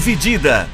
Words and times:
Dividida. 0.00 0.66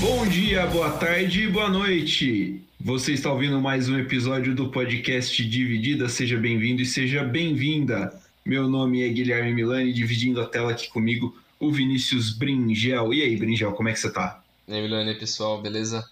Bom 0.00 0.26
dia, 0.26 0.66
boa 0.66 0.90
tarde 0.90 1.44
e 1.44 1.48
boa 1.48 1.68
noite. 1.68 2.60
Você 2.80 3.12
está 3.12 3.32
ouvindo 3.32 3.60
mais 3.60 3.88
um 3.88 3.96
episódio 3.96 4.56
do 4.56 4.70
podcast 4.70 5.46
Dividida. 5.48 6.08
Seja 6.08 6.36
bem-vindo 6.36 6.82
e 6.82 6.86
seja 6.86 7.22
bem-vinda. 7.22 8.12
Meu 8.44 8.68
nome 8.68 9.04
é 9.04 9.08
Guilherme 9.08 9.54
Milani, 9.54 9.92
dividindo 9.92 10.40
a 10.40 10.46
tela 10.46 10.72
aqui 10.72 10.90
comigo 10.90 11.40
o 11.60 11.70
Vinícius 11.70 12.36
Bringel. 12.36 13.14
E 13.14 13.22
aí, 13.22 13.36
Bringel, 13.36 13.70
como 13.70 13.88
é 13.88 13.92
que 13.92 14.00
você 14.00 14.12
tá? 14.12 14.42
E 14.66 14.74
aí, 14.74 14.82
Milani, 14.82 15.14
pessoal, 15.14 15.62
beleza? 15.62 16.04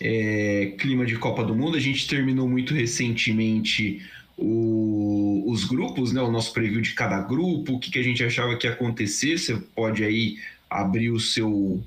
É, 0.00 0.74
clima 0.78 1.06
de 1.06 1.16
Copa 1.16 1.42
do 1.42 1.54
Mundo. 1.54 1.76
A 1.76 1.80
gente 1.80 2.06
terminou 2.06 2.48
muito 2.48 2.74
recentemente 2.74 4.02
o, 4.36 5.44
os 5.46 5.64
grupos, 5.64 6.12
né? 6.12 6.20
O 6.20 6.30
nosso 6.30 6.52
preview 6.52 6.80
de 6.80 6.92
cada 6.92 7.20
grupo, 7.22 7.74
o 7.74 7.78
que, 7.78 7.90
que 7.90 7.98
a 7.98 8.02
gente 8.02 8.22
achava 8.22 8.56
que 8.56 8.66
ia 8.66 8.72
acontecer. 8.72 9.38
Você 9.38 9.56
pode 9.74 10.04
aí 10.04 10.38
abrir 10.68 11.10
o 11.10 11.20
seu 11.20 11.82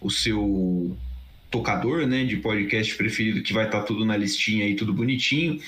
o 0.00 0.08
seu 0.08 0.96
tocador, 1.50 2.06
né, 2.06 2.24
de 2.24 2.36
podcast 2.36 2.94
preferido 2.94 3.42
que 3.42 3.52
vai 3.52 3.66
estar 3.66 3.80
tá 3.80 3.84
tudo 3.84 4.04
na 4.06 4.16
listinha 4.16 4.64
aí, 4.64 4.74
tudo 4.74 4.94
bonitinho. 4.94 5.60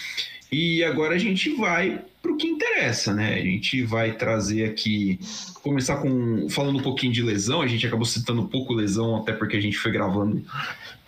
E 0.50 0.82
agora 0.84 1.14
a 1.14 1.18
gente 1.18 1.50
vai 1.56 2.00
para 2.22 2.30
o 2.30 2.36
que 2.36 2.46
interessa, 2.46 3.12
né? 3.12 3.34
A 3.34 3.42
gente 3.42 3.82
vai 3.82 4.16
trazer 4.16 4.64
aqui, 4.64 5.18
começar 5.62 5.96
com 5.96 6.48
falando 6.48 6.78
um 6.78 6.82
pouquinho 6.82 7.12
de 7.12 7.22
lesão. 7.22 7.60
A 7.60 7.66
gente 7.66 7.86
acabou 7.86 8.06
citando 8.06 8.40
um 8.40 8.46
pouco 8.46 8.72
lesão, 8.72 9.16
até 9.16 9.32
porque 9.32 9.56
a 9.56 9.60
gente 9.60 9.76
foi 9.76 9.90
gravando 9.90 10.42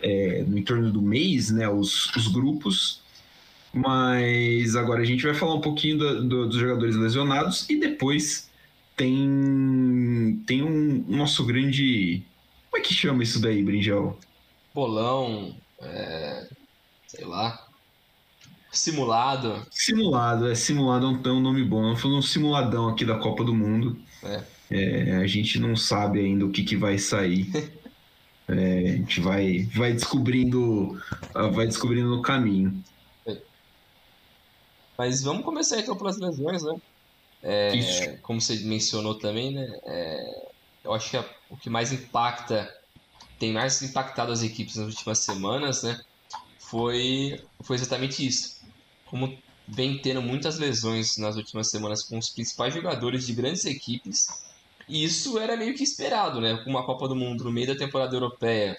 é, 0.01 0.43
no 0.43 0.57
entorno 0.57 0.91
do 0.91 1.01
mês, 1.01 1.49
né? 1.49 1.67
Os, 1.69 2.13
os 2.15 2.27
grupos. 2.27 3.01
Mas 3.73 4.75
agora 4.75 5.01
a 5.01 5.05
gente 5.05 5.23
vai 5.23 5.33
falar 5.33 5.55
um 5.55 5.61
pouquinho 5.61 5.97
do, 5.97 6.27
do, 6.27 6.47
dos 6.47 6.57
jogadores 6.57 6.95
lesionados 6.95 7.69
e 7.69 7.79
depois 7.79 8.49
tem 8.95 10.41
tem 10.45 10.63
um 10.63 11.03
nosso 11.09 11.45
grande 11.45 12.23
como 12.75 12.83
é 12.83 12.87
que 12.87 12.93
chama 12.93 13.23
isso 13.23 13.39
daí, 13.39 13.63
Brinjel? 13.63 14.19
Bolão, 14.73 15.55
é... 15.79 16.45
sei 17.07 17.23
lá. 17.23 17.64
Simulado. 18.75 19.65
Simulado, 19.71 20.51
é 20.51 20.53
simulado 20.53 21.05
é 21.23 21.31
um, 21.31 21.39
nome 21.39 21.63
bom. 21.63 21.81
Nós 21.81 22.01
falando 22.01 22.17
um 22.17 22.21
simuladão 22.21 22.89
aqui 22.89 23.05
da 23.05 23.17
Copa 23.17 23.41
do 23.41 23.55
Mundo. 23.55 23.97
É. 24.21 24.43
É, 24.69 25.15
a 25.15 25.27
gente 25.27 25.59
não 25.59 25.77
sabe 25.77 26.19
ainda 26.19 26.45
o 26.45 26.51
que, 26.51 26.61
que 26.61 26.75
vai 26.75 26.97
sair. 26.97 27.49
é, 28.49 28.79
a 28.79 28.97
gente 28.97 29.21
vai, 29.21 29.63
vai 29.73 29.93
descobrindo 29.93 31.01
vai 31.53 31.65
descobrindo 31.65 32.09
no 32.09 32.21
caminho. 32.21 32.83
É. 33.25 33.37
Mas 34.97 35.23
vamos 35.23 35.45
começar 35.45 35.79
então 35.79 35.95
pelas 35.95 36.17
lesões, 36.17 36.61
né? 36.61 36.75
É, 37.41 38.17
como 38.23 38.41
você 38.41 38.57
mencionou 38.65 39.15
também, 39.15 39.53
né? 39.53 39.79
É, 39.85 40.47
eu 40.83 40.93
acho 40.93 41.11
que 41.11 41.17
a, 41.17 41.25
o 41.49 41.55
que 41.55 41.69
mais 41.69 41.93
impacta, 41.93 42.69
tem 43.39 43.53
mais 43.53 43.81
impactado 43.81 44.33
as 44.33 44.43
equipes 44.43 44.75
nas 44.75 44.87
últimas 44.87 45.19
semanas, 45.19 45.83
né? 45.83 45.97
Foi, 46.59 47.39
foi 47.61 47.75
exatamente 47.75 48.25
isso. 48.25 48.54
Como 49.15 49.37
vem 49.65 49.97
tendo 49.97 50.21
muitas 50.21 50.59
lesões 50.59 51.17
nas 51.17 51.37
últimas 51.37 51.69
semanas 51.69 52.03
com 52.03 52.17
os 52.17 52.27
principais 52.27 52.73
jogadores 52.73 53.25
de 53.25 53.31
grandes 53.31 53.63
equipes, 53.63 54.27
e 54.89 55.05
isso 55.05 55.39
era 55.39 55.55
meio 55.55 55.73
que 55.73 55.83
esperado, 55.85 56.41
né? 56.41 56.57
Com 56.57 56.69
uma 56.69 56.85
Copa 56.85 57.07
do 57.07 57.15
Mundo 57.15 57.45
no 57.45 57.51
meio 57.51 57.67
da 57.67 57.77
temporada 57.77 58.13
europeia, 58.13 58.77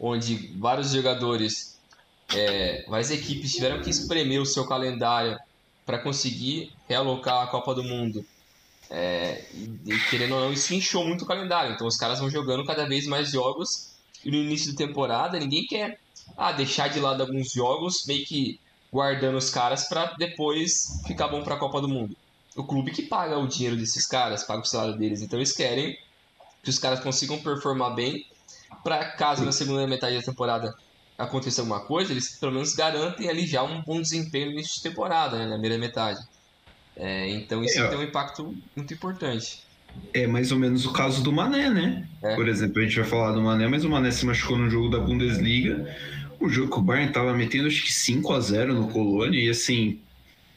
onde 0.00 0.56
vários 0.56 0.92
jogadores, 0.92 1.78
é, 2.34 2.86
várias 2.88 3.10
equipes 3.10 3.52
tiveram 3.52 3.82
que 3.82 3.90
espremer 3.90 4.40
o 4.40 4.46
seu 4.46 4.66
calendário 4.66 5.38
para 5.84 5.98
conseguir 5.98 6.72
realocar 6.88 7.42
a 7.42 7.48
Copa 7.48 7.74
do 7.74 7.84
Mundo 7.84 8.24
é, 8.88 9.44
e, 9.52 9.98
querendo 10.08 10.36
ou 10.36 10.40
não, 10.40 10.52
isso 10.54 10.72
inchou 10.72 11.04
muito 11.04 11.24
o 11.24 11.26
calendário. 11.26 11.74
Então 11.74 11.86
os 11.86 11.98
caras 11.98 12.18
vão 12.18 12.30
jogando 12.30 12.64
cada 12.64 12.88
vez 12.88 13.06
mais 13.06 13.30
jogos. 13.30 13.90
E 14.24 14.30
no 14.30 14.38
início 14.38 14.72
da 14.72 14.86
temporada, 14.86 15.38
ninguém 15.38 15.66
quer 15.66 16.00
ah, 16.34 16.50
deixar 16.50 16.88
de 16.88 16.98
lado 16.98 17.20
alguns 17.20 17.52
jogos, 17.52 18.06
meio 18.06 18.24
que 18.24 18.58
guardando 18.92 19.36
os 19.36 19.50
caras 19.50 19.88
para 19.88 20.14
depois 20.18 21.02
ficar 21.06 21.28
bom 21.28 21.42
para 21.42 21.54
a 21.54 21.58
Copa 21.58 21.80
do 21.80 21.88
Mundo. 21.88 22.16
O 22.56 22.64
clube 22.64 22.90
que 22.90 23.02
paga 23.02 23.38
o 23.38 23.46
dinheiro 23.46 23.76
desses 23.76 24.06
caras, 24.06 24.42
paga 24.44 24.62
o 24.62 24.64
salário 24.64 24.96
deles. 24.96 25.22
Então 25.22 25.38
eles 25.38 25.52
querem 25.52 25.96
que 26.62 26.70
os 26.70 26.78
caras 26.78 27.00
consigam 27.00 27.38
performar 27.38 27.94
bem 27.94 28.26
para 28.82 29.12
caso 29.12 29.44
na 29.44 29.52
segunda 29.52 29.86
metade 29.86 30.16
da 30.16 30.22
temporada 30.22 30.74
aconteça 31.18 31.60
alguma 31.62 31.80
coisa, 31.80 32.12
eles 32.12 32.36
pelo 32.38 32.52
menos 32.52 32.74
garantem 32.74 33.28
ali 33.28 33.44
já 33.44 33.62
um 33.62 33.82
bom 33.82 34.00
desempenho 34.00 34.46
no 34.46 34.52
início 34.52 34.76
de 34.76 34.82
temporada, 34.82 35.36
né, 35.36 35.46
na 35.46 35.52
primeira 35.52 35.76
metade. 35.76 36.20
É, 36.96 37.28
então 37.30 37.62
isso 37.62 37.80
é, 37.80 37.88
tem 37.88 37.98
um 37.98 38.02
impacto 38.02 38.54
muito 38.76 38.94
importante. 38.94 39.62
É 40.12 40.26
mais 40.26 40.52
ou 40.52 40.58
menos 40.58 40.86
o 40.86 40.92
caso 40.92 41.22
do 41.22 41.32
Mané, 41.32 41.70
né? 41.70 42.06
É. 42.22 42.36
Por 42.36 42.48
exemplo, 42.48 42.80
a 42.80 42.84
gente 42.84 43.00
vai 43.00 43.08
falar 43.08 43.32
do 43.32 43.40
Mané, 43.40 43.66
mas 43.66 43.84
o 43.84 43.90
Mané 43.90 44.10
se 44.10 44.24
machucou 44.24 44.56
no 44.56 44.70
jogo 44.70 44.88
da 44.88 44.98
Bundesliga. 44.98 45.96
O 46.40 46.48
jogo 46.48 46.72
que 46.72 46.78
o 46.78 46.82
Bayern 46.82 47.12
tava 47.12 47.34
metendo 47.34 47.68
acho 47.68 47.82
que 47.82 47.92
5 47.92 48.32
a 48.32 48.40
0 48.40 48.74
no 48.74 48.88
Colônia 48.88 49.38
e 49.38 49.48
assim, 49.48 50.00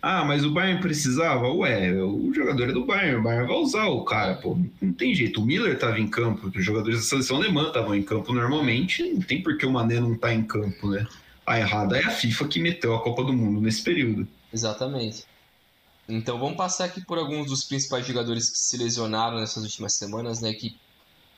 ah, 0.02 0.26
mas 0.26 0.44
o 0.44 0.50
Bayern 0.50 0.82
precisava? 0.82 1.48
Ué, 1.54 1.94
o 2.02 2.34
jogador 2.34 2.70
é 2.70 2.74
do 2.74 2.86
Bayern, 2.86 3.18
o 3.18 3.24
Bayern 3.24 3.48
vai 3.48 3.58
usar 3.58 3.86
o 3.86 4.04
cara, 4.04 4.36
pô. 4.36 4.58
Não 4.82 4.94
tem 4.94 5.14
jeito. 5.14 5.40
O 5.40 5.46
Miller 5.46 5.78
tava 5.78 6.00
em 6.00 6.08
campo, 6.08 6.52
os 6.56 6.66
jogadores 6.66 7.00
da 7.00 7.06
seleção 7.06 7.38
alemã 7.38 7.68
estavam 7.68 7.94
em 7.94 8.02
campo 8.02 8.34
normalmente, 8.34 9.04
não 9.04 9.22
tem 9.22 9.44
por 9.44 9.58
que 9.58 9.66
o 9.66 9.72
Mané 9.72 10.00
não 10.00 10.18
tá 10.18 10.34
em 10.34 10.44
campo, 10.44 10.90
né? 10.90 11.06
A 11.46 11.60
errada 11.60 11.98
é 11.98 12.04
a 12.04 12.10
FIFA 12.10 12.48
que 12.48 12.60
meteu 12.60 12.96
a 12.96 13.04
Copa 13.04 13.24
do 13.24 13.34
Mundo 13.34 13.62
nesse 13.62 13.84
período. 13.84 14.28
Exatamente. 14.52 15.26
Então 16.10 16.40
vamos 16.40 16.58
passar 16.58 16.86
aqui 16.86 17.06
por 17.06 17.20
alguns 17.20 17.48
dos 17.48 17.64
principais 17.64 18.06
jogadores 18.06 18.50
que 18.50 18.58
se 18.58 18.78
lesionaram 18.78 19.40
nessas 19.40 19.64
últimas 19.64 19.94
semanas, 19.94 20.42
né, 20.42 20.52
que 20.54 20.76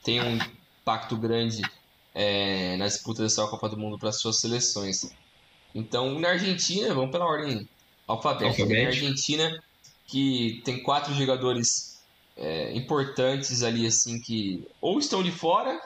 tem 0.04 0.22
um 0.22 0.40
impacto 0.82 1.18
grande 1.18 1.62
é, 2.14 2.78
na 2.78 2.88
disputa 2.88 3.24
dessa 3.24 3.46
Copa 3.48 3.70
do 3.70 3.78
Mundo 3.78 3.98
para 3.98 4.12
suas 4.12 4.40
seleções. 4.40 5.10
Então, 5.74 6.20
na 6.20 6.30
Argentina, 6.30 6.94
vamos 6.94 7.12
pela 7.12 7.26
ordem 7.26 7.68
alfabética. 8.08 8.66
Na 8.66 8.88
Argentina, 8.88 9.64
que 10.08 10.62
tem 10.64 10.84
quatro 10.84 11.14
jogadores 11.14 12.00
é, 12.38 12.76
importantes 12.76 13.64
ali, 13.64 13.86
assim, 13.86 14.20
que 14.22 14.68
ou 14.80 15.00
estão 15.00 15.24
de 15.24 15.32
fora, 15.32 15.82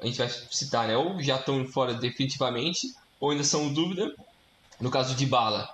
a 0.00 0.06
gente 0.06 0.18
vai 0.18 0.28
citar, 0.28 0.86
né, 0.86 0.96
ou 0.96 1.20
já 1.20 1.36
estão 1.36 1.66
fora 1.66 1.94
definitivamente, 1.94 2.94
ou 3.18 3.30
ainda 3.30 3.44
são 3.44 3.72
dúvida. 3.72 4.14
No 4.80 4.90
caso 4.90 5.16
de 5.16 5.26
Bala, 5.26 5.68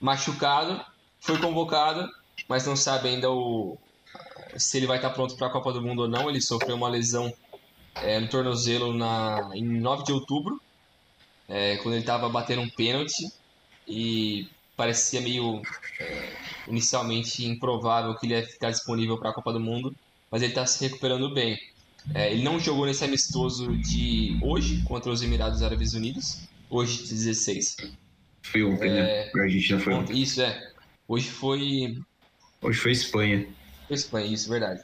machucado, 0.00 0.82
foi 1.20 1.38
convocado, 1.38 2.08
mas 2.48 2.66
não 2.66 2.74
sabe 2.74 3.10
ainda 3.10 3.30
o, 3.30 3.76
se 4.56 4.78
ele 4.78 4.86
vai 4.86 4.96
estar 4.96 5.10
pronto 5.10 5.36
para 5.36 5.48
a 5.48 5.50
Copa 5.50 5.72
do 5.72 5.82
Mundo 5.82 6.02
ou 6.02 6.08
não. 6.08 6.28
Ele 6.30 6.40
sofreu 6.40 6.74
uma 6.74 6.88
lesão 6.88 7.32
é, 7.96 8.18
no 8.20 8.28
tornozelo 8.28 8.94
na, 8.94 9.50
em 9.54 9.64
9 9.64 10.04
de 10.04 10.12
outubro, 10.12 10.60
é, 11.48 11.76
quando 11.78 11.94
ele 11.94 12.02
estava 12.02 12.28
batendo 12.28 12.62
um 12.62 12.68
pênalti 12.68 13.28
e 13.86 14.48
parecia 14.76 15.20
meio 15.20 15.60
é, 15.98 16.32
inicialmente 16.68 17.44
improvável 17.44 18.14
que 18.16 18.26
ele 18.26 18.34
ia 18.34 18.46
ficar 18.46 18.70
disponível 18.70 19.18
para 19.18 19.30
a 19.30 19.34
Copa 19.34 19.52
do 19.52 19.60
Mundo, 19.60 19.94
mas 20.30 20.42
ele 20.42 20.52
está 20.52 20.64
se 20.64 20.82
recuperando 20.86 21.32
bem. 21.34 21.58
É, 22.14 22.32
ele 22.32 22.42
não 22.42 22.58
jogou 22.58 22.86
nesse 22.86 23.04
amistoso 23.04 23.76
de 23.76 24.38
hoje 24.42 24.82
contra 24.84 25.10
os 25.10 25.22
Emirados 25.22 25.62
Árabes 25.62 25.92
Unidos, 25.92 26.48
hoje 26.70 26.98
16. 26.98 27.76
Foi 28.42 28.62
ontem, 28.62 28.90
né? 28.90 29.00
É, 29.00 29.30
a 29.34 29.42
Argentina 29.42 29.78
foi 29.78 29.92
ontem. 29.92 30.18
Isso, 30.18 30.40
é. 30.40 30.72
Hoje 31.06 31.28
foi. 31.28 31.98
Hoje 32.62 32.78
foi 32.78 32.92
Espanha. 32.92 33.46
Foi 33.86 33.96
Espanha, 33.96 34.26
isso, 34.26 34.48
verdade. 34.48 34.82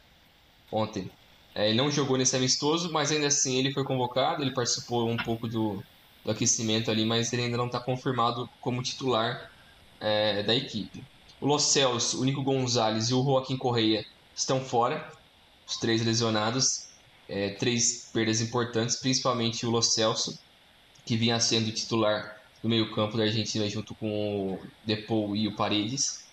Ontem. 0.70 1.10
É, 1.56 1.70
ele 1.70 1.78
não 1.78 1.90
jogou 1.90 2.18
nesse 2.18 2.36
amistoso, 2.36 2.92
mas 2.92 3.10
ainda 3.10 3.28
assim 3.28 3.56
ele 3.56 3.72
foi 3.72 3.82
convocado, 3.82 4.42
ele 4.42 4.50
participou 4.50 5.08
um 5.08 5.16
pouco 5.16 5.48
do, 5.48 5.82
do 6.22 6.30
aquecimento 6.30 6.90
ali, 6.90 7.06
mas 7.06 7.32
ele 7.32 7.44
ainda 7.44 7.56
não 7.56 7.64
está 7.64 7.80
confirmado 7.80 8.46
como 8.60 8.82
titular 8.82 9.50
é, 9.98 10.42
da 10.42 10.54
equipe. 10.54 11.02
O 11.40 11.46
Los 11.46 11.62
Celso, 11.62 12.20
o 12.20 12.24
Nico 12.26 12.42
Gonzalez 12.42 13.08
e 13.08 13.14
o 13.14 13.24
Joaquim 13.24 13.56
Correia 13.56 14.04
estão 14.34 14.60
fora, 14.60 15.10
os 15.66 15.78
três 15.78 16.04
lesionados, 16.04 16.88
é, 17.26 17.48
três 17.54 18.10
perdas 18.12 18.42
importantes, 18.42 18.96
principalmente 18.96 19.64
o 19.64 19.70
Los 19.70 19.94
Celso, 19.94 20.38
que 21.06 21.16
vinha 21.16 21.40
sendo 21.40 21.72
titular 21.72 22.36
do 22.62 22.68
meio-campo 22.68 23.16
da 23.16 23.24
Argentina 23.24 23.66
junto 23.70 23.94
com 23.94 24.52
o 24.52 24.60
Depou 24.84 25.34
e 25.34 25.48
o 25.48 25.56
Paredes. 25.56 26.25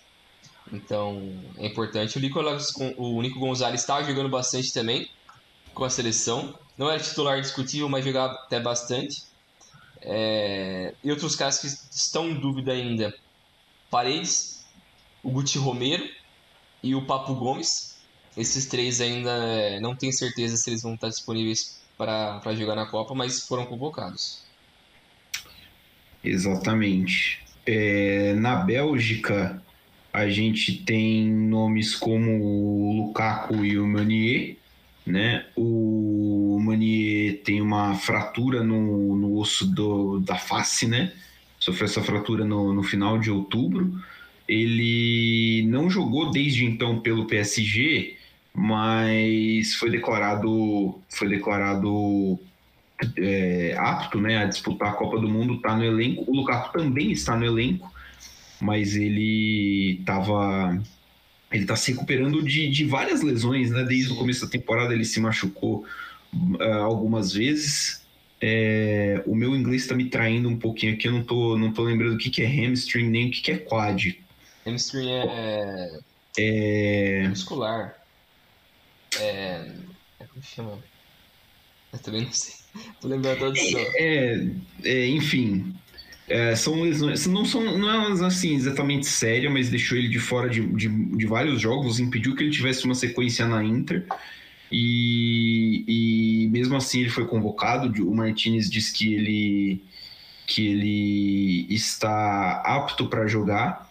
Então 0.74 1.32
é 1.56 1.66
importante. 1.66 2.18
O, 2.18 2.20
Nicolas, 2.20 2.72
o 2.96 3.22
Nico 3.22 3.38
Gonzalez 3.38 3.80
estava 3.80 4.04
jogando 4.04 4.28
bastante 4.28 4.72
também 4.72 5.08
com 5.72 5.84
a 5.84 5.90
seleção. 5.90 6.58
Não 6.76 6.90
era 6.90 7.00
titular 7.00 7.40
discutível, 7.40 7.88
mas 7.88 8.04
jogava 8.04 8.34
até 8.34 8.60
bastante. 8.60 9.24
É... 10.00 10.94
E 11.02 11.10
outros 11.10 11.36
caras 11.36 11.58
que 11.58 11.66
estão 11.66 12.28
em 12.28 12.34
dúvida 12.34 12.72
ainda: 12.72 13.14
Paredes, 13.90 14.64
o 15.22 15.30
Guti 15.30 15.58
Romero 15.58 16.08
e 16.82 16.94
o 16.94 17.06
Papo 17.06 17.34
Gomes. 17.34 17.94
Esses 18.36 18.66
três 18.66 19.00
ainda 19.00 19.30
é, 19.30 19.78
não 19.78 19.94
tenho 19.94 20.12
certeza 20.12 20.56
se 20.56 20.68
eles 20.68 20.82
vão 20.82 20.94
estar 20.94 21.08
disponíveis 21.08 21.80
para 21.96 22.54
jogar 22.56 22.74
na 22.74 22.86
Copa, 22.86 23.14
mas 23.14 23.46
foram 23.46 23.64
convocados. 23.64 24.42
Exatamente. 26.22 27.44
É, 27.64 28.34
na 28.34 28.56
Bélgica, 28.56 29.62
a 30.14 30.28
gente 30.28 30.76
tem 30.84 31.28
nomes 31.28 31.96
como 31.96 32.40
o 32.40 32.92
Lukaku 32.98 33.64
e 33.64 33.76
o 33.76 33.84
Meunier, 33.84 34.56
né? 35.04 35.44
O 35.56 36.56
Meunier 36.62 37.42
tem 37.42 37.60
uma 37.60 37.96
fratura 37.96 38.62
no, 38.62 39.16
no 39.16 39.36
osso 39.36 39.66
do, 39.66 40.20
da 40.20 40.36
face, 40.36 40.86
né? 40.86 41.12
Sofreu 41.58 41.86
essa 41.86 42.00
fratura 42.00 42.44
no, 42.44 42.72
no 42.72 42.84
final 42.84 43.18
de 43.18 43.28
outubro. 43.28 43.92
Ele 44.46 45.66
não 45.68 45.90
jogou 45.90 46.30
desde 46.30 46.64
então 46.64 47.00
pelo 47.00 47.26
PSG, 47.26 48.16
mas 48.54 49.74
foi 49.74 49.90
declarado 49.90 51.00
foi 51.08 51.28
declarado 51.28 52.38
é, 53.16 53.74
apto 53.76 54.20
né, 54.20 54.36
a 54.38 54.44
disputar 54.44 54.90
a 54.90 54.94
Copa 54.94 55.18
do 55.18 55.28
Mundo, 55.28 55.54
está 55.54 55.76
no 55.76 55.82
elenco. 55.82 56.30
O 56.30 56.36
Lukaku 56.36 56.72
também 56.72 57.10
está 57.10 57.36
no 57.36 57.44
elenco, 57.44 57.92
mas 58.64 58.96
ele 58.96 59.98
estava 60.00 60.80
ele 61.52 61.62
está 61.64 61.76
se 61.76 61.92
recuperando 61.92 62.42
de, 62.42 62.68
de 62.68 62.84
várias 62.84 63.22
lesões, 63.22 63.70
né? 63.70 63.84
Desde 63.84 64.12
o 64.12 64.16
começo 64.16 64.44
da 64.44 64.50
temporada 64.50 64.94
ele 64.94 65.04
se 65.04 65.20
machucou 65.20 65.84
uh, 66.32 66.62
algumas 66.82 67.32
vezes. 67.32 68.02
É, 68.40 69.22
o 69.26 69.34
meu 69.34 69.54
inglês 69.54 69.82
está 69.82 69.94
me 69.94 70.06
traindo 70.06 70.48
um 70.48 70.56
pouquinho 70.56 70.94
aqui, 70.94 71.06
eu 71.06 71.12
não 71.12 71.22
tô, 71.22 71.56
não 71.56 71.72
tô 71.72 71.84
lembrando 71.84 72.14
o 72.14 72.18
que, 72.18 72.28
que 72.28 72.42
é 72.42 72.46
hamstring 72.46 73.08
nem 73.08 73.28
o 73.28 73.30
que, 73.30 73.42
que 73.42 73.52
é 73.52 73.58
quad. 73.58 74.18
Hamstring 74.66 75.10
é. 75.10 76.00
É. 76.38 77.28
Muscular. 77.28 77.94
É. 79.20 79.70
é 80.20 80.24
como 80.26 80.42
chama? 80.42 80.78
Eu 81.92 81.98
também 82.00 82.22
não 82.22 82.32
sei. 82.32 82.54
Tô 83.00 83.08
lembrando 83.08 83.34
a 83.34 83.38
tradução. 83.38 83.80
É, 83.96 84.46
é, 84.82 85.06
enfim. 85.06 85.74
É, 86.28 86.56
são 86.56 86.82
lesões. 86.82 87.26
Não 87.26 87.44
são 87.44 87.78
não 87.78 87.90
é 87.90 88.26
assim 88.26 88.54
exatamente 88.54 89.06
séria, 89.06 89.50
mas 89.50 89.68
deixou 89.68 89.98
ele 89.98 90.08
de 90.08 90.18
fora 90.18 90.48
de, 90.48 90.66
de, 90.66 90.88
de, 90.88 91.26
vários 91.26 91.60
jogos, 91.60 92.00
impediu 92.00 92.34
que 92.34 92.42
ele 92.42 92.50
tivesse 92.50 92.84
uma 92.84 92.94
sequência 92.94 93.46
na 93.46 93.62
Inter. 93.62 94.06
E, 94.72 95.84
e 95.86 96.48
mesmo 96.48 96.76
assim 96.76 97.00
ele 97.00 97.10
foi 97.10 97.26
convocado. 97.26 98.08
O 98.08 98.14
Martinez 98.14 98.70
disse 98.70 98.92
que 98.92 99.14
ele, 99.14 99.82
que 100.46 100.66
ele 100.66 101.66
está 101.72 102.62
apto 102.64 103.06
para 103.06 103.26
jogar. 103.26 103.90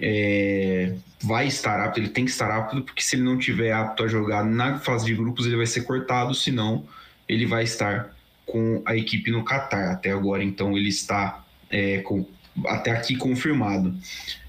É, 0.00 0.94
vai 1.22 1.46
estar 1.46 1.80
apto, 1.80 2.00
ele 2.00 2.08
tem 2.08 2.24
que 2.24 2.30
estar 2.30 2.50
apto, 2.50 2.82
porque 2.82 3.00
se 3.00 3.16
ele 3.16 3.22
não 3.22 3.38
tiver 3.38 3.72
apto 3.72 4.02
a 4.02 4.08
jogar 4.08 4.44
na 4.44 4.78
fase 4.78 5.06
de 5.06 5.14
grupos, 5.14 5.46
ele 5.46 5.56
vai 5.56 5.66
ser 5.66 5.82
cortado, 5.82 6.34
senão 6.34 6.84
ele 7.28 7.46
vai 7.46 7.62
estar 7.62 8.14
com 8.44 8.82
a 8.84 8.96
equipe 8.96 9.30
no 9.30 9.44
Qatar. 9.44 9.92
Até 9.92 10.10
agora, 10.10 10.42
então, 10.42 10.76
ele 10.76 10.88
está 10.88 11.43
é, 11.70 11.98
com, 11.98 12.26
até 12.66 12.90
aqui 12.90 13.16
confirmado. 13.16 13.94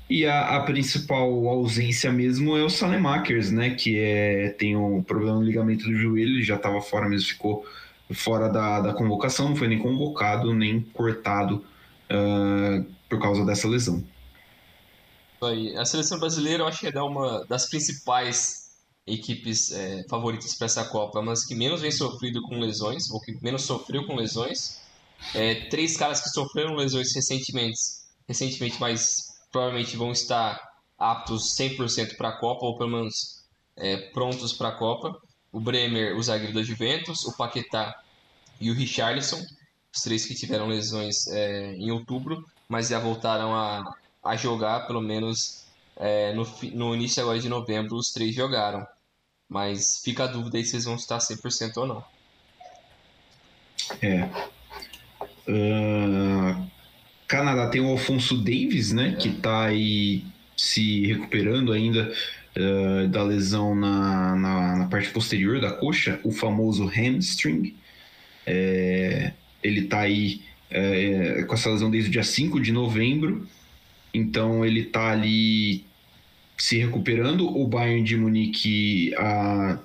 E 0.09 0.25
a, 0.25 0.57
a, 0.57 0.59
principal 0.61 1.47
ausência 1.47 2.11
mesmo 2.11 2.55
é 2.55 2.63
o 2.63 2.69
Salemakers, 2.69 3.51
né? 3.51 3.71
Que 3.71 3.97
é, 3.97 4.49
tem 4.49 4.75
um 4.75 5.01
problema 5.01 5.39
no 5.39 5.43
ligamento 5.43 5.85
do 5.85 5.95
joelho, 5.95 6.35
ele 6.35 6.43
já 6.43 6.55
estava 6.55 6.79
fora 6.79 7.09
mesmo, 7.09 7.27
ficou 7.27 7.65
fora 8.13 8.47
da, 8.47 8.81
da 8.81 8.93
convocação, 8.93 9.49
não 9.49 9.55
foi 9.55 9.67
nem 9.67 9.79
convocado, 9.79 10.53
nem 10.53 10.79
cortado 10.79 11.65
uh, 12.11 12.85
por 13.09 13.19
causa 13.19 13.43
dessa 13.43 13.67
lesão. 13.67 14.03
A 15.77 15.85
seleção 15.85 16.19
brasileira 16.19 16.63
eu 16.63 16.67
acho 16.67 16.79
que 16.79 16.87
é 16.87 17.01
uma 17.01 17.45
das 17.45 17.69
principais 17.69 18.65
equipes 19.05 19.71
é, 19.71 20.03
favoritas 20.09 20.55
para 20.55 20.65
essa 20.65 20.85
Copa, 20.85 21.21
mas 21.21 21.45
que 21.45 21.53
menos 21.53 21.81
vem 21.81 21.91
sofrido 21.91 22.41
com 22.43 22.59
lesões, 22.59 23.09
ou 23.11 23.19
que 23.21 23.37
menos 23.41 23.63
sofreu 23.63 24.05
com 24.07 24.15
lesões. 24.15 24.81
É, 25.33 25.67
três 25.69 25.97
caras 25.97 26.21
que 26.21 26.29
sofreram 26.29 26.75
lesões 26.75 27.13
recentemente, 27.13 27.79
recentemente, 28.27 28.77
mas 28.79 29.35
provavelmente 29.51 29.97
vão 29.97 30.11
estar 30.11 30.61
aptos 30.97 31.55
100% 31.57 32.15
para 32.17 32.29
a 32.29 32.37
Copa, 32.37 32.65
ou 32.65 32.77
pelo 32.77 32.89
menos 32.89 33.43
é, 33.75 33.97
prontos 34.11 34.53
para 34.53 34.69
a 34.69 34.71
Copa. 34.71 35.19
O 35.51 35.59
Bremer, 35.59 36.15
o 36.17 36.23
zagueiro 36.23 36.53
da 36.53 36.63
Juventus, 36.63 37.23
o 37.25 37.35
Paquetá 37.35 37.97
e 38.59 38.69
o 38.69 38.73
Richarlison, 38.73 39.41
os 39.93 40.01
três 40.01 40.25
que 40.25 40.35
tiveram 40.35 40.67
lesões 40.67 41.27
é, 41.27 41.73
em 41.75 41.91
outubro, 41.91 42.45
mas 42.67 42.89
já 42.89 42.99
voltaram 42.99 43.55
a, 43.55 43.95
a 44.23 44.35
jogar, 44.35 44.87
pelo 44.87 45.01
menos 45.01 45.65
é, 45.95 46.33
no, 46.33 46.45
no 46.73 46.93
início 46.93 47.21
agora 47.21 47.39
de 47.39 47.47
novembro, 47.47 47.95
os 47.95 48.11
três 48.11 48.35
jogaram. 48.35 48.85
Mas 49.47 50.01
fica 50.03 50.23
a 50.23 50.27
dúvida 50.27 50.57
aí 50.57 50.65
se 50.65 50.75
eles 50.75 50.85
vão 50.85 50.95
estar 50.95 51.19
100% 51.19 51.77
ou 51.77 51.87
não. 51.87 52.03
É. 54.01 54.29
Uh, 55.47 56.65
Canadá 57.27 57.67
tem 57.67 57.81
o 57.81 57.89
Alfonso 57.89 58.37
Davis, 58.37 58.91
né? 58.91 59.09
É. 59.09 59.15
Que 59.15 59.29
tá 59.29 59.65
aí 59.65 60.23
se 60.55 61.05
recuperando 61.05 61.71
ainda 61.71 62.11
uh, 62.55 63.07
da 63.07 63.23
lesão 63.23 63.75
na, 63.75 64.35
na, 64.35 64.75
na, 64.77 64.87
parte 64.87 65.09
posterior 65.09 65.59
da 65.59 65.71
coxa, 65.71 66.19
o 66.23 66.31
famoso 66.31 66.85
hamstring. 66.85 67.75
É, 68.45 69.33
ele 69.63 69.83
tá 69.83 70.01
aí 70.01 70.41
é, 70.69 71.43
com 71.43 71.53
essa 71.53 71.71
lesão 71.71 71.89
desde 71.89 72.09
o 72.09 72.13
dia 72.13 72.23
5 72.23 72.59
de 72.59 72.71
novembro. 72.71 73.47
Então 74.13 74.63
ele 74.63 74.83
tá 74.83 75.11
ali 75.11 75.83
se 76.57 76.77
recuperando. 76.77 77.47
O 77.47 77.67
Bayern 77.67 78.03
de 78.03 78.15
Munique 78.15 79.13
a, 79.15 79.79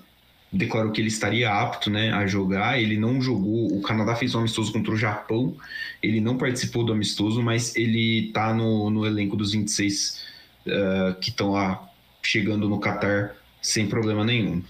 declarou 0.53 0.91
que 0.91 1.01
ele 1.01 1.09
estaria 1.09 1.51
apto 1.51 1.91
né, 1.91 2.11
a 2.13 2.27
jogar. 2.27 2.81
Ele 2.81 2.97
não 2.97 3.21
jogou. 3.21 3.73
O 3.73 3.81
Canadá 3.83 4.17
fez 4.17 4.35
um 4.35 4.41
amistoso 4.41 4.73
contra 4.73 4.93
o 4.93 4.97
Japão. 4.97 5.57
Ele 6.03 6.21
não 6.21 6.37
participou 6.37 6.85
do 6.85 6.93
amistoso, 6.93 7.43
mas 7.43 7.77
ele 7.77 8.29
está 8.29 8.53
no, 8.53 8.91
no 8.91 9.07
elenco 9.07 9.37
dos 9.37 9.53
26 9.53 10.25
uh, 10.67 10.71
eh, 10.71 11.17
que 11.21 11.31
estão 11.31 11.53
lá 11.53 11.89
chegando 12.23 12.69
no 12.69 12.81
Catar 12.81 13.37
sem 13.63 13.89
problema 13.89 14.25
nenhum. 14.25 14.63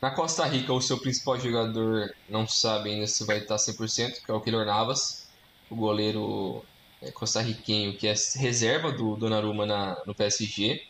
Na 0.00 0.10
Costa 0.10 0.44
Rica, 0.46 0.72
o 0.72 0.80
seu 0.80 0.98
principal 0.98 1.38
jogador 1.38 2.12
não 2.28 2.46
sabe 2.46 2.90
ainda 2.90 3.06
se 3.06 3.24
vai 3.24 3.38
estar 3.38 3.56
100%, 3.56 4.24
que 4.24 4.30
é 4.30 4.34
o 4.34 4.40
Keylor 4.40 4.66
Navas. 4.66 5.28
O 5.70 5.76
goleiro 5.76 6.64
é, 7.00 7.10
costarriquenho 7.10 7.96
que 7.96 8.06
é 8.06 8.14
reserva 8.36 8.92
do 8.92 9.16
Donnarumma 9.16 9.64
na, 9.64 10.02
no 10.06 10.14
PSG. 10.14 10.82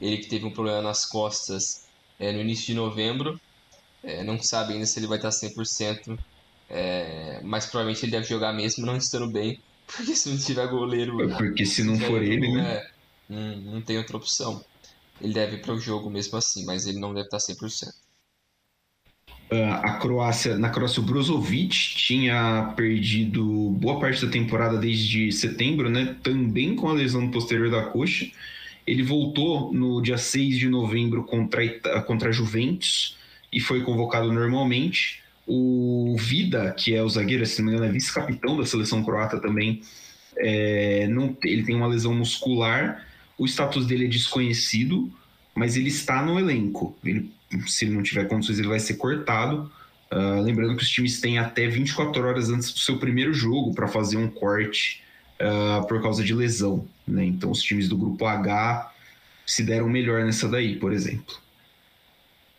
Ele 0.00 0.18
que 0.18 0.28
teve 0.28 0.44
um 0.44 0.50
problema 0.50 0.80
nas 0.80 1.04
costas 1.04 1.85
é, 2.18 2.32
no 2.32 2.40
início 2.40 2.66
de 2.66 2.74
novembro. 2.74 3.40
É, 4.02 4.22
não 4.22 4.40
sabe 4.40 4.74
ainda 4.74 4.86
se 4.86 4.98
ele 4.98 5.06
vai 5.06 5.18
estar 5.18 5.30
100%, 5.30 6.18
é, 6.70 7.40
mas 7.42 7.66
provavelmente 7.66 8.04
ele 8.04 8.12
deve 8.12 8.28
jogar 8.28 8.52
mesmo 8.52 8.86
não 8.86 8.96
estando 8.96 9.28
bem, 9.28 9.60
porque 9.86 10.14
se 10.14 10.28
não 10.28 10.38
tiver 10.38 10.66
goleiro. 10.68 11.30
É 11.30 11.36
porque 11.36 11.66
se 11.66 11.82
não 11.82 11.98
for 11.98 12.22
ele, 12.22 12.52
né? 12.52 12.76
É, 12.76 12.90
não, 13.28 13.56
não 13.56 13.82
tem 13.82 13.98
outra 13.98 14.16
opção. 14.16 14.64
Ele 15.20 15.32
deve 15.32 15.56
ir 15.56 15.62
para 15.62 15.74
o 15.74 15.80
jogo 15.80 16.10
mesmo 16.10 16.36
assim, 16.36 16.64
mas 16.64 16.86
ele 16.86 16.98
não 16.98 17.14
deve 17.14 17.26
estar 17.26 17.38
100%. 17.38 17.88
Ah, 19.50 19.80
a 19.84 19.98
Croácia, 19.98 20.58
na 20.58 20.70
Croácia, 20.70 21.00
o 21.00 21.04
Brozovic 21.04 21.70
tinha 21.96 22.74
perdido 22.76 23.70
boa 23.78 24.00
parte 24.00 24.24
da 24.26 24.30
temporada 24.30 24.76
desde 24.76 25.30
setembro, 25.30 25.88
né? 25.88 26.16
Também 26.22 26.74
com 26.74 26.88
a 26.88 26.92
lesão 26.92 27.30
posterior 27.30 27.70
da 27.70 27.84
coxa. 27.84 28.26
Ele 28.86 29.02
voltou 29.02 29.72
no 29.72 30.00
dia 30.00 30.16
6 30.16 30.58
de 30.58 30.68
novembro 30.68 31.24
contra 31.24 31.62
contra 32.02 32.28
a 32.28 32.32
Juventus 32.32 33.16
e 33.52 33.60
foi 33.60 33.82
convocado 33.82 34.32
normalmente. 34.32 35.22
O 35.46 36.16
Vida, 36.18 36.72
que 36.72 36.94
é 36.94 37.02
o 37.02 37.08
zagueiro, 37.08 37.46
se 37.46 37.60
não 37.60 37.66
me 37.66 37.72
engano, 37.72 37.90
é 37.90 37.92
vice-capitão 37.92 38.56
da 38.56 38.66
seleção 38.66 39.04
croata 39.04 39.40
também, 39.40 39.80
é, 40.36 41.06
não, 41.08 41.36
ele 41.44 41.62
tem 41.62 41.74
uma 41.74 41.86
lesão 41.86 42.14
muscular. 42.14 43.06
O 43.38 43.46
status 43.46 43.86
dele 43.86 44.06
é 44.06 44.08
desconhecido, 44.08 45.10
mas 45.54 45.76
ele 45.76 45.88
está 45.88 46.24
no 46.24 46.38
elenco. 46.38 46.96
Ele 47.04 47.30
se 47.66 47.84
ele 47.84 47.94
não 47.94 48.02
tiver 48.02 48.24
condições, 48.26 48.58
ele 48.58 48.68
vai 48.68 48.80
ser 48.80 48.94
cortado. 48.94 49.70
Uh, 50.10 50.40
lembrando 50.42 50.76
que 50.76 50.82
os 50.82 50.90
times 50.90 51.20
têm 51.20 51.38
até 51.38 51.66
24 51.66 52.24
horas 52.24 52.48
antes 52.48 52.72
do 52.72 52.78
seu 52.78 52.98
primeiro 52.98 53.34
jogo 53.34 53.74
para 53.74 53.88
fazer 53.88 54.16
um 54.16 54.28
corte 54.28 55.02
uh, 55.40 55.86
por 55.86 56.02
causa 56.02 56.22
de 56.24 56.34
lesão. 56.34 56.86
Né? 57.06 57.24
Então, 57.24 57.50
os 57.50 57.62
times 57.62 57.88
do 57.88 57.96
grupo 57.96 58.24
H 58.26 58.92
se 59.44 59.62
deram 59.62 59.88
melhor 59.88 60.24
nessa 60.24 60.48
daí, 60.48 60.76
por 60.76 60.92
exemplo. 60.92 61.36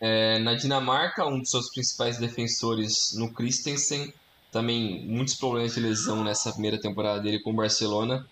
É, 0.00 0.38
na 0.38 0.54
Dinamarca, 0.54 1.26
um 1.26 1.40
dos 1.40 1.50
seus 1.50 1.70
principais 1.70 2.18
defensores 2.18 3.12
no 3.14 3.32
Christensen, 3.32 4.12
também 4.50 5.04
muitos 5.06 5.34
problemas 5.34 5.74
de 5.74 5.80
lesão 5.80 6.24
nessa 6.24 6.52
primeira 6.52 6.80
temporada 6.80 7.20
dele 7.20 7.40
com 7.40 7.50
o 7.50 7.54
Barcelona. 7.54 8.26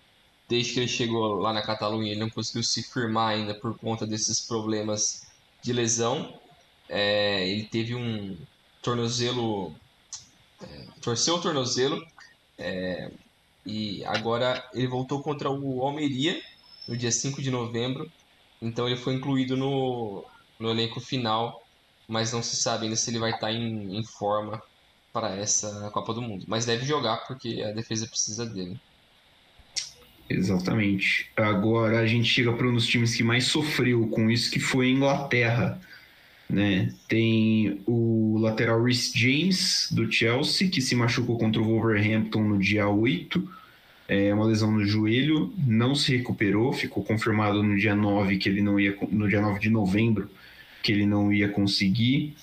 Desde 0.49 0.73
que 0.73 0.79
ele 0.79 0.87
chegou 0.87 1.35
lá 1.35 1.51
na 1.51 1.61
Catalunha, 1.61 2.11
ele 2.11 2.19
não 2.19 2.29
conseguiu 2.29 2.63
se 2.63 2.81
firmar 2.81 3.33
ainda 3.33 3.53
por 3.53 3.77
conta 3.77 4.07
desses 4.07 4.39
problemas 4.39 5.27
de 5.61 5.73
lesão. 5.73 6.39
É, 6.87 7.47
ele 7.47 7.65
teve 7.65 7.93
um 7.93 8.37
tornozelo. 8.81 9.75
É, 10.61 10.85
torceu 11.01 11.35
o 11.35 11.41
tornozelo. 11.41 12.01
É, 12.57 13.11
e 13.67 14.03
agora 14.05 14.63
ele 14.73 14.87
voltou 14.87 15.21
contra 15.21 15.49
o 15.49 15.81
Almeria 15.81 16.41
no 16.87 16.95
dia 16.95 17.11
5 17.11 17.41
de 17.41 17.51
novembro. 17.51 18.09
Então 18.61 18.87
ele 18.87 18.95
foi 18.95 19.13
incluído 19.13 19.57
no, 19.57 20.23
no 20.57 20.69
elenco 20.71 21.01
final, 21.01 21.61
mas 22.07 22.31
não 22.31 22.41
se 22.41 22.55
sabe 22.55 22.85
ainda 22.85 22.95
se 22.95 23.11
ele 23.11 23.19
vai 23.19 23.31
estar 23.31 23.51
em, 23.51 23.97
em 23.97 24.03
forma 24.03 24.61
para 25.11 25.35
essa 25.35 25.91
Copa 25.91 26.13
do 26.13 26.21
Mundo. 26.21 26.45
Mas 26.47 26.65
deve 26.65 26.85
jogar 26.85 27.17
porque 27.27 27.61
a 27.61 27.71
defesa 27.71 28.07
precisa 28.07 28.45
dele. 28.45 28.79
Exatamente. 30.29 31.29
Agora 31.35 31.99
a 31.99 32.05
gente 32.05 32.27
chega 32.27 32.53
para 32.53 32.67
um 32.67 32.73
dos 32.73 32.87
times 32.87 33.15
que 33.15 33.23
mais 33.23 33.45
sofreu 33.45 34.07
com 34.07 34.29
isso, 34.31 34.49
que 34.49 34.59
foi 34.59 34.87
a 34.87 34.91
Inglaterra. 34.91 35.81
Né? 36.49 36.93
Tem 37.07 37.81
o 37.85 38.37
lateral 38.39 38.81
Rhys 38.81 39.11
James, 39.13 39.89
do 39.91 40.09
Chelsea, 40.09 40.69
que 40.69 40.81
se 40.81 40.95
machucou 40.95 41.37
contra 41.37 41.61
o 41.61 41.65
Wolverhampton 41.65 42.43
no 42.43 42.57
dia 42.57 42.87
8. 42.87 43.56
É 44.07 44.33
uma 44.33 44.45
lesão 44.45 44.71
no 44.71 44.85
joelho, 44.85 45.53
não 45.57 45.93
se 45.93 46.15
recuperou, 46.15 46.71
ficou 46.71 47.03
confirmado 47.03 47.61
no 47.61 47.77
dia 47.77 47.93
9 47.93 48.37
que 48.37 48.47
ele 48.47 48.61
não 48.61 48.79
ia 48.79 48.95
no 49.11 49.27
dia 49.27 49.41
9 49.41 49.59
de 49.59 49.69
novembro 49.69 50.29
que 50.81 50.93
ele 50.93 51.05
não 51.05 51.33
ia 51.33 51.49
conseguir 51.49 52.33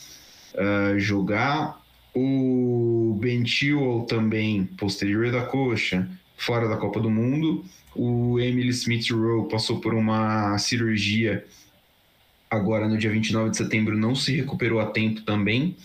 uh, 0.55 0.99
jogar. 0.99 1.83
O 2.15 3.17
Ben 3.19 3.45
Chilwell 3.47 4.03
também, 4.03 4.65
posterior 4.65 5.33
da 5.33 5.43
coxa, 5.43 6.07
fora 6.37 6.69
da 6.69 6.77
Copa 6.77 7.01
do 7.01 7.11
Mundo. 7.11 7.65
O 7.95 8.39
Emily 8.39 8.69
Smith 8.69 9.11
Rowe 9.11 9.49
passou 9.49 9.81
por 9.81 9.95
uma 9.95 10.59
cirurgia 10.59 11.45
agora 12.51 12.89
no 12.89 12.99
dia 12.99 13.11
29 13.11 13.51
de 13.51 13.57
setembro, 13.57 13.97
não 13.97 14.15
se 14.15 14.37
recuperou 14.37 14.79
a 14.81 14.87
tempo 14.87 15.23
também. 15.23 15.77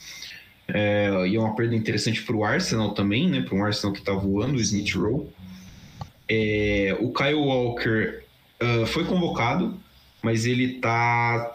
É, 0.68 1.28
e 1.28 1.36
é 1.36 1.40
uma 1.40 1.56
perda 1.56 1.76
interessante 1.76 2.22
para 2.22 2.36
o 2.36 2.44
Arsenal 2.44 2.94
também, 2.94 3.28
né? 3.28 3.42
Para 3.42 3.56
um 3.56 3.64
Arsenal 3.64 3.94
que 3.94 4.00
está 4.00 4.14
voando, 4.14 4.58
o 4.58 4.62
Smith 4.62 4.94
Rowe. 4.94 5.28
É, 6.30 6.96
o 7.00 7.12
Kyle 7.12 7.34
Walker 7.34 8.20
uh, 8.62 8.86
foi 8.86 9.04
convocado, 9.06 9.76
mas 10.22 10.46
ele 10.46 10.80
tá, 10.80 11.54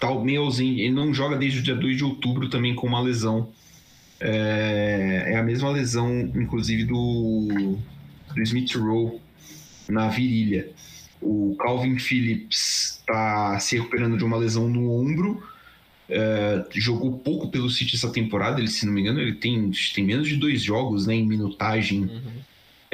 tá 0.00 0.12
meio 0.16 0.42
ausente. 0.42 0.80
Ele 0.80 0.92
não 0.92 1.14
joga 1.14 1.36
desde 1.36 1.60
o 1.60 1.62
dia 1.62 1.76
2 1.76 1.96
de 1.96 2.04
outubro 2.04 2.48
também 2.48 2.74
com 2.74 2.88
uma 2.88 3.00
lesão. 3.00 3.48
É, 4.20 5.32
é 5.34 5.36
a 5.36 5.42
mesma 5.42 5.70
lesão, 5.70 6.10
inclusive, 6.34 6.84
do, 6.84 7.76
do 8.34 8.42
Smith 8.42 8.74
Rowe 8.74 9.20
na 9.88 10.08
virilha. 10.08 10.70
O 11.20 11.56
Calvin 11.58 11.98
Phillips 11.98 12.98
está 13.00 13.58
se 13.60 13.76
recuperando 13.76 14.18
de 14.18 14.24
uma 14.24 14.36
lesão 14.36 14.68
no 14.68 14.90
ombro. 14.90 15.42
É, 16.08 16.64
jogou 16.74 17.18
pouco 17.18 17.48
pelo 17.48 17.70
City 17.70 17.96
essa 17.96 18.10
temporada, 18.10 18.60
ele, 18.60 18.68
se 18.68 18.84
não 18.84 18.92
me 18.92 19.00
engano, 19.00 19.20
ele 19.20 19.36
tem, 19.36 19.70
tem 19.94 20.04
menos 20.04 20.28
de 20.28 20.36
dois 20.36 20.62
jogos 20.62 21.06
né, 21.06 21.14
em 21.14 21.26
minutagem 21.26 22.02
uhum. 22.02 22.32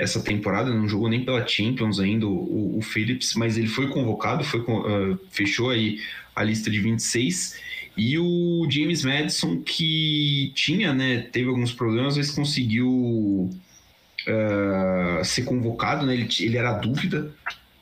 Essa 0.00 0.20
temporada, 0.20 0.72
não 0.72 0.88
jogou 0.88 1.08
nem 1.08 1.24
pela 1.24 1.46
Champions 1.46 2.00
ainda, 2.00 2.26
o, 2.26 2.78
o 2.78 2.80
Phillips, 2.80 3.34
mas 3.34 3.58
ele 3.58 3.68
foi 3.68 3.88
convocado, 3.88 4.42
foi, 4.42 4.60
uh, 4.60 5.18
fechou 5.30 5.68
aí 5.68 6.00
a 6.34 6.42
lista 6.42 6.70
de 6.70 6.80
26. 6.80 7.60
E 7.96 8.18
o 8.18 8.66
James 8.70 9.04
Madison, 9.04 9.60
que 9.60 10.52
tinha, 10.54 10.94
né, 10.94 11.18
teve 11.30 11.50
alguns 11.50 11.72
problemas, 11.72 12.16
mas 12.16 12.30
conseguiu 12.30 12.88
uh, 14.26 15.24
ser 15.24 15.42
convocado, 15.42 16.06
né? 16.06 16.14
Ele, 16.14 16.28
ele 16.40 16.56
era 16.56 16.72
dúvida 16.72 17.30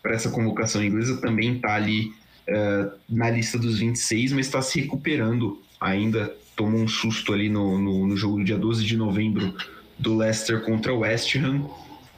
para 0.03 0.15
essa 0.15 0.31
convocação 0.31 0.83
inglesa, 0.83 1.21
também 1.21 1.55
está 1.55 1.77
ali 1.77 2.13
uh, 2.49 2.91
na 3.09 3.31
lista 3.31 3.57
dos 3.59 3.79
26, 3.79 4.33
mas 4.33 4.47
está 4.47 4.61
se 4.61 4.81
recuperando 4.81 5.63
ainda. 5.81 6.35
Tomou 6.57 6.81
um 6.81 6.89
susto 6.89 7.33
ali 7.33 7.49
no, 7.49 7.79
no, 7.79 8.09
no, 8.09 8.17
jogo 8.17 8.39
do 8.39 8.45
dia 8.45 8.59
12 8.59 8.85
de 8.85 8.97
novembro 8.97 9.55
do 9.97 10.17
Leicester 10.17 10.61
contra 10.63 10.93
o 10.93 11.01
West 11.01 11.37
Ham 11.37 11.71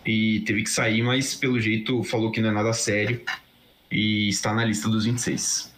e 0.05 0.41
teve 0.41 0.63
que 0.63 0.71
sair, 0.71 1.03
mas 1.03 1.35
pelo 1.35 1.61
jeito 1.61 2.03
falou 2.05 2.31
que 2.31 2.41
não 2.41 2.51
é 2.51 2.53
nada 2.53 2.73
sério 2.73 3.25
e 3.91 4.29
está 4.29 4.53
na 4.53 4.65
lista 4.65 4.89
dos 4.89 5.05
26. 5.05 5.73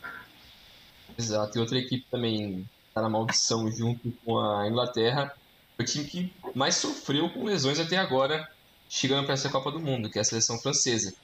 Exato, 1.19 1.59
e 1.59 1.61
outra 1.61 1.79
equipe 1.79 2.07
também 2.11 2.69
está 2.88 3.02
na 3.02 3.09
maldição 3.09 3.71
junto 3.71 4.12
com 4.25 4.38
a 4.38 4.69
Inglaterra 4.69 5.33
o 5.79 5.85
time 5.85 6.05
que 6.05 6.33
mais 6.55 6.76
sofreu 6.76 7.29
com 7.31 7.45
lesões 7.45 7.79
até 7.79 7.97
agora, 7.97 8.49
chegando 8.88 9.25
para 9.25 9.35
essa 9.35 9.49
Copa 9.49 9.71
do 9.71 9.81
Mundo, 9.81 10.09
que 10.09 10.19
é 10.19 10.23
a 10.23 10.25
seleção 10.25 10.59
francesa. 10.59 11.14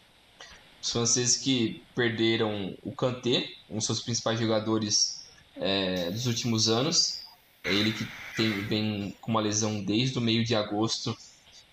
Os 0.83 0.91
franceses 0.91 1.37
que 1.37 1.83
perderam 1.95 2.77
o 2.83 2.93
Kanté, 2.93 3.49
um 3.69 3.77
dos 3.77 3.87
seus 3.87 4.01
principais 4.01 4.39
jogadores 4.39 5.27
é, 5.57 6.11
dos 6.11 6.27
últimos 6.27 6.69
anos, 6.69 7.21
é 7.65 7.73
ele 7.73 7.93
que 7.93 8.07
tem, 8.37 8.51
vem 8.65 9.17
com 9.21 9.31
uma 9.31 9.41
lesão 9.41 9.83
desde 9.83 10.19
o 10.19 10.21
meio 10.21 10.45
de 10.45 10.55
agosto 10.55 11.17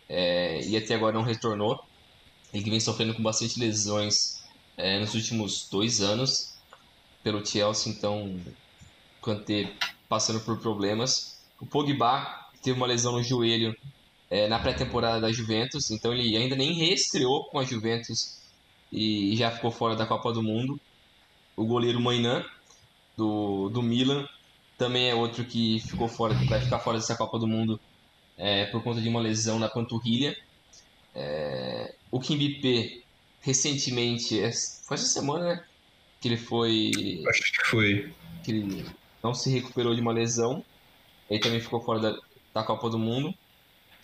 é, 0.07 0.61
e 0.65 0.77
até 0.77 0.95
agora 0.95 1.13
não 1.13 1.23
retornou. 1.23 1.83
Ele 2.53 2.63
que 2.63 2.69
vem 2.69 2.79
sofrendo 2.79 3.13
com 3.13 3.23
bastante 3.23 3.59
lesões 3.59 4.43
é, 4.77 4.99
nos 4.99 5.13
últimos 5.13 5.67
dois 5.69 6.01
anos 6.01 6.55
pelo 7.23 7.45
Chelsea, 7.45 7.91
então 7.91 8.39
Kanté 9.21 9.73
passando 10.07 10.39
por 10.39 10.59
problemas. 10.59 11.39
O 11.59 11.65
Pogba 11.65 12.47
teve 12.61 12.77
uma 12.77 12.85
lesão 12.87 13.13
no 13.13 13.23
joelho 13.23 13.75
é, 14.29 14.47
na 14.47 14.59
pré-temporada 14.59 15.19
da 15.19 15.31
Juventus, 15.31 15.89
então 15.91 16.13
ele 16.13 16.37
ainda 16.37 16.55
nem 16.55 16.73
reestreou 16.73 17.45
com 17.45 17.59
a 17.59 17.63
Juventus 17.63 18.41
e 18.91 19.35
já 19.35 19.51
ficou 19.51 19.71
fora 19.71 19.95
da 19.95 20.05
Copa 20.05 20.31
do 20.31 20.43
Mundo. 20.43 20.79
O 21.55 21.65
goleiro 21.65 21.99
Mainan, 21.99 22.45
do, 23.17 23.69
do 23.69 23.81
Milan, 23.81 24.27
também 24.77 25.09
é 25.09 25.15
outro 25.15 25.43
que 25.45 25.79
ficou 25.79 26.07
fora, 26.07 26.33
vai 26.47 26.61
ficar 26.61 26.79
fora 26.79 26.97
dessa 26.97 27.15
Copa 27.15 27.39
do 27.39 27.47
Mundo 27.47 27.79
é, 28.37 28.65
por 28.65 28.83
conta 28.83 29.01
de 29.01 29.09
uma 29.09 29.19
lesão 29.19 29.59
na 29.59 29.69
panturrilha. 29.69 30.35
É, 31.13 31.93
o 32.11 32.19
P 32.19 33.03
recentemente, 33.41 34.39
é, 34.39 34.51
foi 34.51 34.95
essa 34.95 35.05
semana, 35.05 35.45
né? 35.45 35.63
Que 36.19 36.27
ele 36.27 36.37
foi. 36.37 36.91
Acho 37.29 37.41
que 37.41 37.65
foi. 37.67 38.13
Que 38.43 38.51
ele 38.51 38.85
não 39.23 39.33
se 39.33 39.49
recuperou 39.49 39.93
de 39.93 40.01
uma 40.01 40.11
lesão. 40.11 40.63
Ele 41.29 41.39
também 41.39 41.59
ficou 41.59 41.81
fora 41.81 41.99
da, 41.99 42.19
da 42.53 42.63
Copa 42.63 42.89
do 42.89 42.97
Mundo. 42.97 43.33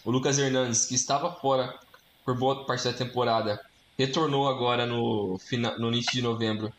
O 0.03 0.11
Lucas 0.11 0.37
Hernandes, 0.37 0.85
que 0.85 0.95
estava 0.95 1.31
fora 1.33 1.77
por 2.25 2.37
boa 2.37 2.65
parte 2.65 2.85
da 2.85 2.93
temporada, 2.93 3.59
retornou 3.97 4.47
agora 4.47 4.85
no, 4.85 5.39
no 5.77 5.87
início 5.89 6.13
de 6.13 6.21
novembro 6.21 6.71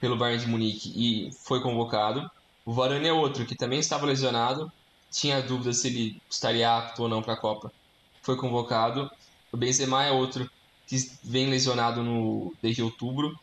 pelo 0.00 0.16
Bayern 0.16 0.44
de 0.44 0.50
Munique 0.50 0.92
e 0.94 1.32
foi 1.32 1.60
convocado. 1.60 2.30
O 2.64 2.72
Varane 2.72 3.08
é 3.08 3.12
outro 3.12 3.44
que 3.44 3.54
também 3.54 3.78
estava 3.78 4.06
lesionado, 4.06 4.72
tinha 5.14 5.40
dúvida 5.40 5.72
se 5.72 5.86
ele 5.86 6.20
estaria 6.28 6.76
apto 6.76 7.02
ou 7.02 7.08
não 7.08 7.22
para 7.22 7.34
a 7.34 7.36
Copa. 7.36 7.72
Foi 8.20 8.36
convocado. 8.36 9.08
O 9.52 9.56
Benzema 9.56 10.04
é 10.04 10.10
outro 10.10 10.50
que 10.86 10.96
vem 11.22 11.48
lesionado 11.48 12.02
no, 12.02 12.52
desde 12.60 12.82
outubro, 12.82 13.38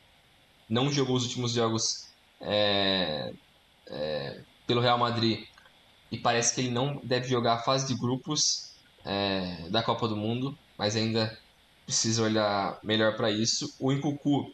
não 0.70 0.92
jogou 0.92 1.16
os 1.16 1.24
últimos 1.24 1.54
jogos 1.54 2.08
é, 2.40 3.34
é, 3.88 4.42
pelo 4.68 4.82
Real 4.82 4.98
Madrid 4.98 5.46
e 6.12 6.18
parece 6.18 6.54
que 6.54 6.62
ele 6.62 6.70
não 6.70 7.00
deve 7.04 7.28
jogar 7.28 7.54
a 7.54 7.60
fase 7.60 7.88
de 7.88 8.00
grupos 8.00 8.74
é, 9.06 9.70
da 9.70 9.82
Copa 9.82 10.08
do 10.08 10.16
Mundo, 10.16 10.58
mas 10.78 10.96
ainda 10.96 11.38
precisa 11.86 12.24
olhar 12.24 12.78
melhor 12.84 13.16
para 13.16 13.32
isso. 13.32 13.74
O 13.80 13.92
Nkunku, 13.92 14.54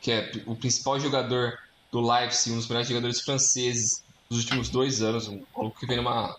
que 0.00 0.12
é 0.12 0.30
o 0.46 0.54
principal 0.54 0.98
jogador 0.98 1.58
do 1.90 2.00
Leipzig, 2.00 2.52
um 2.52 2.56
dos 2.56 2.68
melhores 2.68 2.88
jogadores 2.88 3.20
franceses 3.20 4.02
dos 4.28 4.40
últimos 4.40 4.68
dois 4.68 5.02
anos, 5.02 5.28
um 5.28 5.70
que 5.70 5.86
vem 5.86 5.96
numa 5.96 6.36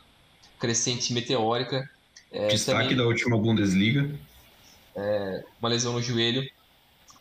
crescente 0.60 1.14
meteórica. 1.14 1.90
É, 2.32 2.48
Destaque 2.48 2.82
também, 2.82 2.98
da 2.98 3.06
última 3.06 3.38
Bundesliga. 3.38 4.10
É, 4.96 5.44
uma 5.60 5.70
lesão 5.70 5.94
no 5.94 6.02
joelho, 6.02 6.48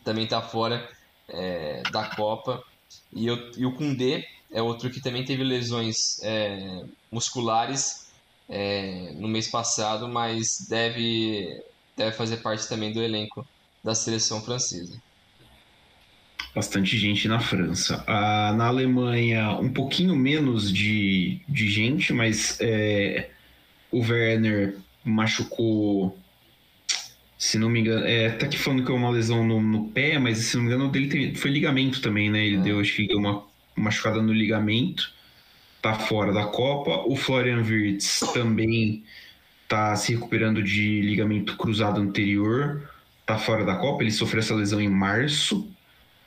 também 0.05 0.25
está 0.25 0.43
fora 0.43 0.89
é, 1.29 1.83
da 1.91 2.05
Copa. 2.15 2.63
E, 3.13 3.27
eu, 3.27 3.51
e 3.57 3.65
o 3.65 3.75
Koundé, 3.75 4.29
é 4.51 4.61
outro 4.61 4.91
que 4.91 5.01
também 5.01 5.25
teve 5.25 5.43
lesões 5.43 6.21
é, 6.23 6.85
musculares 7.11 8.09
é, 8.49 9.13
no 9.15 9.29
mês 9.29 9.49
passado, 9.49 10.09
mas 10.09 10.67
deve, 10.69 11.63
deve 11.97 12.17
fazer 12.17 12.39
parte 12.39 12.69
também 12.69 12.93
do 12.93 13.03
elenco 13.03 13.47
da 13.83 13.95
seleção 13.95 14.43
francesa. 14.43 15.01
Bastante 16.54 16.97
gente 16.97 17.28
na 17.28 17.40
França. 17.40 18.02
Ah, 18.07 18.52
na 18.57 18.66
Alemanha, 18.66 19.50
um 19.52 19.73
pouquinho 19.73 20.16
menos 20.16 20.73
de, 20.73 21.40
de 21.49 21.68
gente, 21.71 22.12
mas 22.12 22.59
é, 22.61 23.30
o 23.90 24.00
Werner 24.00 24.76
machucou 25.04 26.18
se 27.38 27.57
não 27.57 27.71
me 27.71 27.78
engano, 27.78 28.04
é, 28.04 28.30
tá 28.30 28.47
aqui 28.47 28.59
falando 28.59 28.85
que 28.85 28.90
é 28.90 28.95
uma 28.95 29.11
lesão 29.11 29.47
no, 29.47 29.62
no 29.62 29.88
pé, 29.90 30.18
mas 30.18 30.38
se 30.38 30.57
não 30.57 30.64
me 30.64 30.71
engano, 30.71 30.90
dele 30.90 31.37
foi 31.37 31.52
ligamento 31.52 32.02
também, 32.02 32.28
né? 32.28 32.45
Ele 32.45 32.57
é. 32.57 32.61
deu, 32.61 32.80
acho 32.80 32.97
que 32.97 33.07
deu 33.07 33.18
uma 33.18 33.45
machucada 33.76 34.21
no 34.21 34.33
ligamento, 34.33 35.12
tá 35.80 35.95
fora 35.95 36.33
da 36.33 36.47
Copa. 36.47 37.04
O 37.07 37.14
Florian 37.14 37.62
Wirtz 37.62 38.21
também 38.35 39.04
tá 39.68 39.95
se 39.95 40.14
recuperando 40.14 40.61
de 40.61 41.00
ligamento 41.00 41.57
cruzado 41.57 42.00
anterior, 42.00 42.90
tá 43.25 43.38
fora 43.38 43.64
da 43.64 43.76
Copa. 43.76 44.02
Ele 44.02 44.11
sofreu 44.11 44.40
essa 44.40 44.54
lesão 44.57 44.80
em 44.80 44.88
março. 44.88 45.71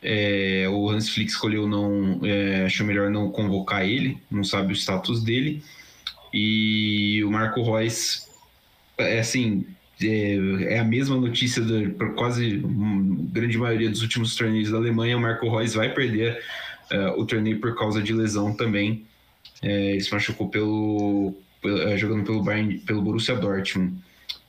É, 0.01 0.67
o 0.69 0.89
Hans 0.89 1.09
Flick 1.09 1.29
escolheu 1.29 1.67
não, 1.67 2.19
é, 2.25 2.65
achou 2.65 2.85
melhor 2.85 3.09
não 3.11 3.31
convocar 3.31 3.85
ele, 3.85 4.17
não 4.29 4.43
sabe 4.43 4.73
o 4.73 4.75
status 4.75 5.23
dele. 5.23 5.61
E 6.33 7.23
o 7.23 7.31
Marco 7.31 7.61
Reus, 7.61 8.27
é 8.97 9.19
assim, 9.19 9.65
é, 10.01 10.73
é 10.75 10.79
a 10.79 10.83
mesma 10.83 11.15
notícia 11.17 11.61
para 11.97 12.09
quase 12.11 12.61
grande 13.31 13.57
maioria 13.57 13.89
dos 13.89 14.01
últimos 14.01 14.35
torneios 14.35 14.71
da 14.71 14.77
Alemanha. 14.77 15.17
O 15.17 15.21
Marco 15.21 15.49
Reus 15.49 15.73
vai 15.73 15.93
perder 15.93 16.41
uh, 16.91 17.19
o 17.19 17.25
torneio 17.25 17.59
por 17.59 17.75
causa 17.75 18.01
de 18.01 18.13
lesão 18.13 18.55
também. 18.55 19.05
É, 19.61 19.91
ele 19.91 20.01
se 20.01 20.11
machucou 20.11 20.49
pelo, 20.49 21.35
pelo, 21.61 21.93
uh, 21.93 21.97
jogando 21.97 22.23
pelo, 22.23 22.43
Bayern, 22.43 22.79
pelo 22.79 23.01
Borussia 23.01 23.35
Dortmund. 23.35 23.95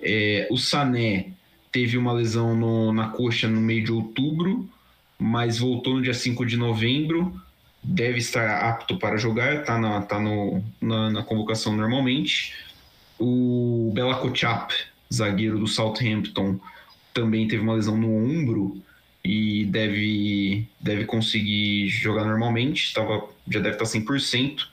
É, 0.01 0.49
o 0.51 0.57
Sané 0.57 1.33
teve 1.71 1.97
uma 1.97 2.13
lesão 2.13 2.57
no, 2.57 2.93
na 2.93 3.09
coxa 3.09 3.49
no 3.49 3.61
meio 3.61 3.85
de 3.85 3.93
outubro, 3.93 4.69
mas 5.23 5.59
voltou 5.59 5.95
no 5.95 6.03
dia 6.03 6.13
5 6.13 6.45
de 6.45 6.57
novembro. 6.57 7.41
Deve 7.83 8.19
estar 8.19 8.69
apto 8.69 8.97
para 8.97 9.17
jogar, 9.17 9.61
está 9.61 9.79
na, 9.79 10.03
tá 10.03 10.21
na, 10.81 11.11
na 11.11 11.23
convocação 11.23 11.77
normalmente. 11.77 12.55
O 13.19 13.93
Bela 13.95 14.17
Kochap, 14.17 14.75
zagueiro 15.13 15.59
do 15.59 15.67
Southampton, 15.67 16.59
também 17.15 17.47
teve 17.47 17.63
uma 17.63 17.75
lesão 17.75 17.97
no 17.97 18.13
ombro 18.15 18.83
e 19.25 19.65
deve, 19.67 20.67
deve 20.81 21.05
conseguir 21.05 21.89
jogar 21.89 22.25
normalmente, 22.25 22.93
tava, 22.93 23.29
já 23.49 23.61
deve 23.61 23.77
estar 23.77 23.85
100%. 23.85 24.67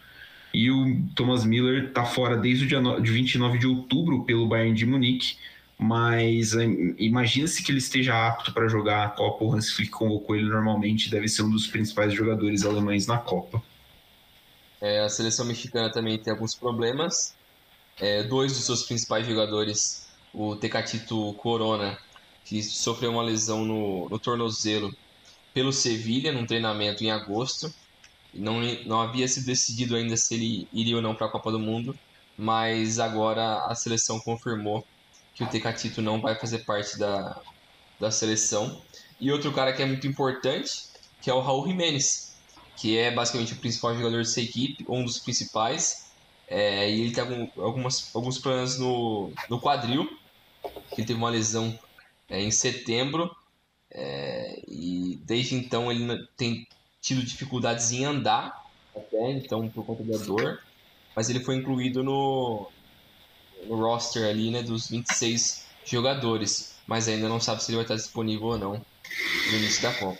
E 0.51 0.71
o 0.71 1.03
Thomas 1.15 1.45
Miller 1.45 1.85
está 1.85 2.05
fora 2.05 2.35
desde 2.35 2.65
o 2.65 2.67
dia 2.67 2.81
no, 2.81 2.99
de 2.99 3.11
29 3.11 3.59
de 3.59 3.67
outubro 3.67 4.23
pelo 4.23 4.47
Bayern 4.47 4.73
de 4.73 4.85
Munique, 4.85 5.35
mas 5.81 6.53
é, 6.53 6.65
imagina-se 6.97 7.63
que 7.63 7.71
ele 7.71 7.79
esteja 7.79 8.27
apto 8.27 8.53
para 8.53 8.67
jogar 8.67 9.05
a 9.05 9.09
Copa. 9.09 9.45
O 9.45 9.55
Hans 9.55 9.71
Flick 9.71 9.89
convocou 9.89 10.35
ele 10.35 10.49
normalmente, 10.49 11.09
deve 11.09 11.29
ser 11.29 11.43
um 11.43 11.49
dos 11.49 11.67
principais 11.67 12.13
jogadores 12.13 12.65
alemães 12.65 13.07
na 13.07 13.17
Copa. 13.17 13.63
É, 14.81 14.99
a 14.99 15.09
seleção 15.09 15.45
mexicana 15.45 15.89
também 15.89 16.17
tem 16.19 16.33
alguns 16.33 16.53
problemas. 16.53 17.33
É, 17.97 18.23
dois 18.23 18.51
dos 18.51 18.65
seus 18.65 18.83
principais 18.83 19.25
jogadores, 19.25 20.09
o 20.33 20.55
Tecatito 20.57 21.33
Corona 21.35 21.97
que 22.43 22.63
sofreu 22.63 23.11
uma 23.11 23.21
lesão 23.21 23.63
no, 23.63 24.09
no 24.09 24.17
tornozelo 24.17 24.91
pelo 25.53 25.71
Sevilha, 25.71 26.31
num 26.31 26.47
treinamento 26.47 27.03
em 27.03 27.11
agosto. 27.11 27.71
Não, 28.33 28.59
não 28.85 29.01
havia 29.01 29.27
se 29.27 29.45
decidido 29.45 29.95
ainda 29.95 30.17
se 30.17 30.33
ele 30.33 30.67
iria 30.73 30.95
ou 30.95 31.01
não 31.01 31.13
para 31.13 31.27
a 31.27 31.29
Copa 31.29 31.51
do 31.51 31.59
Mundo, 31.59 31.97
mas 32.35 32.99
agora 32.99 33.65
a 33.65 33.75
seleção 33.75 34.19
confirmou 34.19 34.85
que 35.39 35.43
o 35.45 35.47
Tecatito 35.47 36.01
não 36.01 36.19
vai 36.19 36.35
fazer 36.35 36.65
parte 36.65 36.99
da, 36.99 37.41
da 37.97 38.11
seleção. 38.11 38.81
E 39.21 39.31
outro 39.31 39.53
cara 39.53 39.71
que 39.71 39.81
é 39.81 39.85
muito 39.85 40.05
importante, 40.05 40.83
que 41.21 41.29
é 41.29 41.33
o 41.33 41.39
Raul 41.39 41.65
Jiménez, 41.65 42.35
que 42.75 42.97
é 42.97 43.09
basicamente 43.09 43.53
o 43.53 43.55
principal 43.55 43.95
jogador 43.95 44.17
dessa 44.17 44.41
equipe, 44.41 44.85
um 44.89 45.01
dos 45.01 45.17
principais. 45.17 46.11
É, 46.45 46.91
e 46.91 47.01
ele 47.01 47.11
tem 47.13 47.23
algum, 47.23 47.47
algumas, 47.63 48.13
alguns 48.13 48.37
problemas 48.37 48.77
no, 48.77 49.31
no 49.49 49.61
quadril, 49.61 50.09
ele 50.91 51.07
teve 51.07 51.13
uma 51.13 51.29
lesão 51.29 51.77
é, 52.27 52.41
em 52.41 52.51
setembro 52.51 53.33
é, 53.89 54.61
e 54.67 55.21
desde 55.23 55.55
então 55.55 55.89
ele 55.89 56.27
tem 56.35 56.67
tido 56.99 57.23
dificuldades 57.23 57.91
em 57.93 58.03
andar 58.03 58.65
até 58.93 59.31
então 59.31 59.69
por 59.69 59.85
conta 59.85 60.03
da 60.03 60.17
dor, 60.17 60.59
mas 61.15 61.29
ele 61.29 61.39
foi 61.39 61.55
incluído 61.55 62.03
no 62.03 62.69
roster 63.67 64.25
ali 64.25 64.51
né, 64.51 64.63
dos 64.63 64.89
26 64.89 65.65
jogadores, 65.85 66.75
mas 66.87 67.07
ainda 67.07 67.27
não 67.27 67.39
sabe 67.39 67.63
se 67.63 67.71
ele 67.71 67.77
vai 67.77 67.85
estar 67.85 67.95
disponível 67.95 68.47
ou 68.47 68.57
não 68.57 68.73
no 69.51 69.57
início 69.57 69.81
da 69.81 69.93
Copa. 69.93 70.19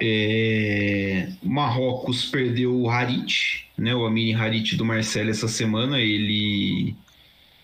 É... 0.00 1.32
Marrocos 1.42 2.24
perdeu 2.24 2.74
o 2.74 2.90
Harit, 2.90 3.68
né, 3.78 3.94
o 3.94 4.04
Amini 4.04 4.34
Harit 4.34 4.76
do 4.76 4.84
Marcelo 4.84 5.30
essa 5.30 5.48
semana. 5.48 6.00
Ele 6.00 6.94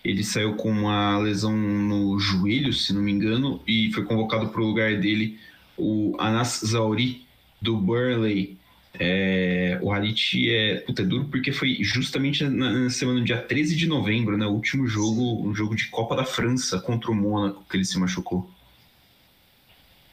ele 0.05 0.25
saiu 0.25 0.55
com 0.55 0.71
uma 0.71 1.19
lesão 1.19 1.55
no 1.55 2.19
joelho, 2.19 2.73
se 2.73 2.93
não 2.95 3.03
me 3.03 3.13
engano, 3.13 3.61
e 3.67 3.93
foi 3.93 4.05
convocado 4.05 4.49
para 4.49 4.61
o 4.61 4.67
lugar 4.67 4.97
dele 4.97 5.39
o 5.77 6.17
Anas 6.19 6.63
Zauri, 6.65 7.27
do 7.61 7.77
Burley. 7.77 8.58
É, 8.95 9.79
o 9.83 9.93
Harit 9.93 10.51
é, 10.51 10.85
é 10.89 10.93
duro 11.03 11.27
porque 11.27 11.53
foi 11.53 11.79
justamente 11.83 12.43
na, 12.45 12.73
na, 12.73 12.91
semana 12.91 13.23
dia 13.23 13.41
13 13.41 13.77
de 13.77 13.87
novembro, 13.87 14.37
né? 14.37 14.47
O 14.47 14.53
último 14.53 14.87
jogo, 14.87 15.47
um 15.47 15.55
jogo 15.55 15.75
de 15.77 15.89
Copa 15.89 16.17
da 16.17 16.25
França 16.25 16.81
contra 16.81 17.11
o 17.11 17.15
Mônaco 17.15 17.65
que 17.69 17.77
ele 17.77 17.85
se 17.85 17.99
machucou. 17.99 18.51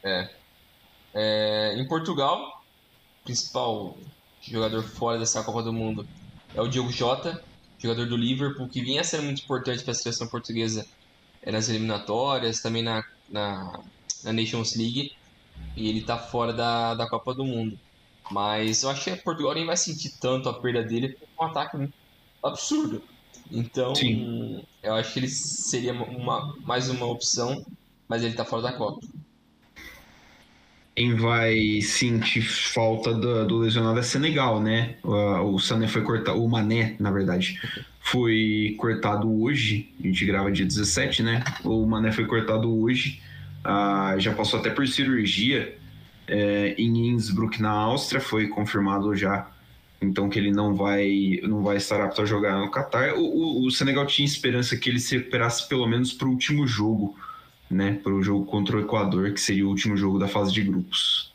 É. 0.04 0.30
é 1.14 1.74
em 1.76 1.86
Portugal, 1.88 2.64
principal 3.24 3.96
jogador 4.40 4.82
fora 4.84 5.18
dessa 5.18 5.42
Copa 5.42 5.62
do 5.62 5.72
Mundo 5.72 6.06
é 6.54 6.60
o 6.60 6.68
Diogo 6.68 6.90
Jota, 6.90 7.42
jogador 7.78 8.06
do 8.06 8.16
Liverpool, 8.16 8.68
que 8.68 8.80
vinha 8.80 9.04
sendo 9.04 9.24
muito 9.24 9.42
importante 9.42 9.82
para 9.82 9.92
a 9.92 9.94
seleção 9.94 10.26
portuguesa 10.26 10.86
é, 11.42 11.50
nas 11.52 11.68
eliminatórias, 11.68 12.60
também 12.60 12.82
na, 12.82 13.04
na, 13.28 13.80
na, 14.24 14.32
Nations 14.32 14.74
League, 14.76 15.12
e 15.76 15.88
ele 15.88 16.00
está 16.00 16.16
fora 16.16 16.52
da, 16.52 16.94
da 16.94 17.08
Copa 17.08 17.34
do 17.34 17.44
Mundo. 17.44 17.78
Mas 18.30 18.82
eu 18.82 18.90
acho 18.90 19.04
que 19.04 19.16
Portugal 19.16 19.54
nem 19.54 19.66
vai 19.66 19.76
sentir 19.76 20.10
tanto 20.20 20.48
a 20.48 20.54
perda 20.54 20.82
dele, 20.82 21.10
porque 21.10 21.24
é 21.24 21.44
um 21.44 21.46
ataque 21.46 21.88
absurdo. 22.42 23.02
Então, 23.50 23.94
Sim. 23.94 24.64
eu 24.82 24.94
acho 24.94 25.12
que 25.12 25.20
ele 25.20 25.28
seria 25.28 25.92
uma, 25.92 26.54
mais 26.64 26.88
uma 26.88 27.06
opção, 27.06 27.64
mas 28.08 28.22
ele 28.22 28.32
está 28.32 28.44
fora 28.44 28.62
da 28.62 28.72
Copa. 28.72 29.06
Quem 30.96 31.14
vai 31.14 31.80
sentir 31.82 32.40
falta 32.40 33.12
do, 33.12 33.46
do 33.46 33.58
lesionado 33.58 33.98
é 33.98 34.02
Senegal, 34.02 34.60
né? 34.60 34.96
O, 35.04 35.54
o 35.54 35.58
Sané 35.58 35.86
foi 35.86 36.02
cortado, 36.02 36.42
o 36.42 36.48
Mané, 36.48 36.96
na 36.98 37.10
verdade, 37.10 37.60
foi 38.00 38.74
cortado 38.78 39.30
hoje. 39.42 39.92
A 40.00 40.06
gente 40.06 40.24
grava 40.24 40.50
dia 40.50 40.64
17, 40.64 41.22
né? 41.22 41.44
O 41.62 41.84
Mané 41.86 42.10
foi 42.12 42.24
cortado 42.24 42.74
hoje. 42.80 43.20
Ah, 43.62 44.14
já 44.18 44.32
passou 44.34 44.58
até 44.58 44.70
por 44.70 44.88
cirurgia 44.88 45.76
é, 46.28 46.74
em 46.78 47.08
Innsbruck, 47.08 47.60
na 47.60 47.70
Áustria. 47.70 48.20
Foi 48.20 48.48
confirmado 48.48 49.14
já 49.14 49.50
então 50.00 50.28
que 50.28 50.38
ele 50.38 50.50
não 50.50 50.74
vai 50.74 51.40
não 51.42 51.62
vai 51.62 51.78
estar 51.78 52.00
apto 52.02 52.22
a 52.22 52.24
jogar 52.24 52.58
no 52.58 52.70
Qatar. 52.70 53.14
O, 53.14 53.22
o, 53.22 53.66
o 53.66 53.70
Senegal 53.70 54.06
tinha 54.06 54.26
esperança 54.26 54.76
que 54.76 54.90
ele 54.90 55.00
se 55.00 55.16
recuperasse 55.16 55.68
pelo 55.68 55.86
menos 55.86 56.12
para 56.12 56.28
o 56.28 56.30
último 56.30 56.66
jogo 56.66 57.16
né, 57.70 57.98
para 58.02 58.12
o 58.12 58.22
jogo 58.22 58.46
contra 58.46 58.76
o 58.76 58.80
Equador, 58.80 59.32
que 59.32 59.40
seria 59.40 59.66
o 59.66 59.70
último 59.70 59.96
jogo 59.96 60.18
da 60.18 60.28
fase 60.28 60.52
de 60.52 60.62
grupos. 60.62 61.32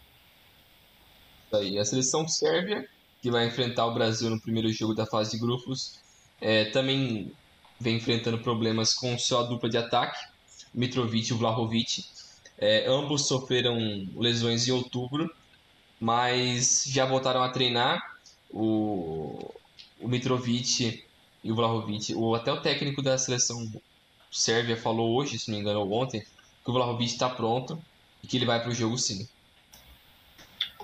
Aí, 1.54 1.78
a 1.78 1.86
seleção 1.86 2.28
sérvia, 2.28 2.88
que 3.22 3.30
vai 3.30 3.48
enfrentar 3.48 3.86
o 3.86 3.94
Brasil 3.94 4.30
no 4.30 4.40
primeiro 4.40 4.72
jogo 4.72 4.94
da 4.94 5.06
fase 5.06 5.32
de 5.32 5.38
grupos, 5.38 6.00
é, 6.40 6.66
também 6.66 7.32
vem 7.80 7.98
enfrentando 7.98 8.38
problemas 8.40 8.94
com 8.94 9.18
sua 9.18 9.44
dupla 9.44 9.70
de 9.70 9.78
ataque, 9.78 10.18
Mitrovic 10.74 11.32
e 11.32 11.36
Vlahovic. 11.36 12.06
É, 12.62 12.86
ambos 12.88 13.28
sofreram 13.28 13.76
lesões 14.16 14.68
em 14.68 14.72
outubro, 14.72 15.28
mas 16.00 16.84
já 16.88 17.06
voltaram 17.06 17.42
a 17.42 17.50
treinar. 17.50 18.00
O, 18.52 19.52
o 20.00 20.08
Mitrovic 20.08 21.04
e 21.44 21.52
o 21.52 21.56
Vlahovic, 21.56 22.14
o, 22.14 22.36
até 22.36 22.54
o 22.54 22.62
técnico 22.62 23.02
da 23.02 23.18
seleção 23.18 23.68
Sérvia 24.32 24.78
falou 24.78 25.16
hoje, 25.18 25.40
se 25.40 25.50
não 25.50 25.58
me 25.58 25.62
engano, 25.62 25.92
ontem, 25.92 26.22
que 26.22 26.70
o 26.70 26.74
Vlahovic 26.74 27.12
está 27.12 27.28
pronto 27.28 27.82
e 28.24 28.28
que 28.28 28.38
ele 28.38 28.46
vai 28.46 28.62
para 28.62 28.70
o 28.70 28.76
jogo 28.76 28.98
sim. 28.98 29.28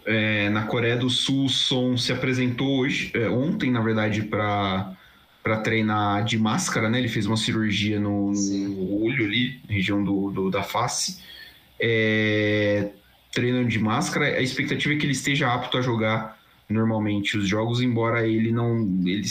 É, 0.05 0.49
na 0.49 0.65
Coreia 0.65 0.97
do 0.97 1.09
Sul, 1.09 1.45
o 1.45 1.49
Son 1.49 1.95
se 1.95 2.11
apresentou 2.11 2.79
hoje, 2.79 3.11
é, 3.13 3.29
ontem, 3.29 3.69
na 3.69 3.81
verdade, 3.81 4.23
para 4.23 4.95
para 5.43 5.61
treinar 5.61 6.25
de 6.25 6.37
máscara, 6.37 6.89
né? 6.89 6.99
Ele 6.99 7.07
fez 7.07 7.25
uma 7.25 7.37
cirurgia 7.37 8.01
no, 8.01 8.33
no 8.33 9.01
olho 9.01 9.23
ali, 9.23 9.61
região 9.69 10.03
do, 10.03 10.29
do 10.29 10.51
da 10.51 10.61
face. 10.61 11.21
É, 11.79 12.89
treinando 13.31 13.67
de 13.67 13.79
máscara, 13.79 14.25
a 14.25 14.41
expectativa 14.41 14.93
é 14.93 14.97
que 14.97 15.05
ele 15.05 15.11
esteja 15.11 15.53
apto 15.53 15.77
a 15.77 15.81
jogar 15.81 16.37
normalmente 16.69 17.37
os 17.37 17.47
jogos, 17.47 17.81
embora 17.81 18.27
ele 18.27 18.51
não 18.51 18.81
ele 19.05 19.23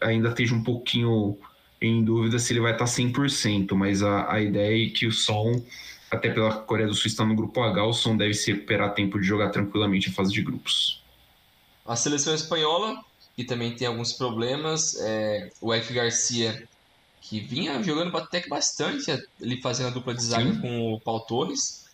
ainda 0.00 0.28
esteja 0.28 0.54
um 0.54 0.62
pouquinho 0.62 1.36
em 1.80 2.04
dúvida 2.04 2.38
se 2.38 2.52
ele 2.52 2.60
vai 2.60 2.72
estar 2.72 2.84
100%, 2.84 3.74
mas 3.74 4.02
a, 4.02 4.32
a 4.32 4.40
ideia 4.40 4.86
é 4.86 4.90
que 4.90 5.06
o 5.06 5.12
Som, 5.12 5.62
até 6.10 6.30
pela 6.30 6.54
Coreia 6.54 6.88
do 6.88 6.94
Sul 6.94 7.06
está 7.06 7.24
no 7.24 7.34
grupo 7.34 7.60
H, 7.60 7.84
o 7.84 7.92
Som 7.92 8.16
deve 8.16 8.34
se 8.34 8.52
recuperar 8.52 8.94
tempo 8.94 9.18
de 9.18 9.26
jogar 9.26 9.50
tranquilamente 9.50 10.08
a 10.08 10.12
fase 10.12 10.32
de 10.32 10.42
grupos. 10.42 11.02
A 11.84 11.96
seleção 11.96 12.34
espanhola, 12.34 13.02
que 13.34 13.44
também 13.44 13.74
tem 13.74 13.88
alguns 13.88 14.12
problemas, 14.12 14.94
é, 15.00 15.50
o 15.60 15.72
F. 15.72 15.92
Garcia, 15.92 16.68
que 17.22 17.38
vinha 17.38 17.80
jogando 17.82 18.14
até 18.16 18.40
que 18.40 18.48
bastante, 18.48 19.10
ele 19.40 19.62
fazendo 19.62 19.86
a 19.86 19.90
dupla 19.90 20.12
de 20.12 20.22
zaga 20.22 20.60
com 20.60 20.92
o 20.92 21.00
Paul 21.00 21.20
Torres, 21.20 21.86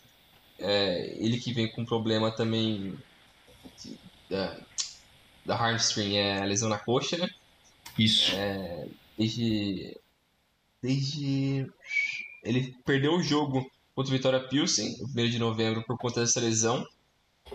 é, 0.59 1.15
ele 1.19 1.39
que 1.39 1.53
vem 1.53 1.71
com 1.71 1.85
problema 1.85 2.35
também 2.35 2.99
da, 4.29 4.59
da 5.45 5.55
hamstring, 5.55 6.17
é 6.17 6.41
a 6.41 6.45
lesão 6.45 6.69
na 6.71 6.79
coxa, 6.79 7.19
né? 7.19 7.29
Isso. 7.99 8.35
É, 8.35 8.89
desde. 9.19 9.97
Desde. 10.83 11.71
Ele 12.43 12.75
perdeu 12.85 13.13
o 13.13 13.23
jogo 13.23 13.71
contra 13.95 14.15
o 14.15 14.17
Vitória 14.17 14.41
Pilsen, 14.41 14.97
no 14.99 15.23
1 15.23 15.29
de 15.29 15.39
novembro, 15.39 15.85
por 15.85 15.99
conta 15.99 16.21
dessa 16.21 16.41
lesão, 16.41 16.87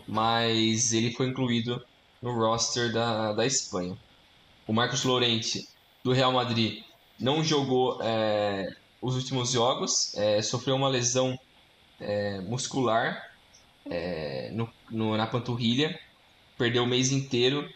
mas 0.07 0.93
ele 0.93 1.11
foi 1.11 1.27
incluído 1.27 1.83
no 2.21 2.33
roster 2.33 2.93
da, 2.93 3.33
da 3.33 3.45
Espanha. 3.45 3.97
O 4.67 4.73
Marcos 4.73 5.03
Lorente, 5.03 5.67
do 6.03 6.11
Real 6.11 6.31
Madrid, 6.31 6.83
não 7.23 7.41
jogou 7.41 7.99
é, 8.03 8.75
os 9.01 9.15
últimos 9.15 9.51
jogos, 9.51 10.13
é, 10.15 10.41
sofreu 10.41 10.75
uma 10.75 10.89
lesão 10.89 11.39
é, 11.97 12.41
muscular 12.41 13.31
é, 13.89 14.51
no, 14.51 14.69
no, 14.91 15.15
na 15.15 15.25
panturrilha, 15.25 15.97
perdeu 16.57 16.83
o 16.83 16.87
mês 16.87 17.13
inteiro, 17.13 17.67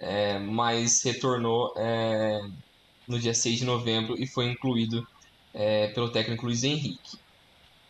é, 0.00 0.40
mas 0.40 1.04
retornou 1.04 1.72
é, 1.76 2.40
no 3.06 3.16
dia 3.20 3.32
6 3.32 3.60
de 3.60 3.64
novembro 3.64 4.20
e 4.20 4.26
foi 4.26 4.46
incluído 4.46 5.06
pelo 5.94 6.10
técnico 6.10 6.44
Luiz 6.44 6.64
Henrique. 6.64 7.18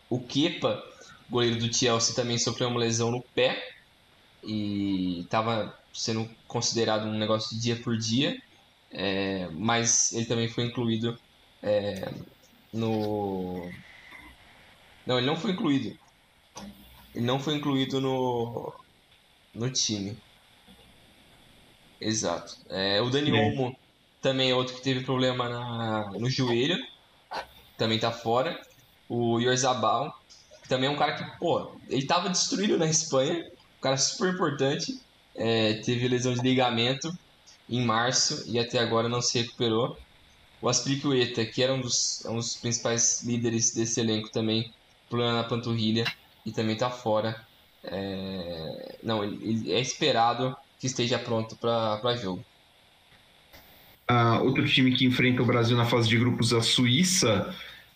O 0.09 0.21
Kepa, 0.21 0.81
goleiro 1.29 1.59
do 1.59 1.75
Chelsea, 1.75 2.15
também 2.15 2.39
sofreu 2.39 2.69
uma 2.69 2.79
lesão 2.79 3.11
no 3.11 3.21
pé 3.21 3.75
e 4.45 5.23
estava 5.23 5.77
sendo 5.93 6.31
considerado 6.47 7.07
um 7.07 7.19
negócio 7.19 7.57
de 7.57 7.61
dia 7.61 7.75
por 7.75 7.99
dia, 7.99 8.41
é, 8.99 9.47
mas 9.51 10.11
ele 10.13 10.25
também 10.25 10.49
foi 10.49 10.65
incluído 10.65 11.19
é, 11.63 12.11
no. 12.73 13.71
Não, 15.07 15.19
ele 15.19 15.27
não 15.27 15.37
foi 15.37 15.51
incluído. 15.51 15.95
Ele 17.15 17.27
não 17.27 17.39
foi 17.39 17.57
incluído 17.57 18.01
no, 18.01 18.73
no 19.55 19.71
time. 19.71 20.17
Exato. 22.01 22.57
É, 22.71 23.03
o 23.03 23.11
Dani 23.11 23.33
Olmo 23.33 23.79
também 24.23 24.51
é 24.51 24.55
outro 24.55 24.75
que 24.75 24.83
teve 24.83 25.05
problema 25.05 25.47
na, 25.47 26.11
no 26.13 26.31
joelho. 26.31 26.79
Também 27.77 27.99
tá 27.99 28.11
fora. 28.11 28.59
O 29.11 29.39
Yorzabal 29.39 30.11
também 30.69 30.89
é 30.89 30.91
um 30.91 30.97
cara 30.97 31.15
que, 31.17 31.39
pô, 31.39 31.79
ele 31.91 32.07
tava 32.07 32.31
destruído 32.31 32.79
na 32.79 32.87
Espanha. 32.87 33.45
Um 33.77 33.81
cara 33.83 33.99
super 33.99 34.33
importante. 34.33 34.91
É, 35.37 35.75
teve 35.83 36.09
lesão 36.09 36.33
de 36.33 36.41
ligamento 36.41 37.13
em 37.69 37.85
março 37.85 38.45
e 38.47 38.59
até 38.59 38.79
agora 38.79 39.09
não 39.09 39.21
se 39.21 39.41
recuperou. 39.41 39.99
O 40.61 40.69
Aspiricueta, 40.69 41.45
que 41.45 41.63
era 41.63 41.75
um 41.75 41.81
dos, 41.81 42.25
um 42.27 42.37
dos 42.37 42.57
principais 42.57 43.23
líderes 43.23 43.75
desse 43.75 44.01
elenco 44.01 44.31
também, 44.31 44.73
problema 45.09 45.35
na 45.35 45.45
panturrilha 45.45 46.05
e 46.45 46.53
também 46.53 46.75
está 46.75 46.91
fora. 46.91 47.45
É... 47.85 48.97
Não, 49.03 49.23
ele, 49.23 49.73
é 49.73 49.81
esperado 49.81 50.57
que 50.81 50.87
esteja 50.87 51.19
pronto 51.19 51.57
para 51.57 52.17
jogo. 52.17 52.45
Ah, 54.09 54.41
outro 54.41 54.67
time 54.67 54.93
que 54.93 55.05
enfrenta 55.05 55.43
o 55.43 55.47
Brasil 55.47 55.77
na 55.77 55.85
fase 55.85 56.09
de 56.09 56.17
grupos, 56.17 56.53
a 56.53 56.63
Suíça, 56.63 57.55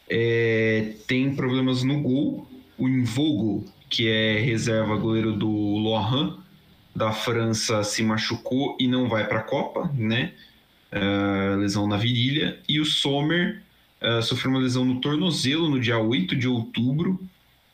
é... 0.09 0.94
tem 1.06 1.35
problemas 1.35 1.83
no 1.83 2.00
gol. 2.02 2.48
O 2.76 2.88
Invogo, 2.88 3.64
que 3.88 4.09
é 4.09 4.38
reserva 4.38 4.96
goleiro 4.96 5.33
do 5.33 5.48
Lohan, 5.48 6.38
da 6.94 7.12
França, 7.12 7.83
se 7.83 8.03
machucou 8.03 8.76
e 8.81 8.87
não 8.87 9.09
vai 9.09 9.26
para 9.26 9.38
a 9.38 9.42
Copa, 9.42 9.90
né? 9.94 10.33
Uh, 10.92 11.57
lesão 11.59 11.87
na 11.87 11.96
virilha. 11.96 12.59
E 12.68 12.81
o 12.81 12.85
Sommer 12.85 13.62
uh, 14.03 14.22
sofreu 14.22 14.50
uma 14.50 14.61
lesão 14.61 14.85
no 14.85 15.00
tornozelo 15.00 15.68
no 15.68 15.81
dia 15.81 15.98
8 15.98 16.35
de 16.35 16.48
outubro 16.48 17.20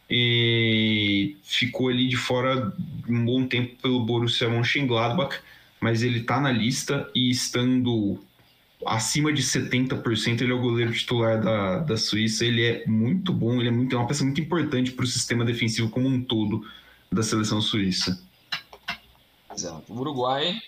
e 0.08 1.36
ficou 1.42 1.88
ali 1.88 2.08
de 2.08 2.16
fora 2.16 2.72
um 3.08 3.24
bom 3.24 3.46
tempo 3.46 3.74
pelo 3.82 4.04
Borussia 4.04 4.48
Mönchengladbach, 4.48 5.38
mas 5.80 6.02
ele 6.02 6.20
está 6.20 6.40
na 6.40 6.52
lista 6.52 7.10
e 7.14 7.30
estando 7.30 8.20
acima 8.84 9.32
de 9.32 9.42
70%, 9.42 10.42
ele 10.42 10.52
é 10.52 10.54
o 10.54 10.60
goleiro 10.60 10.92
titular 10.92 11.40
da, 11.40 11.78
da 11.78 11.96
Suíça. 11.96 12.44
Ele 12.44 12.62
é 12.62 12.84
muito 12.86 13.32
bom, 13.32 13.58
ele 13.58 13.68
é, 13.68 13.72
muito, 13.72 13.94
é 13.94 13.98
uma 13.98 14.06
peça 14.06 14.24
muito 14.24 14.40
importante 14.40 14.92
para 14.92 15.04
o 15.04 15.08
sistema 15.08 15.44
defensivo 15.44 15.88
como 15.88 16.06
um 16.08 16.22
todo 16.22 16.64
da 17.10 17.22
seleção 17.22 17.60
suíça. 17.60 18.22
Exato. 19.56 19.92
O 19.92 19.98
Uruguai 19.98 20.60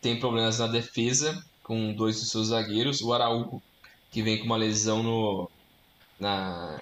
tem 0.00 0.18
problemas 0.18 0.58
na 0.58 0.66
defesa 0.66 1.44
com 1.62 1.92
dois 1.92 2.18
dos 2.18 2.30
seus 2.30 2.48
zagueiros. 2.48 3.00
O 3.02 3.12
Araújo, 3.12 3.60
que 4.10 4.22
vem 4.22 4.38
com 4.38 4.46
uma 4.46 4.56
lesão 4.56 5.02
no, 5.02 5.50
na, 6.18 6.80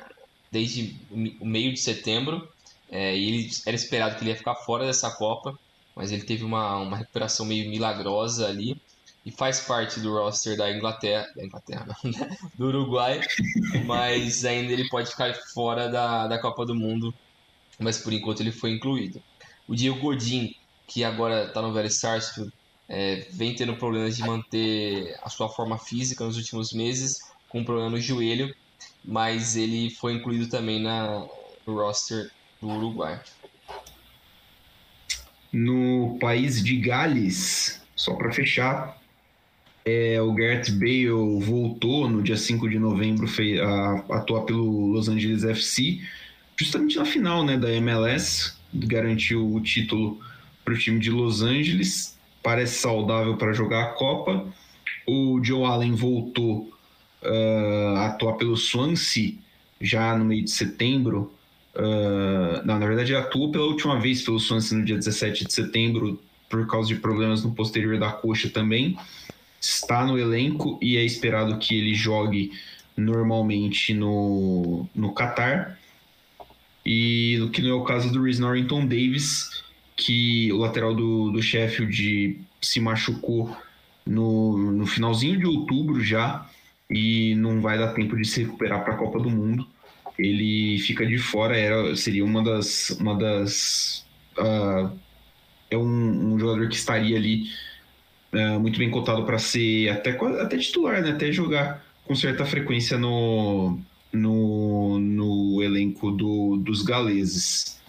desde 0.50 0.96
o 1.10 1.46
meio 1.46 1.72
de 1.72 1.80
setembro. 1.80 2.48
É, 2.88 3.16
e 3.16 3.28
ele 3.28 3.50
era 3.66 3.74
esperado 3.74 4.14
que 4.14 4.22
ele 4.22 4.30
ia 4.30 4.36
ficar 4.36 4.54
fora 4.54 4.86
dessa 4.86 5.10
Copa, 5.10 5.58
mas 5.94 6.12
ele 6.12 6.22
teve 6.22 6.44
uma, 6.44 6.76
uma 6.76 6.96
recuperação 6.96 7.44
meio 7.44 7.68
milagrosa 7.68 8.46
ali 8.46 8.80
e 9.24 9.30
faz 9.32 9.60
parte 9.60 9.98
do 9.98 10.12
roster 10.12 10.56
da 10.56 10.70
Inglaterra, 10.70 11.26
da 11.34 11.44
Inglaterra 11.44 11.86
não, 12.04 12.12
né? 12.12 12.36
do 12.54 12.66
Uruguai, 12.68 13.20
mas 13.84 14.44
ainda 14.44 14.72
ele 14.72 14.88
pode 14.88 15.10
ficar 15.10 15.34
fora 15.52 15.88
da, 15.88 16.28
da 16.28 16.38
Copa 16.40 16.64
do 16.64 16.76
Mundo, 16.76 17.12
mas 17.76 17.98
por 17.98 18.12
enquanto 18.12 18.40
ele 18.40 18.52
foi 18.52 18.70
incluído. 18.70 19.20
O 19.66 19.74
Diego 19.74 19.98
Godin, 19.98 20.54
que 20.86 21.04
agora 21.04 21.44
está 21.44 21.60
no 21.60 21.72
Velho 21.72 21.90
Sarsfield, 21.90 22.52
é, 22.88 23.26
vem 23.30 23.54
tendo 23.54 23.74
problemas 23.76 24.16
de 24.16 24.22
manter 24.22 25.16
a 25.22 25.28
sua 25.28 25.48
forma 25.48 25.78
física 25.78 26.24
nos 26.24 26.36
últimos 26.36 26.72
meses, 26.72 27.18
com 27.48 27.60
um 27.60 27.64
problema 27.64 27.90
no 27.90 28.00
joelho, 28.00 28.54
mas 29.04 29.56
ele 29.56 29.90
foi 29.90 30.14
incluído 30.14 30.48
também 30.48 30.80
na, 30.80 31.26
no 31.66 31.74
roster 31.74 32.30
do 32.60 32.68
Uruguai. 32.68 33.20
No 35.52 36.16
país 36.20 36.62
de 36.62 36.76
Gales, 36.76 37.82
só 37.94 38.14
para 38.14 38.32
fechar, 38.32 39.00
é, 39.84 40.20
o 40.20 40.32
Gareth 40.32 40.72
Bale 40.72 41.40
voltou 41.40 42.10
no 42.10 42.22
dia 42.22 42.36
5 42.36 42.68
de 42.68 42.78
novembro 42.78 43.28
fez, 43.28 43.60
a, 43.60 44.04
atuar 44.10 44.42
pelo 44.42 44.88
Los 44.88 45.08
Angeles 45.08 45.44
FC, 45.44 46.00
justamente 46.56 46.96
na 46.96 47.04
final 47.04 47.44
né, 47.44 47.56
da 47.56 47.70
MLS, 47.72 48.56
garantiu 48.74 49.54
o 49.54 49.60
título 49.60 50.20
para 50.66 50.74
o 50.74 50.76
time 50.76 50.98
de 50.98 51.12
Los 51.12 51.42
Angeles, 51.42 52.18
parece 52.42 52.80
saudável 52.80 53.36
para 53.36 53.52
jogar 53.52 53.84
a 53.84 53.88
Copa. 53.90 54.44
O 55.06 55.40
Joe 55.42 55.64
Allen 55.64 55.94
voltou 55.94 56.68
uh, 57.22 57.96
atuar 57.98 58.32
pelo 58.32 58.56
Swansea 58.56 59.34
já 59.80 60.18
no 60.18 60.24
meio 60.24 60.42
de 60.42 60.50
setembro. 60.50 61.32
Uh, 61.72 62.66
não, 62.66 62.80
na 62.80 62.86
verdade, 62.86 63.12
ele 63.12 63.20
atuou 63.20 63.52
pela 63.52 63.64
última 63.64 64.00
vez 64.00 64.22
pelo 64.22 64.40
Swansea 64.40 64.76
no 64.76 64.84
dia 64.84 64.96
17 64.96 65.46
de 65.46 65.52
setembro 65.52 66.20
por 66.48 66.66
causa 66.66 66.88
de 66.88 66.96
problemas 66.96 67.44
no 67.44 67.52
posterior 67.52 67.96
da 67.96 68.10
coxa 68.10 68.50
também. 68.50 68.98
Está 69.60 70.04
no 70.04 70.18
elenco 70.18 70.80
e 70.82 70.96
é 70.96 71.04
esperado 71.04 71.58
que 71.58 71.78
ele 71.78 71.94
jogue 71.94 72.50
normalmente 72.96 73.94
no, 73.94 74.88
no 74.92 75.14
Qatar. 75.14 75.78
E 76.84 77.38
o 77.40 77.50
que 77.50 77.62
não 77.62 77.70
é 77.70 77.74
o 77.74 77.84
caso 77.84 78.12
do 78.12 78.22
Rhys 78.22 78.40
Norrington 78.40 78.86
Davis, 78.86 79.64
que 79.96 80.52
o 80.52 80.58
lateral 80.58 80.94
do, 80.94 81.30
do 81.30 81.42
Sheffield 81.42 82.38
se 82.60 82.80
machucou 82.80 83.56
no, 84.04 84.72
no 84.72 84.86
finalzinho 84.86 85.38
de 85.38 85.46
outubro 85.46 86.00
já 86.00 86.48
e 86.88 87.34
não 87.36 87.60
vai 87.60 87.78
dar 87.78 87.94
tempo 87.94 88.16
de 88.16 88.24
se 88.24 88.42
recuperar 88.42 88.84
para 88.84 88.94
a 88.94 88.96
Copa 88.96 89.18
do 89.18 89.30
Mundo. 89.30 89.66
Ele 90.18 90.78
fica 90.78 91.04
de 91.04 91.18
fora, 91.18 91.56
era, 91.56 91.96
seria 91.96 92.24
uma 92.24 92.42
das. 92.42 92.90
Uma 92.90 93.14
das 93.16 94.06
uh, 94.38 94.90
é 95.70 95.76
um, 95.76 96.34
um, 96.34 96.38
jogador 96.38 96.68
que 96.68 96.76
estaria 96.76 97.16
ali 97.16 97.50
uh, 98.32 98.60
muito 98.60 98.78
bem 98.78 98.90
cotado 98.90 99.24
para 99.24 99.38
ser 99.38 99.90
até, 99.90 100.10
até 100.40 100.56
titular, 100.58 101.02
né? 101.02 101.10
até 101.10 101.32
jogar 101.32 101.84
com 102.04 102.14
certa 102.14 102.46
frequência 102.46 102.96
no, 102.96 103.78
no, 104.12 104.98
no 104.98 105.62
elenco 105.62 106.12
do, 106.12 106.56
dos 106.56 106.82
galeses. 106.82 107.80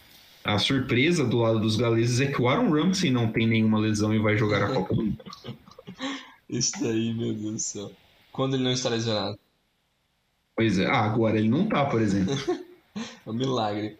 A 0.47 0.57
surpresa 0.57 1.25
do 1.25 1.39
lado 1.39 1.59
dos 1.59 1.75
galeses 1.75 2.21
é 2.21 2.31
que 2.31 2.41
o 2.41 2.47
Aaron 2.47 2.71
Ramsey 2.71 3.11
não 3.11 3.29
tem 3.29 3.45
nenhuma 3.45 3.79
lesão 3.79 4.15
e 4.15 4.17
vai 4.17 4.37
jogar 4.37 4.63
a 4.63 4.73
Copa 4.73 4.95
do 4.95 5.03
Mundo. 5.03 5.21
Isso 6.47 6.71
daí, 6.81 7.13
meu 7.13 7.33
Deus 7.33 7.51
do 7.51 7.59
céu. 7.59 7.91
Quando 8.31 8.55
ele 8.55 8.63
não 8.63 8.71
está 8.71 8.87
lesionado. 8.87 9.37
Pois 10.55 10.79
é. 10.79 10.85
Ah, 10.85 11.03
agora 11.03 11.37
ele 11.37 11.49
não 11.49 11.67
tá, 11.67 11.83
por 11.83 12.01
exemplo. 12.01 12.33
é 12.95 13.29
um 13.29 13.33
milagre. 13.33 13.97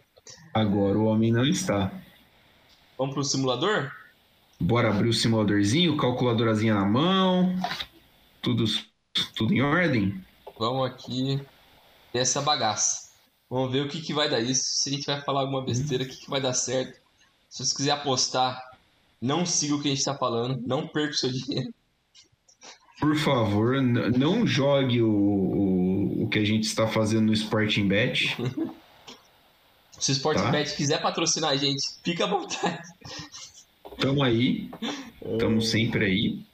Agora 0.54 0.98
o 0.98 1.04
homem 1.04 1.30
não 1.30 1.44
está. 1.44 1.92
Vamos 2.96 3.12
pro 3.12 3.24
simulador? 3.24 3.92
Bora 4.58 4.88
abrir 4.88 5.10
o 5.10 5.12
simuladorzinho, 5.12 5.98
calculadorazinha 5.98 6.76
na 6.76 6.86
mão. 6.86 7.54
Tudo, 8.40 8.64
tudo 9.36 9.52
em 9.52 9.60
ordem? 9.60 10.24
Vamos 10.58 10.90
aqui. 10.90 11.42
Essa 12.14 12.40
bagaça. 12.40 13.07
Vamos 13.50 13.72
ver 13.72 13.86
o 13.86 13.88
que, 13.88 14.00
que 14.00 14.12
vai 14.12 14.28
dar 14.28 14.40
isso. 14.40 14.62
Se 14.64 14.90
a 14.90 14.92
gente 14.92 15.06
vai 15.06 15.20
falar 15.22 15.40
alguma 15.40 15.64
besteira, 15.64 16.04
o 16.04 16.06
que, 16.06 16.16
que 16.16 16.30
vai 16.30 16.40
dar 16.40 16.52
certo. 16.52 17.00
Se 17.48 17.64
você 17.64 17.74
quiser 17.74 17.92
apostar, 17.92 18.62
não 19.20 19.46
siga 19.46 19.74
o 19.74 19.80
que 19.80 19.88
a 19.88 19.90
gente 19.90 20.00
está 20.00 20.14
falando. 20.14 20.60
Não 20.66 20.86
perca 20.86 21.14
o 21.14 21.16
seu 21.16 21.32
dinheiro. 21.32 21.72
Por 23.00 23.16
favor, 23.16 23.80
não 23.80 24.46
jogue 24.46 25.00
o, 25.00 25.08
o, 25.08 26.24
o, 26.24 26.28
que 26.28 26.38
a 26.38 26.44
gente 26.44 26.64
está 26.64 26.88
fazendo 26.88 27.26
no 27.26 27.32
Sporting 27.32 27.86
Bet. 27.86 28.36
Se 29.98 30.10
o 30.10 30.14
Sporting 30.14 30.42
tá? 30.42 30.50
Bet 30.50 30.76
quiser 30.76 31.00
patrocinar 31.00 31.50
a 31.50 31.56
gente, 31.56 31.82
fica 32.04 32.24
à 32.24 32.28
vontade. 32.28 32.82
Tamo 33.98 34.22
aí. 34.22 34.70
Tamo 35.38 35.60
sempre 35.60 36.04
aí. 36.04 36.47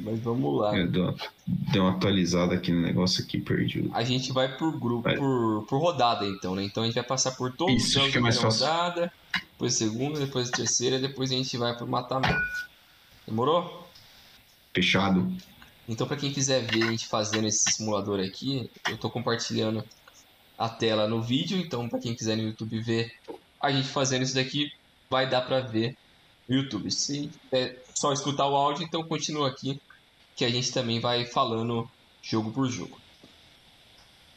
Mas 0.00 0.18
vamos 0.20 0.60
lá. 0.60 0.76
Eu 0.76 0.90
dou, 0.90 1.14
dou 1.46 1.82
uma 1.82 1.92
atualizada 1.92 2.54
aqui 2.54 2.72
no 2.72 2.80
negócio 2.80 3.22
aqui, 3.22 3.40
perdido. 3.40 3.90
A 3.94 4.02
gente 4.02 4.32
vai 4.32 4.56
por 4.56 4.78
grupo, 4.78 5.08
por, 5.14 5.66
por 5.66 5.80
rodada, 5.80 6.26
então, 6.26 6.54
né? 6.54 6.64
Então 6.64 6.82
a 6.82 6.86
gente 6.86 6.96
vai 6.96 7.04
passar 7.04 7.32
por 7.32 7.52
todos 7.52 7.74
Isso, 7.74 7.86
os 7.86 7.92
jogos 7.92 8.12
da 8.14 8.20
mais 8.20 8.36
rodada, 8.38 9.12
depois 9.32 9.74
segunda, 9.74 10.18
depois 10.18 10.50
terceira, 10.50 10.98
depois 10.98 11.30
a 11.30 11.34
gente 11.34 11.56
vai 11.56 11.76
pro 11.76 11.86
mata-mata. 11.86 12.42
Demorou? 13.26 13.88
Fechado. 14.74 15.32
Então, 15.88 16.06
para 16.06 16.16
quem 16.16 16.32
quiser 16.32 16.66
ver 16.66 16.82
a 16.82 16.90
gente 16.90 17.06
fazendo 17.06 17.46
esse 17.46 17.70
simulador 17.72 18.20
aqui, 18.20 18.70
eu 18.88 18.96
estou 18.96 19.10
compartilhando 19.10 19.82
a 20.58 20.68
tela 20.68 21.08
no 21.08 21.22
vídeo. 21.22 21.56
Então, 21.56 21.88
para 21.88 21.98
quem 21.98 22.14
quiser 22.14 22.36
no 22.36 22.42
YouTube 22.42 22.80
ver 22.80 23.12
a 23.60 23.70
gente 23.70 23.88
fazendo 23.88 24.22
isso 24.22 24.34
daqui, 24.34 24.70
vai 25.08 25.28
dar 25.28 25.42
para 25.42 25.60
ver 25.60 25.96
YouTube. 26.48 26.90
Se 26.90 27.30
é 27.52 27.76
só 27.94 28.12
escutar 28.12 28.46
o 28.46 28.56
áudio, 28.56 28.84
então 28.84 29.02
continua 29.02 29.48
aqui, 29.48 29.80
que 30.34 30.44
a 30.44 30.50
gente 30.50 30.72
também 30.72 31.00
vai 31.00 31.26
falando 31.26 31.88
jogo 32.22 32.50
por 32.50 32.68
jogo. 32.68 32.98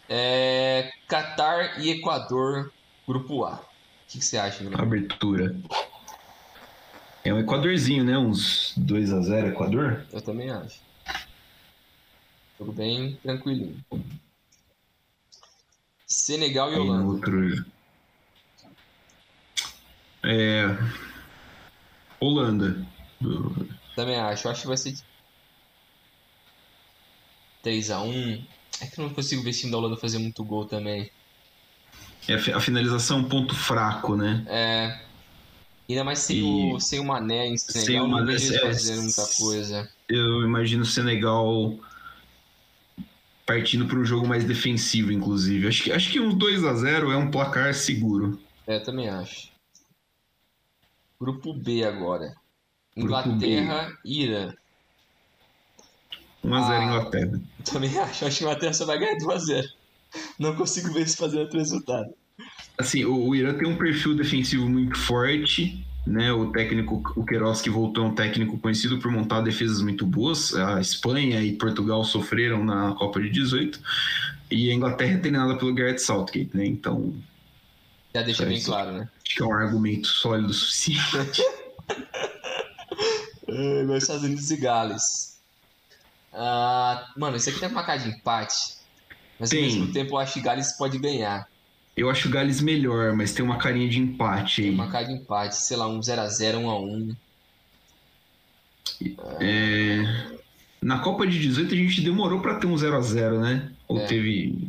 É, 0.10 0.92
Catar 1.08 1.80
e 1.80 1.90
Equador, 1.90 2.72
grupo 3.08 3.46
A. 3.46 3.56
O 3.56 3.62
que, 4.08 4.22
você 4.22 4.38
acha, 4.38 4.58
Guilherme? 4.64 4.82
Abertura. 4.82 5.56
É 7.24 7.34
um 7.34 7.40
Equadorzinho, 7.40 8.04
né? 8.04 8.18
Uns 8.18 8.74
2 8.76 9.14
a 9.14 9.22
0 9.22 9.48
Equador? 9.50 10.06
Eu 10.12 10.22
também 10.22 10.50
acho. 10.50 10.82
Jogo 12.60 12.74
bem 12.74 13.18
tranquilinho. 13.24 13.78
Senegal 16.06 16.74
e 16.74 16.76
Holanda. 16.76 17.06
outro. 17.06 17.66
É. 20.24 20.66
Holanda. 22.22 22.86
Também 23.96 24.16
acho. 24.16 24.48
Acho 24.48 24.62
que 24.62 24.68
vai 24.68 24.78
ser 24.78 24.94
3x1. 27.64 28.44
É 28.82 28.86
que 28.88 29.00
eu 29.00 29.06
não 29.08 29.14
consigo 29.14 29.44
ver 29.44 29.50
esse 29.52 29.60
time 29.62 29.72
da 29.72 29.78
Holanda 29.78 29.98
fazer 29.98 30.18
muito 30.18 30.44
gol 30.44 30.66
também. 30.66 31.10
É, 32.28 32.36
a 32.36 32.40
fi- 32.40 32.54
a 32.54 32.60
finalização 32.60 33.18
é 33.18 33.22
um 33.22 33.30
ponto 33.30 33.56
fraco, 33.56 34.16
né? 34.16 34.44
É. 34.48 35.02
Ainda 35.90 36.04
mais 36.04 36.20
sem, 36.20 36.38
E- 36.38 36.74
o, 36.74 36.80
sem 36.80 37.00
o 37.00 37.04
Mané 37.06 37.48
em 37.48 37.58
Sem 37.58 37.82
Senegal, 37.82 38.06
o 38.06 38.08
não 38.08 38.18
Mané, 38.20 38.32
eles 38.34 38.52
é, 38.52 38.60
fazendo 38.60 39.02
muita 39.04 39.28
coisa. 39.38 39.92
Eu 40.08 40.44
imagino 40.44 40.84
o 40.84 40.86
Senegal 40.86 41.76
partindo 43.46 43.86
para 43.88 44.00
um 44.00 44.06
jogo 44.06 44.26
mais 44.28 44.46
defensivo, 44.46 45.12
inclusive. 45.12 45.68
Acho 45.68 45.84
que, 45.84 45.92
acho 45.92 46.12
que 46.12 46.20
uns 46.22 46.34
2 46.36 46.64
a 46.64 46.74
0 46.74 47.12
é 47.12 47.18
um 47.18 47.30
placar 47.30 47.74
seguro. 47.74 48.40
É, 48.66 48.80
também 48.80 49.10
acho. 49.10 49.50
Grupo 51.22 51.54
B 51.54 51.84
agora. 51.84 52.34
Inglaterra 52.98 53.96
e 54.04 54.24
Irã. 54.24 54.54
1 56.44 56.54
a 56.56 56.62
0 56.62 56.74
Ah. 56.74 56.84
Inglaterra. 56.86 57.42
Também 57.64 57.96
acho. 58.00 58.26
Acho 58.26 58.40
que 58.40 58.44
a 58.44 58.48
Inglaterra 58.48 58.74
só 58.74 58.86
vai 58.88 58.98
ganhar 58.98 59.18
2x0. 59.18 59.64
Não 60.40 60.56
consigo 60.56 60.92
ver 60.92 61.02
eles 61.02 61.16
fazendo 61.16 61.42
outro 61.42 61.60
resultado. 61.60 62.12
Assim, 62.76 63.06
o, 63.06 63.28
o 63.28 63.36
Irã 63.36 63.54
tem 63.54 63.68
um 63.68 63.78
perfil 63.78 64.16
defensivo 64.16 64.68
muito 64.68 64.98
forte, 64.98 65.86
né? 66.08 66.34
O 66.34 66.52
técnico, 66.52 67.04
o 67.16 67.24
Queiroz 67.24 67.62
que 67.62 67.70
voltou 67.70 68.04
é 68.04 68.08
um 68.08 68.16
técnico 68.16 68.58
conhecido 68.58 68.98
por 68.98 69.12
montar 69.12 69.42
defesas 69.42 69.80
muito 69.84 70.08
boas. 70.08 70.56
A 70.56 70.82
Espanha 70.82 71.40
e 71.44 71.54
Portugal 71.54 72.04
sofreram 72.04 72.66
na 72.66 72.96
Copa 72.96 73.22
de 73.22 73.30
18 73.30 73.80
e 74.50 74.72
a 74.72 74.74
Inglaterra 74.74 75.14
é 75.14 75.18
treinada 75.18 75.56
pelo 75.56 75.74
Gareth 75.74 76.00
Southgate, 76.00 76.50
né? 76.58 76.66
Então, 76.66 77.14
Já 78.14 78.22
deixa 78.24 78.46
bem 78.46 78.58
isso. 78.58 78.66
claro, 78.68 78.92
né? 78.92 79.10
acho 79.26 79.36
que 79.36 79.42
é 79.42 79.46
um 79.46 79.54
argumento 79.54 80.08
sólido 80.08 80.50
o 80.50 80.54
suficiente. 80.54 81.42
É, 83.54 83.82
igual 83.82 83.98
Estados 83.98 84.24
Unidos 84.24 84.50
e 84.50 84.56
Gales. 84.56 85.38
Ah, 86.32 87.12
mano, 87.18 87.36
esse 87.36 87.50
aqui 87.50 87.60
tem 87.60 87.68
uma 87.68 87.84
cara 87.84 88.00
de 88.00 88.08
empate. 88.10 88.76
Mas 89.38 89.50
Tem. 89.50 89.60
ao 89.60 89.66
mesmo 89.66 89.92
tempo 89.92 90.14
eu 90.14 90.18
acho 90.20 90.34
que 90.36 90.40
Gales 90.42 90.72
pode 90.78 90.98
ganhar. 90.98 91.46
Eu 91.98 92.10
acho 92.10 92.30
o 92.30 92.32
Gales 92.32 92.62
melhor, 92.62 93.14
mas 93.14 93.34
tem 93.34 93.44
uma 93.44 93.58
carinha 93.58 93.90
de 93.90 94.00
empate 94.00 94.62
aí. 94.62 94.68
Tem 94.68 94.74
uma 94.76 94.90
cara 94.90 95.06
de 95.06 95.14
empate, 95.16 95.58
sei 95.58 95.76
lá, 95.76 95.86
um 95.90 96.00
0x0, 96.00 96.62
1x1. 96.62 97.16
É, 99.42 100.38
Na 100.82 101.00
Copa 101.00 101.28
de 101.28 101.38
18 101.40 101.74
a 101.74 101.78
gente 101.78 102.02
demorou 102.02 102.40
pra 102.40 102.56
ter 102.56 102.68
um 102.68 102.78
0 102.78 102.96
a 102.96 103.02
0 103.02 103.40
né? 103.42 103.70
Ou 103.88 104.00
É. 104.00 104.06
teve 104.06 104.68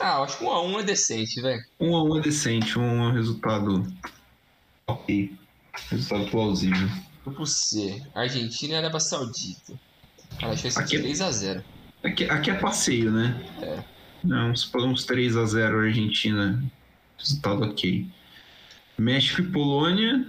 Ah, 0.00 0.22
acho 0.22 0.38
que 0.38 0.44
1x1 0.44 0.80
é 0.80 0.82
decente, 0.82 1.40
velho. 1.40 1.62
um 1.80 1.96
a 1.96 2.04
um 2.04 2.18
é 2.18 2.20
decente, 2.20 2.78
um 2.78 3.04
é 3.04 3.08
um 3.08 3.12
resultado 3.12 3.86
ok, 4.86 5.34
resultado 5.90 6.30
plausível. 6.30 6.88
Grupo 7.24 7.46
C, 7.46 8.02
Argentina 8.14 8.74
e 8.74 8.76
Arábia 8.76 9.00
Saudita. 9.00 9.72
Cara, 10.38 10.52
acho 10.52 10.62
que 10.62 10.70
vai 10.70 10.86
ser 10.86 11.02
3x0. 11.02 11.64
Aqui, 12.04 12.24
aqui 12.24 12.50
é 12.50 12.54
passeio, 12.54 13.10
né? 13.10 13.44
É. 13.60 13.82
Não, 14.22 14.50
uns, 14.50 14.72
uns 14.74 15.04
3 15.04 15.36
a 15.36 15.44
0 15.44 15.80
Argentina, 15.80 16.62
resultado 17.18 17.64
ok. 17.64 18.06
México 18.98 19.40
e 19.40 19.50
Polônia, 19.50 20.26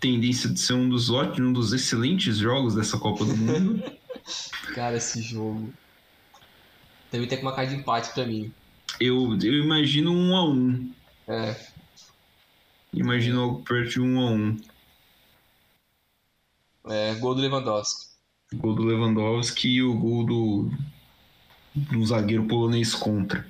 tendência 0.00 0.48
de 0.48 0.60
ser 0.60 0.74
um 0.74 0.88
dos 0.88 1.10
ótimos, 1.10 1.50
um 1.50 1.52
dos 1.52 1.72
excelentes 1.72 2.36
jogos 2.36 2.74
dessa 2.74 2.98
Copa 2.98 3.24
do 3.24 3.36
Mundo. 3.36 3.82
Cara, 4.74 4.96
esse 4.96 5.22
jogo. 5.22 5.72
Também 7.10 7.26
tem 7.26 7.40
uma 7.40 7.54
cara 7.54 7.66
de 7.66 7.76
empate 7.76 8.12
pra 8.12 8.26
mim. 8.26 8.52
Eu, 9.00 9.38
eu 9.42 9.64
imagino 9.64 10.12
um 10.12 10.36
a 10.36 10.48
um. 10.48 10.92
É, 11.26 11.54
Imagino 12.92 13.42
algo 13.42 13.62
perto 13.62 13.90
de 13.90 14.00
um 14.00 14.20
a 14.20 14.30
um. 14.30 14.56
é 16.88 17.14
gol 17.16 17.34
do 17.34 17.42
Lewandowski. 17.42 18.08
Gol 18.54 18.74
do 18.74 18.82
Lewandowski 18.82 19.68
e 19.68 19.82
o 19.82 19.94
gol 19.94 20.24
do, 20.24 20.70
do 21.74 22.06
zagueiro 22.06 22.46
polonês 22.46 22.94
contra. 22.94 23.46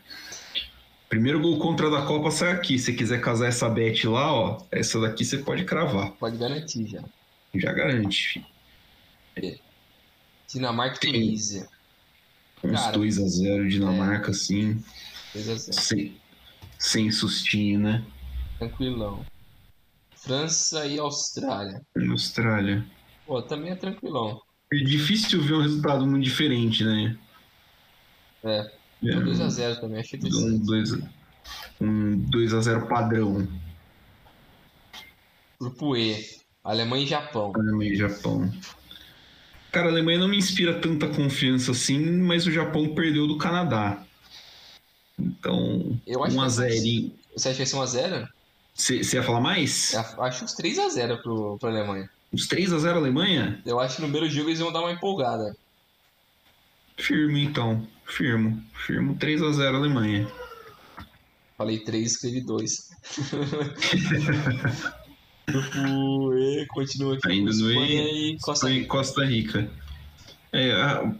Primeiro 1.09 1.41
gol 1.41 1.59
contra 1.59 1.89
da 1.89 2.03
Copa 2.05 2.31
sai 2.31 2.53
aqui. 2.53 2.79
Se 2.79 2.87
você 2.87 2.93
quiser 2.93 3.21
casar 3.21 3.47
essa 3.47 3.69
bet 3.69 4.07
lá, 4.07 4.33
ó, 4.33 4.63
essa 4.71 5.01
daqui 5.01 5.25
você 5.25 5.39
pode 5.39 5.65
cravar. 5.65 6.11
Pode 6.13 6.37
garantir 6.37 6.87
já. 6.87 7.03
Já 7.55 7.73
garante, 7.73 8.43
filho. 9.37 9.59
Dinamarca 10.53 10.97
e 10.97 11.01
Tem. 11.01 11.13
Tunísia. 11.13 11.69
Uns 12.63 12.81
Cara, 12.81 12.93
2 12.93 13.19
a 13.19 13.27
0 13.29 13.69
Dinamarca, 13.69 14.33
assim, 15.35 15.55
3x0. 15.55 15.73
sem, 15.73 16.21
sem 16.79 17.11
sustinho, 17.11 17.81
né? 17.81 18.05
Tranquilão. 18.59 19.25
França 20.17 20.87
e 20.87 20.99
Austrália. 20.99 21.81
Austrália. 22.11 22.85
Pô, 23.27 23.41
também 23.43 23.71
é 23.71 23.77
tranquilão. 23.77 24.41
É 24.73 24.77
difícil 24.77 25.41
ver 25.41 25.55
um 25.55 25.63
resultado 25.63 26.07
muito 26.07 26.25
diferente, 26.25 26.85
né? 26.85 27.17
É. 28.45 28.71
É, 29.05 29.13
Tô 29.13 29.21
2x0 29.21 29.81
também, 29.81 30.01
achei 30.01 30.19
um. 30.23 30.59
2 30.59 30.93
um 31.81 32.19
2 32.19 32.55
a 32.55 32.61
0 32.61 32.89
padrão. 32.89 33.47
Grupo 35.61 35.97
E, 35.97 36.17
Alemanha 36.65 37.05
e 37.05 37.07
Japão. 37.07 37.53
Alemanha 37.55 37.93
e 37.93 37.97
Japão. 37.97 38.53
Cara, 39.71 39.89
a 39.89 39.91
Alemanha 39.91 40.19
não 40.19 40.29
me 40.29 40.37
inspira 40.37 40.81
tanta 40.81 41.09
confiança 41.09 41.73
assim, 41.73 41.99
mas 42.23 42.47
o 42.47 42.53
Japão 42.53 42.95
perdeu 42.95 43.27
do 43.27 43.39
Canadá. 43.39 44.05
Então, 45.19 45.99
Eu 46.07 46.23
acho 46.25 46.37
1 46.37 46.41
a 46.43 46.49
0 46.49 47.11
Você 47.37 47.49
acha 47.49 47.65
que 47.65 47.75
vai 47.75 47.87
ser 47.87 47.99
1x0? 47.99 48.29
Você 48.75 49.17
ia 49.17 49.23
falar 49.23 49.41
mais? 49.41 49.93
Acho 49.95 50.45
uns 50.45 50.55
3x0 50.55 51.21
pro, 51.23 51.59
pra 51.59 51.71
Alemanha. 51.71 52.09
Uns 52.33 52.47
3 52.47 52.73
a 52.73 52.79
0 52.79 52.99
Alemanha? 52.99 53.61
Eu 53.67 53.81
acho 53.81 53.97
que 53.97 54.03
no 54.03 54.09
primeiro 54.09 54.33
jogo 54.33 54.49
eles 54.51 54.61
vão 54.61 54.73
dar 54.73 54.81
uma 54.81 54.93
empolgada. 54.93 55.57
Firme 56.97 57.43
então. 57.45 57.87
Firmo. 58.07 58.63
Firmo 58.87 59.17
3 59.17 59.43
a 59.43 59.51
0 59.53 59.77
Alemanha. 59.79 60.31
Falei 61.57 61.81
3, 61.81 62.13
escrevi 62.13 62.41
2. 62.43 62.91
Grupo 65.49 66.35
E 66.35 66.67
continua 66.67 67.15
aqui 67.17 67.29
Ainda 67.29 67.51
no 67.51 67.71
Espanha 67.71 68.03
E, 68.05 68.33
e 68.35 68.39
Costa 68.39 68.69
Rica. 68.69 68.87
Costa 68.89 69.25
Rica. 69.25 69.71
É, 70.53 70.73
a- 70.73 71.13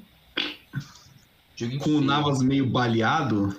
com 1.81 1.91
o. 1.91 2.01
Navas 2.01 2.41
meio 2.41 2.67
baleado, 2.67 3.57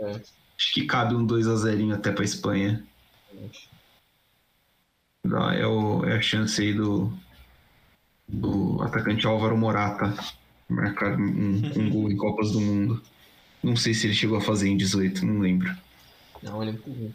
É. 0.00 0.10
acho 0.10 0.72
que 0.72 0.86
cabe 0.86 1.14
um 1.14 1.24
2 1.24 1.46
a 1.48 1.56
0 1.56 1.92
até 1.94 2.10
pra 2.12 2.24
Espanha. 2.24 2.84
Dá- 5.24 5.54
É, 5.54 5.66
o- 5.66 6.04
é 6.04 6.16
a 6.16 6.22
chance 6.22 6.60
aí 6.62 6.72
do, 6.72 7.12
do 8.28 8.80
atacante 8.82 9.26
Álvaro 9.26 9.56
Morata 9.56 10.14
marcar 10.68 11.18
um, 11.18 11.62
um 11.76 11.90
gol 11.90 12.10
em 12.10 12.16
Copas 12.16 12.52
do 12.52 12.60
Mundo. 12.60 13.02
Não 13.62 13.76
sei 13.76 13.94
se 13.94 14.06
ele 14.06 14.14
chegou 14.14 14.38
a 14.38 14.40
fazer 14.40 14.68
em 14.68 14.76
18, 14.76 15.24
não 15.26 15.40
lembro. 15.40 15.74
Não, 16.42 16.62
ele 16.62 16.70
é 16.70 16.74
muito 16.74 16.90
ruim. 16.90 17.14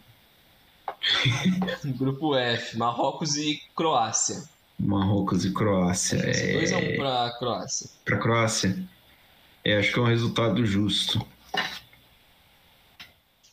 Grupo 1.97 2.35
F, 2.35 2.77
Marrocos 2.77 3.35
e 3.37 3.61
Croácia. 3.75 4.43
Marrocos 4.79 5.45
e 5.45 5.53
Croácia. 5.53 6.17
É... 6.17 6.59
2x1 6.61 6.95
pra 6.97 7.31
Croácia. 7.39 7.89
Pra 8.03 8.17
Croácia? 8.17 8.83
É, 9.63 9.77
acho 9.77 9.93
que 9.93 9.99
é 9.99 10.01
um 10.01 10.05
resultado 10.07 10.65
justo. 10.65 11.25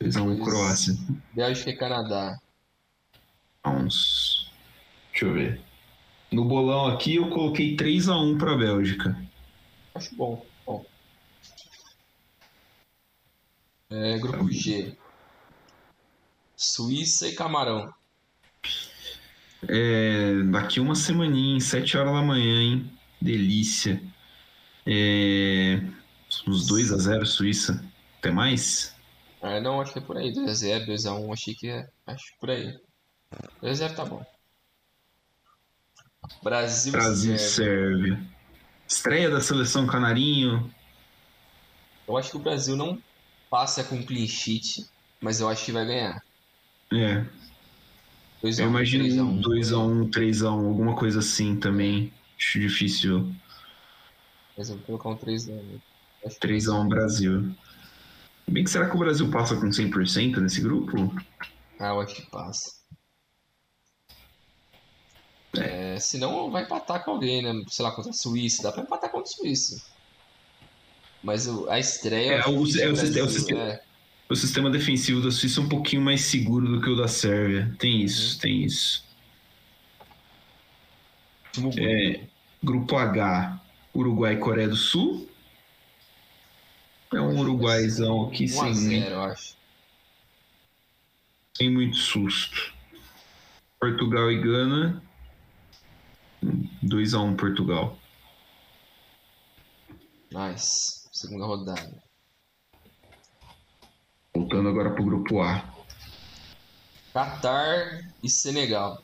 2x1 0.03 0.37
Pois- 0.37 0.49
Croácia. 0.49 0.95
Bélgica 1.35 1.71
e 1.71 1.77
Canadá. 1.77 2.39
Uns. 3.67 4.51
Deixa 5.11 5.27
eu 5.27 5.33
ver. 5.35 5.61
No 6.31 6.45
bolão 6.45 6.87
aqui 6.87 7.17
eu 7.17 7.29
coloquei 7.31 7.77
3x1 7.77 8.39
pra 8.39 8.57
Bélgica. 8.57 9.21
Acho 9.95 10.15
bom. 10.15 10.47
bom. 10.65 10.85
É, 13.91 14.19
grupo 14.19 14.51
G. 14.51 14.97
Suíça 16.57 17.27
e 17.29 17.35
Camarão. 17.35 17.93
É, 19.69 20.43
daqui 20.53 20.79
uma 20.79 20.95
semaninha, 20.95 21.55
hein? 21.55 21.61
7 21.61 21.97
horas 21.97 22.13
da 22.13 22.23
manhã, 22.23 22.61
hein? 22.61 22.93
Delícia. 23.21 24.01
É, 24.87 25.81
uns 26.47 26.67
2x0 26.69 27.25
Suíça. 27.27 27.85
Até 28.19 28.31
mais? 28.31 28.95
Ah, 29.41 29.61
não, 29.61 29.81
acho 29.81 29.93
que 29.93 29.99
é 29.99 30.03
por 30.03 30.17
aí. 30.17 30.33
2x0, 30.33 30.87
2x1, 30.87 31.33
achei 31.33 31.55
que 31.55 31.69
é. 31.69 31.89
Acho 32.07 32.33
que 32.33 32.41
por 32.41 32.51
aí. 32.51 32.79
2x0 33.63 33.95
tá 33.95 34.05
bom. 34.05 34.25
Brasil, 36.43 36.93
Brasil 36.93 37.35
e 37.35 37.39
Sérvia. 37.39 38.17
Sérvia. 38.17 38.39
Estreia 38.87 39.31
da 39.31 39.41
seleção 39.41 39.87
Canarinho. 39.87 40.73
Eu 42.07 42.17
acho 42.17 42.31
que 42.31 42.37
o 42.37 42.41
Brasil 42.41 42.75
não 42.75 43.01
passa 43.51 43.85
com 43.85 44.05
clean 44.05 44.27
sheet, 44.27 44.87
mas 45.21 45.41
eu 45.41 45.49
acho 45.49 45.65
que 45.65 45.73
vai 45.73 45.87
ganhar. 45.87 46.23
É. 46.93 47.25
2 48.41 48.61
eu 48.61 48.69
imagino 48.69 49.43
2x1, 49.43 50.11
3x1, 50.11 50.47
alguma 50.47 50.97
coisa 50.97 51.19
assim 51.19 51.57
também. 51.57 52.13
Acho 52.39 52.61
difícil. 52.61 53.35
Mas 54.57 54.71
eu 54.71 54.77
vou 54.77 54.99
colocar 54.99 55.11
um 55.11 55.17
3x1. 55.17 55.81
3x1 56.25 56.89
Brasil. 56.89 57.55
Bem 58.49 58.65
que 58.65 58.71
será 58.71 58.89
que 58.89 58.97
o 58.97 58.99
Brasil 58.99 59.31
passa 59.31 59.57
com 59.57 59.69
100% 59.69 60.39
nesse 60.39 60.61
grupo? 60.61 61.15
Ah, 61.79 61.89
eu 61.89 62.01
acho 62.01 62.15
que 62.15 62.31
passa. 62.31 62.79
É. 65.57 65.95
É, 65.95 66.01
senão 66.01 66.51
vai 66.51 66.65
empatar 66.65 67.05
com 67.05 67.13
alguém, 67.13 67.43
né? 67.43 67.53
Sei 67.69 67.85
lá, 67.85 67.91
contra 67.93 68.11
a 68.11 68.15
Suíça. 68.15 68.63
Dá 68.63 68.73
pra 68.73 68.83
empatar 68.83 69.11
contra 69.11 69.31
a 69.31 69.35
Suíça. 69.35 69.83
Mas 71.23 71.49
a 71.69 71.79
estreia. 71.79 72.33
É, 72.33 72.47
o, 72.47 72.51
é, 72.51 72.89
o, 72.89 72.93
Brasil, 72.93 73.23
é 73.23 73.27
o, 73.27 73.29
sistema, 73.29 73.61
é. 73.61 73.83
o 74.29 74.37
sistema 74.37 74.71
defensivo 74.71 75.21
da 75.21 75.31
Suíça 75.31 75.61
é 75.61 75.65
um 75.65 75.69
pouquinho 75.69 76.01
mais 76.01 76.23
seguro 76.23 76.69
do 76.69 76.81
que 76.81 76.89
o 76.89 76.97
da 76.97 77.09
Sérvia. 77.09 77.75
Tem 77.79 78.03
isso, 78.03 78.35
uhum. 78.35 78.41
tem 78.41 78.65
isso. 78.65 79.05
É, 81.77 82.21
grupo 82.63 82.97
H, 82.97 83.61
Uruguai 83.95 84.35
e 84.35 84.39
Coreia 84.39 84.69
do 84.69 84.77
Sul. 84.77 85.28
É 87.13 87.21
um 87.21 87.39
uruguaizão 87.39 88.29
aqui 88.29 88.47
sem. 88.47 88.75
0, 88.75 89.11
eu 89.11 89.23
acho. 89.23 89.57
Sem 91.57 91.71
muito 91.71 91.97
susto. 91.97 92.75
Portugal 93.81 94.31
e 94.31 94.41
Gana. 94.41 95.03
2x1 96.85 97.21
um, 97.21 97.37
Portugal. 97.37 97.99
Nice. 100.31 101.09
Segunda 101.13 101.47
rodada. 101.47 102.03
Voltando 104.35 104.69
agora 104.69 104.91
pro 104.91 105.05
grupo 105.05 105.41
A. 105.41 105.65
Qatar 107.13 108.13
e 108.23 108.29
Senegal. 108.29 109.03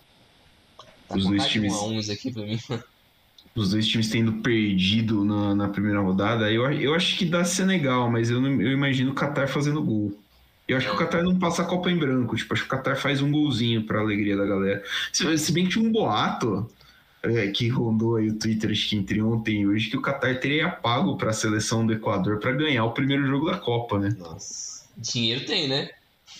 Tá 1.08 1.16
Os 1.16 1.24
dois 1.26 1.46
times. 1.48 1.72
Um 1.74 1.98
aqui 1.98 2.32
pra 2.32 2.42
mim. 2.42 2.60
Os 3.54 3.70
dois 3.70 3.86
times 3.86 4.08
tendo 4.08 4.32
perdido 4.34 5.24
na, 5.24 5.54
na 5.54 5.68
primeira 5.68 6.00
rodada, 6.00 6.50
eu, 6.50 6.70
eu 6.72 6.94
acho 6.94 7.16
que 7.16 7.24
dá 7.24 7.44
Senegal, 7.44 8.10
mas 8.10 8.28
eu, 8.28 8.40
não, 8.40 8.60
eu 8.60 8.72
imagino 8.72 9.12
o 9.12 9.14
Qatar 9.14 9.48
fazendo 9.48 9.82
gol. 9.82 10.12
Eu 10.66 10.76
acho 10.76 10.88
que 10.88 10.94
o 10.94 10.98
Qatar 10.98 11.22
não 11.22 11.38
passa 11.38 11.62
a 11.62 11.64
Copa 11.64 11.90
em 11.90 11.96
branco. 11.96 12.34
Tipo, 12.34 12.54
acho 12.54 12.62
que 12.62 12.74
o 12.74 12.76
Qatar 12.76 12.96
faz 12.96 13.20
um 13.20 13.30
golzinho 13.30 13.84
pra 13.84 14.00
alegria 14.00 14.36
da 14.36 14.46
galera. 14.46 14.82
Se, 15.12 15.38
se 15.38 15.52
bem 15.52 15.64
que 15.64 15.72
tinha 15.72 15.86
um 15.86 15.92
boato 15.92 16.68
é, 17.22 17.48
que 17.48 17.68
rondou 17.68 18.16
aí 18.16 18.28
o 18.28 18.38
Twitter 18.38 18.70
acho 18.70 18.88
que 18.88 18.96
entre 18.96 19.22
ontem 19.22 19.62
e 19.62 19.66
hoje 19.66 19.88
que 19.88 19.96
o 19.96 20.02
Qatar 20.02 20.38
teria 20.40 20.68
pago 20.68 21.16
para 21.16 21.30
a 21.30 21.34
seleção 21.34 21.86
do 21.86 21.92
Equador 21.92 22.38
para 22.38 22.52
ganhar 22.52 22.84
o 22.84 22.92
primeiro 22.92 23.26
jogo 23.26 23.50
da 23.50 23.58
Copa, 23.58 23.98
né? 23.98 24.14
Nossa. 24.18 24.84
Dinheiro 24.96 25.44
tem, 25.44 25.68
né? 25.68 25.90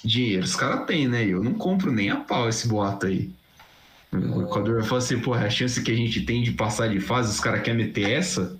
Dinheiro 0.05 0.45
os 0.45 0.57
caras 0.57 0.87
têm, 0.87 1.09
né? 1.09 1.25
Eu 1.25 1.43
não 1.43 1.55
compro 1.55 1.91
nem 1.93 2.11
a 2.11 2.17
pau 2.17 2.49
esse 2.49 2.69
boato 2.69 3.07
aí. 3.07 3.31
O 4.15 4.43
é. 4.43 4.45
Equador 4.45 4.81
vai 4.81 4.85
falar 4.85 4.99
assim, 4.99 5.21
porra, 5.21 5.47
a 5.47 5.51
chance 5.51 5.83
que 5.83 5.91
a 5.91 5.97
gente 5.97 6.25
tem 6.25 6.43
de 6.43 6.53
passar 6.53 6.89
de 6.89 7.01
fase, 7.01 7.33
os 7.33 7.41
caras 7.41 7.63
querem 7.63 7.85
meter 7.85 8.11
essa? 8.11 8.59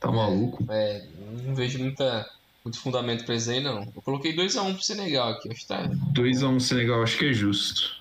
Tá 0.00 0.08
é, 0.08 0.12
maluco? 0.12 0.64
É, 0.68 1.06
não 1.44 1.54
vejo 1.54 1.78
muita, 1.78 2.28
muito 2.64 2.78
fundamento 2.78 3.24
pra 3.24 3.34
isso 3.34 3.50
aí, 3.50 3.60
não. 3.60 3.82
Eu 3.94 4.02
coloquei 4.02 4.34
2x1 4.36 4.62
um 4.62 4.74
pro 4.74 4.82
Senegal 4.82 5.30
aqui, 5.30 5.50
acho 5.50 5.60
que 5.60 5.66
tá. 5.66 5.88
2x1 5.88 6.48
um 6.48 6.60
Senegal, 6.60 7.02
acho 7.02 7.18
que 7.18 7.26
é 7.26 7.32
justo. 7.32 8.00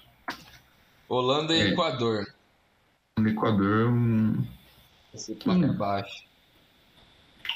Holanda 1.07 1.55
e 1.55 1.61
é. 1.61 1.67
Equador. 1.69 2.27
No 3.17 3.29
Equador, 3.29 3.89
um. 3.89 4.45
Esse 5.13 5.35
placa 5.35 5.65
hum. 5.65 5.73
baixo. 5.73 6.23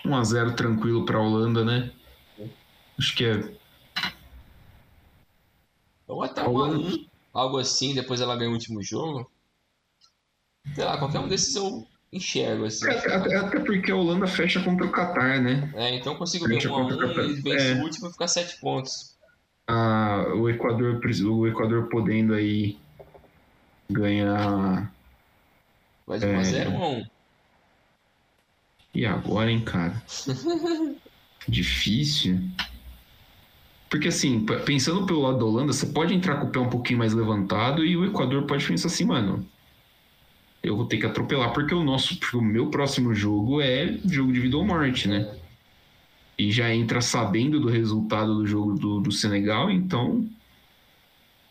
1x0 0.05 0.55
tranquilo 0.55 1.05
pra 1.05 1.19
Holanda, 1.19 1.63
né? 1.63 1.91
Acho 2.97 3.15
que 3.15 3.25
é. 3.25 3.53
Ou 6.07 6.23
até 6.23 6.43
1x1, 6.43 7.05
algo 7.33 7.57
assim, 7.57 7.95
depois 7.95 8.21
ela 8.21 8.35
ganha 8.35 8.49
o 8.49 8.53
último 8.53 8.81
jogo. 8.83 9.29
Sei 10.75 10.83
lá, 10.83 10.97
qualquer 10.97 11.19
um 11.19 11.27
desses 11.27 11.55
eu 11.55 11.85
enxergo 12.11 12.65
assim. 12.65 12.87
É, 12.87 13.15
até, 13.15 13.35
até, 13.35 13.59
porque 13.59 13.91
a 13.91 13.95
Holanda 13.95 14.27
fecha 14.27 14.63
contra 14.63 14.85
o 14.85 14.91
Qatar, 14.91 15.41
né? 15.41 15.71
É, 15.75 15.95
então 15.95 16.13
eu 16.13 16.19
consigo 16.19 16.47
ver 16.47 16.59
1x1 16.59 17.29
e 17.29 17.41
vence 17.41 17.71
é. 17.71 17.73
o 17.73 17.81
último 17.81 18.07
e 18.07 18.11
ficar 18.11 18.27
7 18.27 18.59
pontos. 18.61 19.17
Ah, 19.67 20.25
o 20.35 20.49
Equador, 20.49 21.01
o 21.25 21.47
Equador 21.47 21.89
podendo 21.89 22.33
aí 22.33 22.77
ganhar 23.89 24.91
Vai 26.05 26.19
de 26.19 26.25
1x0 26.25 26.73
ou 26.73 26.97
1 26.97 27.05
E 28.93 29.05
agora, 29.05 29.51
hein, 29.51 29.63
cara? 29.63 30.01
Difícil. 31.47 32.39
Porque 33.93 34.07
assim, 34.07 34.43
pensando 34.65 35.05
pelo 35.05 35.21
lado 35.21 35.37
da 35.37 35.45
Holanda, 35.45 35.71
você 35.71 35.85
pode 35.85 36.15
entrar 36.15 36.37
com 36.37 36.47
o 36.47 36.49
pé 36.49 36.57
um 36.57 36.67
pouquinho 36.67 36.97
mais 36.97 37.13
levantado 37.13 37.85
e 37.85 37.95
o 37.95 38.03
Equador 38.03 38.47
pode 38.47 38.65
pensar 38.65 38.87
assim, 38.87 39.05
mano. 39.05 39.47
Eu 40.63 40.75
vou 40.75 40.87
ter 40.87 40.97
que 40.97 41.05
atropelar 41.05 41.53
porque 41.53 41.75
o 41.75 41.83
nosso, 41.83 42.17
o 42.33 42.41
meu 42.41 42.71
próximo 42.71 43.13
jogo 43.13 43.61
é 43.61 43.95
jogo 44.03 44.33
de 44.33 44.39
vida 44.39 44.57
ou 44.57 44.65
morte, 44.65 45.07
né? 45.07 45.37
E 46.39 46.51
já 46.51 46.73
entra 46.73 47.01
sabendo 47.01 47.59
do 47.59 47.69
resultado 47.69 48.33
do 48.33 48.47
jogo 48.47 48.73
do, 48.73 48.99
do 48.99 49.11
Senegal, 49.11 49.69
então 49.69 50.27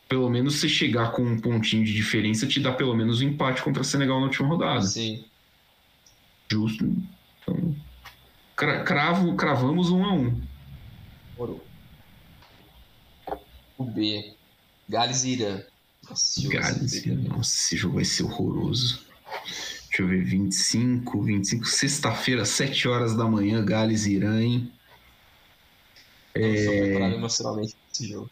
pelo 0.09 0.29
menos 0.29 0.57
se 0.57 0.69
chegar 0.69 1.13
com 1.13 1.23
um 1.23 1.39
pontinho 1.39 1.85
de 1.85 1.95
diferença, 1.95 2.45
te 2.45 2.59
dá 2.59 2.73
pelo 2.73 2.97
menos 2.97 3.21
um 3.21 3.29
empate 3.29 3.63
contra 3.63 3.83
o 3.83 3.85
Senegal 3.85 4.19
na 4.19 4.27
última 4.27 4.49
rodada. 4.49 4.83
Sim. 4.83 5.25
Justo. 6.51 6.93
Então, 7.41 7.77
cravo, 8.57 9.37
cravamos 9.37 9.93
um 9.93 10.05
a 10.05 10.13
um. 10.13 10.43
Morou. 11.39 11.72
O 13.83 13.85
B. 13.85 14.35
Gales 14.89 15.25
e 15.25 15.31
Irã. 15.31 15.61
Nossa, 16.09 16.49
Gales, 16.49 17.07
Nossa, 17.29 17.51
esse 17.51 17.77
jogo 17.77 17.97
vai 17.97 18.05
ser 18.05 18.23
horroroso. 18.23 19.05
Deixa 19.89 20.03
eu 20.03 20.09
ver, 20.09 20.25
25, 20.25 21.23
25, 21.23 21.67
sexta-feira, 21.67 22.45
7 22.45 22.89
horas 22.89 23.17
da 23.17 23.25
manhã, 23.25 23.65
Gales 23.65 24.07
e 24.07 24.15
Irã, 24.15 24.41
hein? 24.41 24.73
Eu 26.35 26.45
é... 26.45 26.65
sou 26.65 26.73
preparado 26.73 27.15
emocionalmente 27.15 27.75
para 27.75 27.93
esse 27.93 28.09
jogo. 28.09 28.31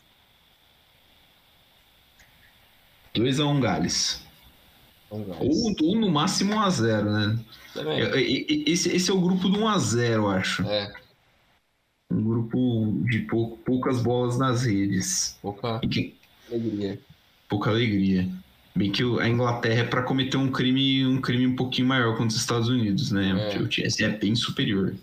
2x1 3.14 3.46
um 3.46 3.60
Gales. 3.60 4.22
Um 5.10 5.24
ou, 5.40 5.74
ou, 5.82 5.96
no 5.96 6.10
máximo 6.10 6.54
1x0, 6.54 7.02
né? 7.02 7.44
É, 7.76 8.18
é, 8.18 8.70
esse, 8.70 8.88
esse 8.94 9.10
é 9.10 9.14
o 9.14 9.20
grupo 9.20 9.48
do 9.48 9.58
1x0, 9.58 9.98
eu 9.98 10.28
acho. 10.28 10.62
É. 10.62 10.99
Um 12.10 12.22
grupo 12.22 13.02
de 13.08 13.20
pou, 13.20 13.56
poucas 13.64 14.02
bolas 14.02 14.38
nas 14.38 14.64
redes. 14.64 15.38
Pouca 15.40 15.78
que... 15.80 16.14
alegria. 16.50 17.00
Pouca 17.48 17.70
alegria. 17.70 18.28
Bem 18.74 18.90
que 18.90 19.02
a 19.20 19.28
Inglaterra 19.28 19.80
é 19.80 19.84
para 19.84 20.02
cometer 20.02 20.36
um 20.36 20.50
crime, 20.50 21.06
um 21.06 21.20
crime 21.20 21.46
um 21.46 21.56
pouquinho 21.56 21.88
maior 21.88 22.12
contra 22.12 22.28
os 22.28 22.36
Estados 22.36 22.68
Unidos, 22.68 23.10
né? 23.10 23.52
É. 23.54 23.58
O 23.58 23.68
TS 23.68 24.00
é 24.00 24.08
bem 24.08 24.34
superior. 24.34 24.94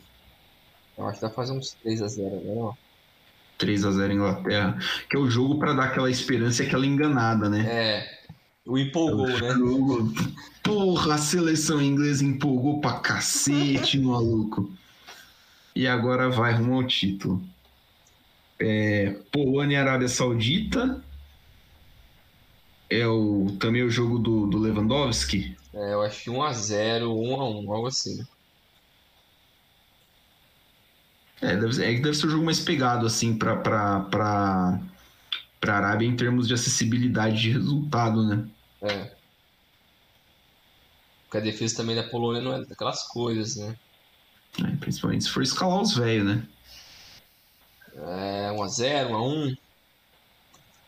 Eu 0.97 1.07
acho 1.07 1.19
que 1.19 1.25
vai 1.25 1.33
fazer 1.33 1.53
uns 1.53 1.75
3x0 1.85 2.25
agora, 2.25 2.59
ó. 2.59 2.73
3 3.57 3.85
a 3.85 3.91
0 3.91 4.13
Inglaterra, 4.13 4.77
que 5.09 5.17
é 5.17 5.19
o 5.19 5.29
jogo 5.29 5.59
para 5.59 5.73
dar 5.73 5.85
aquela 5.85 6.09
esperança 6.09 6.63
e 6.63 6.67
aquela 6.67 6.85
enganada, 6.85 7.49
né? 7.49 7.65
É. 7.67 8.17
O 8.65 8.77
empolgou, 8.77 9.25
o 9.25 9.39
né? 9.39 9.49
Jogo, 9.53 10.13
porra, 10.61 11.15
a 11.15 11.17
seleção 11.17 11.81
inglesa 11.81 12.23
empolgou 12.23 12.81
pra 12.81 12.99
cacete, 12.99 13.99
maluco. 13.99 14.71
E 15.77 15.87
agora 15.87 16.27
vai 16.27 16.53
rumo 16.53 16.73
ao 16.73 16.87
título. 16.87 17.39
É, 18.59 19.11
Polônia 19.31 19.75
e 19.75 19.79
Arábia 19.79 20.07
Saudita. 20.07 21.04
É 22.89 23.06
o, 23.06 23.56
também 23.60 23.83
o 23.83 23.89
jogo 23.89 24.17
do, 24.17 24.47
do 24.47 24.58
Lewandowski. 24.58 25.56
É, 25.71 25.93
eu 25.93 26.02
acho 26.02 26.23
que 26.23 26.31
1x0, 26.31 27.04
1x1, 27.04 27.71
algo 27.71 27.85
assim. 27.85 28.25
É, 31.39 31.56
deve 31.56 31.73
ser, 31.73 31.93
é, 31.93 31.99
deve 31.99 32.15
ser 32.15 32.25
um 32.25 32.31
jogo 32.31 32.45
mais 32.45 32.60
pegado, 32.60 33.06
assim, 33.06 33.37
pra, 33.37 33.56
pra, 33.58 33.99
pra, 33.99 34.81
pra 35.62 35.77
Arábia 35.77 36.08
em 36.08 36.15
termos 36.15 36.47
de 36.47 36.56
acessibilidade 36.56 37.39
de 37.39 37.52
resultado, 37.52 38.25
né? 38.25 38.47
É. 38.81 39.15
Porque 41.25 41.37
a 41.37 41.41
defesa 41.41 41.75
também 41.77 41.95
da 41.95 42.10
Polônia 42.10 42.41
não 42.41 42.54
é 42.54 42.65
daquelas 42.65 43.04
coisas, 43.04 43.58
né? 43.58 43.77
É, 44.63 44.75
principalmente 44.77 45.23
se 45.25 45.29
for 45.29 45.43
escalar 45.43 45.81
os 45.81 45.95
velhos, 45.95 46.25
né? 46.25 46.43
É, 47.95 48.51
1x0, 48.51 49.10
1x1. 49.10 49.58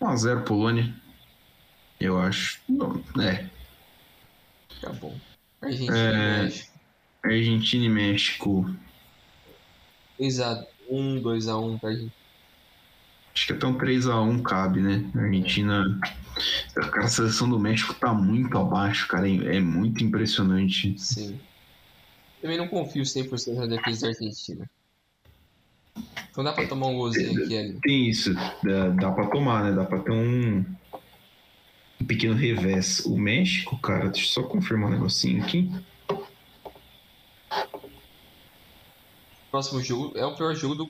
1x0 0.01 0.43
Polônia. 0.43 0.93
Eu 1.99 2.17
acho. 2.19 2.59
Não, 2.67 3.03
é. 3.21 3.49
Tá 4.81 4.91
bom. 4.93 5.15
Argentina 5.61 5.97
é... 5.97 6.13
e 6.13 6.43
México. 6.43 6.79
Argentina 7.23 7.85
e 7.85 7.89
México. 7.89 8.75
3x1, 10.19 11.21
2x1 11.21 11.79
pra 11.79 11.93
gente. 11.93 12.13
Acho 13.35 13.47
que 13.47 13.53
até 13.53 13.67
um 13.67 13.77
3x1 13.77 14.41
cabe, 14.41 14.81
né? 14.81 15.09
A 15.15 15.19
Argentina. 15.19 15.99
Cara, 16.73 17.05
a 17.05 17.09
seleção 17.09 17.49
do 17.49 17.59
México 17.59 17.93
tá 17.93 18.13
muito 18.13 18.57
abaixo, 18.57 19.07
cara. 19.07 19.29
É 19.29 19.59
muito 19.59 20.03
impressionante. 20.03 20.97
Sim. 20.97 21.39
Também 22.41 22.57
não 22.57 22.67
confio 22.67 23.03
100% 23.03 23.53
na 23.53 23.65
defesa 23.65 24.01
da 24.01 24.07
Argentina. 24.07 24.69
Então 26.31 26.43
dá 26.43 26.53
pra 26.53 26.67
tomar 26.67 26.87
um 26.87 26.97
golzinho 26.97 27.43
aqui 27.43 27.57
ali. 27.57 27.79
Tem 27.81 28.07
isso, 28.07 28.33
dá, 28.33 28.89
dá 28.89 29.11
pra 29.11 29.27
tomar, 29.27 29.65
né? 29.65 29.71
Dá 29.73 29.83
pra 29.83 29.99
ter 29.99 30.11
um, 30.11 30.63
um 31.99 32.05
pequeno 32.05 32.33
revés. 32.33 33.05
O 33.05 33.17
México, 33.17 33.77
cara, 33.79 34.09
deixa 34.09 34.27
eu 34.27 34.31
só 34.31 34.43
confirmar 34.43 34.89
um 34.89 34.93
negocinho 34.93 35.43
aqui. 35.43 35.69
Próximo 39.51 39.81
jogo 39.81 40.17
é 40.17 40.25
o 40.25 40.35
pior 40.35 40.55
jogo 40.55 40.75
do. 40.75 40.89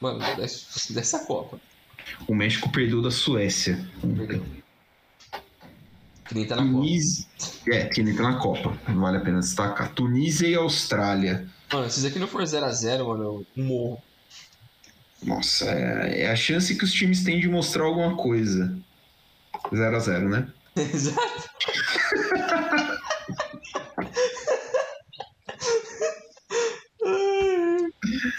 Mano, 0.00 0.18
dessa, 0.36 0.92
dessa 0.92 1.26
Copa. 1.26 1.60
O 2.26 2.34
México 2.34 2.70
perdeu 2.72 3.02
da 3.02 3.10
Suécia. 3.10 3.86
Perdeu. 4.00 4.44
Que 6.28 6.34
nem 6.34 6.46
tá 6.46 6.56
na 6.56 6.62
Tunísia... 6.62 7.24
Copa. 7.38 7.74
É, 7.74 7.84
que 7.86 8.02
nem 8.02 8.14
tá 8.14 8.22
na 8.22 8.38
Copa. 8.38 8.78
Vale 8.86 9.16
a 9.16 9.20
pena 9.20 9.40
destacar. 9.40 9.92
Tunísia 9.94 10.46
e 10.46 10.54
Austrália. 10.54 11.48
Mano, 11.72 11.90
se 11.90 11.98
isso 11.98 12.06
aqui 12.06 12.18
não 12.18 12.28
for 12.28 12.42
0x0, 12.42 13.06
mano, 13.06 13.24
eu 13.56 13.64
morro. 13.64 14.02
Nossa, 15.22 15.64
é, 15.70 16.22
é, 16.22 16.30
a 16.30 16.36
chance 16.36 16.74
que 16.76 16.84
os 16.84 16.92
times 16.92 17.24
têm 17.24 17.40
de 17.40 17.48
mostrar 17.48 17.84
alguma 17.84 18.14
coisa. 18.16 18.76
0x0, 19.72 20.28
né? 20.28 20.48
Exato. 20.76 21.48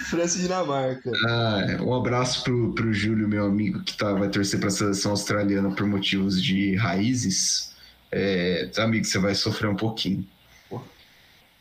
França 0.09 0.37
e 0.37 0.41
Dinamarca. 0.41 1.11
Ah, 1.27 1.65
é. 1.69 1.81
um 1.81 1.93
abraço 1.93 2.43
pro, 2.43 2.73
pro 2.73 2.91
Júlio, 2.91 3.27
meu 3.27 3.45
amigo, 3.45 3.83
que 3.83 3.95
tá, 3.95 4.13
vai 4.13 4.29
torcer 4.29 4.59
pra 4.59 4.69
seleção 4.69 5.11
australiana 5.11 5.71
por 5.71 5.85
motivos 5.85 6.41
de 6.41 6.75
raízes. 6.75 7.75
É, 8.11 8.69
amigo, 8.77 9.05
você 9.05 9.19
vai 9.19 9.35
sofrer 9.35 9.69
um 9.69 9.75
pouquinho. 9.75 10.25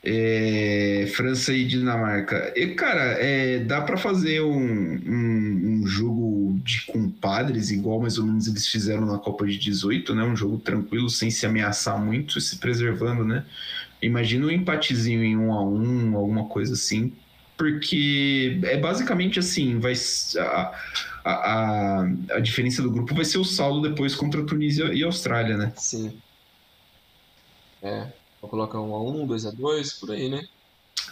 É, 0.02 1.10
França 1.14 1.52
e 1.52 1.66
Dinamarca. 1.66 2.52
E, 2.56 2.68
cara, 2.68 3.02
é, 3.18 3.58
dá 3.58 3.80
para 3.80 3.96
fazer 3.96 4.40
um, 4.40 4.54
um, 4.54 5.80
um, 5.82 5.86
jogo 5.86 6.58
de 6.64 6.86
compadres, 6.86 7.70
igual 7.70 8.00
mais 8.00 8.16
ou 8.16 8.24
menos 8.24 8.46
eles 8.46 8.68
fizeram 8.68 9.04
na 9.04 9.18
Copa 9.18 9.46
de 9.46 9.58
18, 9.58 10.14
né? 10.14 10.22
Um 10.22 10.36
jogo 10.36 10.58
tranquilo, 10.58 11.10
sem 11.10 11.30
se 11.30 11.44
ameaçar 11.44 12.00
muito, 12.00 12.40
se 12.40 12.56
preservando, 12.58 13.24
né? 13.24 13.44
Imagina 14.00 14.46
um 14.46 14.50
empatezinho 14.50 15.24
em 15.24 15.36
um 15.36 15.52
a 15.52 15.64
um, 15.64 16.16
alguma 16.16 16.44
coisa 16.44 16.74
assim. 16.74 17.12
Porque 17.56 18.60
é 18.62 18.76
basicamente 18.76 19.40
assim, 19.40 19.80
vai 19.80 19.94
a, 20.38 20.74
a, 21.24 22.08
a 22.30 22.40
diferença 22.40 22.80
do 22.80 22.90
grupo 22.90 23.16
vai 23.16 23.24
ser 23.24 23.38
o 23.38 23.44
saldo 23.44 23.88
depois 23.88 24.14
contra 24.14 24.40
a 24.40 24.44
Tunísia 24.44 24.94
e 24.94 25.02
a 25.02 25.06
Austrália, 25.06 25.56
né? 25.56 25.72
Sim. 25.76 26.16
É. 27.82 28.12
Vou 28.40 28.48
colocar 28.48 28.80
um 28.80 28.94
a 28.94 29.02
um, 29.02 29.26
dois 29.26 29.44
a 29.44 29.50
dois, 29.50 29.92
por 29.92 30.10
aí, 30.12 30.28
né? 30.28 30.46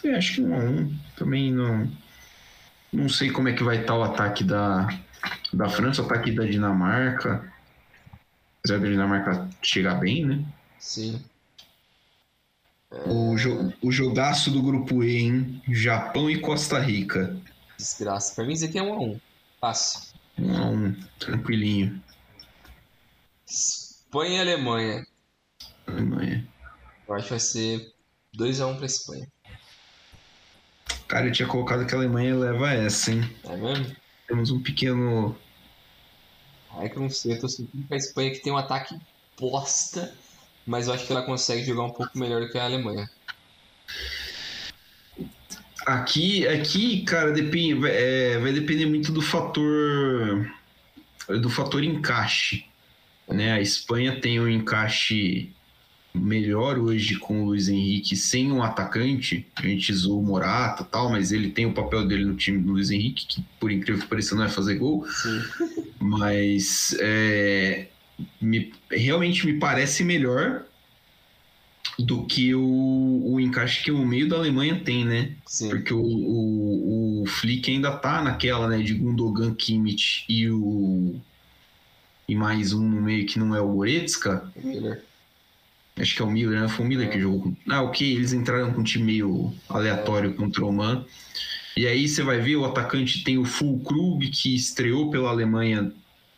É, 0.05 0.15
acho 0.15 0.35
que 0.35 0.43
um 0.43 0.55
a 0.55 0.59
um. 0.59 0.99
Também 1.17 1.53
não. 1.53 1.91
Não 2.93 3.09
sei 3.09 3.31
como 3.31 3.49
é 3.49 3.53
que 3.53 3.65
vai 3.65 3.81
estar 3.81 3.95
o 3.97 4.03
ataque 4.03 4.45
da, 4.45 4.89
da 5.53 5.69
França, 5.69 6.03
o 6.03 6.07
ataque 6.07 6.31
da 6.31 6.45
Dinamarca. 6.45 7.53
Apesar 8.59 8.79
da 8.79 8.87
Dinamarca 8.87 9.49
chegar 9.61 9.97
bem, 9.97 10.25
né? 10.25 10.45
Sim. 10.79 11.23
O, 13.07 13.37
jo 13.37 13.73
o 13.83 13.91
jogaço 13.91 14.51
do 14.51 14.63
grupo 14.63 15.03
E, 15.03 15.19
hein? 15.19 15.63
Japão 15.69 16.31
e 16.31 16.41
Costa 16.41 16.79
Rica. 16.79 17.37
Desgraça. 17.77 18.35
Pra 18.35 18.45
mim, 18.45 18.53
isso 18.53 18.65
aqui 18.65 18.79
é 18.79 18.83
um 18.83 18.95
a 18.95 18.99
um. 18.99 19.21
Fácil. 19.61 20.15
Um 20.39 20.57
a 20.57 20.67
um. 20.67 20.97
Tranquilinho. 21.19 22.03
Espanha 23.47 24.39
e 24.39 24.41
Alemanha. 24.41 25.07
Alemanha. 25.87 26.47
Eu 27.09 27.15
acho 27.15 27.25
que 27.25 27.31
vai 27.31 27.41
ser 27.41 27.93
2x1 28.37 28.73
um 28.73 28.77
pra 28.77 28.87
Espanha. 28.87 29.29
Cara, 31.09 31.27
eu 31.27 31.33
tinha 31.33 31.47
colocado 31.47 31.87
que 31.87 31.95
a 31.95 31.99
Alemanha 31.99 32.37
leva 32.37 32.73
essa, 32.73 33.13
hein? 33.13 33.31
É 33.45 33.57
mesmo? 33.57 33.95
Temos 34.27 34.51
um 34.51 34.61
pequeno. 34.61 35.37
Ai 36.73 36.89
que 36.89 36.97
eu 36.97 37.03
não 37.03 37.11
sei, 37.11 37.35
eu 37.35 37.41
tô 37.41 37.49
sentindo 37.49 37.87
que 37.87 37.95
a 37.95 37.97
Espanha 37.97 38.31
que 38.33 38.41
tem 38.41 38.53
um 38.53 38.57
ataque 38.57 38.99
bosta, 39.39 40.13
mas 40.67 40.89
eu 40.89 40.95
acho 40.95 41.07
que 41.07 41.13
ela 41.13 41.23
consegue 41.23 41.65
jogar 41.65 41.85
um 41.85 41.91
pouco 41.91 42.19
melhor 42.19 42.41
do 42.41 42.51
que 42.51 42.59
a 42.59 42.65
Alemanha. 42.65 43.09
Aqui, 45.87 46.47
aqui 46.49 47.05
cara, 47.05 47.31
depende, 47.31 47.89
é, 47.89 48.39
vai 48.39 48.53
depender 48.53 48.87
muito 48.87 49.13
do 49.13 49.23
fator 49.23 50.51
do 51.29 51.49
fator 51.49 51.83
encaixe. 51.83 52.67
Né? 53.29 53.53
A 53.53 53.61
Espanha 53.61 54.21
tem 54.21 54.41
um 54.41 54.49
encaixe 54.49 55.53
melhor 56.17 56.79
hoje 56.79 57.17
com 57.17 57.43
o 57.43 57.47
Luiz 57.47 57.69
Henrique 57.69 58.17
sem 58.17 58.51
um 58.51 58.63
atacante. 58.63 59.47
A 59.57 59.63
gente 59.63 59.93
zoou 59.95 60.21
o 60.21 60.25
Morata 60.25 60.83
e 60.83 60.87
tal, 60.87 61.11
mas 61.11 61.33
ele 61.33 61.51
tem 61.51 61.67
o 61.67 61.73
papel 61.73 62.07
dele 62.07 62.25
no 62.25 62.35
time 62.35 62.59
do 62.59 62.73
Luiz 62.73 62.91
Henrique, 62.91 63.27
que 63.27 63.45
por 63.61 63.71
incrível 63.71 64.03
que 64.03 64.09
pareça 64.09 64.35
não 64.35 64.45
é 64.45 64.49
fazer 64.49 64.77
gol. 64.77 65.07
Sim. 65.09 65.43
Mas 65.99 66.97
é, 67.01 67.89
me, 68.41 68.73
realmente 68.91 69.45
me 69.47 69.55
parece 69.55 70.05
melhor 70.05 70.63
do 71.99 72.25
que 72.25 72.55
o, 72.55 73.23
o 73.25 73.41
encaixe 73.41 73.83
que 73.83 73.91
o 73.91 74.07
meio 74.07 74.29
da 74.29 74.37
Alemanha 74.37 74.81
tem, 74.85 75.05
né? 75.05 75.33
Sim. 75.47 75.71
Porque 75.71 75.93
o, 75.93 76.01
o, 76.01 77.23
o 77.23 77.27
Flick 77.27 77.71
ainda 77.71 77.91
tá 77.91 78.23
naquela, 78.23 78.69
né, 78.69 78.83
de 78.83 78.95
Gundogan, 78.95 79.55
Kimmich 79.55 80.25
e 80.29 80.49
o 80.49 81.21
e 82.29 82.35
mais 82.35 82.73
um 82.73 82.89
no 82.89 83.01
meio 83.01 83.25
que 83.25 83.39
não 83.39 83.55
é 83.55 83.61
o 83.61 83.73
Goretzka. 83.73 84.51
Miller. 84.63 85.05
Acho 85.99 86.15
que 86.15 86.23
é 86.23 86.25
o 86.25 86.31
Miller, 86.31 86.61
né? 86.61 86.69
Foi 86.69 86.85
o 86.85 86.89
Miller 86.89 87.09
é. 87.09 87.11
que 87.11 87.21
jogou. 87.21 87.55
Ah, 87.69 87.83
ok, 87.83 88.15
eles 88.15 88.33
entraram 88.33 88.73
com 88.73 88.81
um 88.81 88.85
time 88.85 89.05
meio 89.05 89.53
aleatório 89.69 90.31
é. 90.31 90.33
contra 90.33 90.65
o 90.65 90.73
Man. 90.73 91.05
E 91.77 91.87
aí 91.87 92.09
você 92.09 92.23
vai 92.23 92.39
ver, 92.41 92.57
o 92.57 92.65
atacante 92.65 93.23
tem 93.23 93.39
o 93.39 93.45
Fulkrug, 93.45 94.29
que 94.29 94.55
estreou 94.55 95.11
pela 95.11 95.31
Alemanha 95.31 95.93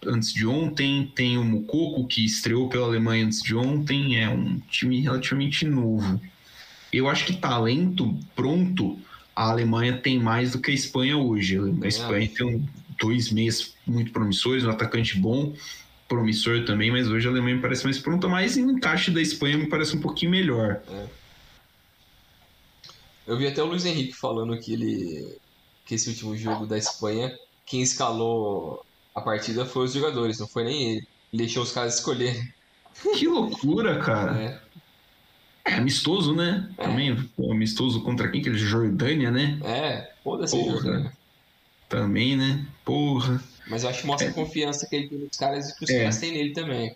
antes 0.07 0.33
de 0.33 0.47
ontem, 0.47 1.11
tem 1.15 1.39
o 1.39 1.45
Mukoko, 1.45 2.07
que 2.07 2.25
estreou 2.25 2.69
pela 2.69 2.87
Alemanha 2.87 3.27
antes 3.27 3.43
de 3.43 3.55
ontem, 3.55 4.21
é 4.21 4.29
um 4.29 4.61
time 4.69 5.01
relativamente 5.01 5.65
novo. 5.65 6.21
Eu 6.93 7.09
acho 7.09 7.27
que 7.27 7.37
talento 7.37 8.19
pronto, 8.35 8.99
a 9.35 9.51
Alemanha 9.51 9.99
tem 9.99 10.19
mais 10.19 10.53
do 10.53 10.61
que 10.61 10.71
a 10.71 10.75
Espanha 10.75 11.17
hoje. 11.17 11.59
A 11.83 11.87
Espanha 11.87 12.25
é. 12.25 12.29
tem 12.29 12.47
um, 12.47 12.67
dois 12.99 13.31
meses 13.31 13.75
muito 13.87 14.11
promissores, 14.11 14.65
um 14.65 14.71
atacante 14.71 15.17
bom, 15.19 15.55
promissor 16.09 16.65
também, 16.65 16.91
mas 16.91 17.09
hoje 17.09 17.29
a 17.29 17.31
Alemanha 17.31 17.57
me 17.57 17.63
parece 17.63 17.85
mais 17.85 17.99
pronta, 17.99 18.27
mas 18.27 18.57
em 18.57 18.63
encaixe 18.63 19.11
da 19.11 19.21
Espanha 19.21 19.59
me 19.59 19.69
parece 19.69 19.95
um 19.95 20.01
pouquinho 20.01 20.31
melhor. 20.31 20.81
É. 20.91 21.07
Eu 23.27 23.37
vi 23.37 23.47
até 23.47 23.63
o 23.63 23.67
Luiz 23.67 23.85
Henrique 23.85 24.15
falando 24.15 24.59
que 24.59 24.73
ele 24.73 25.39
que 25.85 25.95
esse 25.95 26.09
último 26.11 26.37
jogo 26.37 26.67
da 26.67 26.77
Espanha, 26.77 27.35
quem 27.65 27.81
escalou 27.81 28.85
a 29.15 29.21
partida 29.21 29.65
foi 29.65 29.85
os 29.85 29.93
jogadores, 29.93 30.39
não 30.39 30.47
foi 30.47 30.65
nem 30.65 30.91
ele. 30.91 31.09
Ele 31.33 31.43
deixou 31.43 31.63
os 31.63 31.73
caras 31.73 31.95
escolherem. 31.95 32.53
Que 33.17 33.27
loucura, 33.27 33.99
cara. 34.01 34.39
É. 34.39 34.61
É 35.65 35.75
amistoso, 35.75 36.35
né? 36.35 36.69
É. 36.79 36.85
Também, 36.85 37.31
amistoso 37.51 38.03
contra 38.03 38.31
quem? 38.31 38.43
Que 38.43 38.49
é 38.49 38.55
Jordânia, 38.55 39.31
né? 39.31 39.59
É, 39.63 40.13
foda-se 40.25 40.63
Jordânia. 40.63 41.13
Também, 41.89 42.37
né? 42.37 42.67
Porra. 42.85 43.43
Mas 43.69 43.83
eu 43.83 43.91
acho 43.91 44.01
que 44.01 44.07
mostra 44.07 44.29
é. 44.29 44.31
a 44.31 44.35
confiança 44.35 44.87
que 44.87 44.97
ele 44.97 45.09
tem 45.09 45.19
nos 45.19 45.37
caras 45.37 45.69
e 45.69 45.77
que 45.77 45.85
os 45.85 45.91
é. 45.91 45.99
caras 45.99 46.19
têm 46.19 46.33
nele 46.33 46.53
também. 46.53 46.95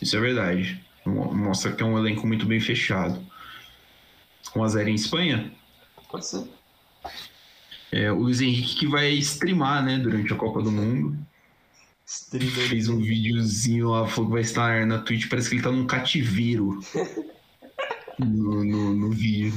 Isso 0.00 0.16
é 0.16 0.20
verdade. 0.20 0.84
Mostra 1.04 1.72
que 1.72 1.82
é 1.82 1.86
um 1.86 1.98
elenco 1.98 2.26
muito 2.26 2.46
bem 2.46 2.60
fechado. 2.60 3.24
1x0 4.54 4.88
em 4.88 4.94
Espanha? 4.94 5.52
Pode 6.10 6.26
ser. 6.26 6.44
É, 7.90 8.10
o 8.10 8.20
Luiz 8.20 8.40
Henrique 8.40 8.76
que 8.80 8.86
vai 8.86 9.10
streamar, 9.14 9.84
né, 9.84 9.98
durante 9.98 10.32
a 10.32 10.36
Copa 10.36 10.62
do 10.62 10.72
Mundo. 10.72 11.16
Streamer. 12.06 12.68
Fez 12.68 12.88
um 12.88 12.98
videozinho 12.98 13.90
lá, 13.90 14.06
falou 14.06 14.26
que 14.26 14.32
vai 14.34 14.42
estar 14.42 14.86
na 14.86 14.98
Twitch, 14.98 15.28
parece 15.28 15.48
que 15.48 15.56
ele 15.56 15.62
tá 15.62 15.70
num 15.70 15.86
cativeiro. 15.86 16.80
no, 18.18 18.64
no, 18.64 18.94
no 18.94 19.10
vídeo. 19.10 19.54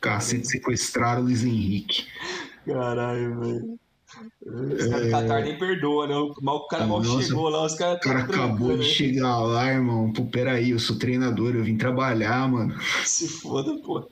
Cacete, 0.00 0.46
sequestraram 0.46 1.22
o 1.22 1.24
Luiz 1.24 1.44
Henrique. 1.44 2.06
Caralho, 2.66 3.40
velho. 3.40 3.78
Os 4.44 4.86
caras 4.88 5.06
do 5.06 5.10
Qatar 5.10 5.42
nem 5.42 5.58
perdoa, 5.58 6.06
né? 6.06 6.14
Mal, 6.42 6.56
o 6.56 6.66
cara 6.68 6.86
mal 6.86 7.02
Nossa, 7.02 7.26
chegou 7.26 7.48
lá, 7.48 7.64
os 7.64 7.74
caras. 7.74 7.98
O 7.98 8.00
cara 8.00 8.20
acabou 8.20 8.72
de 8.72 8.78
né? 8.78 8.84
chegar 8.84 9.38
lá, 9.38 9.72
irmão. 9.72 10.12
Pô, 10.12 10.24
peraí, 10.26 10.70
eu 10.70 10.78
sou 10.78 10.98
treinador, 10.98 11.54
eu 11.54 11.64
vim 11.64 11.76
trabalhar, 11.76 12.48
mano. 12.48 12.78
Se 13.04 13.28
foda, 13.28 13.74
pô. 13.82 14.08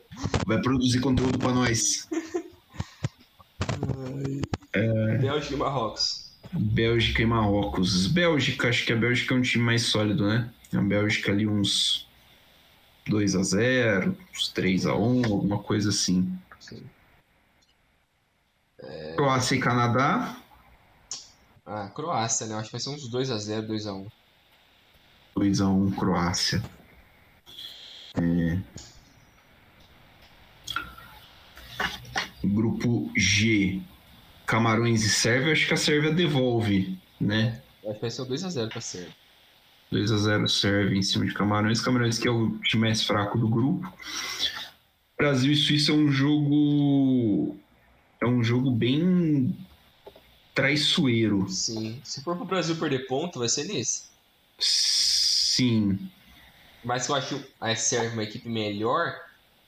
Vai 0.46 0.60
produzir 0.60 1.00
conteúdo 1.00 1.38
pra 1.38 1.52
nós. 1.52 2.08
É... 4.72 5.18
Bélgica 5.18 5.54
e 5.54 5.56
Marrocos. 5.56 6.32
Bélgica 6.52 7.22
e 7.22 7.26
Marrocos. 7.26 8.06
Bélgica, 8.06 8.68
acho 8.68 8.86
que 8.86 8.92
a 8.92 8.96
Bélgica 8.96 9.34
é 9.34 9.38
um 9.38 9.42
time 9.42 9.64
mais 9.64 9.82
sólido, 9.82 10.26
né? 10.26 10.50
A 10.72 10.80
Bélgica 10.80 11.32
ali 11.32 11.46
uns 11.46 12.08
2 13.06 13.34
a 13.36 13.42
0 13.42 14.16
uns 14.32 14.48
3 14.48 14.86
a 14.86 14.94
1 14.94 15.24
alguma 15.26 15.58
coisa 15.58 15.90
assim. 15.90 16.32
Sim. 16.60 16.82
É... 18.82 19.14
Croácia 19.14 19.54
e 19.54 19.60
Canadá. 19.60 20.36
Ah, 21.64 21.88
Croácia, 21.94 22.46
né? 22.46 22.54
Acho 22.54 22.66
que 22.66 22.72
vai 22.72 22.80
ser 22.80 22.90
uns 22.90 23.10
2x0, 23.10 23.66
2x1. 23.66 24.10
2x1 25.36 25.96
Croácia. 25.96 26.62
É... 28.16 28.58
Grupo 32.44 33.10
G. 33.16 33.80
Camarões 34.44 35.04
e 35.04 35.08
Sérvia, 35.08 35.52
acho 35.52 35.66
que 35.66 35.74
a 35.74 35.78
Sérvia 35.78 36.12
devolve, 36.12 36.98
né? 37.20 37.62
Acho 37.84 37.94
que 37.94 38.00
vai 38.00 38.10
ser 38.10 38.22
2x0 38.22 38.68
pra 38.68 38.80
Sérvia. 38.80 39.14
2x0 39.92 40.48
Sérvia 40.48 40.98
em 40.98 41.02
cima 41.02 41.26
de 41.26 41.34
Camarões. 41.34 41.80
Camarões 41.80 42.18
que 42.18 42.26
é 42.26 42.30
o 42.30 42.58
time 42.58 42.88
mais 42.88 43.02
fraco 43.04 43.38
do 43.38 43.48
grupo. 43.48 43.90
Brasil 45.16 45.52
e 45.52 45.56
Suíça 45.56 45.92
é 45.92 45.94
um 45.94 46.10
jogo. 46.10 47.56
É 48.22 48.24
um 48.24 48.40
jogo 48.40 48.70
bem 48.70 49.52
traiçoeiro. 50.54 51.48
Sim. 51.48 52.00
Se 52.04 52.22
for 52.22 52.36
pro 52.36 52.44
Brasil 52.44 52.76
perder 52.76 53.08
ponto, 53.08 53.40
vai 53.40 53.48
ser 53.48 53.64
nesse. 53.64 54.04
Sim. 54.60 56.08
Mas 56.84 57.08
eu 57.08 57.16
acho 57.16 57.44
a 57.60 57.74
Sérvia 57.74 58.12
uma 58.12 58.22
equipe 58.22 58.48
melhor, 58.48 59.12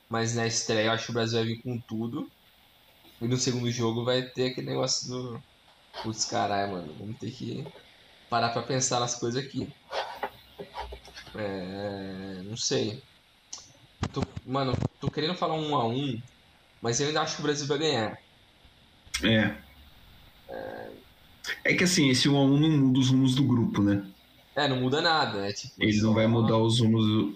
mas 0.07 0.35
na 0.35 0.47
estreia 0.47 0.85
eu 0.85 0.91
acho 0.93 1.07
que 1.07 1.11
o 1.11 1.13
Brasil 1.13 1.37
vai 1.37 1.47
vir 1.47 1.61
com 1.61 1.77
tudo. 1.81 2.31
E 3.19 3.27
no 3.27 3.35
segundo 3.35 3.69
jogo 3.69 4.05
vai 4.05 4.21
ter 4.21 4.51
aquele 4.51 4.67
negócio 4.67 5.09
do. 5.09 5.43
Putz, 6.01 6.23
caralho, 6.23 6.71
mano. 6.71 6.95
Vamos 6.97 7.19
ter 7.19 7.31
que 7.31 7.67
parar 8.29 8.49
pra 8.49 8.61
pensar 8.61 9.01
nas 9.01 9.15
coisas 9.15 9.43
aqui. 9.43 9.67
É. 11.35 12.41
Não 12.45 12.55
sei. 12.55 13.03
Tô, 14.13 14.23
mano, 14.45 14.73
tô 15.01 15.11
querendo 15.11 15.35
falar 15.35 15.55
um 15.55 15.75
a 15.75 15.85
um, 15.85 16.21
mas 16.81 17.01
eu 17.01 17.07
ainda 17.07 17.21
acho 17.21 17.35
que 17.35 17.41
o 17.41 17.43
Brasil 17.43 17.67
vai 17.67 17.79
ganhar. 17.79 18.24
É. 19.23 19.55
É 21.63 21.73
que 21.75 21.83
assim, 21.83 22.09
esse 22.09 22.27
1 22.27 22.35
a 22.35 22.41
1 22.43 22.57
não 22.57 22.69
muda 22.69 22.99
os 22.99 23.09
rumos 23.09 23.35
do 23.35 23.43
grupo, 23.43 23.81
né? 23.81 24.03
É, 24.55 24.67
não 24.67 24.81
muda 24.81 25.01
nada. 25.01 25.47
É 25.47 25.51
tipo, 25.53 25.73
Ele 25.79 26.01
não 26.01 26.13
vai 26.13 26.27
mudar 26.27 26.57
os 26.57 26.79
rumos 26.79 27.05
do... 27.05 27.35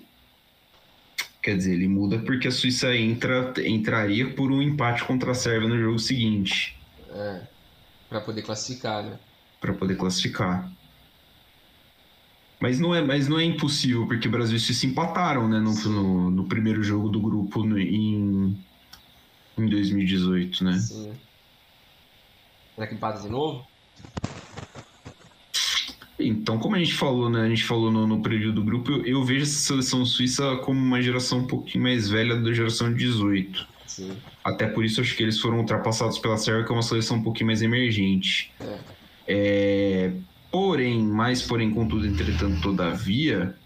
Quer 1.41 1.55
dizer, 1.57 1.73
ele 1.73 1.87
muda 1.87 2.19
porque 2.19 2.47
a 2.47 2.51
Suíça 2.51 2.95
entra, 2.95 3.53
entraria 3.65 4.29
por 4.33 4.51
um 4.51 4.61
empate 4.61 5.03
contra 5.05 5.31
a 5.31 5.35
Sérvia 5.35 5.69
no 5.69 5.79
jogo 5.79 5.99
seguinte, 5.99 6.77
É. 7.11 7.41
Pra 8.09 8.19
poder 8.21 8.41
classificar, 8.41 9.03
né? 9.03 9.19
para 9.61 9.73
poder 9.73 9.95
classificar. 9.95 10.71
Mas 12.59 12.79
não 12.79 12.93
é, 12.95 13.01
mas 13.01 13.27
não 13.27 13.39
é 13.39 13.43
impossível, 13.43 14.05
porque 14.07 14.27
o 14.27 14.31
Brasil 14.31 14.57
e 14.57 14.59
Suíça 14.59 14.85
empataram, 14.85 15.47
né, 15.47 15.59
no, 15.59 15.73
no, 15.73 16.29
no 16.31 16.43
primeiro 16.45 16.81
jogo 16.83 17.07
do 17.09 17.19
grupo 17.21 17.63
no- 17.63 17.79
em, 17.79 18.57
em 19.57 19.65
2018, 19.67 20.63
né? 20.63 20.77
Sim. 20.79 21.11
Será 22.79 22.87
que 22.87 22.95
empata 22.95 23.21
de 23.21 23.27
novo? 23.27 23.67
Então, 26.17 26.57
como 26.57 26.77
a 26.77 26.79
gente 26.79 26.93
falou, 26.93 27.29
né? 27.29 27.41
A 27.41 27.49
gente 27.49 27.65
falou 27.65 27.91
no, 27.91 28.07
no 28.07 28.21
preview 28.21 28.53
do 28.53 28.63
grupo, 28.63 28.89
eu, 28.89 29.05
eu 29.05 29.23
vejo 29.25 29.41
essa 29.41 29.59
seleção 29.59 30.05
suíça 30.05 30.55
como 30.63 30.79
uma 30.79 31.01
geração 31.01 31.39
um 31.39 31.45
pouquinho 31.47 31.83
mais 31.83 32.07
velha 32.09 32.37
da 32.37 32.53
geração 32.53 32.89
de 32.89 32.99
18. 32.99 33.67
Sim. 33.85 34.15
Até 34.41 34.65
por 34.65 34.85
isso 34.85 35.01
acho 35.01 35.13
que 35.13 35.21
eles 35.21 35.41
foram 35.41 35.57
ultrapassados 35.57 36.19
pela 36.19 36.37
Sérvia, 36.37 36.63
que 36.63 36.71
é 36.71 36.73
uma 36.73 36.81
seleção 36.81 37.17
um 37.17 37.21
pouquinho 37.21 37.47
mais 37.47 37.61
emergente. 37.61 38.53
É. 38.61 38.77
É, 39.27 40.11
porém, 40.49 41.03
mais 41.03 41.41
porém, 41.41 41.71
contudo, 41.71 42.07
entretanto, 42.07 42.61
todavia, 42.61 43.57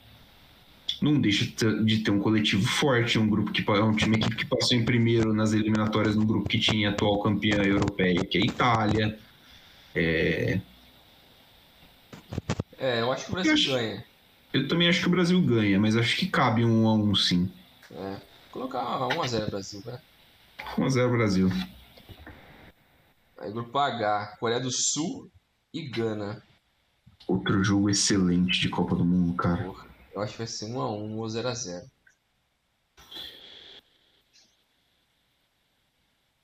não 1.04 1.20
deixa 1.20 1.46
de 1.84 2.00
ter- 2.00 2.12
um 2.12 2.20
coletivo 2.20 2.66
forte, 2.66 3.20
um 3.20 3.30
grupo 3.30 3.52
que 3.52 3.62
é 3.70 3.84
um 3.84 3.94
time 3.94 4.16
equipe 4.16 4.36
que 4.38 4.46
passou 4.46 4.78
em 4.78 4.86
primeiro 4.86 5.34
nas 5.34 5.52
eliminatórias 5.52 6.16
no 6.16 6.26
grupo 6.26 6.48
que 6.48 6.58
tinha 6.58 6.90
a 6.90 6.92
atual 6.94 7.22
campeã 7.22 7.62
europeia, 7.62 8.26
que 8.26 8.38
é 8.38 8.42
a 8.42 8.46
Itália. 8.46 9.20
É, 9.94 10.60
É, 12.78 13.02
eu 13.02 13.12
acho 13.12 13.26
que 13.26 13.32
o 13.32 13.34
Brasil 13.34 13.52
Eu 13.52 13.56
acho- 13.56 13.70
ganha. 13.72 14.06
eu 14.54 14.68
também 14.68 14.88
acho 14.90 15.02
que 15.02 15.08
o 15.08 15.12
Brasil 15.12 15.42
ganha, 15.42 15.80
mas 15.80 15.96
acho 15.96 16.16
que 16.18 16.28
cabe 16.28 16.64
um 16.66 16.88
a 16.88 16.94
um 16.94 17.14
sim. 17.16 17.52
É. 17.92 18.18
Colocar 18.52 19.08
1x0 19.10 19.46
Brasil, 19.50 19.82
né? 19.86 20.00
1x0 20.78 21.12
Brasil. 21.12 21.50
Aí 23.40 23.52
grupo 23.52 23.78
H, 23.78 24.38
Coreia 24.40 24.60
do 24.60 24.72
Sul 24.72 25.30
e 25.74 25.82
Gana. 25.90 26.42
Outro 27.28 27.64
jogo 27.64 27.90
excelente 27.90 28.60
de 28.60 28.70
Copa 28.70 28.96
do 28.96 29.04
Mundo, 29.06 29.34
cara. 29.36 29.64
Porra, 29.64 29.86
eu 30.14 30.22
acho 30.22 30.34
que 30.34 30.38
vai 30.40 30.48
ser 30.48 30.66
1x1 30.68 31.16
ou 31.18 31.26
0x0. 31.28 31.90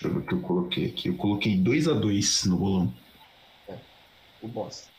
Deixa 0.02 0.08
eu 0.08 0.14
ver 0.14 0.20
o 0.20 0.26
que 0.26 0.34
eu 0.34 0.42
coloquei 0.42 0.90
aqui. 0.92 1.10
Eu 1.10 1.18
coloquei 1.18 1.58
2x2 1.58 2.46
no 2.48 2.58
bolão. 2.58 2.94
O 4.42 4.48
bosta. 4.48 4.90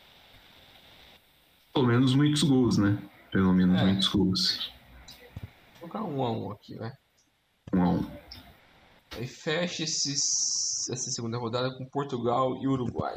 Pelo 1.73 1.87
menos 1.87 2.15
muitos 2.15 2.43
gols, 2.43 2.77
né? 2.77 3.03
Pelo 3.33 3.53
menos 3.55 3.81
É. 3.81 3.85
muitos 3.85 4.09
gols. 4.09 4.71
Vou 5.81 5.89
colocar 5.89 6.03
1x1 6.03 6.53
aqui, 6.53 6.75
vai. 6.77 6.93
1x1. 7.73 8.21
Aí 9.13 9.27
fecha 9.27 9.83
esses, 9.85 10.89
essa 10.91 11.11
segunda 11.11 11.39
rodada 11.39 11.75
com 11.77 11.85
Portugal 11.87 12.63
e 12.63 12.69
Uruguai. 12.69 13.17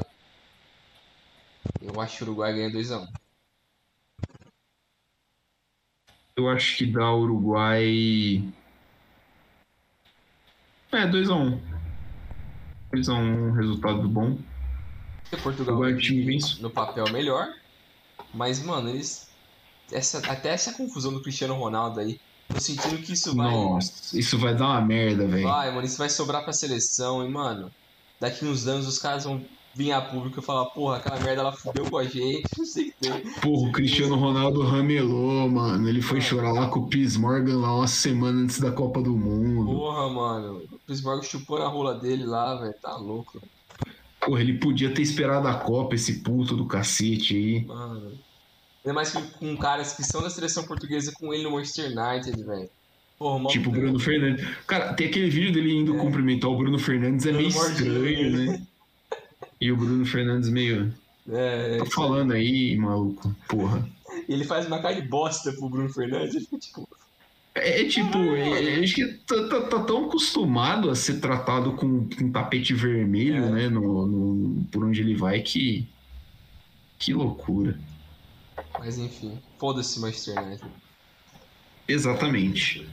Eu 1.82 2.00
acho 2.00 2.16
que 2.16 2.22
o 2.24 2.26
Uruguai 2.28 2.54
ganha 2.54 2.70
2x1. 2.70 3.06
Eu 6.36 6.48
acho 6.48 6.78
que 6.78 6.86
dá 6.86 7.14
Uruguai. 7.14 8.42
É, 10.90 11.06
2x1. 11.06 11.60
2x1, 12.92 13.12
um 13.12 13.52
resultado 13.52 14.08
bom. 14.08 14.36
Porque 15.22 15.36
Portugal 15.36 15.74
Uruguai 15.74 15.92
é 15.92 15.94
um 15.94 15.98
time 15.98 16.38
no 16.58 16.70
papel 16.70 17.04
melhor. 17.12 17.46
Mas, 18.32 18.60
mano, 18.60 18.88
eles. 18.88 19.30
Essa, 19.92 20.18
até 20.30 20.48
essa 20.48 20.72
confusão 20.72 21.12
do 21.12 21.22
Cristiano 21.22 21.54
Ronaldo 21.54 22.00
aí. 22.00 22.20
Tô 22.48 22.58
sentindo 22.58 23.00
que 23.00 23.12
isso 23.12 23.34
vai. 23.36 23.52
Nossa, 23.52 24.18
isso 24.18 24.36
vai 24.36 24.56
dar 24.56 24.66
uma 24.66 24.80
merda, 24.80 25.26
velho. 25.28 25.44
Vai, 25.44 25.70
mano, 25.70 25.86
isso 25.86 25.98
vai 25.98 26.10
sobrar 26.10 26.42
pra 26.42 26.52
seleção. 26.52 27.24
E, 27.24 27.28
mano, 27.28 27.70
daqui 28.18 28.44
uns 28.44 28.66
anos 28.66 28.88
os 28.88 28.98
caras 28.98 29.22
vão 29.22 29.44
vir 29.74 29.92
a 29.92 30.00
público 30.00 30.40
e 30.40 30.42
falar: 30.42 30.66
porra, 30.66 30.96
aquela 30.96 31.18
merda 31.20 31.40
ela 31.42 31.52
fudeu 31.52 31.84
com 31.90 31.98
a 31.98 32.04
gente. 32.04 32.44
Não 32.56 32.64
sei 32.64 32.88
o 32.88 32.92
que 32.92 32.94
tem. 33.00 33.32
Porra, 33.40 33.68
o 33.68 33.72
Cristiano 33.72 34.16
Ronaldo 34.16 34.62
ramelou, 34.62 35.48
mano. 35.48 35.88
Ele 35.88 36.00
foi 36.02 36.20
chorar 36.20 36.52
lá 36.52 36.68
com 36.68 36.80
o 36.80 36.86
Piers 36.88 37.16
Morgan 37.16 37.58
lá 37.58 37.76
uma 37.76 37.86
semana 37.86 38.40
antes 38.40 38.60
da 38.60 38.70
Copa 38.72 39.02
do 39.02 39.16
Mundo. 39.16 39.66
Porra, 39.76 40.08
mano. 40.10 40.62
O 40.72 40.78
Pittsburgh 40.86 41.22
chupou 41.22 41.58
na 41.58 41.66
rola 41.68 41.94
dele 41.94 42.24
lá, 42.24 42.54
velho. 42.56 42.74
Tá 42.80 42.96
louco, 42.96 43.40
Porra, 44.20 44.40
ele 44.40 44.54
podia 44.54 44.92
ter 44.94 45.02
esperado 45.02 45.46
a 45.48 45.54
Copa, 45.54 45.94
esse 45.94 46.20
puto 46.20 46.56
do 46.56 46.66
cacete 46.66 47.36
aí. 47.36 47.64
mano. 47.66 48.12
Ainda 48.84 48.94
mais 48.94 49.10
que 49.10 49.20
com 49.38 49.56
caras 49.56 49.94
que 49.94 50.02
são 50.02 50.20
da 50.22 50.28
seleção 50.28 50.64
portuguesa 50.64 51.10
com 51.18 51.32
ele 51.32 51.42
no 51.44 51.52
Manchester 51.52 51.86
United, 51.86 52.42
velho. 52.42 52.68
Porra, 53.18 53.46
Tipo 53.48 53.70
o 53.70 53.72
Bruno 53.72 53.98
Fernandes. 53.98 54.44
Cara, 54.66 54.92
tem 54.94 55.06
aquele 55.06 55.30
vídeo 55.30 55.52
dele 55.52 55.74
indo 55.74 55.94
É. 55.94 55.98
cumprimentar 55.98 56.50
o 56.50 56.56
Bruno 56.58 56.78
Fernandes, 56.78 57.24
é 57.26 57.32
meio 57.32 57.48
estranho, 57.48 58.30
né? 58.32 58.62
E 59.64 59.72
o 59.72 59.76
Bruno 59.78 60.04
Fernandes 60.04 60.50
meio. 60.50 60.92
É, 61.26 61.78
Tô 61.78 61.86
falando 61.86 62.32
aí, 62.34 62.76
maluco. 62.76 63.34
Porra. 63.48 63.88
ele 64.28 64.44
faz 64.44 64.66
uma 64.66 64.78
cara 64.82 64.94
de 65.00 65.08
bosta 65.08 65.50
pro 65.54 65.70
Bruno 65.70 65.88
Fernandes. 65.88 66.34
Ele 66.34 66.44
fica 66.44 66.58
tipo, 66.58 66.88
É, 67.54 67.80
é 67.80 67.88
tipo, 67.88 68.18
é, 68.18 68.74
é, 68.80 68.84
acho 68.84 68.94
que 68.94 69.06
tá, 69.26 69.48
tá- 69.48 69.60
tá 69.62 69.80
tão 69.84 70.04
acostumado 70.04 70.90
a 70.90 70.94
ser 70.94 71.18
tratado 71.20 71.72
com, 71.72 72.06
com 72.10 72.30
tapete 72.30 72.74
vermelho, 72.74 73.36
É. 73.42 73.50
né? 73.50 73.68
No, 73.70 74.06
no- 74.06 74.64
por 74.66 74.84
onde 74.84 75.00
ele 75.00 75.14
vai 75.16 75.40
que. 75.40 75.88
Que 76.98 77.14
loucura. 77.14 77.78
mas 78.78 78.98
enfim, 78.98 79.38
foda-se 79.58 79.98
Manchester 79.98 80.38
United. 80.42 80.70
Exatamente. 81.88 82.86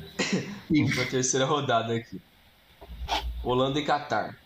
E 0.70 0.80
Vamos 0.84 0.96
pra 0.96 1.06
terceira 1.06 1.46
rodada 1.46 1.94
aqui. 1.96 2.22
Holanda 3.44 3.78
e 3.80 3.84
Catar. 3.84 4.38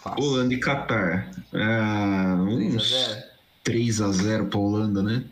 Fácil. 0.00 0.24
Holanda 0.24 0.54
e 0.54 0.58
Catar. 0.60 1.30
Ah, 1.52 2.36
uns 2.40 2.74
3x0. 2.74 3.22
3x0 3.64 4.48
pra 4.48 4.58
Holanda, 4.58 5.02
né? 5.02 5.24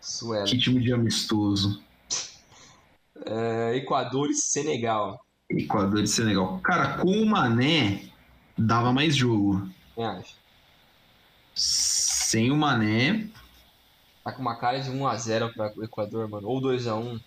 Suela. 0.00 0.44
Que 0.44 0.58
time 0.58 0.80
de 0.80 0.92
amistoso. 0.92 1.80
É, 3.24 3.76
Equador 3.76 4.28
e 4.28 4.34
Senegal. 4.34 5.24
Equador 5.48 6.02
e 6.02 6.06
Senegal. 6.08 6.58
Cara, 6.60 6.98
com 6.98 7.10
o 7.10 7.26
Mané, 7.26 8.02
dava 8.56 8.92
mais 8.92 9.14
jogo. 9.14 9.68
Quem 9.94 10.04
acha? 10.04 10.34
Sem 11.54 12.50
o 12.50 12.56
Mané, 12.56 13.28
Tá 14.28 14.32
com 14.32 14.42
uma 14.42 14.56
cara 14.56 14.78
de 14.78 14.90
1x0 14.90 15.54
pra 15.54 15.72
o 15.74 15.82
Equador, 15.82 16.28
mano. 16.28 16.48
Ou 16.48 16.60
2x1. 16.60 17.18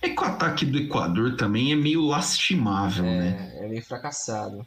é 0.00 0.08
que 0.08 0.22
o 0.22 0.24
ataque 0.24 0.64
do 0.64 0.78
Equador 0.78 1.36
também 1.36 1.70
é 1.70 1.76
meio 1.76 2.00
lastimável, 2.00 3.04
né? 3.04 3.52
É, 3.60 3.66
é 3.66 3.68
meio 3.68 3.84
fracassado. 3.84 4.66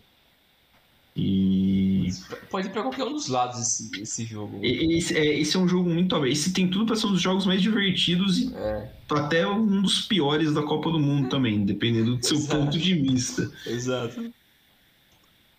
E 1.22 2.10
Pode 2.50 2.68
ir 2.68 2.72
pra 2.72 2.82
qualquer 2.82 3.04
um 3.04 3.14
dos 3.14 3.28
lados 3.28 3.60
esse, 3.60 4.02
esse 4.02 4.26
jogo. 4.26 4.60
esse 4.64 5.16
é, 5.18 5.40
esse 5.40 5.56
é 5.56 5.60
um 5.60 5.68
jogo 5.68 5.90
muito. 5.90 6.26
Esse 6.26 6.54
tem 6.54 6.68
tudo 6.68 6.86
pra 6.86 6.96
ser 6.96 7.08
um 7.08 7.12
dos 7.12 7.22
jogos 7.22 7.46
mais 7.46 7.62
divertidos 7.62 8.40
e 8.40 8.54
É, 8.56 8.92
até 9.10 9.46
um 9.48 9.82
dos 9.82 10.02
piores 10.02 10.54
da 10.54 10.64
Copa 10.64 10.90
do 10.92 11.00
Mundo 11.00 11.30
também, 11.30 11.64
dependendo 11.66 12.16
do 12.16 12.26
seu 12.26 12.38
Exato. 12.38 12.58
ponto 12.58 12.78
de 12.80 12.94
vista. 12.96 13.52
exato. 13.66 14.34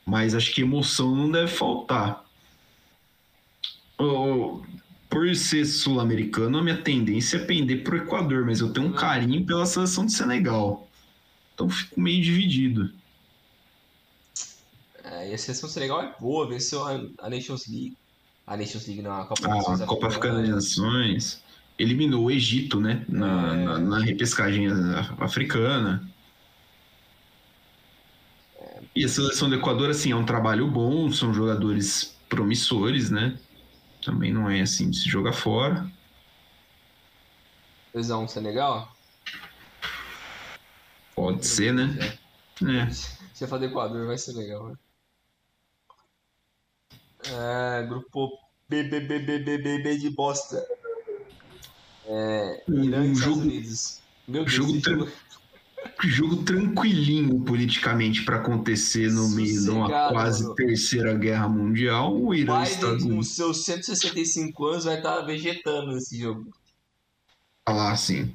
Mas 0.07 0.35
acho 0.35 0.53
que 0.53 0.63
emoção 0.63 1.15
não 1.15 1.31
deve 1.31 1.49
faltar. 1.49 2.25
Ô, 3.99 4.63
por 5.09 5.35
ser 5.37 5.65
sul-americano, 5.67 6.59
a 6.59 6.63
minha 6.63 6.79
tendência 6.79 7.37
é 7.37 7.45
pender 7.45 7.85
pro 7.85 7.97
Equador, 7.99 8.45
mas 8.47 8.61
eu 8.61 8.73
tenho 8.73 8.87
um 8.89 8.93
carinho 8.93 9.45
pela 9.45 9.67
seleção 9.67 10.07
de 10.07 10.13
Senegal. 10.13 10.89
Então 11.55 11.69
fico 11.69 12.01
meio 12.01 12.23
dividido. 12.23 12.91
É, 15.11 15.31
e 15.31 15.35
a 15.35 15.39
seleção 15.39 15.69
Senegal 15.69 16.01
é 16.03 16.15
boa, 16.21 16.49
venceu 16.49 16.87
a, 16.87 16.93
a 17.19 17.29
Nations 17.29 17.67
League. 17.67 17.97
A 18.47 18.57
Nations 18.57 18.87
League 18.87 19.03
não, 19.03 19.13
a 19.13 19.27
Copa 19.27 19.47
ah, 19.47 19.57
Nações. 19.57 19.81
A 19.81 19.87
Copa 19.87 20.07
Africana 20.07 20.43
de 20.43 20.51
Nações. 20.51 21.43
Eliminou 21.79 22.25
o 22.25 22.31
Egito, 22.31 22.81
né? 22.81 23.05
Na, 23.09 23.55
é... 23.55 23.65
na, 23.65 23.79
na 23.79 23.99
repescagem 23.99 24.69
africana. 25.19 26.09
É... 28.57 28.83
E 28.95 29.05
a 29.05 29.09
seleção 29.09 29.49
do 29.49 29.57
Equador, 29.57 29.91
assim, 29.91 30.13
é 30.13 30.17
um 30.17 30.25
trabalho 30.25 30.69
bom, 30.69 31.11
são 31.11 31.35
jogadores 31.35 32.17
promissores, 32.29 33.11
né? 33.11 33.37
Também 34.05 34.33
não 34.33 34.49
é 34.49 34.61
assim 34.61 34.91
de 34.91 34.99
se 34.99 35.09
jogar 35.09 35.33
fora. 35.33 35.91
2x1 37.95 38.29
Senegal? 38.29 38.97
Pode 41.17 41.45
ser, 41.45 41.75
né? 41.75 42.17
É. 42.63 43.47
Falar 43.47 43.59
do 43.59 43.65
Equador, 43.65 44.07
vai 44.07 44.19
ser 44.19 44.33
legal, 44.33 44.69
né? 44.69 44.75
É, 47.29 47.83
grupo 47.87 48.31
B, 48.69 48.85
B, 48.85 49.01
B, 49.01 49.19
B, 49.19 49.39
B, 49.41 49.59
B, 49.59 49.79
B 49.83 49.99
de 49.99 50.11
bosta. 50.11 50.65
É, 52.07 52.63
Irã 52.69 53.01
um 53.01 53.05
e 53.05 53.13
Estados 53.13 53.37
Unidos. 53.37 54.01
Meu 54.27 54.45
Deus, 54.45 54.53
jogo, 54.53 54.81
tra 54.81 54.95
jogo... 54.95 55.11
jogo 56.05 56.37
tranquilinho 56.45 57.41
politicamente 57.41 58.25
para 58.25 58.37
acontecer 58.37 59.11
no 59.11 59.29
meio 59.31 59.63
de 59.63 59.71
uma 59.71 60.09
quase 60.09 60.45
mano. 60.45 60.55
terceira 60.55 61.15
guerra 61.15 61.49
mundial. 61.49 62.17
O 62.17 62.35
Irã 62.35 62.61
Biden, 62.61 62.75
Estados 62.75 63.05
Unidos. 63.05 63.29
com 63.29 63.35
seus 63.35 63.65
165 63.65 64.67
anos, 64.67 64.85
vai 64.85 64.97
estar 64.97 65.17
tá 65.17 65.23
vegetando 65.23 65.93
nesse 65.93 66.19
jogo. 66.19 66.51
Ah, 67.67 67.97
sim. 67.97 68.35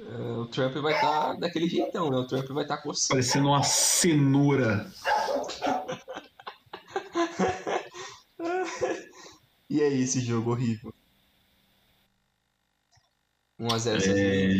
É, 0.00 0.32
o 0.32 0.46
Trump 0.46 0.74
vai 0.76 0.94
estar 0.94 1.10
tá 1.10 1.34
daquele 1.34 1.68
jeitão, 1.68 2.10
né? 2.10 2.16
O 2.16 2.26
Trump 2.26 2.48
vai 2.48 2.64
estar 2.64 2.76
tá 2.76 2.82
coçando. 2.82 3.08
Parecendo 3.08 3.48
uma 3.48 3.62
cenoura. 3.62 4.90
E 9.72 9.80
aí, 9.80 10.02
esse 10.02 10.20
jogo 10.20 10.50
horrível? 10.50 10.92
1x0 13.58 14.02
é... 14.06 14.58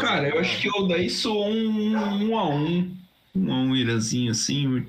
Cara, 0.00 0.30
eu 0.30 0.40
acho 0.40 0.58
que 0.58 0.68
eu 0.68 0.88
daí 0.88 1.10
sou 1.10 1.46
um 1.46 1.92
1x1. 2.30 2.96
Um, 3.34 3.52
um 3.52 3.76
Irãzinho 3.76 4.30
assim. 4.30 4.86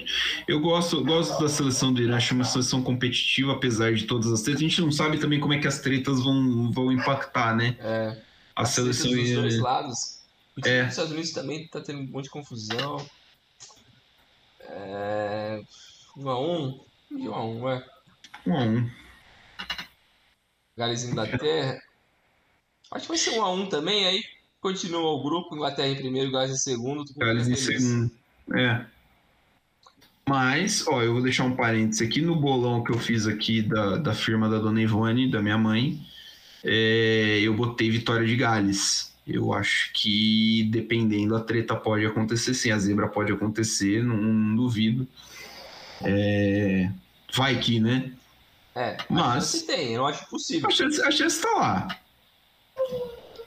Eu 0.48 0.62
gosto, 0.62 1.04
gosto 1.04 1.42
da 1.42 1.50
seleção 1.50 1.94
do 1.94 2.02
Irã, 2.02 2.16
acho 2.16 2.34
uma 2.34 2.46
seleção 2.46 2.82
competitiva, 2.82 3.52
apesar 3.52 3.94
de 3.94 4.06
todas 4.06 4.32
as 4.32 4.42
tretas. 4.42 4.62
A 4.62 4.64
gente 4.64 4.80
não 4.80 4.94
sabe 4.94 5.20
também 5.20 5.42
como 5.42 5.52
é 5.52 5.60
que 5.60 5.68
as 5.68 5.82
tretas 5.82 6.24
vão, 6.24 6.72
vão 6.72 6.90
impactar, 6.90 7.54
né? 7.54 7.76
É. 7.82 8.18
A 8.56 8.64
seleção 8.64 9.12
dos 9.12 9.30
dois 9.30 9.60
lados. 9.60 10.22
O 10.56 10.62
time 10.62 10.76
é. 10.76 10.84
dos 10.84 10.92
Estados 10.92 11.12
Unidos 11.12 11.32
também 11.32 11.68
tá 11.68 11.82
tendo 11.82 12.00
um 12.00 12.08
monte 12.08 12.26
de 12.26 12.30
confusão. 12.30 13.06
É... 14.62 15.62
1x1. 16.18 16.80
E 17.12 17.28
1x1, 17.28 17.84
é. 18.46 18.50
1x1. 18.50 18.92
Gales 20.78 21.04
e 21.04 21.08
Inglaterra. 21.08 21.82
Acho 22.92 23.04
que 23.04 23.10
vai 23.10 23.18
ser 23.18 23.32
1x1 23.32 23.70
também, 23.70 24.06
aí 24.06 24.24
continua 24.60 25.12
o 25.12 25.24
grupo, 25.24 25.56
Inglaterra 25.56 25.90
em 25.90 25.96
primeiro, 25.96 26.32
Gales 26.32 26.52
em 26.52 26.58
segundo. 26.58 27.06
Gales 27.18 27.48
em 27.48 27.56
segundo. 27.56 28.12
É. 28.54 28.86
Mas, 30.28 30.88
ó, 30.88 31.02
eu 31.02 31.14
vou 31.14 31.22
deixar 31.22 31.44
um 31.44 31.56
parênteses 31.56 32.08
aqui 32.08 32.22
no 32.22 32.36
bolão 32.36 32.84
que 32.84 32.92
eu 32.92 33.00
fiz 33.00 33.28
aqui 33.28 33.62
da, 33.62 33.98
da 33.98 34.14
firma 34.14 34.48
da 34.48 34.60
dona 34.60 34.82
Ivone, 34.82 35.30
da 35.30 35.42
minha 35.42 35.58
mãe. 35.58 36.00
É, 36.64 37.40
eu 37.42 37.54
botei 37.54 37.90
vitória 37.90 38.26
de 38.26 38.36
Gales. 38.36 39.12
Eu 39.28 39.54
acho 39.54 39.92
que 39.94 40.68
dependendo 40.72 41.36
a 41.36 41.42
treta 41.42 41.76
pode 41.76 42.06
acontecer 42.06 42.54
sim, 42.54 42.72
a 42.72 42.78
zebra 42.78 43.08
pode 43.08 43.32
acontecer, 43.32 44.04
não, 44.04 44.18
não 44.18 44.56
duvido. 44.56 45.08
É, 46.04 46.90
vai 47.34 47.60
que, 47.60 47.80
né? 47.80 48.12
É, 48.76 48.98
mas 49.10 49.64
tem, 49.64 49.94
eu 49.94 50.06
acho 50.06 50.26
possível. 50.30 50.70
A 50.70 50.72
chance, 50.72 51.02
a 51.02 51.12
chance 51.12 51.42
tá 51.42 51.50
lá. 51.52 52.00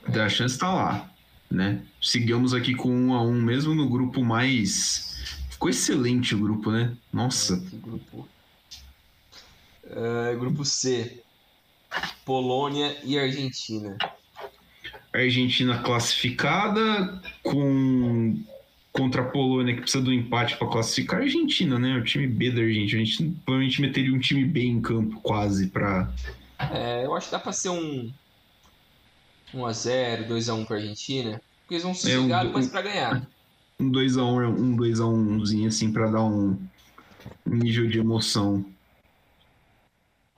A 0.07 0.29
chance 0.29 0.59
tá 0.59 0.73
lá, 0.73 1.11
né? 1.51 1.83
Seguimos 2.01 2.53
aqui 2.53 2.75
com 2.75 2.91
um 2.91 3.15
a 3.15 3.23
um, 3.23 3.41
mesmo 3.41 3.75
no 3.75 3.89
grupo 3.89 4.23
mais. 4.23 5.39
Ficou 5.51 5.71
excelente 5.71 6.35
o 6.35 6.39
grupo, 6.39 6.71
né? 6.71 6.95
Nossa. 7.13 7.55
É, 7.55 7.77
grupo. 7.79 8.29
Uh, 9.85 10.39
grupo 10.39 10.65
C. 10.65 11.23
Polônia 12.25 12.97
e 13.03 13.19
Argentina. 13.19 13.97
Argentina 15.13 15.81
classificada 15.83 17.23
com 17.43 18.37
contra 18.95 19.23
a 19.23 19.25
Polônia 19.25 19.75
que 19.75 19.83
precisa 19.83 20.03
do 20.03 20.13
empate 20.13 20.57
para 20.57 20.69
classificar. 20.69 21.21
A 21.21 21.23
Argentina, 21.25 21.79
né? 21.79 21.97
O 21.99 22.05
time 22.05 22.27
B 22.27 22.51
da 22.51 22.63
Argentina. 22.63 23.03
A 23.03 23.05
gente 23.05 23.23
provavelmente 23.45 23.83
meteria 23.83 24.15
um 24.15 24.21
time 24.21 24.45
B 24.45 24.63
em 24.63 24.81
campo 24.81 25.21
quase 25.21 25.67
para. 25.67 26.11
É, 26.71 27.05
eu 27.05 27.15
acho 27.15 27.27
que 27.27 27.33
dá 27.33 27.41
para 27.41 27.53
ser 27.53 27.71
um 27.71 28.13
1x0, 29.53 30.29
2x1 30.29 30.67
para 30.67 30.77
Argentina. 30.77 31.43
Porque 31.61 31.75
eles 31.75 31.83
vão 31.83 31.93
é 32.11 32.19
um, 32.19 32.53
mas 32.53 32.69
para 32.69 32.83
ganhar. 32.83 33.27
Um 33.81 33.91
2x1, 33.91 34.49
um 34.57 34.77
2x1zinho 34.77 35.67
assim 35.67 35.93
para 35.93 36.09
dar 36.09 36.23
um 36.23 36.57
nível 37.45 37.89
de 37.89 37.99
emoção. 37.99 38.65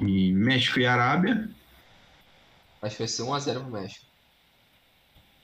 E 0.00 0.32
México 0.32 0.80
e 0.80 0.86
Arábia. 0.86 1.50
Acho 2.80 2.96
que 2.96 3.02
vai 3.02 3.08
ser 3.08 3.22
1x0 3.22 3.60
pro 3.60 3.70
México. 3.70 4.06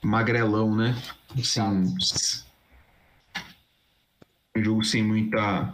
Magrelão, 0.01 0.75
né? 0.75 0.95
Assim, 1.37 1.95
um 4.55 4.63
jogo 4.63 4.83
sem 4.83 5.03
muita 5.03 5.73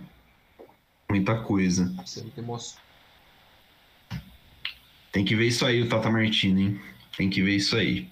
muita 1.10 1.42
coisa. 1.42 1.94
Sem 2.06 2.32
emoção. 2.38 2.80
Tem 5.12 5.26
que 5.26 5.36
ver 5.36 5.48
isso 5.48 5.66
aí, 5.66 5.82
o 5.82 5.90
Tata 5.90 6.10
Martino, 6.10 6.60
hein? 6.60 6.82
Tem 7.18 7.30
que 7.30 7.42
ver 7.42 7.56
isso 7.56 7.76
aí. 7.76 8.08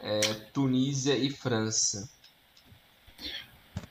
É, 0.00 0.20
Tunísia 0.52 1.16
e 1.16 1.30
França. 1.30 2.10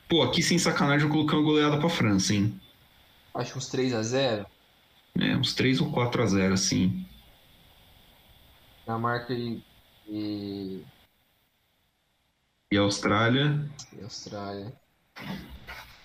Pô, 0.08 0.22
aqui 0.22 0.44
sem 0.44 0.60
sacanagem 0.60 1.08
eu 1.08 1.12
coloquei 1.12 1.38
uma 1.38 1.46
goleada 1.46 1.80
pra 1.80 1.90
França, 1.90 2.36
hein? 2.36 2.60
Acho 3.34 3.58
uns 3.58 3.70
3x0. 3.72 4.46
É, 5.20 5.36
uns 5.36 5.54
3 5.56 5.82
ou 5.82 5.92
4x0, 5.92 6.54
assim. 6.54 7.06
Dinamarca 8.84 9.34
e, 9.34 9.64
e. 10.08 10.84
E 12.74 12.78
Austrália. 12.80 13.64
E 13.96 14.04
Austrália. 14.04 14.74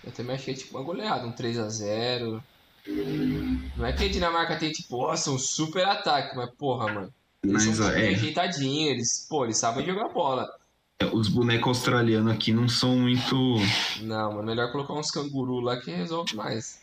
Eu 0.04 0.12
também 0.12 0.36
achei 0.36 0.52
tipo 0.52 0.76
uma 0.76 0.84
goleada, 0.84 1.26
um 1.26 1.32
3x0. 1.32 2.42
Não 3.74 3.86
é 3.86 3.92
que 3.94 4.04
a 4.04 4.08
Dinamarca 4.10 4.54
tem, 4.58 4.70
tipo, 4.70 5.00
nossa, 5.00 5.30
um 5.30 5.38
super 5.38 5.86
ataque, 5.86 6.36
mas 6.36 6.50
porra, 6.56 6.92
mano. 6.92 7.14
Eles 7.42 7.64
mas, 7.64 7.74
são 7.74 7.90
é... 7.90 8.08
ajeitadinhos, 8.08 8.90
eles, 8.90 9.26
pô, 9.30 9.44
eles 9.46 9.56
sabem 9.56 9.86
jogar 9.86 10.10
bola. 10.10 10.46
Os 11.10 11.28
bonecos 11.28 11.68
australianos 11.68 12.34
aqui 12.34 12.52
não 12.52 12.68
são 12.68 12.94
muito. 12.96 13.34
Não, 14.02 14.34
mano, 14.34 14.42
melhor 14.42 14.70
colocar 14.70 14.92
uns 14.92 15.10
canguru 15.10 15.60
lá 15.60 15.80
que 15.80 15.90
resolve 15.90 16.36
mais. 16.36 16.82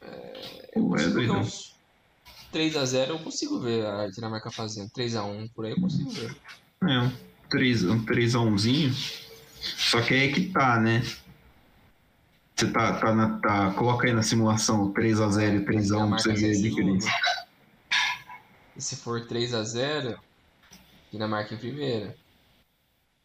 É, 0.00 0.70
eu 0.74 0.88
consigo 0.88 1.34
uns 1.34 1.74
3x0 2.50 3.08
eu 3.08 3.18
consigo 3.18 3.60
ver 3.60 3.84
a 3.84 4.08
Dinamarca 4.08 4.50
fazendo. 4.50 4.88
3x1 4.88 5.50
por 5.52 5.66
aí 5.66 5.72
eu 5.72 5.80
consigo 5.82 6.08
ver. 6.08 6.34
É, 6.84 7.33
um 7.44 7.48
3, 7.48 7.84
um 7.84 8.04
3x1zinho. 8.04 8.92
Só 9.60 10.00
que 10.00 10.14
aí 10.14 10.28
é 10.28 10.32
que 10.32 10.48
tá, 10.48 10.78
né? 10.78 11.02
Você 12.54 12.70
tá, 12.70 12.92
tá, 12.94 13.14
na, 13.14 13.38
tá, 13.40 13.72
coloca 13.72 14.06
aí 14.06 14.12
na 14.12 14.22
simulação 14.22 14.92
3x0 14.92 15.62
e 15.62 15.64
3x1 15.64 16.08
pra 16.08 16.18
você 16.18 16.32
ver 16.32 16.56
a 16.56 16.62
diferença. 16.62 17.08
E 18.76 18.80
se 18.82 18.96
for 18.96 19.26
3x0, 19.26 20.16
Dinamarca 21.10 21.54
em 21.54 21.58
primeira. 21.58 22.16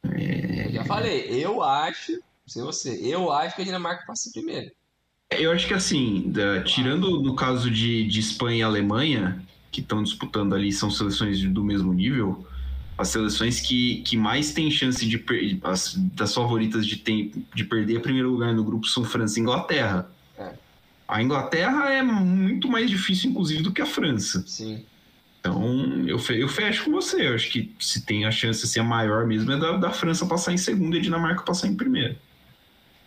É... 0.04 0.68
Eu 0.68 0.72
já 0.72 0.84
falei, 0.86 1.26
eu 1.30 1.64
acho, 1.64 2.14
não 2.14 2.20
sei 2.48 2.64
você, 2.64 3.00
eu 3.02 3.32
acho 3.32 3.56
que 3.56 3.62
a 3.62 3.66
Dinamarca 3.66 4.06
passa 4.06 4.30
em 4.30 4.32
primeiro. 4.32 4.72
Eu 5.32 5.52
acho 5.52 5.68
que 5.68 5.74
assim, 5.74 6.32
da, 6.32 6.64
tirando 6.64 7.22
no 7.22 7.36
caso 7.36 7.70
de, 7.70 8.08
de 8.08 8.20
Espanha 8.20 8.58
e 8.58 8.64
Alemanha, 8.64 9.44
que 9.72 9.82
estão 9.82 10.02
disputando 10.02 10.56
ali, 10.56 10.72
são 10.72 10.90
seleções 10.90 11.44
do 11.44 11.64
mesmo 11.64 11.94
nível, 11.94 12.48
as 13.00 13.08
seleções 13.08 13.62
que, 13.62 14.02
que 14.02 14.18
mais 14.18 14.52
têm 14.52 14.70
chance 14.70 15.08
de 15.08 15.26
as, 15.64 15.96
das 15.96 16.34
favoritas 16.34 16.86
de, 16.86 16.98
ter, 16.98 17.32
de 17.56 17.64
perder 17.64 18.02
primeiro 18.02 18.30
lugar 18.30 18.54
no 18.54 18.62
grupo 18.62 18.86
são 18.88 19.06
França 19.06 19.40
e 19.40 19.42
Inglaterra. 19.42 20.12
É. 20.38 20.52
A 21.08 21.24
Inglaterra 21.24 21.94
é 21.94 22.04
muito 22.04 22.68
mais 22.68 22.90
difícil, 22.90 23.30
inclusive, 23.32 23.64
do 23.64 23.72
que 23.72 23.82
a 23.82 23.86
França. 23.86 24.44
Sim. 24.46 24.86
Então, 25.40 26.06
eu, 26.06 26.20
eu 26.36 26.50
fecho 26.50 26.84
com 26.84 26.92
você. 26.92 27.30
Eu 27.30 27.36
acho 27.36 27.50
que 27.50 27.74
se 27.80 28.02
tem 28.06 28.26
a 28.26 28.32
chance 28.32 28.60
de 28.64 28.68
ser 28.68 28.84
maior 28.84 29.26
mesmo 29.26 29.50
é 29.54 29.58
da, 29.58 29.78
da 29.78 29.92
França 29.92 30.26
passar 30.26 30.52
em 30.52 30.58
segundo 30.58 30.94
e 30.98 31.00
a 31.00 31.02
Dinamarca 31.02 31.44
passar 31.44 31.68
em 31.68 31.78
primeiro. 31.78 32.18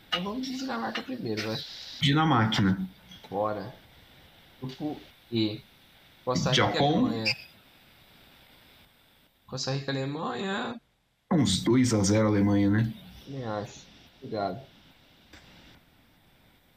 Então 0.09 0.25
vamos 0.25 0.47
de 0.47 0.57
Dinamarca 0.57 1.03
primeiro, 1.03 1.43
vai. 1.43 1.59
Dinamarca. 2.01 2.79
Bora. 3.29 3.75
Grupo 4.59 4.99
E. 5.31 5.61
Costa 6.25 6.49
Rica 6.49 6.63
Japão. 6.63 7.07
Alemanha. 7.09 7.52
Costa 9.53 9.71
Rica 9.73 9.93
Alemanha. 9.93 10.81
Uns 11.31 11.63
2 11.63 11.93
a 11.93 12.03
0 12.03 12.25
a 12.25 12.31
Alemanha, 12.31 12.71
né? 12.71 12.91
Nem 13.29 13.45
acho. 13.45 13.83
Obrigado. 14.17 14.63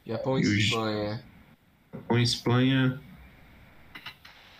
Japão 0.05 0.37
e, 0.37 0.41
Espanha. 0.41 1.23
Japão 1.93 2.19
e 2.19 2.23
Espanha. 2.23 3.01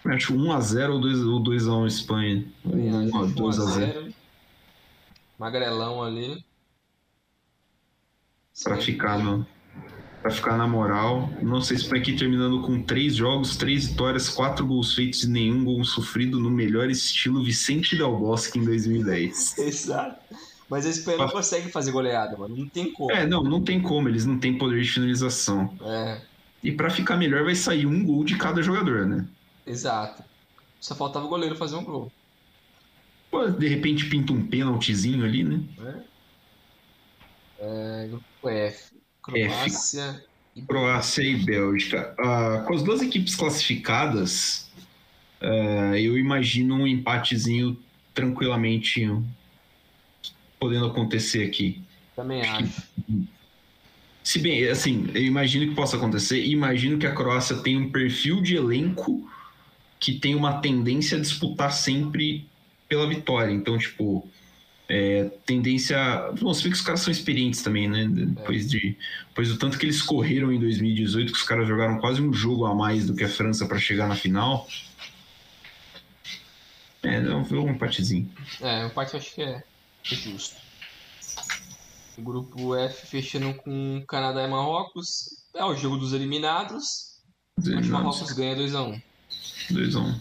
Acho 0.05 0.33
1x0 0.33 0.91
ou 1.27 1.43
2x1 1.43 1.87
Espanha. 1.87 2.45
2x0. 2.65 4.13
Magrelão 5.37 6.01
ali. 6.01 6.41
Pra 8.63 8.77
ficar, 8.77 9.19
no, 9.19 9.45
pra 10.25 10.31
ficar 10.31 10.57
na 10.57 10.65
moral. 10.65 11.29
Não 11.39 11.61
sei 11.61 11.77
se 11.77 11.95
aqui 11.95 12.13
terminando 12.13 12.59
com 12.63 12.81
3 12.81 13.15
jogos, 13.15 13.55
3 13.57 13.89
vitórias, 13.89 14.27
4 14.27 14.65
gols 14.65 14.95
feitos 14.95 15.23
e 15.23 15.29
nenhum 15.29 15.63
gol 15.63 15.83
sofrido 15.85 16.39
no 16.39 16.49
melhor 16.49 16.89
estilo 16.89 17.43
Vicente 17.43 17.95
Del 17.95 18.17
Bosque 18.17 18.57
em 18.57 18.65
2010. 18.65 19.59
Exato. 19.59 20.35
Mas 20.67 20.83
a 20.87 20.89
Espanha 20.89 21.19
não 21.19 21.29
consegue 21.29 21.69
fazer 21.69 21.91
goleada, 21.91 22.35
mano. 22.35 22.57
Não 22.57 22.67
tem 22.67 22.91
como. 22.91 23.11
É, 23.11 23.27
não, 23.27 23.43
não 23.43 23.61
tem 23.61 23.79
como. 23.79 24.09
Eles 24.09 24.25
não 24.25 24.39
têm 24.39 24.57
poder 24.57 24.81
de 24.81 24.89
finalização. 24.89 25.71
É. 25.83 26.19
E 26.63 26.71
para 26.71 26.89
ficar 26.89 27.17
melhor 27.17 27.43
vai 27.43 27.53
sair 27.53 27.85
um 27.85 28.03
gol 28.03 28.23
de 28.23 28.35
cada 28.35 28.63
jogador, 28.63 29.05
né? 29.05 29.27
Exato. 29.63 30.23
Só 30.79 30.95
faltava 30.95 31.27
o 31.27 31.29
goleiro 31.29 31.55
fazer 31.55 31.75
um 31.75 31.83
gol. 31.83 32.11
Pô, 33.29 33.47
de 33.47 33.67
repente 33.67 34.09
pinta 34.09 34.33
um 34.33 34.43
pênaltizinho 34.43 35.23
ali, 35.23 35.43
né? 35.43 35.61
É. 37.59 38.03
é 38.03 38.07
grupo 38.07 38.49
F. 38.49 38.94
Croácia 39.25 40.03
F. 40.03 40.23
e 40.55 40.61
Croácia 40.61 41.23
e 41.23 41.35
Bélgica. 41.43 42.15
Uh, 42.19 42.65
com 42.65 42.73
as 42.73 42.83
duas 42.83 43.01
equipes 43.01 43.35
classificadas, 43.35 44.69
uh, 45.41 45.95
eu 45.95 46.17
imagino 46.17 46.75
um 46.75 46.87
empatezinho 46.87 47.77
tranquilamente 48.13 49.09
podendo 50.59 50.85
acontecer 50.85 51.43
aqui. 51.43 51.81
Também 52.15 52.41
acho. 52.41 52.83
Se 54.23 54.39
bem, 54.39 54.67
assim, 54.67 55.07
eu 55.13 55.23
imagino 55.23 55.67
que 55.67 55.75
possa 55.75 55.97
acontecer 55.97 56.39
e 56.39 56.51
imagino 56.51 56.97
que 56.97 57.05
a 57.05 57.13
Croácia 57.13 57.57
tem 57.57 57.77
um 57.77 57.91
perfil 57.91 58.41
de 58.41 58.55
elenco 58.55 59.29
que 59.99 60.13
tem 60.13 60.35
uma 60.35 60.61
tendência 60.61 61.17
a 61.17 61.21
disputar 61.21 61.71
sempre 61.71 62.47
pela 62.87 63.07
vitória. 63.07 63.51
Então, 63.51 63.77
tipo, 63.77 64.27
é, 64.87 65.25
tendência. 65.45 65.97
Bom, 66.39 66.53
se 66.53 66.63
que 66.63 66.69
os 66.69 66.81
caras 66.81 67.01
são 67.01 67.11
experientes 67.11 67.61
também, 67.61 67.89
né? 67.89 68.07
Depois, 68.07 68.69
de, 68.69 68.97
depois 69.29 69.49
do 69.49 69.57
tanto 69.57 69.77
que 69.77 69.85
eles 69.85 70.01
correram 70.01 70.51
em 70.51 70.59
2018, 70.59 71.31
que 71.31 71.37
os 71.37 71.43
caras 71.43 71.67
jogaram 71.67 71.99
quase 71.99 72.21
um 72.21 72.31
jogo 72.31 72.65
a 72.65 72.75
mais 72.75 73.07
do 73.07 73.15
que 73.15 73.23
a 73.23 73.29
França 73.29 73.65
para 73.67 73.79
chegar 73.79 74.07
na 74.07 74.15
final. 74.15 74.67
É, 77.01 77.19
não, 77.19 77.41
um 77.43 77.69
empatezinho. 77.69 78.31
É, 78.61 78.83
um 78.83 78.87
empate 78.87 79.15
acho 79.15 79.33
que 79.35 79.41
é 79.41 79.63
justo. 80.03 80.55
O 82.17 82.21
grupo 82.21 82.75
F 82.75 83.07
fechando 83.07 83.53
com 83.55 84.03
Canadá 84.07 84.43
e 84.43 84.47
Marrocos. 84.47 85.45
É 85.53 85.63
o 85.63 85.75
jogo 85.75 85.97
dos 85.97 86.13
eliminados. 86.13 87.15
Mas 87.57 87.87
Marrocos 87.87 88.31
ganha 88.31 88.55
2x1. 88.55 89.01
2x1. 89.71 90.19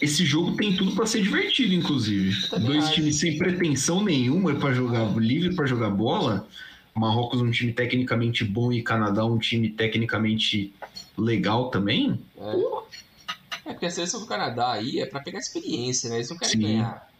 Esse 0.00 0.24
jogo 0.24 0.56
tem 0.56 0.74
tudo 0.74 0.94
para 0.94 1.06
ser 1.06 1.22
divertido, 1.22 1.74
inclusive. 1.74 2.48
Dois 2.58 2.84
acho. 2.84 2.94
times 2.94 3.16
sem 3.16 3.36
pretensão 3.36 4.02
nenhuma 4.02 4.54
para 4.54 4.72
jogar 4.72 5.02
é. 5.02 5.18
livre 5.18 5.54
para 5.54 5.66
jogar 5.66 5.90
bola. 5.90 6.46
Marrocos 6.94 7.40
um 7.40 7.50
time 7.50 7.72
tecnicamente 7.72 8.44
bom 8.44 8.72
e 8.72 8.82
Canadá 8.82 9.24
um 9.24 9.38
time 9.38 9.68
tecnicamente 9.68 10.72
legal 11.16 11.70
também. 11.70 12.18
É, 12.36 13.70
é 13.70 13.72
porque 13.72 13.86
a 13.86 13.90
seleção 13.90 14.20
do 14.20 14.26
Canadá 14.26 14.72
aí 14.72 15.00
é 15.00 15.06
para 15.06 15.20
pegar 15.20 15.38
experiência, 15.38 16.08
né? 16.08 16.16
Eles 16.16 16.30
não 16.30 16.38
querem 16.38 16.52
Sim. 16.52 16.60
ganhar. 16.60 17.10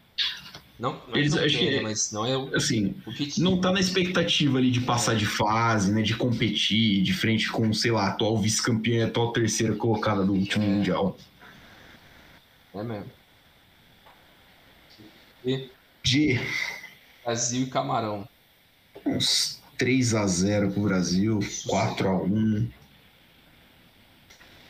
Não, 0.79 0.99
não 1.07 1.15
eles 1.15 1.31
não 1.31 1.43
querem, 1.43 1.77
que, 1.77 1.79
mas 1.81 2.11
não 2.11 2.25
é 2.25 2.35
o, 2.35 2.55
assim, 2.55 2.95
o 3.05 3.13
que 3.13 3.39
não 3.39 3.61
tá 3.61 3.71
na 3.71 3.79
expectativa 3.79 4.57
ali 4.57 4.71
de 4.71 4.81
passar 4.81 5.13
é. 5.13 5.15
de 5.15 5.27
fase, 5.27 5.91
né, 5.91 6.01
de 6.01 6.15
competir 6.15 7.03
de 7.03 7.13
frente 7.13 7.51
com, 7.51 7.71
sei 7.71 7.91
lá, 7.91 8.07
atual 8.07 8.35
vice-campeã 8.35 8.95
e 8.95 9.03
atual 9.03 9.31
terceira 9.31 9.75
colocada 9.75 10.25
do 10.25 10.33
último 10.33 10.65
é. 10.65 10.67
mundial. 10.67 11.15
É 12.73 12.83
mesmo. 12.83 13.11
E 15.43 15.69
G. 16.03 16.39
Brasil 17.23 17.63
e 17.63 17.69
Camarão. 17.69 18.27
Uns 19.05 19.61
3 19.77 20.15
a 20.15 20.27
0 20.27 20.71
pro 20.71 20.83
Brasil, 20.83 21.39
4 21.67 22.07
a 22.07 22.23
1. 22.23 22.71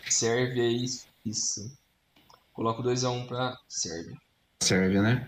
Sérvia 0.10 0.70
e 0.70 0.88
Suíça. 0.88 1.72
Coloco 2.54 2.82
2 2.82 3.04
a 3.04 3.10
1 3.10 3.28
pra 3.28 3.58
Sérvia. 3.68 4.18
Sérvia, 4.62 5.02
né? 5.02 5.28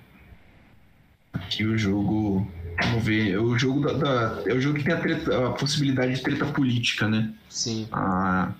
Aqui 1.34 1.65
o 1.65 1.78
jogo. 1.78 2.47
Vamos 2.82 3.03
ver. 3.03 3.38
O 3.39 3.57
jogo 3.57 3.82
da, 3.82 3.93
da 3.93 4.43
é 4.49 4.53
o 4.53 4.61
jogo 4.61 4.78
que 4.78 4.84
tem 4.84 4.93
a, 4.93 4.99
treta, 4.99 5.47
a, 5.47 5.51
possibilidade 5.51 6.15
de 6.15 6.21
treta 6.21 6.45
política, 6.45 7.07
né? 7.07 7.34
Sim. 7.49 7.88
A, 7.91 8.53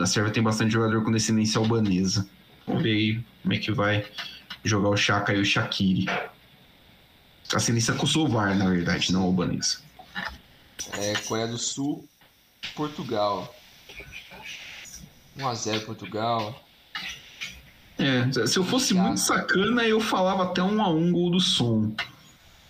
a 0.00 0.06
Sérvia 0.06 0.32
tem 0.32 0.42
bastante 0.42 0.72
jogador 0.72 1.02
com 1.04 1.12
descendência 1.12 1.58
albanesa. 1.58 2.28
Vamos 2.66 2.82
ver 2.82 2.92
aí 2.92 3.24
como 3.42 3.54
é 3.54 3.58
que 3.58 3.72
vai 3.72 4.06
jogar 4.64 4.88
o 4.88 4.96
Chaka 4.96 5.32
e 5.32 5.40
o 5.40 5.44
Shakiri. 5.44 6.06
Ascendência 7.54 7.94
kosovar, 7.94 8.56
na 8.56 8.68
verdade, 8.68 9.12
não 9.12 9.22
albanesa. 9.22 9.78
É, 10.98 11.14
Coreia 11.20 11.46
do 11.46 11.58
Sul, 11.58 12.06
Portugal. 12.74 13.54
1x0 15.38 15.84
Portugal. 15.84 16.66
É, 17.98 18.46
se 18.46 18.58
eu 18.58 18.64
fosse 18.64 18.92
muito 18.94 19.20
sacana, 19.20 19.84
eu 19.84 20.00
falava 20.00 20.44
até 20.44 20.62
um 20.62 20.82
a 20.82 20.88
um 20.88 21.12
gol 21.12 21.30
do 21.30 21.40
som. 21.40 21.94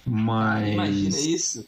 Mas. 0.04 0.72
Imagina 0.72 1.18
isso. 1.18 1.66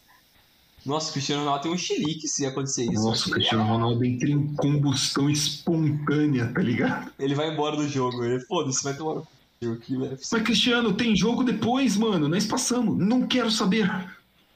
Nossa, 0.85 1.11
o 1.11 1.13
Cristiano 1.13 1.43
Ronaldo 1.43 1.63
tem 1.65 1.73
um 1.73 1.77
xilique 1.77 2.27
se 2.27 2.47
acontecer 2.47 2.85
isso. 2.85 3.03
Nossa, 3.03 3.29
o 3.29 3.33
Cristiano 3.33 3.65
Ronaldo 3.65 4.05
entra 4.05 4.29
em 4.29 4.55
combustão 4.55 5.29
espontânea, 5.29 6.53
tá 6.53 6.61
ligado? 6.61 7.13
Ele 7.19 7.35
vai 7.35 7.53
embora 7.53 7.77
do 7.77 7.87
jogo, 7.89 8.25
ele 8.25 8.41
foda-se, 8.41 8.83
vai 8.83 8.95
tomar 8.97 9.23
aqui, 9.67 9.97
velho. 9.97 10.19
Mas 10.33 10.43
Cristiano, 10.43 10.95
tem 10.95 11.17
jogo 11.17 11.43
depois, 11.43 11.97
mano. 11.97 12.29
Nós 12.29 12.47
passamos. 12.47 12.97
Não 12.97 13.27
quero 13.27 13.51
saber. 13.51 13.91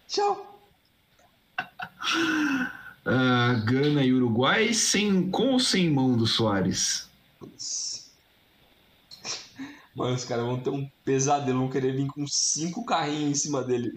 Tchau. 0.09 0.61
Uh, 3.05 3.65
Gana 3.65 4.05
e 4.05 4.13
Uruguai 4.13 4.73
sem, 4.73 5.29
com 5.29 5.53
ou 5.53 5.61
sem 5.61 5.91
mão 5.91 6.17
do 6.17 6.27
Soares? 6.27 7.09
Mano, 9.95 10.15
os 10.15 10.25
caras 10.25 10.47
vão 10.47 10.59
ter 10.59 10.71
um 10.71 10.89
pesadelo, 11.05 11.59
vão 11.59 11.69
querer 11.69 11.95
vir 11.95 12.07
com 12.07 12.27
cinco 12.27 12.85
carrinhos 12.85 13.31
em 13.31 13.35
cima 13.35 13.63
dele. 13.63 13.93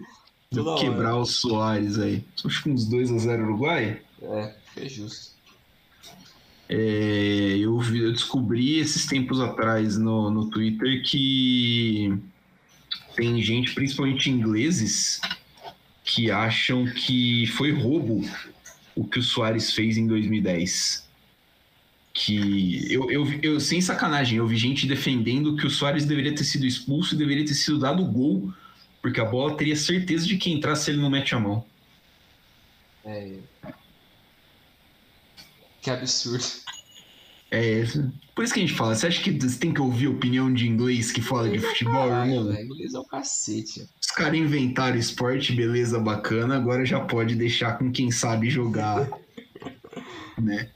Toda 0.50 0.80
quebrar 0.80 1.12
hora. 1.14 1.22
o 1.22 1.26
Soares 1.26 1.98
aí. 1.98 2.24
Acho 2.44 2.62
que 2.62 2.70
uns 2.70 2.88
2x0 2.88 3.42
Uruguai? 3.42 4.00
É, 4.22 4.54
é 4.76 4.88
justo. 4.88 5.34
É, 6.68 7.56
eu, 7.58 7.78
vi, 7.78 8.00
eu, 8.00 8.12
descobri 8.12 8.78
esses 8.78 9.06
tempos 9.06 9.40
atrás 9.40 9.96
no, 9.96 10.30
no 10.30 10.50
Twitter 10.50 11.02
que 11.04 12.12
tem 13.14 13.40
gente, 13.40 13.72
principalmente 13.72 14.30
ingleses, 14.30 15.20
que 16.02 16.30
acham 16.30 16.84
que 16.86 17.46
foi 17.48 17.70
roubo 17.70 18.20
o 18.96 19.04
que 19.04 19.18
o 19.18 19.22
Soares 19.22 19.72
fez 19.72 19.96
em 19.96 20.06
2010 20.06 21.06
que 22.16 22.90
eu, 22.90 23.10
eu, 23.10 23.26
eu, 23.42 23.60
sem 23.60 23.78
sacanagem, 23.78 24.38
eu 24.38 24.46
vi 24.46 24.56
gente 24.56 24.86
defendendo 24.86 25.54
que 25.54 25.66
o 25.66 25.70
Soares 25.70 26.06
deveria 26.06 26.34
ter 26.34 26.44
sido 26.44 26.64
expulso 26.64 27.14
e 27.14 27.18
deveria 27.18 27.44
ter 27.44 27.52
sido 27.52 27.78
dado 27.78 28.02
gol, 28.06 28.52
porque 29.06 29.20
a 29.20 29.24
bola 29.24 29.56
teria 29.56 29.76
certeza 29.76 30.26
de 30.26 30.36
que 30.36 30.50
entrasse 30.50 30.90
ele 30.90 31.00
não 31.00 31.08
mete 31.08 31.32
a 31.32 31.38
mão. 31.38 31.64
É. 33.04 33.36
Que 35.80 35.90
absurdo. 35.90 36.44
É, 37.48 37.84
por 38.34 38.44
isso 38.44 38.52
que 38.52 38.58
a 38.58 38.66
gente 38.66 38.74
fala, 38.74 38.96
você 38.96 39.06
acha 39.06 39.22
que 39.22 39.30
você 39.30 39.60
tem 39.60 39.72
que 39.72 39.80
ouvir 39.80 40.06
a 40.06 40.10
opinião 40.10 40.52
de 40.52 40.66
inglês 40.66 41.12
que 41.12 41.22
fala 41.22 41.48
de 41.48 41.60
futebol, 41.60 42.08
irmão? 42.08 42.52
É, 42.52 42.64
inglês 42.64 42.94
é 42.94 42.98
o 42.98 43.04
cacete. 43.04 43.88
Os 44.00 44.08
caras 44.08 44.36
inventaram 44.36 44.98
esporte, 44.98 45.52
beleza, 45.52 46.00
bacana, 46.00 46.56
agora 46.56 46.84
já 46.84 46.98
pode 46.98 47.36
deixar 47.36 47.78
com 47.78 47.92
quem 47.92 48.10
sabe 48.10 48.50
jogar, 48.50 49.08
né? 50.36 50.68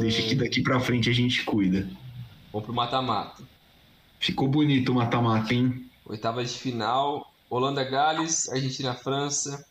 Deixa 0.00 0.22
que 0.22 0.34
daqui 0.34 0.60
pra 0.60 0.80
frente 0.80 1.08
a 1.08 1.12
gente 1.12 1.44
cuida. 1.44 1.88
Vamos 2.52 2.66
pro 2.66 2.74
mata-mata. 2.74 3.44
Ficou 4.18 4.48
bonito 4.48 4.90
o 4.90 4.96
mata-mata, 4.96 5.54
hein? 5.54 5.88
Oitava 6.04 6.44
de 6.44 6.52
final: 6.52 7.32
Holanda, 7.48 7.84
Gales, 7.84 8.48
Argentina, 8.48 8.94
França, 8.94 9.64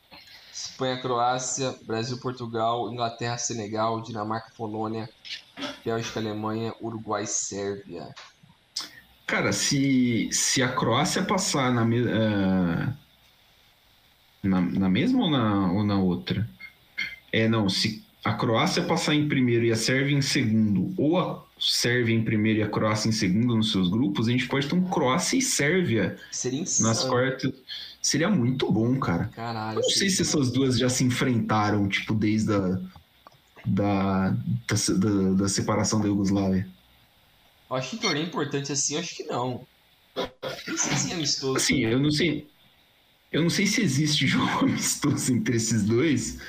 Espanha, 0.53 1.01
Croácia, 1.01 1.75
Brasil, 1.85 2.17
Portugal, 2.19 2.91
Inglaterra, 2.91 3.37
Senegal, 3.37 4.01
Dinamarca, 4.01 4.51
Polônia, 4.55 5.09
Bélgica, 5.83 6.19
Alemanha, 6.19 6.73
Uruguai, 6.81 7.25
Sérvia. 7.25 8.13
Cara, 9.27 9.51
se, 9.51 10.29
se 10.31 10.61
a 10.61 10.71
Croácia 10.71 11.23
passar 11.23 11.73
na, 11.73 11.83
uh, 11.83 12.93
na, 14.43 14.61
na 14.61 14.89
mesma 14.89 15.23
ou 15.23 15.29
na, 15.29 15.71
ou 15.71 15.83
na 15.83 15.97
outra? 15.97 16.47
É, 17.33 17.47
não, 17.47 17.67
se 17.67 18.04
a 18.25 18.33
Croácia 18.33 18.81
passar 18.81 19.13
em 19.13 19.27
primeiro 19.29 19.65
e 19.65 19.71
a 19.71 19.75
Sérvia 19.75 20.17
em 20.17 20.21
segundo, 20.21 20.91
ou 20.97 21.19
a 21.19 21.45
Sérvia 21.59 22.15
em 22.15 22.23
primeiro 22.23 22.59
e 22.59 22.63
a 22.63 22.67
Croácia 22.67 23.07
em 23.07 23.11
segundo 23.11 23.55
nos 23.55 23.71
seus 23.71 23.87
grupos, 23.87 24.27
a 24.27 24.31
gente 24.31 24.47
pode 24.47 24.67
ter 24.67 24.73
um 24.73 24.83
Croácia 24.89 25.37
e 25.37 25.41
Sérvia 25.43 26.17
Seria 26.31 26.65
nas 26.81 27.03
quartas. 27.03 27.53
Seria 28.01 28.27
muito 28.27 28.71
bom, 28.71 28.99
cara. 28.99 29.25
Caralho. 29.27 29.77
Eu 29.77 29.83
não 29.83 29.89
sei 29.89 30.09
se 30.09 30.23
essas 30.23 30.51
duas 30.51 30.77
já 30.77 30.89
se 30.89 31.03
enfrentaram, 31.03 31.87
tipo, 31.87 32.15
desde 32.15 32.51
a 32.51 32.79
da, 33.65 34.29
da, 34.29 34.95
da, 34.97 35.31
da 35.33 35.49
separação 35.49 36.01
da 36.01 36.07
Iugoslávia. 36.07 36.67
Eu 37.69 37.75
acho 37.75 37.91
que 37.91 37.97
torneio 37.97 38.25
importante 38.25 38.71
assim, 38.71 38.97
acho 38.97 39.15
que 39.15 39.23
não. 39.23 39.65
Nem 40.67 40.77
sei 40.77 40.97
se 40.97 41.11
é 41.11 41.15
amistoso. 41.15 41.57
Assim, 41.57 41.79
eu 41.79 41.99
não 41.99 42.11
sei. 42.11 42.47
Eu 43.31 43.41
não 43.41 43.49
sei 43.49 43.65
se 43.65 43.81
existe 43.81 44.25
jogo 44.27 44.65
amistoso 44.65 45.33
entre 45.33 45.57
esses 45.57 45.83
dois. 45.83 46.39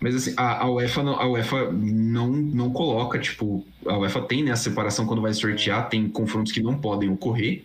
Mas 0.00 0.14
assim, 0.14 0.32
a, 0.36 0.64
a, 0.64 0.70
UEFA, 0.70 1.02
não, 1.02 1.20
a 1.20 1.28
UEFA 1.28 1.70
não, 1.70 2.28
não 2.28 2.72
coloca, 2.72 3.18
tipo, 3.18 3.66
a 3.86 3.98
UEFA 3.98 4.22
tem 4.22 4.42
né, 4.42 4.50
a 4.50 4.56
separação 4.56 5.06
quando 5.06 5.20
vai 5.20 5.34
sortear, 5.34 5.90
tem 5.90 6.08
confrontos 6.08 6.52
que 6.52 6.62
não 6.62 6.74
podem 6.78 7.10
ocorrer, 7.10 7.64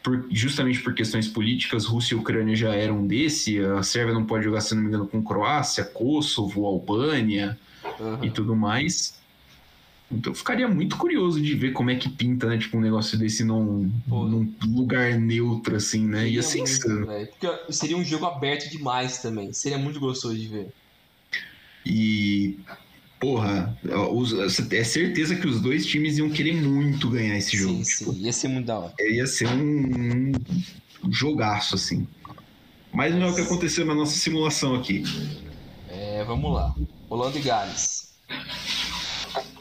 por, 0.00 0.26
justamente 0.30 0.80
por 0.80 0.94
questões 0.94 1.26
políticas, 1.26 1.84
Rússia 1.84 2.14
e 2.14 2.18
Ucrânia 2.18 2.54
já 2.54 2.74
eram 2.74 3.04
desse, 3.04 3.58
a 3.58 3.82
Sérvia 3.82 4.14
não 4.14 4.24
pode 4.24 4.44
jogar, 4.44 4.60
se 4.60 4.74
não 4.74 4.82
me 4.82 4.88
engano, 4.88 5.08
com 5.08 5.22
Croácia, 5.22 5.84
Kosovo, 5.84 6.66
Albânia 6.66 7.58
uhum. 7.98 8.24
e 8.24 8.30
tudo 8.30 8.54
mais. 8.54 9.20
Então 10.10 10.34
ficaria 10.34 10.68
muito 10.68 10.96
curioso 10.96 11.40
de 11.40 11.54
ver 11.54 11.72
como 11.72 11.90
é 11.90 11.96
que 11.96 12.08
pinta, 12.08 12.46
né? 12.46 12.58
Tipo, 12.58 12.76
um 12.76 12.80
negócio 12.80 13.18
desse 13.18 13.42
num, 13.42 13.90
num 14.06 14.54
lugar 14.66 15.18
neutro, 15.18 15.76
assim, 15.76 16.06
né? 16.06 16.28
Ia 16.28 16.42
ser 16.42 16.60
insano. 16.60 17.06
Porque 17.06 17.72
seria 17.72 17.96
um 17.96 18.04
jogo 18.04 18.26
aberto 18.26 18.70
demais 18.70 19.22
também. 19.22 19.52
Seria 19.54 19.78
muito 19.78 19.98
gostoso 19.98 20.36
de 20.36 20.48
ver. 20.48 20.68
E, 21.84 22.58
porra, 23.20 23.78
é 24.70 24.84
certeza 24.84 25.36
que 25.36 25.46
os 25.46 25.60
dois 25.60 25.86
times 25.86 26.18
iam 26.18 26.30
querer 26.30 26.54
muito 26.54 27.10
ganhar 27.10 27.36
esse 27.36 27.56
jogo. 27.56 27.84
Sim, 27.84 27.98
tipo, 27.98 28.12
sim. 28.12 28.20
Ia 28.20 28.32
ser 28.32 28.48
muito 28.48 28.66
da 28.66 28.78
hora. 28.78 28.94
Ia 29.00 29.26
ser 29.26 29.48
um, 29.48 30.32
um 31.04 31.12
jogaço, 31.12 31.74
assim. 31.74 32.06
Mas 32.92 33.14
não 33.14 33.28
é 33.28 33.30
o 33.30 33.34
que 33.34 33.40
aconteceu 33.40 33.86
na 33.86 33.94
nossa 33.94 34.16
simulação 34.18 34.74
aqui. 34.74 35.02
É, 35.88 36.22
vamos 36.24 36.52
lá. 36.52 36.74
Holanda 37.08 37.38
e 37.38 37.42
Gales. 37.42 38.12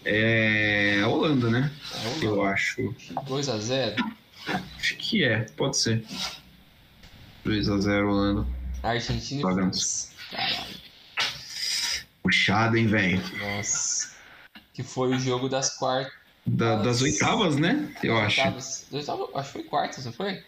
É. 0.03 1.01
Holanda, 1.05 1.49
né? 1.49 1.71
É 1.93 2.07
Holanda. 2.07 2.25
Eu 2.25 2.43
acho. 2.43 2.95
2x0? 3.27 3.95
Acho 4.77 4.97
que 4.97 5.23
é, 5.23 5.41
pode 5.55 5.77
ser. 5.77 6.03
2x0 7.45 8.09
Holanda. 8.09 8.47
Argentina 8.83 9.39
e 9.39 9.53
França. 9.53 10.09
Caralho. 10.31 10.80
Puxado, 12.23 12.77
hein, 12.77 12.87
velho? 12.87 13.21
Nossa. 13.37 14.11
Que 14.73 14.83
foi 14.83 15.09
o 15.15 15.19
jogo 15.19 15.49
das 15.49 15.77
quartas. 15.77 16.13
Da, 16.45 16.77
das 16.77 17.01
oitavas, 17.01 17.57
né? 17.57 17.93
Eu 18.03 18.17
acho. 18.17 18.41
Oitavas. 18.41 18.87
Acho 19.35 19.47
que 19.47 19.51
foi 19.51 19.63
quartas, 19.63 20.05
não 20.05 20.13
foi? 20.13 20.43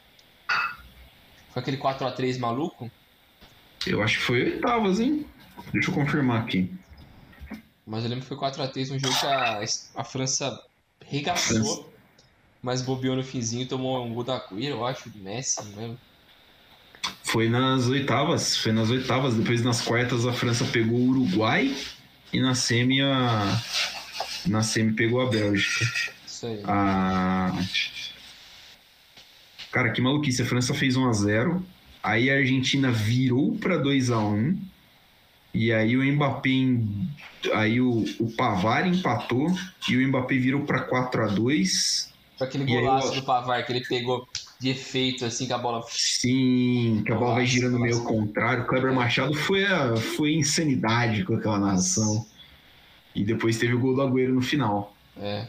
Foi 1.52 1.62
aquele 1.62 1.78
4x3 1.78 2.40
maluco? 2.40 2.92
Eu 3.86 4.02
acho 4.02 4.18
que 4.20 4.24
foi 4.24 4.44
oitavas, 4.44 5.00
hein? 5.00 5.26
Deixa 5.72 5.92
eu 5.92 5.94
confirmar 5.94 6.42
aqui. 6.44 6.72
Mas 7.86 8.04
eu 8.04 8.10
lembro 8.10 8.26
que 8.26 8.36
foi 8.36 8.38
4x3, 8.38 8.96
um 8.96 9.00
jogo 9.00 9.20
que 9.20 9.26
a, 9.26 9.62
a 9.96 10.04
França 10.04 10.64
regaçou, 11.06 11.76
França. 11.76 11.90
mas 12.62 12.82
bobeou 12.82 13.16
no 13.16 13.24
finzinho 13.24 13.68
tomou 13.68 14.04
um 14.04 14.14
gol 14.14 14.24
da 14.24 14.40
Cuira, 14.40 14.74
eu 14.74 14.86
acho, 14.86 15.10
do 15.10 15.20
Messi, 15.20 15.64
não 15.66 15.76
lembro. 15.76 16.00
Foi 17.24 17.50
nas 17.50 17.88
oitavas, 17.88 18.58
foi 18.58 18.72
nas 18.72 18.90
oitavas. 18.90 19.34
Depois 19.36 19.64
nas 19.64 19.82
quartas 19.82 20.26
a 20.26 20.34
França 20.34 20.66
pegou 20.66 21.00
o 21.00 21.10
Uruguai 21.10 21.76
e 22.32 22.40
na 22.40 22.54
semi 22.56 23.02
a. 23.02 23.62
Na 24.46 24.62
semi 24.62 24.94
pegou 24.94 25.22
a 25.22 25.30
Bélgica. 25.30 25.86
Isso 26.28 26.46
aí. 26.46 26.62
A... 26.66 27.52
Cara, 29.72 29.92
que 29.92 30.02
maluquice. 30.02 30.42
A 30.42 30.46
França 30.46 30.74
fez 30.74 30.96
1x0. 30.96 31.62
Aí 32.04 32.30
a 32.30 32.36
Argentina 32.36 32.92
virou 32.92 33.56
para 33.58 33.82
2x1. 33.82 34.58
E 35.54 35.72
aí 35.72 35.98
o 35.98 36.04
Mbappé. 36.04 36.50
Aí 37.54 37.82
o, 37.82 38.06
o 38.20 38.32
Pavar 38.36 38.88
empatou. 38.88 39.48
E 39.90 39.98
o 39.98 40.08
Mbappé 40.08 40.38
virou 40.38 40.66
para 40.66 40.82
4x2. 42.40 42.46
Aquele 42.46 42.66
golaço 42.66 43.10
aí, 43.10 43.20
do 43.20 43.26
Pavar 43.26 43.66
que 43.66 43.72
ele 43.72 43.86
pegou 43.86 44.28
de 44.60 44.70
efeito, 44.70 45.26
assim, 45.26 45.46
que 45.46 45.54
a 45.54 45.58
bola. 45.58 45.84
Sim, 45.90 47.04
que 47.06 47.12
a 47.12 47.16
bola 47.16 47.36
vai 47.36 47.46
girando 47.46 47.80
meio 47.80 48.04
contrário. 48.04 48.64
O 48.64 48.68
Kleber 48.68 48.94
Machado 48.94 49.34
foi, 49.34 49.66
a, 49.66 49.96
foi 49.96 50.34
insanidade 50.34 51.24
com 51.24 51.36
aquela 51.36 51.60
narração. 51.60 52.26
E 53.16 53.24
depois 53.24 53.58
teve 53.58 53.74
o 53.74 53.80
gol 53.80 53.96
do 53.96 54.02
Agüero 54.02 54.34
no 54.34 54.42
final. 54.42 54.96
É. 55.18 55.48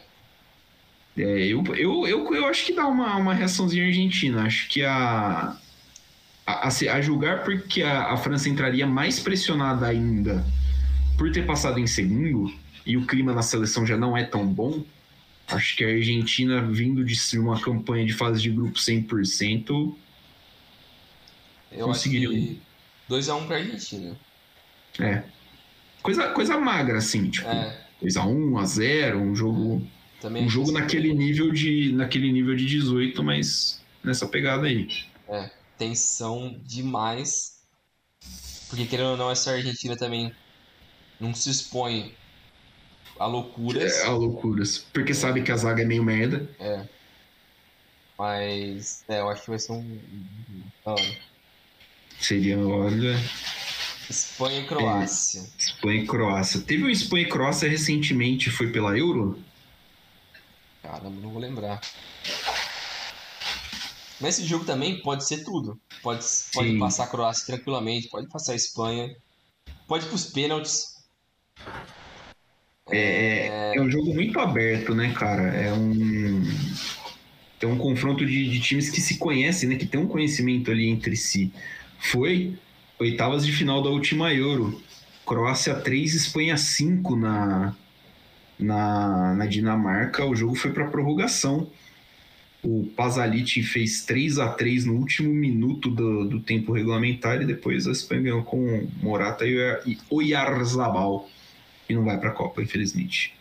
É, 1.17 1.47
eu, 1.47 1.63
eu, 1.75 2.05
eu, 2.05 2.35
eu 2.35 2.45
acho 2.45 2.65
que 2.65 2.73
dá 2.73 2.85
uma, 2.87 3.15
uma 3.15 3.33
reaçãozinha 3.33 3.85
argentina. 3.85 4.43
Acho 4.43 4.67
que 4.69 4.83
a. 4.83 5.57
A, 6.47 6.67
a, 6.67 7.01
julgar 7.01 7.43
porque 7.43 7.81
a, 7.81 8.11
a 8.13 8.17
França 8.17 8.47
entraria 8.47 8.85
mais 8.85 9.19
pressionada 9.19 9.87
ainda 9.87 10.45
por 11.17 11.31
ter 11.31 11.43
passado 11.43 11.79
em 11.79 11.87
segundo 11.87 12.53
e 12.85 12.95
o 12.97 13.07
clima 13.07 13.33
na 13.33 13.41
seleção 13.41 13.83
já 13.83 13.97
não 13.97 14.15
é 14.15 14.23
tão 14.23 14.45
bom, 14.45 14.83
Acho 15.47 15.77
que 15.77 15.83
a 15.83 15.89
Argentina, 15.89 16.61
vindo 16.61 17.03
de 17.03 17.39
uma 17.39 17.59
campanha 17.59 18.05
de 18.05 18.13
fase 18.13 18.41
de 18.41 18.49
grupo 18.49 18.79
100%, 18.79 19.95
eu 21.71 21.85
conseguiria. 21.87 22.57
2x1 23.09 23.41
um 23.41 23.47
pra 23.47 23.57
Argentina. 23.57 24.17
É. 24.99 25.23
Coisa, 26.01 26.29
coisa 26.29 26.59
magra, 26.59 26.97
assim, 26.97 27.29
tipo. 27.29 27.47
É. 27.47 27.85
2x1, 28.01 28.51
1x0, 28.51 29.15
um 29.17 29.35
jogo. 29.35 29.87
Também 30.19 30.45
um 30.45 30.49
jogo 30.49 30.71
naquele 30.71 31.13
nível, 31.13 31.51
de, 31.51 31.91
naquele 31.93 32.31
nível 32.31 32.55
de 32.55 32.65
18, 32.65 33.23
mas 33.23 33.83
nessa 34.03 34.27
pegada 34.27 34.65
aí. 34.65 34.87
É, 35.27 35.51
tensão 35.77 36.59
demais. 36.63 37.59
Porque 38.69 38.85
querendo 38.85 39.11
ou 39.11 39.17
não, 39.17 39.29
essa 39.29 39.51
Argentina 39.51 39.95
também 39.95 40.33
não 41.19 41.33
se 41.33 41.49
expõe 41.49 42.13
a 43.19 43.25
loucuras. 43.25 43.93
É, 43.99 44.05
a 44.07 44.11
loucuras. 44.11 44.85
Porque 44.93 45.13
sabe 45.13 45.41
que 45.41 45.51
a 45.51 45.57
zaga 45.57 45.81
é 45.81 45.85
meio 45.85 46.03
merda. 46.03 46.49
É. 46.59 46.87
Mas, 48.17 49.03
é, 49.07 49.19
eu 49.19 49.29
acho 49.29 49.43
que 49.43 49.49
vai 49.49 49.59
ser 49.59 49.71
um. 49.73 49.99
Seria, 52.19 52.57
olha. 52.59 53.15
Espanha 54.09 54.59
e 54.59 54.67
Croácia. 54.67 55.41
É, 55.41 55.61
Espanha 55.61 56.03
e 56.03 56.07
Croácia. 56.07 56.61
Teve 56.61 56.83
um 56.83 56.89
Espanha 56.89 57.23
e 57.23 57.29
Croácia 57.29 57.69
recentemente, 57.69 58.49
foi 58.49 58.71
pela 58.71 58.97
Euro? 58.97 59.41
Caramba, 60.81 61.19
não 61.21 61.31
vou 61.31 61.41
lembrar. 61.41 61.81
Nesse 64.21 64.45
jogo 64.45 64.63
também 64.63 65.01
pode 65.01 65.27
ser 65.27 65.43
tudo. 65.43 65.79
Pode, 66.01 66.23
pode 66.53 66.77
passar 66.79 67.05
a 67.05 67.07
Croácia 67.07 67.45
tranquilamente, 67.45 68.07
pode 68.09 68.27
passar 68.29 68.53
a 68.53 68.55
Espanha, 68.55 69.13
pode 69.87 70.05
ir 70.05 70.09
pros 70.09 70.25
pênaltis. 70.25 70.95
É, 72.91 72.97
é, 72.97 73.77
é 73.77 73.81
um 73.81 73.89
jogo 73.89 74.13
muito 74.13 74.39
aberto, 74.39 74.93
né, 74.93 75.11
cara? 75.13 75.43
É 75.43 75.73
um. 75.73 76.43
É 77.61 77.65
um 77.67 77.77
confronto 77.79 78.23
de, 78.23 78.47
de, 78.47 78.59
times 78.59 78.91
que 78.91 79.01
se 79.01 79.17
conhecem, 79.17 79.67
né? 79.67 79.75
Que 79.75 79.87
tem 79.87 79.99
um 79.99 80.07
conhecimento 80.07 80.69
ali 80.69 80.87
entre 80.87 81.15
si. 81.15 81.51
Foi 81.97 82.53
oitavas 82.99 83.43
de 83.43 83.51
final 83.51 83.81
da 83.81 83.89
última 83.89 84.31
Euro. 84.31 84.79
Croácia 85.25 85.73
3, 85.73 86.13
Espanha 86.13 86.57
5 86.57 87.15
na, 87.15 87.75
na, 88.59 89.33
na 89.33 89.45
Dinamarca. 89.47 90.23
O 90.25 90.35
jogo 90.35 90.53
foi 90.53 90.71
para 90.71 90.85
prorrogação. 90.87 91.71
O 92.63 92.85
Pasalic 92.95 93.63
fez 93.63 94.05
3 94.05 94.37
a 94.37 94.49
3 94.49 94.85
no 94.85 94.93
último 94.93 95.33
minuto 95.33 95.89
do, 95.89 96.25
do 96.25 96.39
tempo 96.39 96.71
regulamentar 96.71 97.41
e 97.41 97.45
depois 97.45 97.87
a 97.87 97.91
Espanha 97.91 98.21
ganhou 98.21 98.43
com 98.43 98.87
Morata 99.01 99.43
e 99.47 99.97
Oyarzabal 100.09 101.27
e 101.89 101.93
não 101.93 102.03
vai 102.03 102.17
para 102.17 102.29
a 102.29 102.33
Copa, 102.33 102.61
infelizmente. 102.61 103.33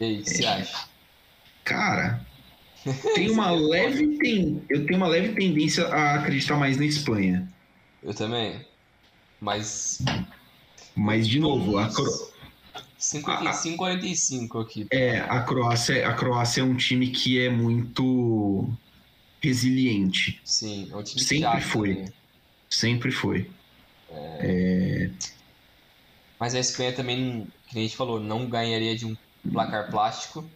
E 0.00 0.04
aí, 0.04 0.20
o 0.20 0.24
que 0.24 0.30
é, 0.30 0.34
você 0.34 0.46
acha? 0.46 0.88
Cara, 1.64 2.26
tem 3.14 3.30
uma 3.30 3.50
leve 3.50 4.18
ten... 4.18 4.62
eu 4.68 4.84
tenho 4.86 4.98
uma 4.98 5.08
leve 5.08 5.34
tendência 5.34 5.86
a 5.86 6.16
acreditar 6.16 6.56
mais 6.56 6.76
na 6.76 6.84
Espanha. 6.84 7.48
Eu 8.02 8.14
também. 8.14 8.60
Mas. 9.40 10.02
Mas, 10.94 11.26
de 11.26 11.40
novo, 11.40 11.78
a 11.78 11.88
Cro... 11.92 12.34
55 12.98 13.76
45 13.76 14.58
aqui. 14.58 14.86
É, 14.90 15.20
a 15.20 15.42
Croácia, 15.42 16.08
a 16.08 16.14
Croácia 16.14 16.62
é 16.62 16.64
um 16.64 16.76
time 16.76 17.08
que 17.08 17.38
é 17.38 17.50
muito 17.50 18.68
resiliente. 19.42 20.40
Sim, 20.44 20.88
é 20.90 20.96
um 20.96 21.02
time 21.02 21.20
Sempre 21.20 21.60
foi. 21.60 22.04
Sempre 22.70 23.10
foi. 23.10 23.50
É... 24.10 24.38
É... 24.40 25.33
Mas 26.38 26.54
a 26.54 26.58
Espanha 26.58 26.92
também, 26.92 27.46
que 27.68 27.78
a 27.78 27.82
gente 27.82 27.96
falou, 27.96 28.20
não 28.20 28.46
ganharia 28.46 28.96
de 28.96 29.06
um 29.06 29.16
placar 29.50 29.90
plástico. 29.90 30.48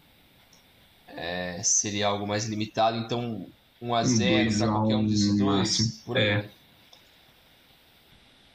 É, 1.08 1.60
seria 1.62 2.08
algo 2.08 2.26
mais 2.26 2.46
limitado, 2.46 2.98
então 2.98 3.46
1 3.80 3.94
a 3.94 4.04
0 4.04 4.58
para 4.58 4.68
qualquer 4.68 4.96
um 4.96 5.06
desses 5.06 5.36
dois, 5.38 6.02
por 6.04 6.16
aí. 6.16 6.24
É. 6.24 6.50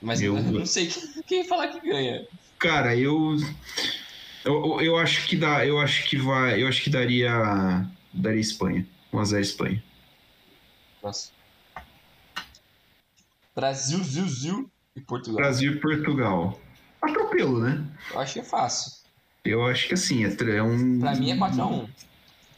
Mas 0.01 0.21
eu 0.21 0.35
não 0.43 0.65
sei 0.65 0.87
quem, 0.87 1.23
quem 1.23 1.43
falar 1.47 1.67
que 1.69 1.79
ganha. 1.79 2.27
Cara, 2.59 2.95
eu, 2.95 3.35
eu 4.45 4.81
eu 4.81 4.97
acho 4.97 5.27
que 5.27 5.35
dá, 5.35 5.65
eu 5.65 5.79
acho 5.79 6.07
que 6.07 6.17
vai, 6.17 6.61
eu 6.61 6.67
acho 6.67 6.83
que 6.83 6.89
daria 6.89 7.89
daria 8.13 8.39
Espanha, 8.39 8.85
1 9.11 9.19
a 9.19 9.25
0 9.25 9.41
Espanha. 9.41 9.83
Nossa. 11.01 11.31
Brasil, 13.55 14.03
Zil, 14.03 14.27
Zil 14.27 14.71
e 14.95 15.01
Portugal. 15.01 15.37
Brasil 15.37 15.73
e 15.73 15.79
Portugal. 15.79 16.59
Atropelo, 17.03 17.59
né? 17.59 17.83
Eu 18.13 18.19
acho 18.19 18.33
que 18.33 18.39
é 18.39 18.43
fácil. 18.43 18.93
Eu 19.45 19.65
acho 19.65 19.87
que 19.87 19.93
assim, 19.93 20.23
é, 20.25 20.35
é 20.55 20.63
um. 20.63 20.99
Pra 20.99 21.15
mim 21.15 21.31
é 21.31 21.35
4x1. 21.35 21.89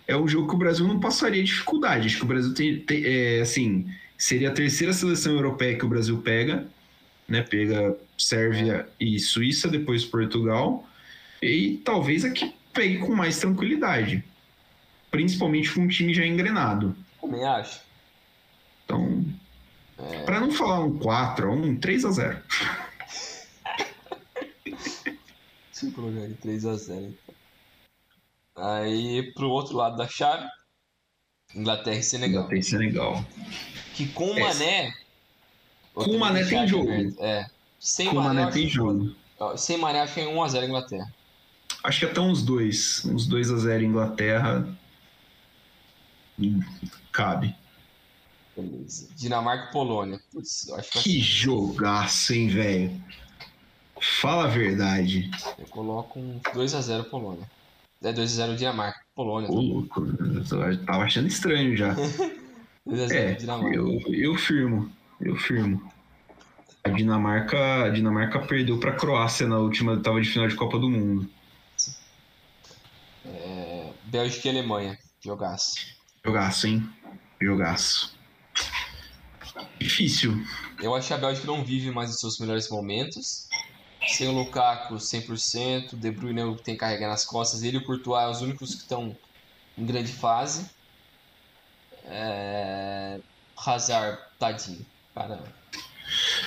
É 0.07 0.15
um 0.15 0.27
jogo 0.27 0.49
que 0.49 0.55
o 0.55 0.59
Brasil 0.59 0.87
não 0.87 0.99
passaria 0.99 1.43
dificuldade. 1.43 2.05
Acho 2.05 2.17
que 2.17 2.23
o 2.23 2.27
Brasil 2.27 2.53
tem, 2.53 2.79
tem 2.79 3.03
é, 3.03 3.41
assim, 3.41 3.91
seria 4.17 4.49
a 4.49 4.53
terceira 4.53 4.93
seleção 4.93 5.33
europeia 5.33 5.75
que 5.75 5.85
o 5.85 5.89
Brasil 5.89 6.17
pega, 6.19 6.67
né? 7.27 7.41
Pega 7.41 7.97
Sérvia 8.17 8.87
e 8.99 9.19
Suíça, 9.19 9.67
depois 9.67 10.05
Portugal. 10.05 10.87
E 11.41 11.81
talvez 11.83 12.23
aqui 12.23 12.53
pegue 12.71 12.99
com 12.99 13.15
mais 13.15 13.39
tranquilidade. 13.39 14.23
Principalmente 15.09 15.71
com 15.73 15.81
um 15.81 15.87
time 15.87 16.13
já 16.13 16.25
engrenado. 16.25 16.95
Também 17.19 17.43
acho. 17.43 17.81
Então, 18.83 19.25
é... 19.97 20.19
para 20.23 20.39
não 20.39 20.51
falar 20.51 20.81
um 20.81 20.99
4 20.99 21.51
um 21.51 21.75
3 21.75 22.05
a 22.05 22.11
0 22.11 22.37
Deixa 25.85 25.99
eu 25.99 26.03
colocar 26.03 26.25
aqui 26.25 26.33
3 26.41 26.65
a 26.65 26.75
0 26.75 27.01
então. 27.01 27.35
Aí 28.55 29.33
pro 29.33 29.49
outro 29.49 29.75
lado 29.75 29.97
da 29.97 30.07
chave, 30.07 30.47
Inglaterra 31.53 31.97
e 31.97 32.03
Senegal. 32.03 32.43
Inglaterra 32.43 32.59
e 32.59 32.63
Senegal. 32.63 33.25
Que 33.93 34.07
com 34.07 34.31
o 34.31 34.37
é. 34.37 34.39
Mané. 34.39 34.93
Com 35.93 36.03
o 36.03 36.19
Mané 36.19 36.43
tem 36.45 36.67
jogo. 36.67 36.89
É. 37.19 37.47
Sem 37.79 38.07
com 38.07 38.13
o 38.13 38.23
Mané, 38.23 38.41
Mané 38.41 38.51
tem 38.51 38.67
jogo. 38.67 39.15
Sem 39.57 39.77
Mané 39.77 40.01
acho 40.01 40.13
que 40.13 40.21
é 40.21 40.25
1x0 40.25 40.65
Inglaterra. 40.65 41.13
Acho 41.83 41.99
que 41.99 42.05
até 42.05 42.19
uns 42.19 42.41
dois. 42.41 43.05
Uns 43.05 43.29
2x0 43.29 43.83
Inglaterra. 43.83 44.67
Cabe. 47.11 47.55
Beleza. 48.55 49.09
Dinamarca 49.15 49.69
e 49.69 49.71
Polônia. 49.71 50.19
Putz, 50.31 50.71
acho 50.71 50.91
que, 50.91 51.03
que 51.03 51.19
jogaço, 51.19 52.33
hein, 52.33 52.47
velho? 52.47 53.03
Fala 54.21 54.45
a 54.45 54.47
verdade. 54.47 55.31
Eu 55.57 55.65
coloco 55.67 56.19
um 56.19 56.39
2x0 56.53 57.05
Polônia. 57.05 57.49
É 58.03 58.13
2x0 58.13 58.55
Dinamarca. 58.55 58.99
Polônia. 59.15 59.49
Ô, 59.49 59.59
louco. 59.59 60.05
Eu 60.05 60.85
tava 60.85 61.03
achando 61.03 61.27
estranho 61.27 61.75
já. 61.75 61.95
2x0 62.87 63.11
é, 63.11 63.33
Dinamarca. 63.33 63.75
Eu, 63.75 63.99
eu 64.07 64.35
firmo. 64.35 64.91
Eu 65.19 65.35
firmo. 65.35 65.91
A 66.83 66.89
Dinamarca, 66.89 67.85
a 67.85 67.89
Dinamarca 67.89 68.39
perdeu 68.39 68.79
pra 68.79 68.91
Croácia 68.91 69.47
na 69.47 69.57
última 69.57 69.93
etapa 69.93 70.21
de 70.21 70.29
final 70.29 70.47
de 70.47 70.55
Copa 70.55 70.77
do 70.77 70.87
Mundo. 70.87 71.27
É, 73.25 73.91
Bélgica 74.03 74.47
e 74.47 74.51
Alemanha. 74.51 74.97
Jogaço. 75.19 75.77
Jogaço, 76.23 76.67
hein? 76.67 76.87
Jogaço. 77.41 78.15
Difícil. 79.79 80.45
Eu 80.79 80.93
acho 80.93 81.07
que 81.07 81.13
a 81.13 81.17
Bélgica 81.17 81.47
não 81.47 81.63
vive 81.63 81.89
mais 81.89 82.11
os 82.11 82.19
seus 82.19 82.39
melhores 82.39 82.69
momentos. 82.69 83.49
Sem 84.07 84.27
o 84.27 84.31
Lukaku 84.31 84.95
100%, 84.95 85.95
De 85.95 86.11
Bruyne 86.11 86.41
é 86.41 86.45
o 86.45 86.55
que 86.55 86.63
tem 86.63 86.75
que 86.75 86.79
carregar 86.79 87.09
nas 87.09 87.25
costas, 87.25 87.63
ele 87.63 87.77
e 87.77 87.79
o 87.79 87.83
Courtois 87.83 88.37
os 88.37 88.41
únicos 88.41 88.75
que 88.75 88.81
estão 88.81 89.15
em 89.77 89.85
grande 89.85 90.11
fase. 90.11 90.69
É... 92.05 93.19
Hazard, 93.57 94.19
tadinho, 94.37 94.85
caramba. 95.13 95.51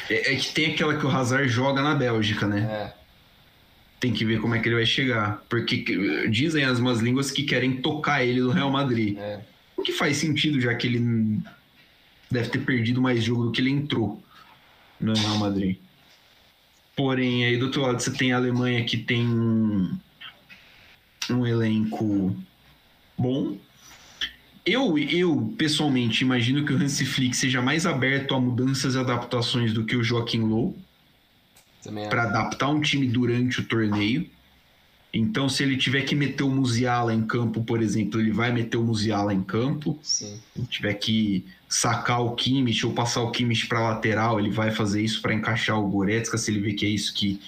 É, 0.09 0.33
é, 0.33 0.37
que 0.37 0.53
tem 0.53 0.73
aquela 0.73 0.97
que 0.97 1.05
o 1.05 1.11
Hazard 1.11 1.49
joga 1.49 1.83
na 1.83 1.95
Bélgica, 1.95 2.47
né? 2.47 2.61
É. 2.61 2.99
Tem 3.99 4.13
que 4.13 4.25
ver 4.25 4.41
como 4.41 4.55
é 4.55 4.61
que 4.61 4.69
ele 4.69 4.77
vai 4.77 4.87
chegar. 4.87 5.43
Porque 5.49 6.29
dizem 6.29 6.65
as 6.65 6.79
más 6.79 7.01
línguas 7.01 7.31
que 7.31 7.43
querem 7.43 7.83
tocar 7.83 8.25
ele 8.25 8.41
no 8.41 8.51
Real 8.51 8.71
Madrid. 8.71 9.19
É. 9.19 9.41
O 9.77 9.83
que 9.83 9.93
faz 9.93 10.17
sentido, 10.17 10.61
já 10.61 10.75
que 10.75 10.87
ele 10.87 11.41
deve 12.31 12.51
ter 12.51 12.61
perdido 12.61 13.03
mais 13.03 13.25
jogo 13.25 13.45
do 13.45 13.53
que 13.53 13.61
ele 13.61 13.71
entrou 13.71 14.23
no 15.01 15.15
Real 15.15 15.39
Madrid. 15.39 15.79
Porém, 16.99 17.45
aí 17.45 17.57
do 17.57 17.67
outro 17.67 17.83
lado 17.83 18.01
você 18.01 18.11
tem 18.11 18.33
a 18.33 18.37
Alemanha 18.37 18.85
que 18.85 18.97
tem 18.97 19.25
um 21.31 21.47
elenco 21.47 22.37
bom. 23.17 23.57
Eu, 24.67 24.99
eu 24.99 25.55
pessoalmente 25.57 26.25
imagino 26.25 26.67
que 26.67 26.73
o 26.73 26.77
Hansi 26.77 27.07
Flick 27.07 27.37
seja 27.37 27.63
mais 27.63 27.87
aberto 27.87 28.35
a 28.35 28.41
mudanças 28.41 28.97
e 28.97 28.99
adaptações 28.99 29.73
do 29.73 29.85
que 29.85 29.95
o 29.95 30.03
Joaquim 30.03 30.41
Low 30.41 30.77
para 32.11 32.25
adaptar 32.25 32.69
um 32.69 32.81
time 32.81 33.07
durante 33.07 33.61
o 33.61 33.65
torneio. 33.65 34.29
Então, 35.15 35.49
se 35.49 35.63
ele 35.63 35.77
tiver 35.77 36.03
que 36.03 36.17
meter 36.17 36.43
o 36.43 36.51
Musiala 36.51 37.15
em 37.15 37.25
campo, 37.25 37.63
por 37.63 37.81
exemplo, 37.81 38.21
ele 38.21 38.33
vai 38.33 38.51
meter 38.51 38.77
o 38.77 38.83
Musiala 38.83 39.33
em 39.33 39.45
campo. 39.45 39.97
Sim. 40.03 40.37
Se 40.57 40.67
tiver 40.67 40.95
que 40.95 41.47
sacar 41.69 42.23
o 42.25 42.35
Kimmich 42.35 42.87
ou 42.87 42.93
passar 42.93 43.21
o 43.21 43.31
Kimmich 43.31 43.67
para 43.67 43.81
lateral, 43.81 44.41
ele 44.41 44.51
vai 44.51 44.71
fazer 44.71 45.03
isso 45.03 45.21
para 45.21 45.35
encaixar 45.35 45.79
o 45.79 45.89
Goretzka, 45.89 46.39
se 46.39 46.51
ele 46.51 46.61
vê 46.61 46.73
que 46.73 46.87
é 46.87 46.89
isso 46.89 47.13
que, 47.13 47.41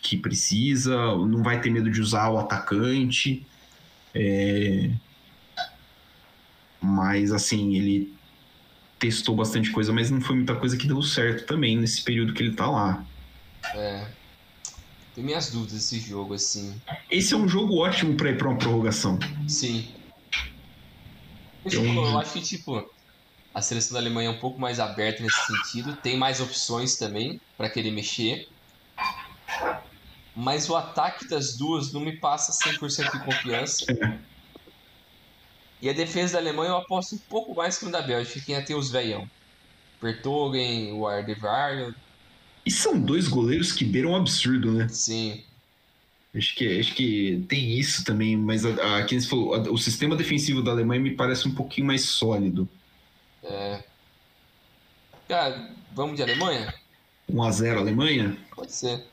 que 0.00 0.16
precisa. 0.16 0.96
Não 1.16 1.42
vai 1.42 1.60
ter 1.60 1.70
medo 1.70 1.90
de 1.90 2.00
usar 2.00 2.30
o 2.30 2.38
atacante. 2.38 3.46
É... 4.14 4.90
Mas, 6.80 7.30
assim, 7.30 7.76
ele 7.76 8.14
testou 8.98 9.36
bastante 9.36 9.70
coisa, 9.70 9.92
mas 9.92 10.10
não 10.10 10.20
foi 10.20 10.36
muita 10.36 10.54
coisa 10.54 10.76
que 10.76 10.86
deu 10.86 11.02
certo 11.02 11.46
também 11.46 11.76
nesse 11.76 12.02
período 12.02 12.32
que 12.32 12.42
ele 12.42 12.54
tá 12.54 12.70
lá. 12.70 13.04
É. 13.74 14.06
Tenho 15.14 15.26
minhas 15.26 15.50
dúvidas 15.50 15.74
desse 15.74 16.00
jogo, 16.00 16.34
assim. 16.34 16.74
Esse 17.10 17.34
é 17.34 17.36
um 17.36 17.48
jogo 17.48 17.76
ótimo 17.78 18.14
para 18.14 18.30
ir 18.30 18.38
pra 18.38 18.48
uma 18.48 18.58
prorrogação. 18.58 19.18
Sim. 19.46 19.86
Eu, 21.70 21.84
eu 21.84 22.18
acho 22.18 22.32
que, 22.34 22.40
tipo, 22.40 22.90
a 23.54 23.62
seleção 23.62 23.94
da 23.94 24.00
Alemanha 24.00 24.28
é 24.28 24.32
um 24.32 24.38
pouco 24.38 24.60
mais 24.60 24.78
aberta 24.78 25.22
nesse 25.22 25.46
sentido, 25.46 25.96
tem 25.96 26.16
mais 26.16 26.40
opções 26.40 26.96
também 26.96 27.40
para 27.56 27.68
querer 27.68 27.90
mexer. 27.90 28.48
Mas 30.34 30.68
o 30.68 30.76
ataque 30.76 31.28
das 31.28 31.56
duas 31.56 31.92
não 31.92 32.00
me 32.00 32.16
passa 32.16 32.52
100% 32.70 33.12
de 33.12 33.24
confiança. 33.24 33.84
E 35.82 35.88
a 35.88 35.92
defesa 35.92 36.34
da 36.34 36.38
Alemanha 36.38 36.70
eu 36.70 36.76
aposto 36.76 37.14
um 37.14 37.18
pouco 37.18 37.54
mais 37.54 37.78
que 37.78 37.84
no 37.84 37.90
da 37.90 38.02
Bélgica, 38.02 38.40
que 38.40 38.52
ia 38.52 38.62
ter 38.62 38.74
os 38.74 38.90
veião. 38.90 39.28
Bertogen, 40.00 40.92
o 40.92 41.06
Ardevar, 41.06 41.94
e 42.64 42.70
são 42.70 43.00
dois 43.00 43.26
goleiros 43.28 43.72
que 43.72 43.84
beiram 43.84 44.10
um 44.10 44.16
absurdo, 44.16 44.72
né? 44.72 44.88
Sim. 44.88 45.42
Acho 46.34 46.54
que, 46.54 46.78
acho 46.78 46.94
que 46.94 47.44
tem 47.48 47.78
isso 47.78 48.04
também, 48.04 48.36
mas 48.36 48.64
a, 48.64 48.70
a, 48.70 49.20
falou, 49.28 49.54
a, 49.54 49.58
o 49.70 49.78
sistema 49.78 50.14
defensivo 50.14 50.62
da 50.62 50.70
Alemanha 50.70 51.00
me 51.00 51.10
parece 51.10 51.48
um 51.48 51.54
pouquinho 51.54 51.86
mais 51.86 52.02
sólido. 52.02 52.68
É. 53.44 53.82
Cara, 55.28 55.70
vamos 55.92 56.16
de 56.16 56.22
Alemanha? 56.22 56.74
1x0 57.30 57.78
Alemanha? 57.78 58.36
Pode 58.54 58.72
ser. 58.72 59.06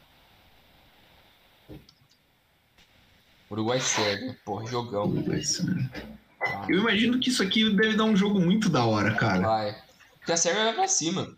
Uruguai 3.49 3.80
Sérvia, 3.80 4.38
porra, 4.43 4.65
jogão. 4.67 5.05
Uruguai 5.05 5.43
Sérvia. 5.43 5.89
Eu 6.67 6.80
imagino 6.80 7.19
que 7.19 7.30
isso 7.30 7.41
aqui 7.43 7.69
deve 7.73 7.95
dar 7.95 8.03
um 8.03 8.15
jogo 8.15 8.39
muito 8.39 8.69
da 8.69 8.86
hora, 8.86 9.13
cara. 9.15 9.41
Vai. 9.41 9.75
Porque 10.19 10.32
a 10.32 10.38
Sérvia 10.38 10.65
vai 10.65 10.73
pra 10.73 10.88
cima. 10.88 11.38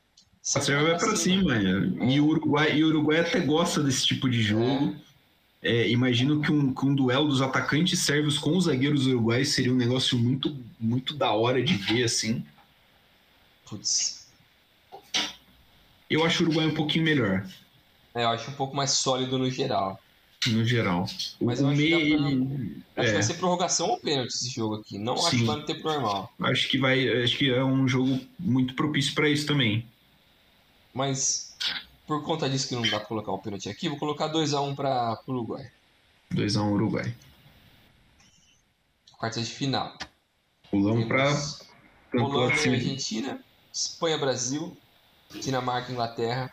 A 0.55 0.61
Sérvia 0.61 0.89
vai 0.89 0.97
para 0.97 1.15
cima. 1.15 1.55
E 1.55 2.19
o 2.19 2.25
Uruguai, 2.27 2.75
e 2.75 2.83
o 2.83 2.87
Uruguai 2.87 3.19
até 3.19 3.39
gosta 3.39 3.83
desse 3.83 4.05
tipo 4.05 4.29
de 4.29 4.41
jogo. 4.41 4.95
É. 5.05 5.09
É, 5.61 5.89
imagino 5.89 6.41
que 6.41 6.51
um, 6.51 6.73
que 6.73 6.85
um, 6.85 6.95
duelo 6.95 7.27
dos 7.27 7.41
atacantes 7.41 7.99
sérvios 7.99 8.37
com 8.37 8.55
os 8.55 8.63
zagueiros 8.63 9.07
uruguais 9.07 9.49
seria 9.49 9.73
um 9.73 9.75
negócio 9.75 10.17
muito, 10.17 10.55
muito 10.79 11.13
da 11.13 11.33
hora 11.33 11.61
de 11.61 11.73
ver, 11.75 12.05
assim. 12.05 12.45
Putz. 13.70 14.28
Eu 16.09 16.26
acho 16.26 16.43
o 16.43 16.47
Uruguai 16.47 16.65
um 16.65 16.74
pouquinho 16.74 17.05
melhor. 17.05 17.47
É, 18.15 18.24
eu 18.24 18.30
acho 18.30 18.49
um 18.49 18.55
pouco 18.55 18.76
mais 18.76 18.91
sólido 18.91 19.38
no 19.38 19.49
geral. 19.49 19.99
No 20.47 20.65
geral. 20.65 21.05
Mas 21.39 21.59
o 21.59 21.63
eu 21.63 21.70
acho, 21.70 21.82
que, 21.82 22.84
pra... 22.95 23.03
acho 23.03 23.03
é. 23.03 23.05
que 23.05 23.13
vai 23.13 23.24
ser 23.24 23.34
prorrogação 23.36 23.89
ou 23.89 23.99
pênalti 23.99 24.30
esse 24.30 24.49
jogo 24.49 24.76
aqui. 24.76 24.97
Não 24.97 25.15
Sim. 25.17 25.28
acho 25.28 25.38
que 25.38 25.43
vai 25.43 25.55
no 25.57 25.65
tempo 25.65 25.84
normal. 25.84 26.34
Acho 26.41 26.70
que 26.70 26.78
vai. 26.78 27.24
Acho 27.24 27.38
que 27.38 27.49
é 27.49 27.63
um 27.63 27.88
jogo 27.88 28.20
muito 28.39 28.74
propício 28.74 29.13
para 29.13 29.30
isso 29.30 29.45
também. 29.45 29.86
Mas 30.93 31.55
por 32.07 32.24
conta 32.24 32.49
disso 32.49 32.67
que 32.67 32.76
não 32.76 32.82
dá 32.82 32.99
pra 32.99 33.07
colocar 33.07 33.32
o 33.32 33.38
pênalti 33.38 33.70
aqui, 33.70 33.88
vou 33.88 33.99
colocar 33.99 34.30
2x1 34.30 34.76
para 34.76 35.22
o 35.28 35.32
Uruguai. 35.32 35.70
2x1 36.34 36.72
Uruguai. 36.72 37.15
Quarta 39.11 39.41
de 39.41 39.51
final. 39.51 39.95
Pulamos 40.72 41.05
para 41.05 42.24
Holanda 42.24 42.55
e 42.55 42.76
Argentina, 42.76 43.43
Espanha, 43.80 44.17
Brasil, 44.17 44.75
Dinamarca, 45.41 45.91
Inglaterra, 45.91 46.51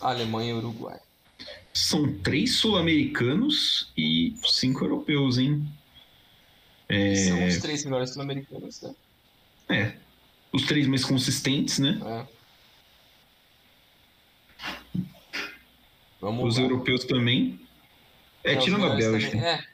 Alemanha 0.00 0.50
e 0.50 0.54
Uruguai. 0.54 0.98
São 1.72 2.18
três 2.18 2.56
sul-americanos 2.56 3.92
e 3.96 4.34
cinco 4.44 4.84
europeus, 4.84 5.38
hein? 5.38 5.64
É... 6.88 7.14
São 7.14 7.46
os 7.46 7.58
três 7.58 7.84
melhores 7.84 8.10
sul-americanos, 8.10 8.80
né? 8.82 8.94
É. 9.68 9.96
Os 10.52 10.64
três 10.64 10.86
mais 10.86 11.04
consistentes, 11.04 11.78
né? 11.78 12.00
É. 12.04 12.36
Vamos 16.20 16.54
os 16.54 16.56
lá. 16.56 16.64
europeus 16.64 17.04
também. 17.04 17.60
É, 18.42 18.54
é 18.54 18.56
tirando 18.56 18.86
a 18.86 18.96
Bélgica. 18.96 19.36
É, 19.36 19.64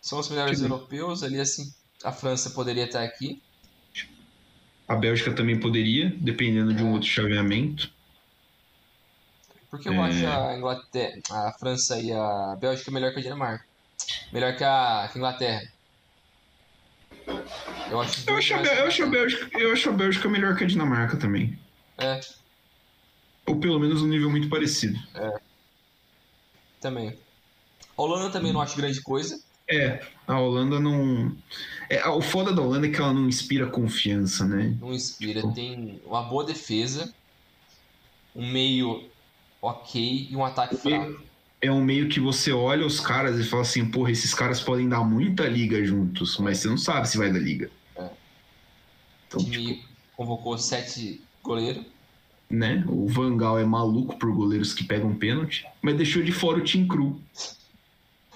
são 0.00 0.18
os 0.18 0.28
melhores 0.30 0.62
europeus 0.62 1.22
ali, 1.22 1.38
assim. 1.38 1.72
A 2.02 2.12
França 2.12 2.50
poderia 2.50 2.84
estar 2.84 3.02
aqui. 3.02 3.42
A 4.88 4.96
Bélgica 4.96 5.32
também 5.32 5.60
poderia, 5.60 6.10
dependendo 6.18 6.72
de 6.72 6.82
um 6.82 6.92
outro 6.92 7.06
chaveamento. 7.06 7.92
Porque 9.70 9.88
eu 9.88 9.92
é... 9.92 9.98
acho 9.98 10.26
a 10.26 10.56
Inglaterra, 10.56 11.20
a 11.30 11.52
França 11.58 12.00
e 12.00 12.10
a 12.10 12.56
Bélgica 12.58 12.90
melhor 12.90 13.12
que 13.12 13.18
a 13.18 13.22
Dinamarca. 13.22 13.64
Melhor 14.32 14.56
que 14.56 14.64
a, 14.64 15.08
que 15.12 15.18
a 15.18 15.20
Inglaterra. 15.20 15.72
Eu 17.90 18.00
acho, 18.00 18.30
eu 18.30 18.36
acho, 18.36 18.54
a, 18.54 18.62
eu, 18.62 18.86
acho 18.86 19.02
a 19.02 19.06
Bélgica, 19.06 19.58
eu 19.58 19.72
acho 19.72 19.88
a 19.90 19.92
Bélgica 19.92 20.28
melhor 20.28 20.56
que 20.56 20.64
a 20.64 20.66
Dinamarca 20.66 21.18
também. 21.18 21.58
É. 21.98 22.20
Ou 23.46 23.60
pelo 23.60 23.78
menos 23.78 24.00
um 24.00 24.06
nível 24.06 24.30
muito 24.30 24.48
parecido. 24.48 24.98
É. 25.14 25.38
Também. 26.80 27.18
A 27.96 28.02
Holanda 28.02 28.30
também 28.30 28.52
não 28.52 28.60
acho 28.62 28.76
grande 28.76 29.02
coisa. 29.02 29.38
É, 29.70 30.00
a 30.26 30.40
Holanda 30.40 30.80
não. 30.80 31.36
É, 31.90 32.06
o 32.08 32.22
foda 32.22 32.52
da 32.52 32.62
Holanda 32.62 32.86
é 32.86 32.90
que 32.90 33.00
ela 33.00 33.12
não 33.12 33.28
inspira 33.28 33.66
confiança, 33.66 34.46
né? 34.46 34.74
Não 34.80 34.92
inspira. 34.92 35.42
Tipo... 35.42 35.52
Tem 35.54 36.00
uma 36.06 36.22
boa 36.22 36.44
defesa, 36.44 37.12
um 38.34 38.50
meio 38.50 39.08
ok 39.60 40.28
e 40.30 40.34
um 40.34 40.44
ataque 40.44 40.76
fraco. 40.76 41.20
É 41.60 41.70
um 41.70 41.84
meio 41.84 42.08
que 42.08 42.20
você 42.20 42.52
olha 42.52 42.86
os 42.86 43.00
caras 43.00 43.38
e 43.38 43.44
fala 43.44 43.62
assim, 43.62 43.84
porra, 43.90 44.12
esses 44.12 44.32
caras 44.32 44.60
podem 44.60 44.88
dar 44.88 45.02
muita 45.02 45.48
liga 45.48 45.84
juntos, 45.84 46.38
mas 46.38 46.58
você 46.58 46.68
não 46.68 46.78
sabe 46.78 47.08
se 47.08 47.18
vai 47.18 47.32
dar 47.32 47.40
liga. 47.40 47.68
É. 47.96 48.08
Então, 49.26 49.40
o 49.40 49.44
time 49.44 49.74
tipo... 49.74 49.88
convocou 50.16 50.56
sete 50.56 51.20
goleiros. 51.42 51.84
Né? 52.48 52.84
O 52.86 53.06
Vangal 53.08 53.58
é 53.58 53.64
maluco 53.64 54.16
por 54.18 54.32
goleiros 54.32 54.72
que 54.72 54.84
pegam 54.84 55.14
pênalti, 55.14 55.66
mas 55.82 55.96
deixou 55.96 56.22
de 56.22 56.32
fora 56.32 56.58
o 56.58 56.64
Tim 56.64 56.86
Cru. 56.86 57.20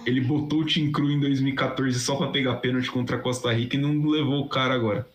Ele 0.05 0.20
botou 0.20 0.61
o 0.61 0.64
Tim 0.64 0.90
Cru 0.90 1.11
em 1.11 1.20
2014 1.20 1.98
só 2.00 2.16
para 2.16 2.28
pegar 2.28 2.57
pênalti 2.57 2.90
contra 2.90 3.16
a 3.16 3.18
Costa 3.20 3.53
Rica 3.53 3.76
e 3.76 3.80
não 3.80 4.05
levou 4.09 4.40
o 4.40 4.48
cara 4.48 4.74
agora. 4.74 5.07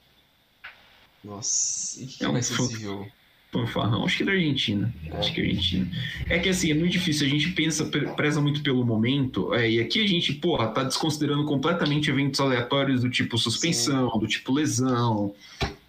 Nossa, 1.24 2.02
e 2.02 2.06
que, 2.06 2.24
é 2.24 2.28
vai 2.28 2.40
um 2.40 2.44
ser 2.44 2.62
esse 2.62 2.82
jogo? 2.82 3.08
Fanfarrão, 3.52 4.04
acho 4.04 4.18
que 4.18 4.24
é 4.24 4.26
da 4.26 4.32
Argentina. 4.34 4.94
É. 5.06 5.18
Acho 5.18 5.34
que 5.34 5.42
é 5.42 5.46
Argentina. 5.46 5.92
É 6.30 6.40
que 6.40 6.50
assim, 6.50 6.72
é 6.72 6.74
muito 6.74 6.92
difícil. 6.92 7.26
A 7.26 7.30
gente 7.30 7.50
pensa, 7.52 7.86
preza 7.86 8.42
muito 8.42 8.62
pelo 8.62 8.86
momento. 8.86 9.54
É, 9.54 9.70
e 9.70 9.80
aqui 9.80 10.04
a 10.04 10.08
gente, 10.08 10.34
porra, 10.34 10.68
tá 10.68 10.84
desconsiderando 10.84 11.46
completamente 11.46 12.10
eventos 12.10 12.40
aleatórios 12.40 13.02
do 13.02 13.10
tipo 13.10 13.38
suspensão, 13.38 14.12
Sim. 14.12 14.20
do 14.20 14.28
tipo 14.28 14.54
lesão, 14.54 15.34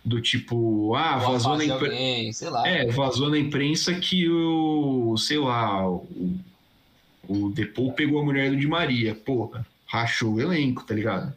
do 0.04 0.20
tipo, 0.20 0.94
ah, 0.94 1.18
vazou 1.18 1.56
na 1.56 1.64
imprensa. 1.64 2.50
É, 2.64 2.90
vazou 2.90 3.28
na 3.28 3.38
imprensa 3.38 3.94
que 3.94 4.28
o, 4.28 5.16
sei 5.16 5.38
lá, 5.38 5.88
o, 5.88 6.38
o 7.28 7.50
Depou 7.50 7.92
pegou 7.92 8.20
a 8.20 8.24
mulher 8.24 8.50
do 8.50 8.56
Di 8.56 8.66
Maria. 8.66 9.14
Porra, 9.14 9.64
rachou 9.86 10.34
o 10.34 10.40
elenco, 10.40 10.82
tá 10.84 10.94
ligado? 10.94 11.32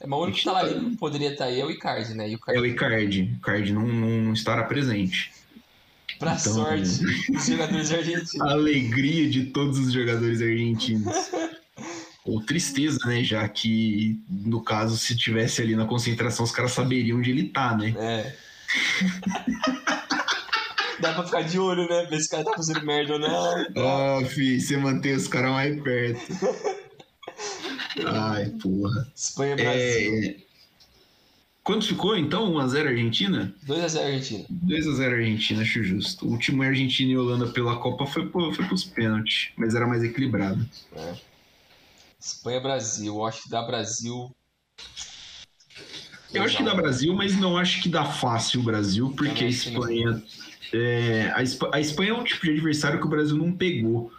É, 0.00 0.06
mas 0.06 0.18
o 0.18 0.22
único 0.22 0.38
que 0.38 0.44
tá 0.44 0.52
lá 0.52 0.66
tá... 0.66 0.74
não 0.74 0.96
poderia 0.96 1.32
estar 1.32 1.44
aí 1.44 1.60
é 1.60 1.64
o 1.64 1.70
Icardi, 1.70 2.14
né? 2.14 2.28
Icardi... 2.28 2.58
É 2.58 2.62
o 2.62 2.66
Icardi. 2.66 3.22
O 3.22 3.36
Icardi 3.36 3.72
não, 3.72 3.86
não 3.86 4.32
estará 4.32 4.64
presente. 4.64 5.32
Pra 6.18 6.36
então, 6.40 6.54
sorte 6.54 7.00
dos 7.30 7.46
jogadores 7.46 7.92
argentinos. 7.92 8.40
A 8.40 8.50
alegria 8.52 9.28
de 9.28 9.46
todos 9.46 9.78
os 9.78 9.92
jogadores 9.92 10.40
argentinos. 10.40 11.14
Ou 12.24 12.40
tristeza, 12.40 12.98
né? 13.04 13.22
Já 13.22 13.46
que, 13.48 14.18
no 14.30 14.62
caso, 14.62 14.96
se 14.96 15.14
tivesse 15.14 15.60
ali 15.60 15.76
na 15.76 15.84
concentração, 15.84 16.44
os 16.44 16.52
caras 16.52 16.72
saberiam 16.72 17.18
onde 17.18 17.30
ele 17.30 17.48
tá, 17.48 17.76
né? 17.76 17.94
É. 17.98 18.34
Dá 21.00 21.12
pra 21.12 21.24
ficar 21.24 21.42
de 21.42 21.58
olho, 21.58 21.88
né? 21.88 22.06
Ver 22.06 22.20
se 22.20 22.26
o 22.26 22.30
cara 22.30 22.44
tá 22.44 22.52
fazendo 22.56 22.84
merda 22.84 23.14
ou 23.14 23.18
não. 23.18 23.66
Ó, 23.76 24.20
oh, 24.20 24.24
fi, 24.26 24.60
você 24.60 24.76
mantém 24.76 25.14
os 25.14 25.28
caras 25.28 25.50
mais 25.50 25.82
perto. 25.82 26.20
Ai, 28.06 28.50
porra. 28.62 29.08
Espanha 29.14 29.56
Brasil. 29.56 30.14
É... 30.14 30.44
Quanto 31.62 31.86
ficou 31.86 32.14
então? 32.14 32.52
1x0 32.52 32.88
Argentina? 32.88 33.54
2x0 33.66 34.04
Argentina. 34.04 34.44
2x0 34.66 35.12
Argentina, 35.12 35.62
acho 35.62 35.82
justo. 35.82 36.26
O 36.26 36.30
último 36.30 36.62
Argentina 36.62 37.12
e 37.12 37.16
Holanda 37.16 37.46
pela 37.46 37.78
Copa 37.78 38.04
foi, 38.06 38.30
foi 38.30 38.66
pros 38.66 38.84
pênaltis, 38.84 39.50
mas 39.56 39.74
era 39.74 39.86
mais 39.86 40.04
equilibrado. 40.04 40.68
É. 40.94 41.14
Espanha 42.20 42.60
Brasil, 42.60 43.24
acho 43.24 43.44
que 43.44 43.50
dá 43.50 43.62
Brasil. 43.62 44.30
Eu 46.34 46.42
acho 46.42 46.56
que 46.58 46.62
dá 46.62 46.74
Brasil, 46.74 47.14
mas 47.14 47.36
não 47.36 47.56
acho 47.56 47.80
que 47.80 47.88
dá 47.88 48.04
fácil 48.04 48.60
o 48.60 48.64
Brasil, 48.64 49.14
porque 49.16 49.44
a 49.44 49.48
Espanha. 49.48 50.22
É, 50.72 51.32
a, 51.34 51.42
Espanha, 51.42 51.72
a 51.74 51.80
Espanha 51.80 52.10
é 52.10 52.14
um 52.14 52.24
tipo 52.24 52.44
de 52.44 52.52
adversário 52.52 53.00
que 53.00 53.06
o 53.06 53.10
Brasil 53.10 53.36
não 53.36 53.52
pegou. 53.52 54.12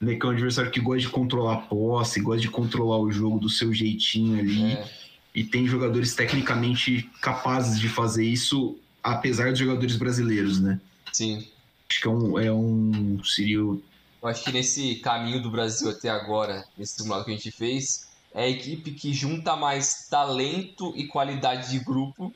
Né, 0.00 0.14
que 0.14 0.24
é 0.24 0.28
um 0.30 0.32
adversário 0.32 0.70
que 0.70 0.80
gosta 0.80 1.00
de 1.00 1.08
controlar 1.10 1.54
a 1.54 1.58
posse, 1.58 2.20
gosta 2.20 2.40
de 2.40 2.48
controlar 2.48 2.98
o 2.98 3.12
jogo 3.12 3.38
do 3.38 3.50
seu 3.50 3.70
jeitinho 3.70 4.38
ali. 4.38 4.72
É 4.72 5.00
e 5.34 5.44
tem 5.44 5.66
jogadores 5.66 6.14
tecnicamente 6.14 7.08
capazes 7.20 7.78
de 7.78 7.88
fazer 7.88 8.24
isso, 8.24 8.76
apesar 9.02 9.50
dos 9.50 9.58
jogadores 9.58 9.96
brasileiros, 9.96 10.60
né? 10.60 10.80
Sim. 11.12 11.46
Acho 11.88 12.00
que 12.00 12.08
é 12.08 12.10
um, 12.10 12.38
é 12.38 12.52
um 12.52 13.24
seria. 13.24 13.56
Eu 13.56 13.82
acho 14.24 14.44
que 14.44 14.52
nesse 14.52 14.96
caminho 14.96 15.42
do 15.42 15.50
Brasil 15.50 15.88
até 15.88 16.08
agora, 16.08 16.64
nesse 16.76 16.96
simulado 16.96 17.24
que 17.24 17.30
a 17.30 17.34
gente 17.34 17.50
fez, 17.50 18.08
é 18.34 18.44
a 18.44 18.48
equipe 18.48 18.92
que 18.92 19.12
junta 19.12 19.56
mais 19.56 20.08
talento 20.08 20.92
e 20.96 21.06
qualidade 21.06 21.70
de 21.70 21.78
grupo. 21.78 22.32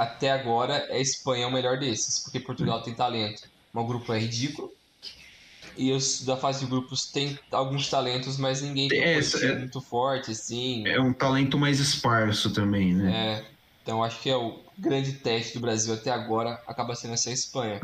Até 0.00 0.30
agora, 0.30 0.86
é 0.88 0.96
a 0.96 0.98
Espanha 0.98 1.46
o 1.46 1.52
melhor 1.52 1.78
desses, 1.78 2.20
porque 2.20 2.40
Portugal 2.40 2.80
tem 2.80 2.94
talento. 2.94 3.42
O 3.74 3.84
grupo 3.84 4.14
é 4.14 4.18
ridículo, 4.18 4.72
e 5.76 5.92
os 5.92 6.24
da 6.24 6.38
fase 6.38 6.64
de 6.64 6.70
grupos 6.70 7.04
tem 7.10 7.38
alguns 7.52 7.90
talentos, 7.90 8.38
mas 8.38 8.62
ninguém 8.62 8.88
tem 8.88 8.98
é, 8.98 9.18
um 9.18 9.44
é, 9.44 9.58
muito 9.58 9.78
forte, 9.82 10.30
assim. 10.30 10.88
É 10.88 10.98
um 10.98 11.12
talento 11.12 11.58
mais 11.58 11.80
esparso 11.80 12.50
também, 12.50 12.94
né? 12.94 13.12
É. 13.12 13.44
Então 13.82 14.02
acho 14.02 14.22
que 14.22 14.30
é 14.30 14.36
o 14.36 14.58
grande 14.78 15.12
teste 15.12 15.52
do 15.52 15.60
Brasil 15.60 15.92
até 15.92 16.10
agora 16.10 16.58
acaba 16.66 16.94
sendo 16.94 17.12
essa 17.12 17.30
Espanha. 17.30 17.78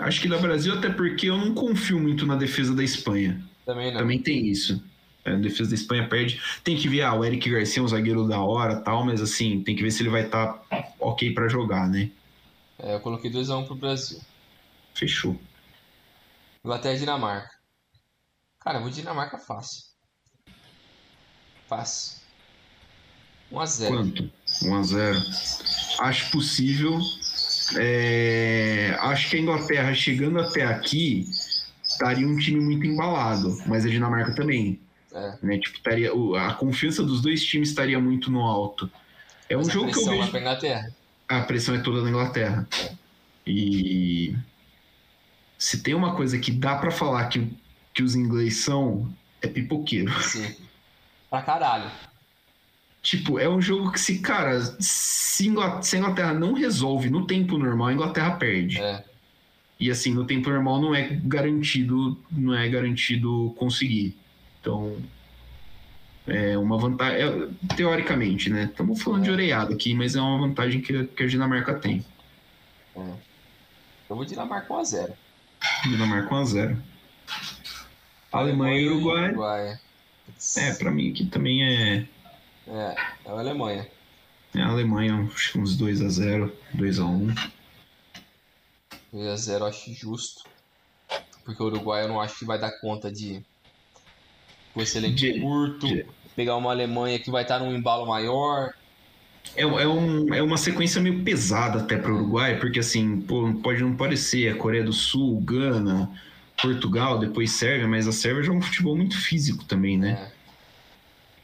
Acho 0.00 0.20
que 0.20 0.28
da 0.28 0.36
Brasil 0.36 0.74
até 0.74 0.90
porque 0.90 1.30
eu 1.30 1.38
não 1.38 1.54
confio 1.54 1.98
muito 1.98 2.26
na 2.26 2.36
defesa 2.36 2.74
da 2.74 2.84
Espanha. 2.84 3.42
Também 3.64 3.90
não. 3.90 4.00
Também 4.00 4.18
tem 4.18 4.46
isso. 4.48 4.82
É, 5.24 5.32
a 5.32 5.36
defesa 5.36 5.70
da 5.70 5.74
Espanha 5.74 6.08
perde. 6.08 6.40
Tem 6.62 6.76
que 6.76 6.88
ver, 6.88 7.02
ah, 7.02 7.14
o 7.14 7.24
Eric 7.24 7.48
Garcia 7.50 7.80
é 7.80 7.84
um 7.84 7.88
zagueiro 7.88 8.28
da 8.28 8.40
hora 8.40 8.76
tal, 8.76 9.04
mas 9.04 9.20
assim, 9.20 9.62
tem 9.62 9.74
que 9.74 9.82
ver 9.82 9.90
se 9.90 10.02
ele 10.02 10.10
vai 10.10 10.26
estar 10.26 10.52
tá 10.52 10.88
ok 11.00 11.32
para 11.32 11.48
jogar, 11.48 11.88
né? 11.88 12.10
É, 12.78 12.94
eu 12.94 13.00
coloquei 13.00 13.30
2x1 13.30 13.62
um 13.62 13.64
pro 13.64 13.74
Brasil. 13.74 14.20
Fechou. 14.94 15.38
Inglaterra 16.64 16.94
e 16.94 16.98
Dinamarca. 16.98 17.50
Cara, 18.60 18.78
eu 18.78 18.82
vou 18.82 18.90
Dinamarca 18.90 19.38
fácil. 19.38 19.84
Fácil. 21.68 22.22
1x0. 23.52 23.88
Quanto? 23.88 24.30
1x0. 24.62 26.00
Acho 26.00 26.30
possível. 26.30 26.98
É... 27.76 28.96
Acho 29.00 29.30
que 29.30 29.36
a 29.36 29.40
Inglaterra 29.40 29.94
chegando 29.94 30.40
até 30.40 30.64
aqui 30.64 31.26
estaria 31.82 32.26
um 32.26 32.36
time 32.36 32.60
muito 32.60 32.86
embalado, 32.86 33.56
mas 33.66 33.84
a 33.84 33.88
Dinamarca 33.88 34.34
também. 34.34 34.80
É. 35.14 35.38
Né? 35.42 35.58
Tipo, 35.58 35.76
estaria... 35.76 36.10
A 36.38 36.54
confiança 36.54 37.02
dos 37.02 37.22
dois 37.22 37.44
times 37.44 37.70
estaria 37.70 37.98
muito 38.00 38.30
no 38.30 38.40
alto. 38.42 38.90
É 39.48 39.56
um 39.56 39.64
jogo 39.64 39.92
que 39.92 39.98
eu 39.98 40.06
vejo. 40.06 40.32
A 41.28 41.40
pressão 41.42 41.74
é 41.74 41.78
toda 41.78 42.02
na 42.02 42.10
Inglaterra. 42.10 42.68
E 43.46 44.34
se 45.58 45.82
tem 45.82 45.94
uma 45.94 46.14
coisa 46.14 46.38
que 46.38 46.50
dá 46.50 46.76
para 46.76 46.90
falar 46.90 47.26
que, 47.28 47.50
que 47.92 48.02
os 48.02 48.14
ingleses 48.14 48.64
são, 48.64 49.08
é 49.40 49.46
pipoqueiro. 49.46 50.12
Sim. 50.22 50.54
Pra 51.30 51.42
caralho. 51.42 51.90
Tipo, 53.02 53.38
é 53.38 53.48
um 53.48 53.60
jogo 53.60 53.92
que 53.92 54.00
se, 54.00 54.20
cara, 54.20 54.60
se, 54.80 55.46
Inglaterra, 55.46 55.82
se 55.82 55.96
a 55.96 55.98
Inglaterra 55.98 56.34
não 56.34 56.54
resolve 56.54 57.10
no 57.10 57.26
tempo 57.26 57.58
normal, 57.58 57.88
a 57.88 57.92
Inglaterra 57.92 58.32
perde. 58.32 58.80
É. 58.80 59.04
E 59.78 59.90
assim, 59.90 60.14
no 60.14 60.24
tempo 60.24 60.48
normal 60.48 60.80
não 60.80 60.94
é 60.94 61.02
garantido, 61.22 62.18
não 62.30 62.54
é 62.54 62.66
garantido 62.68 63.54
conseguir. 63.58 64.16
Então, 64.64 64.96
é 66.26 66.56
uma 66.56 66.78
vantagem, 66.78 67.20
é, 67.20 67.74
teoricamente, 67.76 68.48
né? 68.48 68.64
Estamos 68.64 69.02
falando 69.02 69.20
é. 69.20 69.24
de 69.24 69.30
oreada 69.30 69.74
aqui, 69.74 69.94
mas 69.94 70.16
é 70.16 70.20
uma 70.22 70.38
vantagem 70.38 70.80
que, 70.80 71.04
que 71.04 71.22
a 71.22 71.26
Dinamarca 71.26 71.74
tem. 71.74 72.02
É. 72.96 73.00
Eu 74.08 74.16
vou 74.16 74.24
Dinamarca 74.24 74.72
1x0. 74.72 75.12
Dinamarca 75.82 76.34
1x0. 76.34 76.78
Alemanha 78.32 78.80
e 78.80 78.88
Uruguai. 78.88 79.28
Uruguai. 79.28 79.78
É, 80.56 80.74
pra 80.74 80.90
mim 80.90 81.10
aqui 81.10 81.26
também 81.26 81.62
é. 81.62 82.08
É, 82.66 82.96
é 83.26 83.28
a 83.28 83.32
Alemanha. 83.32 83.86
É 84.54 84.62
a 84.62 84.68
Alemanha, 84.68 85.28
acho 85.30 85.52
que 85.52 85.58
uns 85.58 85.76
2x0, 85.76 86.50
2x1. 86.74 87.50
2x0 89.12 89.68
acho 89.68 89.92
justo. 89.92 90.44
Porque 91.44 91.62
o 91.62 91.66
Uruguai 91.66 92.04
eu 92.04 92.08
não 92.08 92.18
acho 92.18 92.38
que 92.38 92.46
vai 92.46 92.58
dar 92.58 92.72
conta 92.80 93.12
de. 93.12 93.44
Com 94.74 94.82
esse 94.82 94.98
elenco 94.98 95.14
de, 95.14 95.40
curto, 95.40 95.86
de... 95.86 96.04
pegar 96.34 96.56
uma 96.56 96.70
Alemanha 96.70 97.18
que 97.18 97.30
vai 97.30 97.42
estar 97.42 97.58
num 97.60 97.74
embalo 97.74 98.06
maior. 98.06 98.74
É, 99.56 99.62
é, 99.62 99.88
um, 99.88 100.34
é 100.34 100.42
uma 100.42 100.56
sequência 100.56 101.00
meio 101.00 101.22
pesada 101.22 101.78
até 101.78 101.96
para 101.96 102.12
o 102.12 102.16
Uruguai, 102.16 102.58
porque 102.58 102.80
assim, 102.80 103.20
pô, 103.20 103.52
pode 103.62 103.80
não 103.82 103.94
parecer 103.94 104.48
a 104.52 104.56
Coreia 104.56 104.82
do 104.82 104.92
Sul, 104.92 105.40
Gana, 105.40 106.10
Portugal, 106.60 107.18
depois 107.18 107.52
Sérvia, 107.52 107.86
mas 107.86 108.08
a 108.08 108.12
Sérvia 108.12 108.42
joga 108.42 108.58
um 108.58 108.62
futebol 108.62 108.96
muito 108.96 109.16
físico 109.16 109.64
também, 109.64 109.96
né? 109.96 110.30
É. 110.30 110.44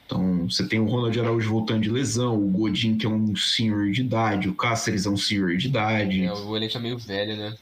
Então, 0.06 0.50
você 0.50 0.66
tem 0.66 0.80
o 0.80 0.86
Ronald 0.86 1.20
Araújo 1.20 1.48
voltando 1.48 1.82
de 1.82 1.88
lesão, 1.88 2.34
o 2.36 2.48
Godin, 2.48 2.96
que 2.96 3.06
é 3.06 3.08
um 3.08 3.36
senhor 3.36 3.92
de 3.92 4.00
idade, 4.00 4.48
o 4.48 4.54
Cáceres 4.54 5.06
é 5.06 5.08
um 5.08 5.16
senhor 5.16 5.56
de 5.56 5.68
idade. 5.68 6.24
É, 6.24 6.32
o 6.32 6.56
elenco 6.56 6.76
é 6.76 6.80
meio 6.80 6.98
velho, 6.98 7.36
né? 7.36 7.54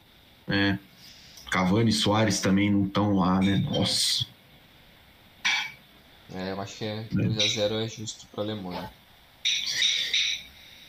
É. 0.48 0.78
Cavani 1.50 1.90
e 1.90 1.92
Soares 1.92 2.40
também 2.40 2.70
não 2.70 2.86
estão 2.86 3.16
lá, 3.16 3.38
né? 3.38 3.58
Nossa. 3.70 4.26
É, 6.34 6.52
eu 6.52 6.60
acho 6.60 6.76
que 6.76 6.84
é 6.84 7.04
2x0 7.12 7.84
é 7.84 7.88
justo 7.88 8.26
para 8.26 8.42
a 8.42 8.46
Alemanha. 8.46 8.90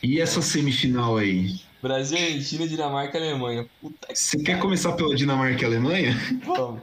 E 0.02 0.20
essa 0.20 0.42
semifinal 0.42 1.16
aí? 1.16 1.60
Brasil, 1.82 2.18
Argentina, 2.18 2.68
Dinamarca 2.68 3.18
e 3.18 3.22
Alemanha. 3.22 3.66
Puta 3.80 4.14
Você 4.14 4.36
que 4.36 4.44
quer 4.44 4.52
cara. 4.52 4.62
começar 4.62 4.92
pela 4.92 5.14
Dinamarca 5.14 5.62
e 5.62 5.64
Alemanha? 5.64 6.14
Vamos. 6.44 6.82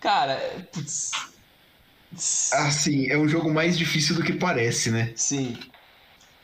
Cara, 0.00 0.36
putz. 0.72 1.12
Assim, 2.52 3.08
é 3.08 3.16
um 3.16 3.28
jogo 3.28 3.52
mais 3.52 3.76
difícil 3.76 4.14
do 4.14 4.22
que 4.22 4.32
parece, 4.32 4.90
né? 4.90 5.12
Sim. 5.14 5.58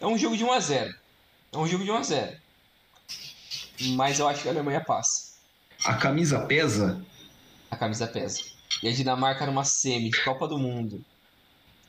É 0.00 0.06
um 0.06 0.18
jogo 0.18 0.36
de 0.36 0.44
1x0. 0.44 0.94
É 1.52 1.58
um 1.58 1.66
jogo 1.66 1.84
de 1.84 1.90
1x0. 1.90 2.36
Mas 3.94 4.18
eu 4.18 4.28
acho 4.28 4.42
que 4.42 4.48
a 4.48 4.52
Alemanha 4.52 4.80
passa. 4.80 5.32
A 5.84 5.94
camisa 5.94 6.40
pesa? 6.40 7.04
A 7.70 7.76
camisa 7.76 8.06
pesa. 8.06 8.51
E 8.82 8.88
a 8.88 8.92
Dinamarca 8.92 9.46
numa 9.46 9.64
semi 9.64 10.10
de 10.10 10.22
Copa 10.22 10.46
do 10.46 10.58
Mundo. 10.58 11.04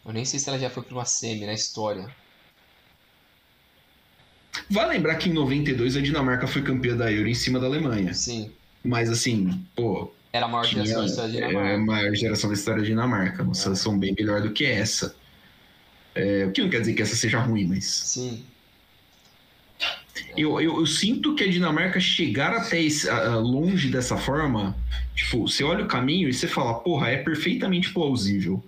Eu 0.05 0.11
nem 0.11 0.25
sei 0.25 0.39
se 0.39 0.49
ela 0.49 0.59
já 0.59 0.69
foi 0.69 0.83
para 0.83 0.93
uma 0.93 1.05
semi 1.05 1.45
na 1.45 1.53
história. 1.53 2.09
Vai 4.69 4.87
lembrar 4.87 5.15
que 5.15 5.29
em 5.29 5.33
92 5.33 5.97
a 5.97 6.01
Dinamarca 6.01 6.47
foi 6.47 6.61
campeã 6.61 6.95
da 6.95 7.11
Euro 7.11 7.27
em 7.27 7.33
cima 7.33 7.59
da 7.59 7.67
Alemanha. 7.67 8.13
Sim. 8.13 8.51
Mas 8.83 9.09
assim, 9.09 9.65
pô. 9.75 10.11
Era 10.31 10.45
a 10.45 10.49
maior 10.49 10.65
tinha, 10.65 10.85
geração 10.85 11.05
da 11.05 11.09
história 11.09 11.31
da 11.31 11.47
Dinamarca. 11.47 11.69
É 11.69 11.75
a 11.75 11.79
maior 11.79 12.15
geração 12.15 12.49
da 12.49 12.53
história 12.55 12.81
da 12.81 12.87
Dinamarca. 12.87 13.43
Uma 13.43 13.51
é. 13.51 13.55
seleção 13.55 13.97
bem 13.97 14.13
melhor 14.17 14.41
do 14.41 14.51
que 14.51 14.65
essa. 14.65 15.15
É, 16.15 16.45
o 16.45 16.51
que 16.51 16.61
não 16.61 16.69
quer 16.69 16.81
dizer 16.81 16.93
que 16.93 17.01
essa 17.01 17.15
seja 17.15 17.39
ruim, 17.39 17.65
mas. 17.65 17.85
Sim. 17.85 18.45
Eu, 20.37 20.61
eu, 20.61 20.79
eu, 20.79 20.85
sinto 20.85 21.33
que 21.33 21.43
a 21.43 21.49
Dinamarca 21.49 21.99
chegar 21.99 22.53
até 22.53 22.81
esse, 22.81 23.09
uh, 23.09 23.39
longe 23.39 23.89
dessa 23.89 24.15
forma, 24.15 24.75
tipo, 25.15 25.47
você 25.47 25.63
olha 25.63 25.83
o 25.83 25.87
caminho 25.87 26.29
e 26.29 26.33
você 26.33 26.47
fala, 26.47 26.75
porra, 26.75 27.09
é 27.09 27.17
perfeitamente 27.17 27.91
plausível. 27.91 28.63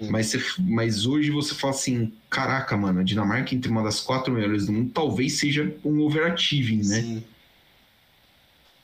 Mas, 0.00 0.26
você, 0.26 0.44
mas 0.58 1.06
hoje 1.06 1.30
você 1.30 1.54
fala 1.54 1.72
assim, 1.72 2.12
caraca, 2.28 2.76
mano, 2.76 3.00
a 3.00 3.02
Dinamarca 3.02 3.54
entre 3.54 3.70
uma 3.70 3.82
das 3.82 4.00
quatro 4.00 4.32
melhores 4.32 4.66
do 4.66 4.72
mundo 4.72 4.90
talvez 4.92 5.38
seja 5.38 5.74
um 5.84 6.00
overachieving, 6.00 6.86
né? 6.88 7.00
Sim. 7.00 7.24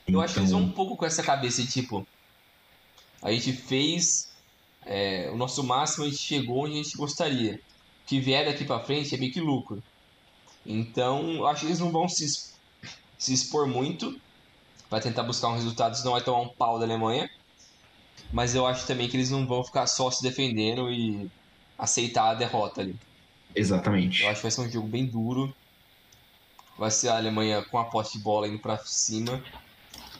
Eu 0.06 0.20
acho 0.20 0.34
que 0.34 0.40
eles 0.40 0.50
vão 0.50 0.60
então 0.60 0.70
um 0.70 0.74
pouco 0.74 0.96
com 0.96 1.04
essa 1.04 1.22
cabeça, 1.22 1.64
tipo, 1.64 2.06
a 3.22 3.30
gente 3.30 3.52
fez 3.52 4.30
é, 4.86 5.30
o 5.32 5.36
nosso 5.36 5.62
máximo, 5.62 6.04
a 6.04 6.08
gente 6.08 6.20
chegou 6.20 6.64
onde 6.64 6.74
a 6.74 6.82
gente 6.82 6.96
gostaria. 6.96 7.54
O 8.04 8.06
que 8.06 8.20
vier 8.20 8.44
daqui 8.44 8.64
para 8.64 8.80
frente 8.80 9.14
é 9.14 9.18
meio 9.18 9.32
que 9.32 9.40
lucro. 9.40 9.82
Então, 10.64 11.32
eu 11.32 11.46
acho 11.46 11.62
que 11.62 11.66
eles 11.66 11.78
não 11.78 11.90
vão 11.90 12.08
se, 12.08 12.26
se 13.18 13.32
expor 13.32 13.66
muito 13.66 14.14
para 14.88 15.00
tentar 15.00 15.22
buscar 15.22 15.48
um 15.48 15.54
resultado, 15.54 15.96
senão 15.96 16.12
vai 16.12 16.22
tomar 16.22 16.40
um 16.40 16.54
pau 16.54 16.78
da 16.78 16.84
Alemanha. 16.84 17.28
Mas 18.32 18.54
eu 18.54 18.66
acho 18.66 18.86
também 18.86 19.08
que 19.08 19.16
eles 19.16 19.30
não 19.30 19.46
vão 19.46 19.64
ficar 19.64 19.86
só 19.86 20.10
se 20.10 20.22
defendendo 20.22 20.90
e 20.90 21.28
aceitar 21.78 22.30
a 22.30 22.34
derrota 22.34 22.80
ali. 22.80 22.96
Exatamente. 23.54 24.22
Eu 24.22 24.28
acho 24.28 24.36
que 24.36 24.42
vai 24.42 24.50
ser 24.50 24.60
um 24.60 24.70
jogo 24.70 24.88
bem 24.88 25.06
duro. 25.06 25.54
Vai 26.78 26.90
ser 26.90 27.08
a 27.08 27.16
Alemanha 27.16 27.64
com 27.70 27.78
a 27.78 27.84
posse 27.84 28.18
de 28.18 28.24
bola 28.24 28.46
indo 28.46 28.60
para 28.60 28.78
cima. 28.78 29.42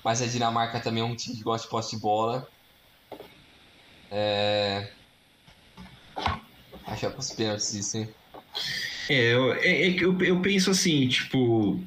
Mas 0.04 0.22
a 0.22 0.26
Dinamarca 0.26 0.80
também 0.80 1.02
é 1.02 1.06
um 1.06 1.14
time 1.14 1.36
que 1.36 1.42
gosta 1.42 1.66
de 1.66 1.70
posse 1.70 1.96
de 1.96 2.02
bola. 2.02 2.46
É... 4.10 4.92
Acho 6.86 7.00
que 7.00 7.06
é 7.06 7.10
para 7.10 7.20
os 7.20 7.30
pênaltis 7.30 7.72
isso, 7.72 7.96
hein? 7.96 8.14
É, 9.10 9.34
eu, 9.34 9.52
é, 9.54 9.88
é 9.88 10.04
eu, 10.04 10.22
eu 10.22 10.40
penso 10.40 10.70
assim, 10.70 11.08
tipo, 11.08 11.80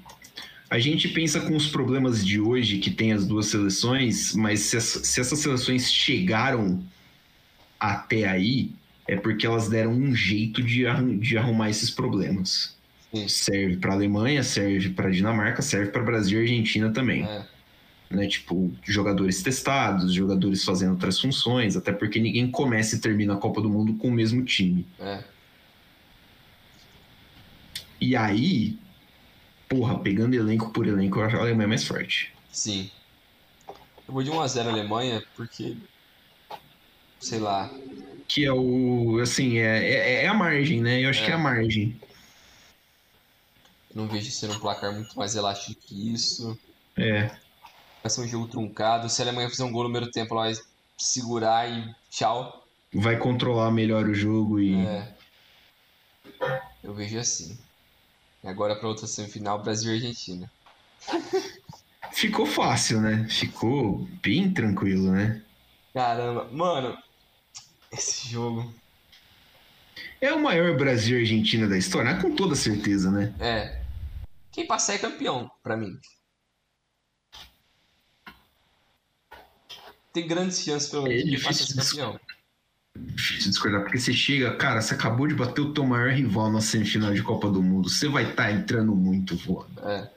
a 0.70 0.78
gente 0.78 1.08
pensa 1.08 1.40
com 1.40 1.56
os 1.56 1.68
problemas 1.68 2.26
de 2.26 2.38
hoje 2.38 2.80
que 2.80 2.92
tem 2.92 3.14
as 3.14 3.26
duas 3.26 3.46
seleções, 3.46 4.36
mas 4.36 4.60
se, 4.60 4.76
as, 4.76 4.84
se 4.84 5.22
essas 5.22 5.40
seleções 5.40 5.90
chegaram 5.90 6.84
até 7.80 8.28
aí, 8.28 8.72
é 9.08 9.16
porque 9.16 9.46
elas 9.46 9.70
deram 9.70 9.94
um 9.94 10.14
jeito 10.14 10.62
de, 10.62 10.84
de 11.20 11.38
arrumar 11.38 11.70
esses 11.70 11.90
problemas. 11.90 12.76
Sim. 13.14 13.28
Serve 13.30 13.78
para 13.78 13.92
a 13.92 13.96
Alemanha, 13.96 14.44
serve 14.44 14.90
para 14.90 15.08
a 15.08 15.12
Dinamarca, 15.12 15.62
serve 15.62 15.92
para 15.92 16.04
Brasil 16.04 16.40
e 16.40 16.42
Argentina 16.42 16.92
também. 16.92 17.24
É. 17.24 17.46
Né, 18.12 18.28
tipo, 18.28 18.70
jogadores 18.84 19.42
testados, 19.42 20.14
jogadores 20.14 20.66
fazendo 20.66 20.92
outras 20.92 21.20
funções, 21.20 21.78
até 21.78 21.94
porque 21.94 22.20
ninguém 22.20 22.52
começa 22.52 22.96
e 22.96 23.00
termina 23.00 23.34
a 23.34 23.38
Copa 23.38 23.62
do 23.62 23.70
Mundo 23.70 23.94
com 23.94 24.10
o 24.10 24.12
mesmo 24.12 24.44
time. 24.44 24.86
É. 25.00 25.24
E 28.04 28.18
aí, 28.18 28.78
porra, 29.70 29.98
pegando 29.98 30.36
elenco 30.36 30.72
por 30.72 30.86
elenco, 30.86 31.20
eu 31.20 31.24
acho 31.24 31.38
a 31.38 31.40
Alemanha 31.40 31.70
mais 31.70 31.88
forte. 31.88 32.34
Sim. 32.52 32.92
Eu 34.06 34.14
vou 34.14 34.22
de 34.22 34.30
1x0 34.30 34.68
Alemanha, 34.68 35.24
porque. 35.38 35.78
Sei 37.18 37.40
lá. 37.40 37.72
Que 38.28 38.44
é 38.44 38.52
o. 38.52 39.20
Assim, 39.22 39.58
é, 39.58 39.90
é, 39.90 40.24
é 40.26 40.28
a 40.28 40.34
margem, 40.34 40.82
né? 40.82 41.00
Eu 41.00 41.12
acho 41.12 41.22
é. 41.22 41.26
que 41.26 41.32
é 41.32 41.34
a 41.34 41.38
margem. 41.38 41.98
não 43.96 44.06
vejo 44.10 44.30
ser 44.32 44.50
um 44.50 44.60
placar 44.60 44.92
muito 44.92 45.18
mais 45.18 45.34
elástico 45.38 45.80
que 45.80 46.14
isso. 46.14 46.60
É. 46.98 47.28
Vai 48.04 48.10
ser 48.10 48.20
um 48.20 48.28
jogo 48.28 48.50
truncado. 48.50 49.08
Se 49.08 49.22
a 49.22 49.26
Alemanha 49.26 49.50
fizer 49.50 49.64
um 49.64 49.72
gol 49.72 49.84
no 49.84 49.90
primeiro 49.92 50.12
tempo, 50.12 50.34
ela 50.34 50.44
vai 50.44 50.62
segurar 50.98 51.72
e 51.72 51.96
tchau. 52.10 52.68
Vai 52.94 53.18
controlar 53.18 53.72
melhor 53.72 54.10
o 54.10 54.14
jogo 54.14 54.60
e. 54.60 54.76
É. 54.86 55.16
Eu 56.84 56.94
vejo 56.94 57.18
assim. 57.18 57.58
E 58.44 58.48
agora 58.48 58.76
para 58.76 58.90
outra 58.90 59.08
semifinal, 59.08 59.62
Brasil 59.64 59.94
e 59.94 59.96
Argentina. 59.96 60.52
Ficou 62.12 62.46
fácil, 62.46 63.00
né? 63.00 63.28
Ficou 63.30 64.08
bem 64.22 64.54
tranquilo, 64.54 65.12
né? 65.12 65.42
Caramba, 65.94 66.50
mano, 66.52 66.98
esse 67.92 68.28
jogo. 68.30 68.74
É 70.20 70.34
o 70.34 70.42
maior 70.42 70.76
Brasil 70.78 71.18
e 71.18 71.22
Argentina 71.22 71.68
da 71.68 71.78
história, 71.78 72.20
com 72.22 72.36
toda 72.36 72.56
certeza, 72.56 73.10
né? 73.10 73.34
É. 73.40 73.82
Quem 74.52 74.68
passar 74.68 74.94
é 74.94 74.98
campeão, 74.98 75.50
para 75.62 75.78
mim. 75.78 75.98
Tem 80.12 80.28
grandes 80.28 80.62
chances 80.62 80.90
pelo 80.90 81.04
menos 81.04 81.24
é 81.24 81.26
de 81.26 81.44
passar 81.44 81.66
ser 81.66 81.76
campeão 81.76 82.20
difícil 82.98 83.50
discordar, 83.50 83.82
porque 83.82 84.00
você 84.00 84.14
chega, 84.14 84.56
cara, 84.56 84.82
você 84.82 84.94
acabou 84.94 85.28
de 85.28 85.34
bater 85.34 85.62
o 85.62 85.74
teu 85.74 85.86
maior 85.86 86.12
rival 86.12 86.52
na 86.52 86.62
semifinal 86.62 87.14
de 87.14 87.24
Copa 87.24 87.50
do 87.50 87.62
Mundo, 87.62 87.90
você 87.90 88.08
vai 88.08 88.24
estar 88.24 88.44
tá 88.44 88.52
entrando 88.52 88.96
muito 88.96 89.36
voando. 89.36 89.80
É. 89.88 90.12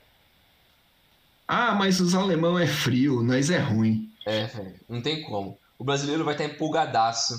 Ah, 1.49 1.75
mas 1.75 2.01
os 2.01 2.15
alemão 2.15 2.59
é 2.59 2.67
frio, 2.67 3.23
nós 3.23 3.51
é 3.51 3.59
ruim. 3.59 4.11
É, 4.27 4.51
não 4.89 5.01
tem 5.01 5.23
como. 5.23 5.57
O 5.79 5.85
brasileiro 5.85 6.25
vai 6.25 6.35
estar 6.35 6.49
tá 6.49 6.55
empolgadaço. 6.55 7.35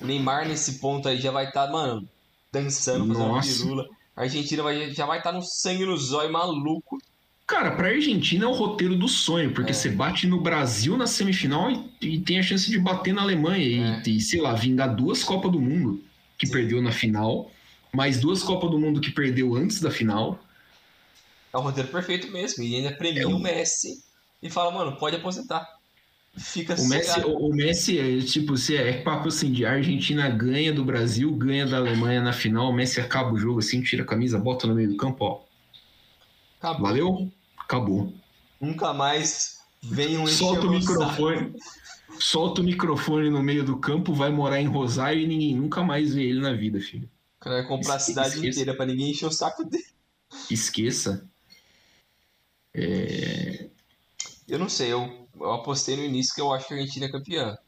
O 0.00 0.06
Neymar 0.06 0.48
nesse 0.48 0.78
ponto 0.78 1.08
aí 1.08 1.20
já 1.20 1.30
vai 1.30 1.48
estar, 1.48 1.66
tá, 1.66 1.72
mano, 1.72 2.08
dançando, 2.50 3.06
fazendo 3.06 3.28
Nossa. 3.28 3.48
pirula. 3.48 3.88
A 4.16 4.22
Argentina 4.22 4.62
vai, 4.62 4.90
já 4.94 5.04
vai 5.04 5.18
estar 5.18 5.32
tá 5.32 5.36
no 5.36 5.44
sangue 5.44 5.84
no 5.84 5.96
zóio 5.96 6.32
maluco. 6.32 6.98
Cara, 7.46 7.70
pra 7.70 7.88
Argentina 7.88 8.44
é 8.44 8.48
o 8.48 8.52
roteiro 8.52 8.96
do 8.96 9.06
sonho, 9.06 9.52
porque 9.52 9.70
é. 9.70 9.74
você 9.74 9.88
bate 9.88 10.26
no 10.26 10.40
Brasil 10.40 10.96
na 10.96 11.06
semifinal 11.06 11.70
e, 11.70 11.88
e, 12.00 12.20
tem 12.20 12.40
a 12.40 12.42
chance 12.42 12.68
de 12.68 12.76
bater 12.76 13.14
na 13.14 13.22
Alemanha 13.22 14.02
é. 14.04 14.08
e, 14.08 14.16
e, 14.16 14.20
sei 14.20 14.40
lá, 14.40 14.52
vingar 14.52 14.94
duas 14.96 15.22
Copas 15.22 15.52
do 15.52 15.60
Mundo 15.60 16.02
que 16.36 16.46
Sim. 16.46 16.52
perdeu 16.52 16.82
na 16.82 16.90
final, 16.90 17.50
mais 17.92 18.18
duas 18.18 18.42
Copas 18.42 18.70
do 18.70 18.78
Mundo 18.78 19.00
que 19.00 19.12
perdeu 19.12 19.54
antes 19.54 19.80
da 19.80 19.90
final. 19.90 20.42
É 21.52 21.56
o 21.56 21.60
roteiro 21.60 21.88
perfeito 21.88 22.30
mesmo, 22.32 22.64
e 22.64 22.76
ainda 22.76 22.92
premia 22.92 23.22
é 23.22 23.26
o 23.26 23.38
Messi 23.38 24.02
e 24.42 24.50
fala, 24.50 24.72
mano, 24.72 24.96
pode 24.96 25.16
aposentar. 25.16 25.66
Fica 26.36 26.74
o 26.74 26.88
Messi, 26.88 27.20
o, 27.20 27.46
o, 27.46 27.54
Messi 27.54 27.98
é 27.98 28.18
tipo, 28.20 28.58
se 28.58 28.76
é, 28.76 28.90
é 28.90 28.92
papo 29.02 29.28
assim 29.28 29.50
de 29.50 29.64
a 29.64 29.72
Argentina 29.72 30.28
ganha 30.28 30.70
do 30.70 30.84
Brasil, 30.84 31.32
ganha 31.34 31.64
da 31.64 31.78
Alemanha 31.78 32.20
na 32.20 32.32
final, 32.32 32.68
o 32.68 32.72
Messi 32.74 33.00
acaba 33.00 33.32
o 33.32 33.38
jogo 33.38 33.60
assim, 33.60 33.80
tira 33.80 34.02
a 34.02 34.06
camisa, 34.06 34.38
bota 34.38 34.66
no 34.66 34.74
meio 34.74 34.90
do 34.90 34.96
campo, 34.96 35.24
ó. 35.24 35.45
Acabou. 36.66 36.82
Valeu? 36.88 37.32
Acabou. 37.56 38.14
Nunca 38.60 38.92
mais 38.92 39.60
venham 39.82 40.26
Solta 40.26 40.66
o 40.66 40.70
microfone. 40.70 41.54
Solta 42.18 42.60
o 42.60 42.64
microfone 42.64 43.30
no 43.30 43.42
meio 43.42 43.64
do 43.64 43.78
campo, 43.78 44.12
vai 44.12 44.30
morar 44.30 44.60
em 44.60 44.66
Rosário 44.66 45.20
e 45.20 45.26
ninguém 45.26 45.54
nunca 45.54 45.82
mais 45.82 46.14
vê 46.14 46.24
ele 46.24 46.40
na 46.40 46.52
vida, 46.52 46.80
filho. 46.80 47.08
O 47.38 47.44
cara 47.44 47.56
vai 47.56 47.66
comprar 47.66 47.96
a 47.96 47.98
cidade 48.00 48.46
inteira 48.46 48.74
para 48.74 48.86
ninguém 48.86 49.10
encher 49.10 49.26
o 49.26 49.32
saco 49.32 49.64
dele. 49.64 49.84
Esqueça. 50.50 51.28
É... 52.74 53.68
Eu 54.48 54.58
não 54.58 54.68
sei, 54.68 54.92
eu, 54.92 55.28
eu 55.38 55.52
apostei 55.52 55.96
no 55.96 56.04
início 56.04 56.34
que 56.34 56.40
eu 56.40 56.52
acho 56.52 56.66
que 56.66 56.74
a 56.74 56.76
Argentina 56.76 57.06
é 57.06 57.10
campeã. 57.10 57.58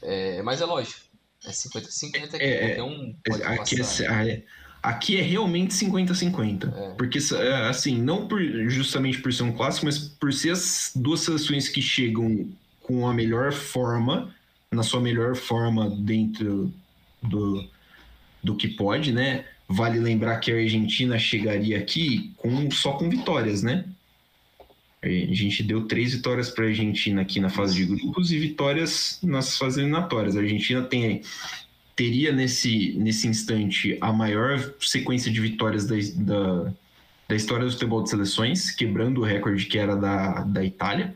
É, 0.00 0.42
mas 0.42 0.60
é 0.60 0.64
lógico. 0.64 1.00
É 1.44 1.50
50-50 1.50 2.34
aqui, 2.34 2.44
é, 2.44 2.82
um 2.82 3.14
pode 3.24 3.42
aqui 3.42 3.74
é 3.74 3.78
passar. 3.78 4.28
É, 4.28 4.44
Aqui 4.84 5.16
é 5.16 5.22
realmente 5.22 5.72
50-50. 5.72 6.70
É. 6.70 6.90
Porque, 6.90 7.18
é, 7.36 7.68
assim, 7.68 7.96
não 8.02 8.28
por, 8.28 8.38
justamente 8.68 9.18
por 9.18 9.32
ser 9.32 9.44
um 9.44 9.52
clássico, 9.52 9.86
mas 9.86 9.96
por 9.98 10.30
ser 10.30 10.50
as 10.50 10.92
duas 10.94 11.20
seleções 11.20 11.70
que 11.70 11.80
chegam 11.80 12.46
com 12.82 13.08
a 13.08 13.14
melhor 13.14 13.50
forma, 13.50 14.30
na 14.70 14.82
sua 14.82 15.00
melhor 15.00 15.36
forma 15.36 15.88
dentro 15.88 16.70
do, 17.22 17.66
do 18.42 18.54
que 18.54 18.68
pode, 18.68 19.10
né? 19.10 19.46
Vale 19.66 19.98
lembrar 19.98 20.36
que 20.36 20.52
a 20.52 20.56
Argentina 20.56 21.18
chegaria 21.18 21.78
aqui 21.78 22.34
com, 22.36 22.70
só 22.70 22.92
com 22.92 23.08
vitórias, 23.08 23.62
né? 23.62 23.86
A 25.02 25.08
gente 25.08 25.62
deu 25.62 25.86
três 25.86 26.12
vitórias 26.12 26.50
para 26.50 26.64
a 26.64 26.68
Argentina 26.68 27.22
aqui 27.22 27.40
na 27.40 27.48
fase 27.48 27.74
de 27.74 27.86
grupos 27.86 28.30
e 28.32 28.38
vitórias 28.38 29.18
nas 29.22 29.56
fases 29.56 29.78
eliminatórias. 29.78 30.36
A 30.36 30.40
Argentina 30.40 30.82
tem 30.82 31.22
teria 31.96 32.32
nesse, 32.32 32.94
nesse 32.94 33.28
instante 33.28 33.96
a 34.00 34.12
maior 34.12 34.74
sequência 34.80 35.30
de 35.30 35.40
vitórias 35.40 35.86
da, 35.86 35.96
da, 36.16 36.72
da 37.28 37.36
história 37.36 37.64
do 37.64 37.72
futebol 37.72 38.02
de 38.02 38.10
seleções, 38.10 38.70
quebrando 38.70 39.20
o 39.20 39.24
recorde 39.24 39.66
que 39.66 39.78
era 39.78 39.96
da, 39.96 40.42
da 40.42 40.64
Itália. 40.64 41.14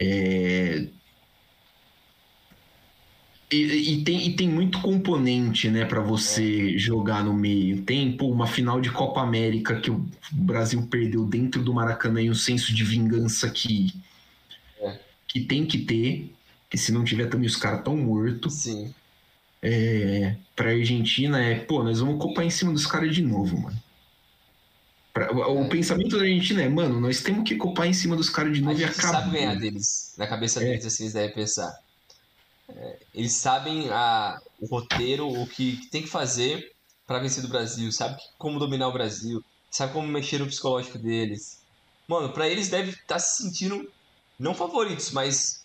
É... 0.00 0.86
E, 3.52 3.92
e, 3.92 4.04
tem, 4.04 4.26
e 4.26 4.34
tem 4.34 4.48
muito 4.48 4.80
componente 4.80 5.70
né, 5.70 5.84
para 5.84 6.00
você 6.00 6.76
jogar 6.76 7.22
no 7.22 7.32
meio. 7.32 7.82
Tem 7.82 8.16
pô, 8.16 8.28
uma 8.28 8.48
final 8.48 8.80
de 8.80 8.90
Copa 8.90 9.20
América 9.20 9.78
que 9.78 9.90
o 9.90 10.04
Brasil 10.32 10.82
perdeu 10.88 11.24
dentro 11.24 11.62
do 11.62 11.72
Maracanã 11.72 12.20
e 12.20 12.30
um 12.30 12.34
senso 12.34 12.74
de 12.74 12.82
vingança 12.82 13.48
que, 13.48 13.94
é. 14.80 14.98
que 15.28 15.40
tem 15.40 15.64
que 15.64 15.78
ter. 15.78 16.33
Que 16.74 16.78
se 16.78 16.90
não 16.90 17.04
tiver 17.04 17.28
também 17.28 17.46
os 17.46 17.54
caras 17.54 17.84
tão 17.84 17.96
mortos. 17.96 18.52
Sim. 18.54 18.92
É, 19.62 20.34
pra 20.56 20.70
Argentina 20.70 21.40
é, 21.40 21.60
pô, 21.60 21.84
nós 21.84 22.00
vamos 22.00 22.20
copar 22.20 22.44
em 22.44 22.50
cima 22.50 22.72
dos 22.72 22.84
caras 22.84 23.14
de 23.14 23.22
novo, 23.22 23.56
mano. 23.56 23.80
Pra, 25.12 25.32
o 25.32 25.66
é. 25.66 25.68
pensamento 25.68 26.16
da 26.16 26.24
Argentina 26.24 26.62
é, 26.62 26.68
mano, 26.68 26.98
nós 26.98 27.22
temos 27.22 27.48
que 27.48 27.54
copar 27.54 27.86
em 27.86 27.92
cima 27.92 28.16
dos 28.16 28.28
caras 28.28 28.56
de 28.56 28.60
novo 28.60 28.76
e 28.76 28.82
acabar. 28.82 29.20
sabe 29.20 29.30
ganhar 29.30 29.54
deles. 29.54 30.16
Na 30.18 30.26
cabeça 30.26 30.60
é. 30.64 30.64
deles, 30.64 30.84
assim, 30.84 31.04
eles 31.04 31.12
devem 31.12 31.32
pensar. 31.32 31.78
É, 32.68 32.98
eles 33.14 33.30
sabem 33.30 33.88
a, 33.90 34.40
o 34.60 34.66
roteiro, 34.66 35.28
o 35.28 35.46
que, 35.46 35.76
que 35.76 35.86
tem 35.86 36.02
que 36.02 36.08
fazer 36.08 36.72
para 37.06 37.20
vencer 37.20 37.40
do 37.40 37.48
Brasil, 37.48 37.92
sabe 37.92 38.20
como 38.36 38.58
dominar 38.58 38.88
o 38.88 38.92
Brasil, 38.92 39.44
sabe 39.70 39.92
como 39.92 40.08
mexer 40.08 40.40
no 40.40 40.48
psicológico 40.48 40.98
deles. 40.98 41.60
Mano, 42.08 42.32
para 42.32 42.48
eles 42.48 42.68
deve 42.68 42.90
estar 42.90 43.14
tá 43.14 43.18
se 43.20 43.44
sentindo 43.44 43.88
não 44.36 44.56
favoritos, 44.56 45.12
mas 45.12 45.63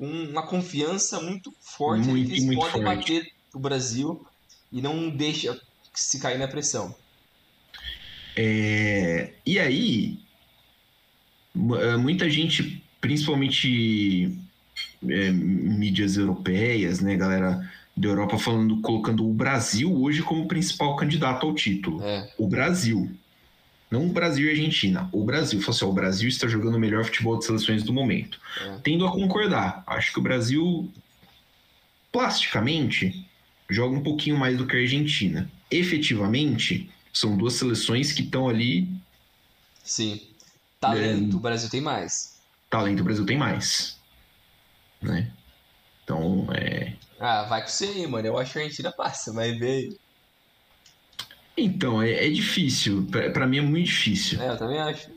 uma 0.00 0.42
confiança 0.42 1.20
muito 1.20 1.52
forte 1.60 2.08
muito, 2.08 2.30
que 2.30 2.36
eles 2.36 2.54
podem 2.56 2.82
forte. 2.82 2.84
bater 2.84 3.32
o 3.52 3.58
Brasil 3.58 4.26
e 4.72 4.80
não 4.80 5.10
deixa 5.10 5.60
se 5.92 6.18
cair 6.18 6.38
na 6.38 6.48
pressão. 6.48 6.94
É, 8.34 9.32
e 9.44 9.58
aí, 9.58 10.18
é, 11.80 11.96
muita 11.96 12.30
gente, 12.30 12.82
principalmente 13.00 14.34
é, 15.06 15.30
mídias 15.30 16.16
europeias, 16.16 17.00
né, 17.00 17.16
galera 17.16 17.70
da 17.94 18.08
Europa 18.08 18.38
falando, 18.38 18.80
colocando 18.80 19.28
o 19.28 19.34
Brasil 19.34 19.94
hoje 19.94 20.22
como 20.22 20.48
principal 20.48 20.96
candidato 20.96 21.46
ao 21.46 21.54
título. 21.54 22.02
É. 22.02 22.32
O 22.38 22.48
Brasil. 22.48 23.10
Não 23.90 24.06
o 24.06 24.12
Brasil 24.12 24.46
e 24.46 24.48
a 24.50 24.52
Argentina. 24.52 25.08
O 25.12 25.24
Brasil. 25.24 25.60
Falou 25.60 25.76
assim, 25.76 25.84
o 25.84 25.92
Brasil 25.92 26.28
está 26.28 26.46
jogando 26.46 26.76
o 26.76 26.78
melhor 26.78 27.04
futebol 27.04 27.38
de 27.38 27.44
seleções 27.44 27.82
do 27.82 27.92
momento. 27.92 28.40
É. 28.60 28.78
Tendo 28.84 29.04
a 29.04 29.10
concordar. 29.10 29.82
Acho 29.86 30.12
que 30.12 30.20
o 30.20 30.22
Brasil, 30.22 30.88
plasticamente, 32.12 33.28
joga 33.68 33.96
um 33.96 34.02
pouquinho 34.02 34.38
mais 34.38 34.56
do 34.56 34.66
que 34.66 34.76
a 34.76 34.80
Argentina. 34.80 35.50
Efetivamente, 35.70 36.88
são 37.12 37.36
duas 37.36 37.54
seleções 37.54 38.12
que 38.12 38.22
estão 38.22 38.48
ali. 38.48 38.88
Sim. 39.82 40.20
Talento, 40.78 41.34
é, 41.34 41.36
o 41.36 41.40
Brasil 41.40 41.68
tem 41.68 41.80
mais. 41.80 42.40
Talento, 42.70 43.00
o 43.00 43.04
Brasil 43.04 43.26
tem 43.26 43.36
mais. 43.36 43.98
Né? 45.02 45.32
Então, 46.04 46.46
é. 46.52 46.94
Ah, 47.18 47.42
vai 47.42 47.62
com 47.62 47.68
você 47.68 47.86
aí, 47.86 48.06
mano. 48.06 48.26
Eu 48.26 48.38
acho 48.38 48.52
que 48.52 48.58
a 48.58 48.62
Argentina 48.62 48.92
passa, 48.92 49.32
mas 49.32 49.58
veio. 49.58 49.98
Então, 51.60 52.02
é, 52.02 52.26
é 52.26 52.30
difícil. 52.30 53.06
Para 53.32 53.46
mim 53.46 53.58
é 53.58 53.62
muito 53.62 53.86
difícil. 53.86 54.40
É, 54.40 54.48
eu 54.50 54.56
também 54.56 54.78
acho. 54.78 55.08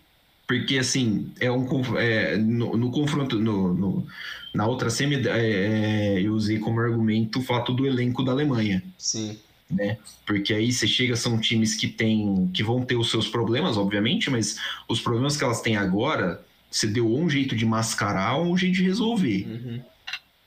Porque, 0.48 0.78
assim, 0.78 1.32
é 1.40 1.52
um, 1.52 1.68
é, 1.98 2.38
no, 2.38 2.76
no 2.76 2.92
confronto, 2.92 3.40
no, 3.40 3.74
no, 3.74 4.08
na 4.54 4.68
outra 4.68 4.90
semi, 4.90 5.16
é, 5.16 5.30
é, 5.30 6.22
eu 6.22 6.34
usei 6.34 6.60
como 6.60 6.80
argumento 6.80 7.40
o 7.40 7.42
fato 7.42 7.74
do 7.74 7.86
elenco 7.86 8.24
da 8.24 8.32
Alemanha. 8.32 8.84
Sim. 8.98 9.38
Né? 9.70 9.98
Porque 10.26 10.54
aí 10.54 10.72
você 10.72 10.86
chega, 10.86 11.16
são 11.16 11.40
times 11.40 11.76
que 11.76 11.88
tem, 11.88 12.50
que 12.54 12.62
vão 12.62 12.86
ter 12.86 12.96
os 12.96 13.10
seus 13.10 13.28
problemas, 13.28 13.78
obviamente, 13.78 14.30
mas 14.30 14.58
os 14.88 15.02
problemas 15.02 15.36
que 15.38 15.44
elas 15.44 15.62
têm 15.62 15.78
agora, 15.78 16.44
você 16.70 16.86
deu 16.86 17.12
um 17.12 17.30
jeito 17.30 17.56
de 17.56 17.66
mascarar 17.66 18.36
ou 18.36 18.52
um 18.52 18.58
jeito 18.58 18.76
de 18.76 18.84
resolver. 18.84 19.48
Uhum. 19.48 19.82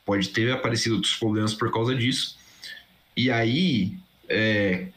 Pode 0.04 0.28
ter 0.28 0.52
aparecido 0.52 0.96
outros 0.96 1.16
problemas 1.16 1.54
por 1.54 1.72
causa 1.72 1.94
disso. 1.94 2.36
E 3.16 3.30
aí, 3.30 3.94
é, 4.28 4.88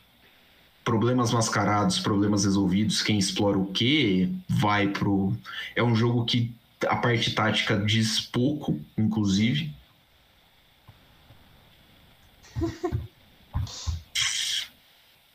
problemas 0.90 1.32
mascarados, 1.32 2.00
problemas 2.00 2.46
resolvidos, 2.46 3.04
quem 3.04 3.20
explora 3.20 3.60
o 3.60 3.68
que 3.68 4.36
vai 4.50 4.88
pro. 4.88 5.32
É 5.76 5.84
um 5.84 5.96
jogo 5.96 6.26
que 6.26 6.52
a 6.88 6.96
parte 6.96 7.36
tática 7.36 7.78
diz 7.78 8.20
pouco, 8.20 8.80
inclusive. 8.98 9.72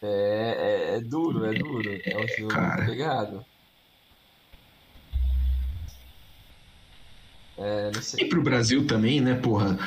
É, 0.06 0.90
é, 0.92 0.96
é, 0.96 1.00
duro, 1.00 1.46
é 1.46 1.54
duro. 1.54 1.90
É 2.04 2.18
um 2.22 2.28
jogo 2.28 2.48
cara, 2.48 2.84
pegado. 2.84 3.42
É, 7.56 7.92
e 8.18 8.24
pro 8.24 8.42
Brasil 8.42 8.84
também, 8.86 9.20
né, 9.20 9.34
porra? 9.34 9.78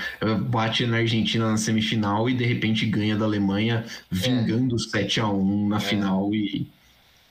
Bate 0.42 0.86
na 0.88 0.98
Argentina 0.98 1.52
na 1.52 1.58
semifinal 1.58 2.30
e 2.30 2.34
de 2.34 2.46
repente 2.46 2.86
ganha 2.86 3.18
da 3.18 3.26
Alemanha, 3.26 3.86
vingando 4.10 4.76
é. 4.76 4.80
7 4.80 5.20
a 5.20 5.28
1 5.28 5.68
na 5.68 5.78
é. 5.78 5.80
final 5.80 6.34
e. 6.34 6.66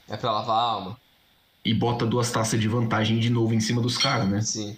É 0.09 0.17
pra 0.17 0.33
lavar 0.33 0.57
a 0.57 0.63
alma. 0.63 1.01
E 1.65 1.73
bota 1.73 2.05
duas 2.05 2.31
taças 2.31 2.61
de 2.61 2.69
vantagem 2.69 3.19
de 3.19 3.31
novo 3.31 3.55
em 3.55 3.61
cima 3.61 3.81
dos 3.81 3.97
caras, 3.97 4.29
né? 4.29 4.41
Sim. 4.43 4.77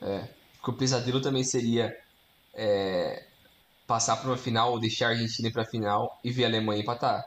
É. 0.00 0.28
Porque 0.58 0.70
o 0.70 0.74
pesadelo 0.74 1.20
também 1.20 1.42
seria 1.42 1.96
é, 2.54 3.24
passar 3.86 4.16
para 4.16 4.28
uma 4.28 4.36
final, 4.36 4.78
deixar 4.78 5.06
a 5.06 5.10
Argentina 5.10 5.48
ir 5.48 5.52
pra 5.52 5.64
final 5.64 6.20
e 6.22 6.30
ver 6.30 6.44
a 6.44 6.48
Alemanha 6.48 6.82
empatar. 6.82 7.24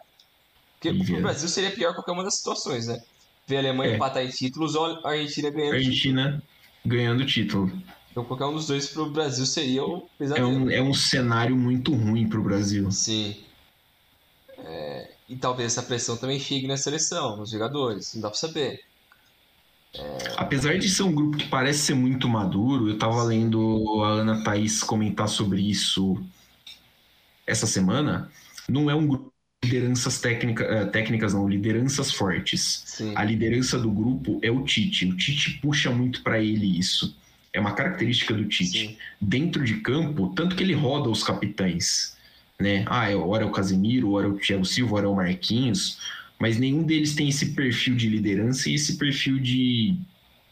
Porque 0.80 1.14
o 1.14 1.22
Brasil 1.22 1.50
seria 1.50 1.72
pior 1.72 1.94
qualquer 1.96 2.12
uma 2.12 2.24
das 2.24 2.36
situações, 2.36 2.88
né? 2.88 3.02
Ver 3.48 3.58
a 3.58 3.60
Alemanha 3.60 3.94
é. 3.94 3.96
empatar 3.96 4.24
em 4.24 4.30
títulos 4.30 4.76
ou 4.76 4.86
a 5.06 5.10
Argentina 5.12 5.50
ganhando 5.50 5.76
Argentina 5.76 6.24
título. 6.24 6.44
ganhando 6.86 7.26
título. 7.26 7.72
Então 8.12 8.24
qualquer 8.24 8.46
um 8.46 8.54
dos 8.54 8.68
dois 8.68 8.88
para 8.88 9.04
o 9.04 9.10
Brasil 9.10 9.46
seria 9.46 9.84
o 9.84 10.08
pesadelo. 10.18 10.48
É 10.48 10.52
um, 10.52 10.70
é 10.72 10.82
um 10.82 10.94
cenário 10.94 11.56
muito 11.56 11.94
ruim 11.94 12.28
para 12.28 12.40
o 12.40 12.44
Brasil. 12.44 12.90
Sim. 12.92 13.36
É, 14.58 15.12
e 15.28 15.36
talvez 15.36 15.74
essa 15.74 15.84
pressão 15.84 16.16
também 16.16 16.40
chegue 16.40 16.68
na 16.68 16.78
seleção, 16.78 17.38
nos 17.38 17.52
jogadores, 17.52 18.14
não 18.16 18.22
dá 18.22 18.30
para 18.30 18.38
saber. 18.38 18.82
É... 19.94 20.18
Apesar 20.38 20.78
de 20.78 20.90
ser 20.90 21.04
um 21.04 21.14
grupo 21.14 21.38
que 21.38 21.48
parece 21.48 21.80
ser 21.80 21.94
muito 21.94 22.28
maduro, 22.28 22.88
eu 22.88 22.96
estava 22.96 23.24
lendo 23.24 24.02
a 24.04 24.10
Ana 24.10 24.44
Thaís 24.44 24.82
comentar 24.82 25.28
sobre 25.28 25.62
isso 25.62 26.18
essa 27.46 27.68
semana. 27.68 28.32
Não 28.68 28.90
é 28.90 28.96
um 28.96 29.08
grupo 29.08 29.35
lideranças 29.64 30.20
técnica, 30.20 30.64
eh, 30.64 30.86
técnicas, 30.86 31.34
não, 31.34 31.48
lideranças 31.48 32.12
fortes. 32.12 32.84
Sim. 32.86 33.14
A 33.16 33.24
liderança 33.24 33.78
do 33.78 33.92
grupo 33.92 34.40
é 34.42 34.52
o 34.52 34.64
Tite. 34.64 35.06
O 35.06 35.16
Tite 35.16 35.60
puxa 35.62 35.92
muito 35.92 36.22
para 36.22 36.40
ele 36.40 36.78
isso. 36.78 37.16
É 37.54 37.60
uma 37.60 37.74
característica 37.74 38.34
do 38.34 38.46
Tite. 38.46 38.80
Sim. 38.80 38.98
Dentro 39.20 39.64
de 39.64 39.76
campo, 39.78 40.34
tanto 40.36 40.56
que 40.56 40.64
ele 40.64 40.74
roda 40.74 41.10
os 41.10 41.24
capitães. 41.24 42.16
Né? 42.60 42.86
Ah, 42.88 43.10
é, 43.10 43.16
ora 43.16 43.44
é 43.44 43.46
o 43.48 43.52
Casemiro, 43.52 44.12
ora 44.12 44.28
é 44.28 44.30
o 44.30 44.38
Thiago 44.38 44.66
Silva, 44.66 44.96
ora 44.96 45.06
é 45.06 45.10
o 45.10 45.16
Marquinhos. 45.16 46.00
Mas 46.40 46.58
nenhum 46.58 46.84
deles 46.84 47.16
tem 47.16 47.30
esse 47.30 47.54
perfil 47.54 47.96
de 47.96 48.10
liderança 48.10 48.70
e 48.70 48.76
esse 48.76 48.98
perfil 48.98 49.40
de. 49.40 49.98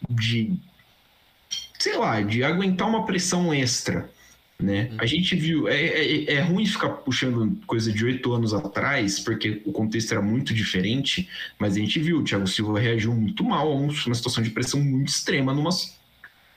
de 0.09 0.53
sei 1.77 1.97
lá, 1.97 2.21
de 2.21 2.43
aguentar 2.43 2.87
uma 2.87 3.05
pressão 3.05 3.53
extra 3.53 4.09
né? 4.63 4.89
Uhum. 4.91 4.97
A 4.99 5.05
gente 5.05 5.35
viu, 5.35 5.67
é, 5.67 5.75
é, 5.75 6.33
é, 6.35 6.41
ruim 6.41 6.65
ficar 6.65 6.89
puxando 6.89 7.59
coisa 7.67 7.91
de 7.91 8.05
oito 8.05 8.31
anos 8.31 8.53
atrás, 8.53 9.19
porque 9.19 9.61
o 9.65 9.73
contexto 9.73 10.13
era 10.13 10.21
muito 10.21 10.53
diferente, 10.53 11.27
mas 11.59 11.75
a 11.75 11.79
gente 11.79 11.99
viu, 11.99 12.19
o 12.19 12.23
Thiago 12.23 12.47
Silva 12.47 12.79
reagiu 12.79 13.13
muito 13.13 13.43
mal 13.43 13.69
a 13.69 13.75
uma 13.75 13.91
situação 13.93 14.41
de 14.41 14.49
pressão 14.51 14.81
muito 14.81 15.09
extrema 15.09 15.53
numas 15.53 15.99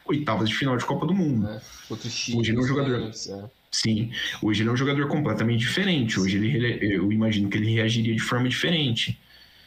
oitavas 0.04 0.48
de 0.48 0.54
final 0.54 0.76
de 0.76 0.84
Copa 0.84 1.04
do 1.04 1.12
Mundo. 1.12 1.48
É, 1.48 1.60
hoje 1.90 2.52
ele 2.52 2.58
é 2.58 2.60
um 2.60 2.66
jogador. 2.66 3.10
É. 3.10 3.44
Sim, 3.72 4.12
hoje 4.40 4.62
ele 4.62 4.70
é 4.70 4.72
um 4.72 4.76
jogador 4.76 5.08
completamente 5.08 5.58
diferente. 5.58 6.20
Hoje 6.20 6.36
ele, 6.36 6.78
eu 6.94 7.10
imagino 7.10 7.50
que 7.50 7.56
ele 7.56 7.74
reagiria 7.74 8.14
de 8.14 8.22
forma 8.22 8.48
diferente. 8.48 9.18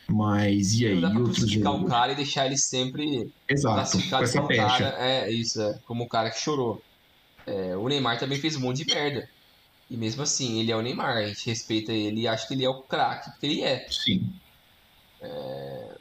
Mas 0.07 0.79
e 0.79 0.87
aí? 0.87 0.95
Não 0.95 1.01
dá 1.01 1.09
pra 1.11 1.23
crucificar 1.23 1.75
o 1.75 1.85
cara 1.85 2.13
e 2.13 2.15
deixar 2.15 2.45
ele 2.47 2.57
sempre 2.57 3.29
Exato, 3.47 3.97
com 4.09 4.15
essa 4.17 4.41
pecha. 4.43 4.65
Cara, 4.65 4.95
é 4.97 5.31
isso, 5.31 5.61
é, 5.61 5.77
como 5.85 6.05
o 6.05 6.07
cara 6.07 6.31
que 6.31 6.39
chorou. 6.39 6.81
É, 7.49 7.75
o 7.75 7.87
Neymar 7.87 8.19
também 8.19 8.39
fez 8.39 8.55
um 8.55 8.59
monte 8.59 8.83
de 8.83 8.93
merda. 8.93 9.27
E 9.89 9.97
mesmo 9.97 10.21
assim, 10.21 10.59
ele 10.59 10.71
é 10.71 10.75
o 10.75 10.81
Neymar, 10.81 11.17
a 11.17 11.27
gente 11.27 11.49
respeita 11.49 11.91
ele 11.91 12.21
e 12.21 12.27
acha 12.27 12.47
que 12.47 12.53
ele 12.53 12.63
é 12.63 12.69
o 12.69 12.83
craque, 12.83 13.31
porque 13.31 13.47
ele 13.47 13.63
é. 13.63 13.87
Sim. 13.89 14.31
É... 15.19 15.95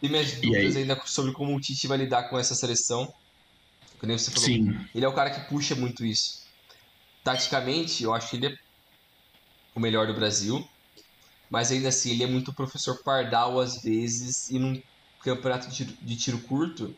Tem 0.00 0.10
minhas 0.10 0.32
dúvidas 0.34 0.76
ainda 0.76 1.00
sobre 1.06 1.32
como 1.32 1.56
o 1.56 1.60
Tite 1.60 1.88
vai 1.88 1.98
lidar 1.98 2.28
com 2.28 2.38
essa 2.38 2.54
seleção. 2.54 3.12
Que 3.98 4.06
nem 4.06 4.16
você 4.16 4.30
falou. 4.30 4.46
Sim. 4.46 4.86
Ele 4.94 5.04
é 5.04 5.08
o 5.08 5.14
cara 5.14 5.30
que 5.30 5.48
puxa 5.48 5.74
muito 5.74 6.04
isso. 6.04 6.44
Taticamente, 7.24 8.04
eu 8.04 8.14
acho 8.14 8.30
que 8.30 8.36
ele 8.36 8.46
é 8.46 8.58
o 9.74 9.80
melhor 9.80 10.06
do 10.06 10.14
Brasil. 10.14 10.64
Mas 11.50 11.72
ainda 11.72 11.88
assim, 11.88 12.12
ele 12.12 12.22
é 12.22 12.26
muito 12.26 12.52
professor 12.52 13.02
pardal 13.02 13.58
às 13.58 13.82
vezes. 13.82 14.48
E 14.50 14.58
num 14.60 14.80
campeonato 15.20 15.68
de 15.68 15.74
tiro, 15.74 15.96
de 16.00 16.16
tiro 16.16 16.38
curto, 16.40 16.94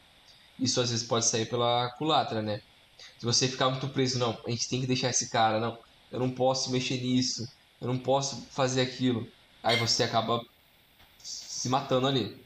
isso 0.58 0.80
às 0.80 0.90
vezes 0.90 1.06
pode 1.06 1.26
sair 1.26 1.46
pela 1.46 1.90
culatra, 1.98 2.42
né? 2.42 2.60
Se 3.18 3.24
você 3.24 3.48
ficar 3.48 3.70
muito 3.70 3.88
preso, 3.88 4.18
não, 4.18 4.38
a 4.46 4.50
gente 4.50 4.68
tem 4.68 4.80
que 4.80 4.86
deixar 4.86 5.10
esse 5.10 5.28
cara, 5.30 5.60
não, 5.60 5.78
eu 6.10 6.18
não 6.18 6.30
posso 6.30 6.70
mexer 6.70 7.00
nisso, 7.00 7.48
eu 7.80 7.88
não 7.88 7.98
posso 7.98 8.46
fazer 8.50 8.80
aquilo. 8.80 9.26
Aí 9.62 9.76
você 9.76 10.02
acaba 10.02 10.44
se 11.18 11.68
matando 11.68 12.06
ali. 12.06 12.36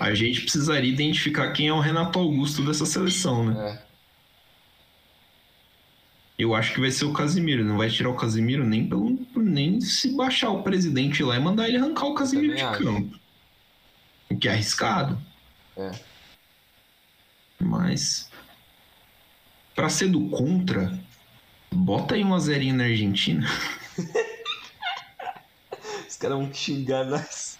A 0.00 0.14
gente 0.14 0.40
precisaria 0.42 0.90
identificar 0.90 1.52
quem 1.52 1.68
é 1.68 1.72
o 1.72 1.80
Renato 1.80 2.18
Augusto 2.18 2.64
dessa 2.64 2.84
seleção, 2.86 3.44
né? 3.44 3.70
É. 3.70 3.94
Eu 6.36 6.54
acho 6.54 6.74
que 6.74 6.80
vai 6.80 6.90
ser 6.90 7.04
o 7.04 7.12
Casimiro. 7.12 7.64
Não 7.64 7.76
vai 7.76 7.88
tirar 7.88 8.10
o 8.10 8.16
Casimiro 8.16 8.64
nem 8.64 8.88
pelo 8.88 9.16
nem 9.36 9.80
se 9.80 10.16
baixar 10.16 10.50
o 10.50 10.64
presidente 10.64 11.22
lá 11.22 11.36
e 11.36 11.40
mandar 11.40 11.68
ele 11.68 11.76
arrancar 11.76 12.06
o 12.06 12.14
Casimiro 12.14 12.56
de 12.56 12.62
acho. 12.62 12.82
campo. 12.82 13.16
O 14.28 14.36
que 14.36 14.48
é 14.48 14.52
arriscado. 14.52 15.16
É. 15.76 15.92
Mas 17.58 18.28
para 19.74 19.88
ser 19.88 20.08
do 20.08 20.28
contra, 20.28 20.96
bota 21.72 22.14
aí 22.14 22.22
uma 22.22 22.38
zerinha 22.38 22.74
na 22.74 22.84
Argentina. 22.84 23.44
Os 26.08 26.16
caras 26.16 26.38
vão 26.38 26.54
xingar 26.54 27.04
nós. 27.04 27.58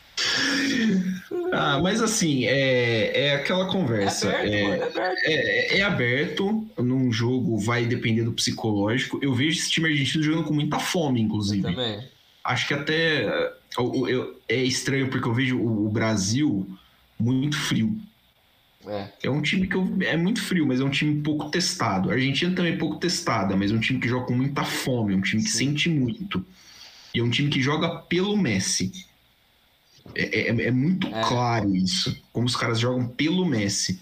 Ah, 1.53 1.81
mas 1.83 2.01
assim, 2.01 2.45
é, 2.45 3.27
é 3.27 3.35
aquela 3.35 3.67
conversa. 3.67 4.29
É 4.29 4.31
aberto, 4.31 4.53
é, 4.53 4.63
mano, 4.63 4.75
é, 4.75 4.87
aberto. 4.87 5.23
É, 5.25 5.79
é, 5.79 5.83
aberto. 5.83 6.69
Num 6.79 7.13
jogo 7.13 7.59
vai 7.59 7.85
depender 7.85 8.23
do 8.23 8.33
psicológico. 8.33 9.19
Eu 9.23 9.35
vejo 9.35 9.59
esse 9.59 9.71
time 9.71 9.89
argentino 9.89 10.23
jogando 10.23 10.45
com 10.45 10.55
muita 10.55 10.79
fome, 10.79 11.21
inclusive. 11.21 11.67
Eu 11.67 11.75
também. 11.75 12.09
Acho 12.45 12.69
que 12.69 12.75
até 12.75 13.25
eu, 13.79 14.09
eu, 14.09 14.41
é 14.49 14.57
estranho 14.57 15.09
porque 15.09 15.27
eu 15.27 15.35
vejo 15.35 15.59
o, 15.59 15.87
o 15.87 15.89
Brasil 15.89 16.69
muito 17.19 17.57
frio. 17.57 17.99
É. 18.87 19.09
é 19.23 19.31
um 19.31 19.41
time 19.41 19.67
que 19.67 19.77
eu, 19.77 19.97
é 20.03 20.17
muito 20.17 20.43
frio, 20.43 20.67
mas 20.67 20.81
é 20.81 20.85
um 20.85 20.91
time 20.91 21.23
pouco 21.23 21.51
testado. 21.51 22.11
A 22.11 22.15
Argentina 22.15 22.55
também 22.55 22.75
é 22.75 22.77
pouco 22.77 22.97
testada, 22.97 23.57
mas 23.57 23.71
é 23.71 23.75
um 23.75 23.81
time 23.81 24.01
que 24.01 24.09
joga 24.09 24.27
com 24.27 24.35
muita 24.35 24.65
fome, 24.65 25.15
é 25.15 25.17
um 25.17 25.23
time 25.23 25.43
que 25.43 25.51
Sim. 25.51 25.71
sente 25.71 25.89
muito. 25.89 26.45
E 27.15 27.21
é 27.21 27.23
um 27.23 27.31
time 27.31 27.49
que 27.49 27.63
joga 27.63 27.97
pelo 28.03 28.37
Messi. 28.37 28.93
É, 30.15 30.41
é, 30.41 30.67
é 30.67 30.71
muito 30.71 31.07
é. 31.07 31.23
claro 31.23 31.75
isso, 31.75 32.15
como 32.33 32.47
os 32.47 32.57
caras 32.57 32.79
jogam 32.79 33.09
pelo 33.09 33.47
Messi. 33.47 34.01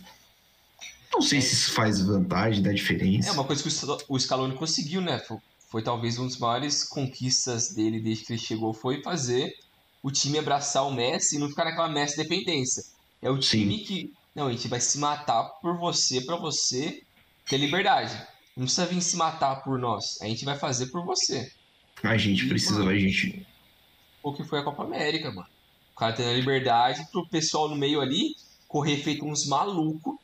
Não 1.12 1.20
sei 1.20 1.38
é. 1.38 1.42
se 1.42 1.54
isso 1.54 1.72
faz 1.72 2.00
vantagem, 2.00 2.62
dá 2.62 2.72
diferença. 2.72 3.28
É 3.28 3.32
uma 3.32 3.44
coisa 3.44 3.62
que 3.62 3.68
o 4.08 4.18
Scaloni 4.18 4.54
conseguiu, 4.54 5.00
né? 5.00 5.18
Foi, 5.20 5.36
foi 5.68 5.82
talvez 5.82 6.18
uma 6.18 6.26
das 6.26 6.38
maiores 6.38 6.84
conquistas 6.84 7.72
dele 7.74 8.00
desde 8.00 8.24
que 8.24 8.32
ele 8.32 8.40
chegou, 8.40 8.72
foi 8.72 9.02
fazer 9.02 9.54
o 10.02 10.10
time 10.10 10.38
abraçar 10.38 10.84
o 10.86 10.92
Messi 10.92 11.36
e 11.36 11.38
não 11.38 11.48
ficar 11.48 11.64
naquela 11.64 11.88
Messi 11.88 12.16
dependência. 12.16 12.82
É 13.20 13.30
o 13.30 13.38
time 13.38 13.78
Sim. 13.78 13.84
que 13.84 14.12
não, 14.34 14.46
a 14.46 14.52
gente 14.52 14.68
vai 14.68 14.80
se 14.80 14.98
matar 14.98 15.44
por 15.60 15.76
você, 15.76 16.20
para 16.22 16.36
você 16.36 17.02
ter 17.46 17.58
liberdade. 17.58 18.14
Não 18.56 18.64
precisa 18.64 18.86
vir 18.86 19.02
se 19.02 19.16
matar 19.16 19.62
por 19.62 19.78
nós. 19.78 20.20
A 20.22 20.26
gente 20.26 20.44
vai 20.44 20.58
fazer 20.58 20.86
por 20.86 21.04
você. 21.04 21.52
A 22.02 22.16
gente 22.16 22.46
e, 22.46 22.48
precisa, 22.48 22.78
mano, 22.78 22.90
a 22.90 22.98
gente. 22.98 23.46
O 24.22 24.32
que 24.32 24.44
foi 24.44 24.60
a 24.60 24.62
Copa 24.62 24.84
América, 24.84 25.30
mano. 25.30 25.48
O 25.94 25.98
cara 25.98 26.14
tendo 26.14 26.30
a 26.30 26.34
liberdade 26.34 27.06
pro 27.10 27.28
pessoal 27.28 27.68
no 27.68 27.76
meio 27.76 28.00
ali 28.00 28.34
correr 28.66 28.96
feito 28.96 29.26
uns 29.26 29.46
malucos. 29.46 30.16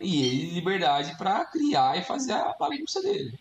E 0.00 0.22
ele 0.22 0.54
liberdade 0.54 1.16
para 1.18 1.44
criar 1.46 1.98
e 1.98 2.04
fazer 2.04 2.32
a 2.32 2.54
bagunça 2.58 3.02
dele. 3.02 3.36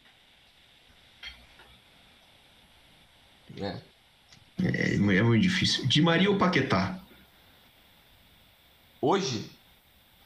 É. 3.60 3.80
É, 4.64 4.96
é 4.96 5.22
muito 5.22 5.44
difícil. 5.44 5.86
De 5.86 6.02
Maria 6.02 6.32
ou 6.32 6.38
Paquetá? 6.38 7.00
Hoje? 9.00 9.57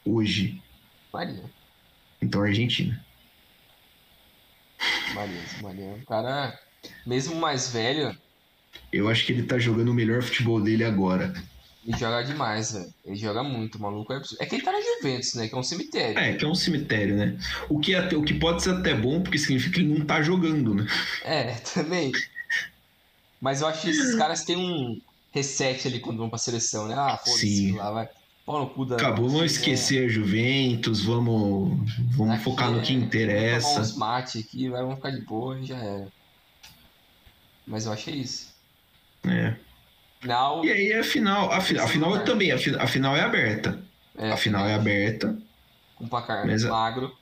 Hoje? 0.04 0.60
Maria. 1.12 1.44
Então, 2.20 2.42
Argentina. 2.42 3.04
Maria, 5.14 5.40
Maria 5.60 5.84
é 5.84 5.94
um 5.94 6.04
cara, 6.04 6.58
mesmo 7.06 7.36
mais 7.36 7.70
velho. 7.70 8.16
Eu 8.92 9.08
acho 9.08 9.26
que 9.26 9.32
ele 9.32 9.44
tá 9.44 9.58
jogando 9.58 9.90
o 9.90 9.94
melhor 9.94 10.22
futebol 10.22 10.60
dele 10.60 10.84
agora. 10.84 11.32
Ele 11.86 11.98
joga 11.98 12.22
demais, 12.22 12.72
velho. 12.72 12.94
Ele 13.04 13.16
joga 13.16 13.42
muito, 13.42 13.80
maluco. 13.80 14.12
É, 14.12 14.22
é 14.40 14.46
que 14.46 14.54
ele 14.54 14.62
tá 14.62 14.70
na 14.70 14.80
Juventus, 14.80 15.34
né? 15.34 15.48
Que 15.48 15.54
é 15.54 15.58
um 15.58 15.62
cemitério. 15.62 16.18
É, 16.18 16.34
que 16.34 16.44
é 16.44 16.48
um 16.48 16.54
cemitério, 16.54 17.16
né? 17.16 17.36
O 17.68 17.80
que, 17.80 17.94
é, 17.94 18.00
o 18.14 18.22
que 18.22 18.34
pode 18.34 18.62
ser 18.62 18.70
até 18.70 18.94
bom, 18.94 19.20
porque 19.20 19.38
significa 19.38 19.74
que 19.74 19.80
ele 19.80 19.98
não 19.98 20.06
tá 20.06 20.22
jogando, 20.22 20.74
né? 20.74 20.86
É, 21.24 21.54
também. 21.74 22.12
Mas 23.40 23.60
eu 23.60 23.66
acho 23.66 23.82
que 23.82 23.90
esses 23.90 24.14
caras 24.14 24.44
têm 24.44 24.56
um 24.56 25.00
reset 25.32 25.88
ali 25.88 25.98
quando 25.98 26.18
vão 26.18 26.30
pra 26.30 26.38
seleção, 26.38 26.86
né? 26.86 26.94
Ah, 26.96 27.18
foda-se, 27.18 27.72
lá 27.72 27.90
vai. 27.90 28.08
Pau 28.44 28.60
no 28.60 28.70
cu 28.70 28.84
da. 28.84 28.96
Acabou, 28.96 29.28
vamos 29.28 29.52
esquecer 29.52 30.06
a 30.06 30.08
Juventus, 30.08 31.04
vamos, 31.04 31.78
vamos 32.16 32.34
aqui 32.34 32.44
focar 32.44 32.70
no 32.70 32.82
que 32.82 32.92
é, 32.92 32.96
interessa. 32.96 33.74
Vamos 33.74 33.90
uns 33.90 33.96
mate 33.96 34.38
aqui, 34.38 34.68
vamos 34.68 34.96
ficar 34.96 35.10
de 35.10 35.20
boa 35.20 35.58
e 35.58 35.64
já 35.64 35.76
era. 35.76 36.08
Mas 37.66 37.86
eu 37.86 37.92
achei 37.92 38.14
isso. 38.14 38.52
É. 39.24 39.54
Final... 40.20 40.64
E 40.64 40.70
aí 40.70 40.92
a 40.92 41.04
final. 41.04 41.52
A, 41.52 41.60
fi, 41.60 41.78
a 41.78 41.86
final 41.86 42.16
é 42.16 42.20
também, 42.20 42.50
a, 42.50 42.58
fi, 42.58 42.74
a 42.76 42.86
final 42.86 43.16
é 43.16 43.20
aberta. 43.20 43.82
É, 44.16 44.32
a 44.32 44.36
final 44.36 44.66
é 44.66 44.74
aberta. 44.74 45.38
Com 45.94 46.08
placar 46.08 46.44
mas, 46.44 46.64
magro. 46.64 47.16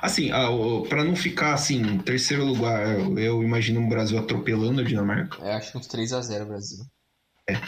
Assim, 0.00 0.30
para 0.88 1.04
não 1.04 1.16
ficar 1.16 1.54
assim, 1.54 1.80
em 1.80 1.98
terceiro 1.98 2.44
lugar, 2.44 2.98
eu 3.18 3.42
imagino 3.42 3.80
o 3.80 3.88
Brasil 3.88 4.18
atropelando 4.18 4.80
a 4.80 4.84
Dinamarca. 4.84 5.44
É, 5.44 5.54
acho 5.54 5.72
que 5.72 5.78
uns 5.78 5.88
3x0 5.88 6.46
Brasil. 6.46 6.84
É. 7.48 7.60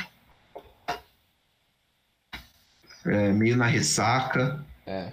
é, 3.07 3.33
meio 3.33 3.57
na 3.57 3.67
ressaca. 3.67 4.65
É. 4.87 5.13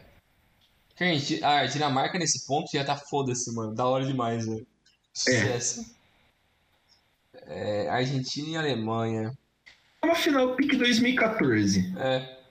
Gente, 0.98 1.44
a 1.44 1.66
Dinamarca 1.66 2.20
nesse 2.20 2.46
ponto 2.46 2.70
já 2.72 2.84
tá 2.84 2.96
foda-se, 2.96 3.54
mano. 3.54 3.74
Da 3.74 3.86
hora 3.86 4.06
demais, 4.06 4.46
velho. 4.46 4.66
Sucesso. 5.14 5.96
É. 7.48 7.86
é. 7.86 7.90
Argentina 7.90 8.50
e 8.50 8.58
Alemanha. 8.58 9.36
É 10.02 10.06
uma 10.06 10.16
final 10.16 10.56
pique 10.56 10.76
2014. 10.76 11.94
É. 11.98 12.42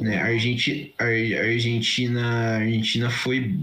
Né, 0.00 0.16
a, 0.16 0.26
Argentina, 0.26 0.90
a 0.98 1.04
Argentina, 1.04 2.22
a 2.22 2.56
Argentina 2.58 3.10
foi. 3.10 3.56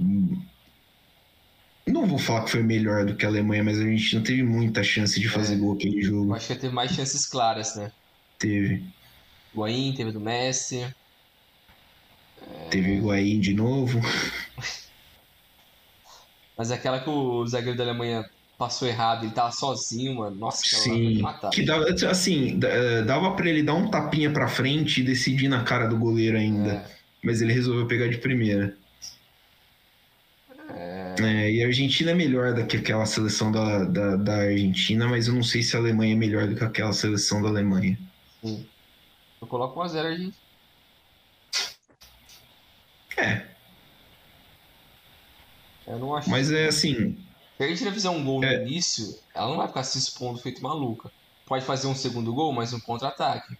Não 1.87 2.05
vou 2.05 2.19
falar 2.19 2.43
que 2.43 2.51
foi 2.51 2.63
melhor 2.63 3.05
do 3.05 3.15
que 3.15 3.25
a 3.25 3.29
Alemanha, 3.29 3.63
mas 3.63 3.79
a 3.79 3.83
Argentina 3.83 4.21
teve 4.21 4.43
muita 4.43 4.83
chance 4.83 5.19
de 5.19 5.29
fazer 5.29 5.55
é. 5.55 5.57
gol 5.57 5.73
aquele 5.73 6.01
jogo. 6.01 6.33
Acho 6.33 6.47
que 6.47 6.55
teve 6.55 6.73
mais 6.73 6.91
chances 6.91 7.25
claras, 7.25 7.75
né? 7.75 7.91
Teve. 8.37 8.83
Higuaín, 9.53 9.93
teve 9.93 10.11
do 10.11 10.19
Messi. 10.19 10.85
Teve 12.69 12.91
o 12.91 12.95
Higuaín 12.95 13.39
de 13.39 13.53
novo. 13.53 13.99
Mas 16.57 16.71
é 16.71 16.75
aquela 16.75 16.99
que 16.99 17.09
o 17.09 17.47
zagueiro 17.47 17.77
da 17.77 17.85
Alemanha 17.85 18.29
passou 18.57 18.85
errado, 18.85 19.23
ele 19.23 19.31
tava 19.31 19.51
sozinho, 19.51 20.15
mano. 20.15 20.35
Nossa, 20.35 20.61
Sim, 20.61 21.23
que 21.53 21.63
dava, 21.63 21.85
assim, 22.09 22.59
eh, 22.61 23.01
dava 23.03 23.31
para 23.31 23.49
ele 23.49 23.63
dar 23.63 23.75
um 23.75 23.89
tapinha 23.89 24.29
para 24.29 24.49
frente 24.49 24.99
e 24.99 25.03
decidir 25.03 25.47
na 25.47 25.63
cara 25.63 25.87
do 25.87 25.97
goleiro 25.97 26.37
ainda. 26.37 26.73
É. 26.73 26.85
Mas 27.23 27.41
ele 27.41 27.53
resolveu 27.53 27.87
pegar 27.87 28.09
de 28.09 28.17
primeira. 28.17 28.75
É... 30.75 31.15
É, 31.21 31.51
e 31.51 31.63
a 31.63 31.67
Argentina 31.67 32.11
é 32.11 32.13
melhor 32.13 32.53
do 32.53 32.65
que 32.65 32.77
aquela 32.77 33.05
seleção 33.05 33.51
da, 33.51 33.85
da, 33.85 34.15
da, 34.17 34.35
Argentina, 34.43 35.07
mas 35.07 35.27
eu 35.27 35.33
não 35.33 35.43
sei 35.43 35.63
se 35.63 35.75
a 35.75 35.79
Alemanha 35.79 36.13
é 36.13 36.17
melhor 36.17 36.47
do 36.47 36.55
que 36.55 36.63
aquela 36.63 36.91
seleção 36.91 37.41
da 37.41 37.47
Alemanha. 37.47 37.97
Sim. 38.43 38.65
Eu 39.41 39.47
coloco 39.47 39.79
1x0 39.79 40.05
a 40.05 40.15
gente. 40.15 40.37
É. 43.17 43.45
Eu 45.87 45.99
não 45.99 46.15
acho. 46.15 46.29
Mas 46.29 46.51
é 46.51 46.67
assim. 46.67 47.17
Se 47.57 47.63
a 47.63 47.65
Argentina 47.65 47.91
fizer 47.91 48.09
um 48.09 48.23
gol 48.23 48.43
é... 48.43 48.59
no 48.59 48.67
início, 48.67 49.17
ela 49.33 49.49
não 49.49 49.57
vai 49.57 49.67
ficar 49.67 49.83
se 49.83 49.97
expondo 49.97 50.39
feito 50.39 50.61
maluca. 50.61 51.11
Pode 51.45 51.65
fazer 51.65 51.87
um 51.87 51.95
segundo 51.95 52.33
gol, 52.33 52.53
mas 52.53 52.73
um 52.73 52.79
contra-ataque. 52.79 53.57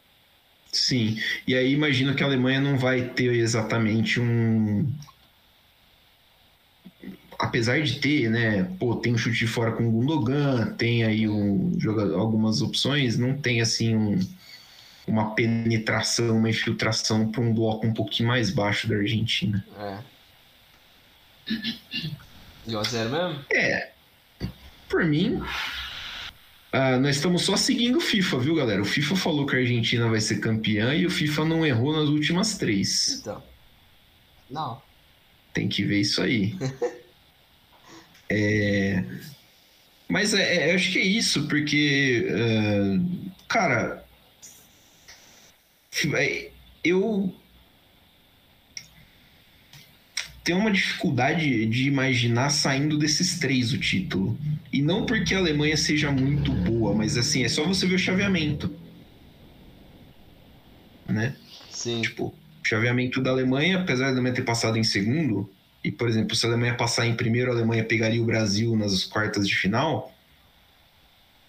Sim. 0.72 1.19
E 1.47 1.56
aí 1.56 1.73
imagino 1.73 2.14
que 2.14 2.23
a 2.23 2.27
Alemanha 2.27 2.61
não 2.61 2.77
vai 2.77 3.10
ter 3.10 3.34
exatamente 3.34 4.19
um. 4.19 4.88
Apesar 7.38 7.81
de 7.81 7.99
ter, 7.99 8.30
né? 8.30 8.64
Pô, 8.80 8.95
tem 8.95 9.14
um 9.14 9.18
chute 9.18 9.39
de 9.39 9.47
fora 9.47 9.72
com 9.72 9.88
o 9.88 9.91
Gundogan, 9.91 10.73
tem 10.73 11.03
aí 11.03 11.27
um, 11.27 11.72
algumas 12.15 12.61
opções, 12.61 13.18
não 13.18 13.38
tem 13.38 13.61
assim 13.61 13.95
um 13.95 14.19
uma 15.10 15.34
penetração, 15.36 16.38
uma 16.38 16.49
infiltração 16.49 17.31
para 17.31 17.41
um 17.41 17.53
bloco 17.53 17.86
um 17.86 17.94
pouquinho 17.94 18.30
mais 18.30 18.52
baixo 18.52 18.88
da 18.88 18.95
Argentina. 18.95 19.65
É. 19.77 19.98
De 22.65 22.76
1x0 22.76 23.10
mesmo? 23.10 23.45
É. 23.52 23.91
Por 24.88 25.03
mim, 25.06 25.41
Uh, 26.72 26.99
nós 26.99 27.15
estamos 27.15 27.41
só 27.41 27.57
seguindo 27.57 27.98
o 27.98 28.02
FIFA, 28.02 28.38
viu, 28.38 28.53
galera? 28.53 28.80
O 28.80 28.86
FIFA 28.86 29.15
falou 29.15 29.44
que 29.48 29.56
a 29.56 29.60
Argentina 29.60 30.07
vai 30.07 30.22
ser 30.22 30.40
campeã 30.40 30.94
e 30.94 31.03
o 31.03 31.10
FIFA 31.10 31.45
não 31.45 31.65
errou 31.65 31.94
nas 31.94 32.07
últimas 32.10 32.60
três. 32.60 33.19
Então. 33.19 33.44
Não. 34.48 34.80
Tem 35.52 35.68
que 35.68 35.84
ver 35.84 36.02
isso 36.02 36.22
aí. 36.22 36.56
é... 38.30 39.03
Mas 40.07 40.36
é, 40.36 40.69
é, 40.69 40.76
acho 40.76 40.91
que 40.91 40.99
é 40.99 41.03
isso, 41.03 41.48
porque, 41.48 42.27
uh, 42.30 43.31
cara, 43.48 44.06
é, 46.07 46.49
eu 46.84 47.34
tenho 50.43 50.59
uma 50.59 50.71
dificuldade 50.71 51.65
de 51.67 51.88
imaginar 51.88 52.49
saindo 52.49 52.97
desses 52.97 53.38
três 53.38 53.71
o 53.71 53.77
título. 53.77 54.38
E 54.73 54.81
não 54.81 55.05
porque 55.05 55.35
a 55.35 55.38
Alemanha 55.38 55.77
seja 55.77 56.11
muito 56.11 56.51
boa, 56.51 56.93
mas 56.93 57.17
assim, 57.17 57.43
é 57.43 57.47
só 57.47 57.63
você 57.65 57.85
ver 57.85 57.95
o 57.95 57.99
chaveamento. 57.99 58.73
Né? 61.07 61.35
Sim. 61.69 62.01
Tipo, 62.01 62.34
chaveamento 62.63 63.21
da 63.21 63.31
Alemanha, 63.31 63.80
apesar 63.80 64.05
da 64.05 64.11
Alemanha 64.11 64.34
ter 64.34 64.43
passado 64.43 64.77
em 64.77 64.84
segundo, 64.84 65.47
e 65.84 65.91
por 65.91 66.09
exemplo, 66.09 66.35
se 66.35 66.45
a 66.45 66.49
Alemanha 66.49 66.76
passar 66.76 67.05
em 67.05 67.15
primeiro, 67.15 67.51
a 67.51 67.53
Alemanha 67.53 67.84
pegaria 67.84 68.21
o 68.21 68.26
Brasil 68.26 68.76
nas 68.76 69.03
quartas 69.03 69.47
de 69.47 69.55
final. 69.55 70.13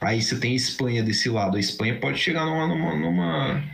Aí 0.00 0.22
você 0.22 0.38
tem 0.38 0.52
a 0.52 0.56
Espanha 0.56 1.02
desse 1.02 1.28
lado. 1.28 1.56
A 1.56 1.60
Espanha 1.60 1.98
pode 1.98 2.18
chegar 2.18 2.46
numa, 2.46 2.66
numa, 2.66 2.96
numa 2.96 3.64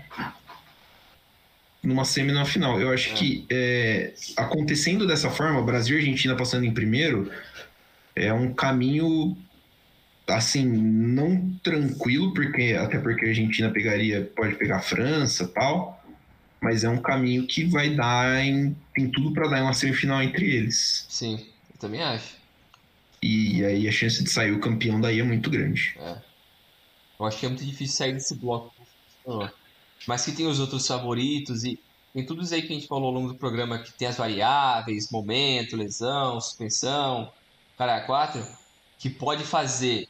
numa 1.87 2.05
semi 2.05 2.33
final. 2.45 2.81
Eu 2.81 2.91
acho 2.93 3.13
é. 3.13 3.15
que 3.15 3.47
é, 3.49 4.13
acontecendo 4.37 5.07
dessa 5.07 5.31
forma, 5.31 5.63
Brasil 5.63 5.97
e 5.97 6.01
Argentina 6.01 6.35
passando 6.35 6.65
em 6.65 6.75
primeiro, 6.75 7.31
é 8.15 8.33
um 8.33 8.53
caminho 8.53 9.37
assim, 10.27 10.65
não 10.67 11.53
tranquilo, 11.63 12.35
porque 12.35 12.77
até 12.79 12.99
porque 12.99 13.27
a 13.27 13.29
Argentina 13.29 13.71
pegaria, 13.71 14.29
pode 14.35 14.57
pegar 14.57 14.79
a 14.79 14.83
França 14.83 15.47
tal, 15.47 16.05
mas 16.61 16.83
é 16.83 16.89
um 16.89 17.01
caminho 17.01 17.47
que 17.47 17.65
vai 17.65 17.91
dar 17.91 18.45
em, 18.45 18.77
tem 18.93 19.09
tudo 19.09 19.33
para 19.33 19.49
dar 19.49 19.61
em 19.61 19.63
uma 19.63 19.73
semifinal 19.73 20.21
entre 20.21 20.45
eles. 20.45 21.07
Sim, 21.09 21.47
eu 21.73 21.79
também 21.79 22.03
acho. 22.03 22.35
E 23.23 23.65
aí 23.65 23.89
a 23.89 23.93
chance 23.93 24.23
de 24.25 24.29
sair 24.29 24.51
o 24.51 24.59
campeão 24.59 25.01
daí 25.01 25.21
é 25.21 25.23
muito 25.23 25.49
grande. 25.49 25.95
É. 26.01 26.17
Eu 27.21 27.27
acho 27.27 27.39
que 27.39 27.47
é 27.47 27.49
muito 27.49 27.65
difícil 27.65 27.97
sair 27.97 28.13
desse 28.13 28.35
bloco. 28.35 28.75
Mas 30.07 30.25
que 30.25 30.33
tem 30.33 30.47
os 30.47 30.61
outros 30.61 30.87
favoritos 30.87 31.65
e 31.65 31.79
tem 32.13 32.25
tudo 32.25 32.43
isso 32.43 32.55
aí 32.55 32.63
que 32.63 32.73
a 32.73 32.75
gente 32.75 32.87
falou 32.87 33.09
ao 33.09 33.13
longo 33.13 33.29
do 33.29 33.39
programa, 33.39 33.79
que 33.79 33.93
tem 33.93 34.09
as 34.09 34.17
variáveis, 34.17 35.11
momento, 35.11 35.77
lesão, 35.77 36.41
suspensão, 36.41 37.31
cara, 37.77 38.01
quatro, 38.01 38.43
que 38.99 39.11
pode 39.11 39.45
fazer 39.45 40.09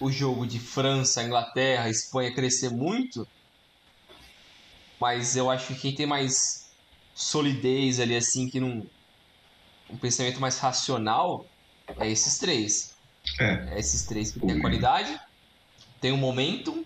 o 0.00 0.10
jogo 0.10 0.46
de 0.46 0.58
França, 0.58 1.22
Inglaterra, 1.22 1.88
Espanha 1.88 2.34
crescer 2.34 2.70
muito, 2.70 3.26
mas 5.00 5.36
eu 5.36 5.48
acho 5.48 5.68
que 5.68 5.80
quem 5.80 5.94
tem 5.94 6.04
mais 6.04 6.68
solidez 7.14 8.00
ali, 8.00 8.16
assim, 8.16 8.48
que 8.48 8.58
não. 8.58 8.84
um 9.88 9.96
pensamento 9.96 10.40
mais 10.40 10.58
racional, 10.58 11.46
é 11.98 12.10
esses 12.10 12.38
três. 12.38 12.96
É. 13.38 13.74
é 13.74 13.78
esses 13.78 14.02
três 14.02 14.32
que 14.32 14.40
tem 14.40 14.52
a 14.52 14.60
qualidade, 14.60 15.18
tem 16.00 16.10
o 16.10 16.16
momento 16.16 16.84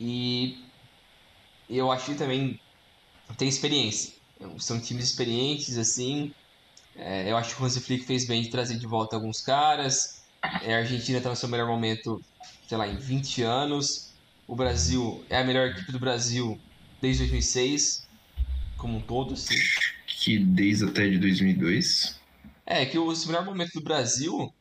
e 0.00 0.64
eu 1.68 1.90
acho 1.90 2.06
que 2.06 2.14
também 2.14 2.58
tem 3.36 3.48
experiência. 3.48 4.12
São 4.58 4.80
times 4.80 5.04
experientes, 5.04 5.76
assim. 5.78 6.30
É, 6.94 7.30
eu 7.30 7.36
acho 7.36 7.54
que 7.54 7.62
o 7.62 7.64
Hansi 7.64 7.80
Flick 7.80 8.04
fez 8.04 8.26
bem 8.26 8.42
de 8.42 8.50
trazer 8.50 8.78
de 8.78 8.86
volta 8.86 9.16
alguns 9.16 9.40
caras. 9.40 10.24
É, 10.62 10.74
a 10.74 10.78
Argentina 10.78 11.18
está 11.18 11.30
no 11.30 11.36
seu 11.36 11.48
melhor 11.48 11.66
momento, 11.66 12.20
sei 12.68 12.78
lá, 12.78 12.86
em 12.86 12.96
20 12.96 13.42
anos. 13.42 14.14
O 14.46 14.54
Brasil 14.54 15.24
é 15.28 15.38
a 15.38 15.44
melhor 15.44 15.68
equipe 15.68 15.90
do 15.90 15.98
Brasil 15.98 16.58
desde 17.00 17.24
2006, 17.24 18.06
como 18.76 18.98
um 18.98 19.00
todo, 19.00 19.36
sim. 19.36 19.56
Que 20.06 20.38
desde 20.38 20.84
até 20.84 21.08
de 21.08 21.18
2002. 21.18 22.20
É, 22.64 22.86
que 22.86 22.98
o 22.98 23.12
melhor 23.26 23.44
momento 23.44 23.72
do 23.74 23.82
Brasil, 23.82 24.52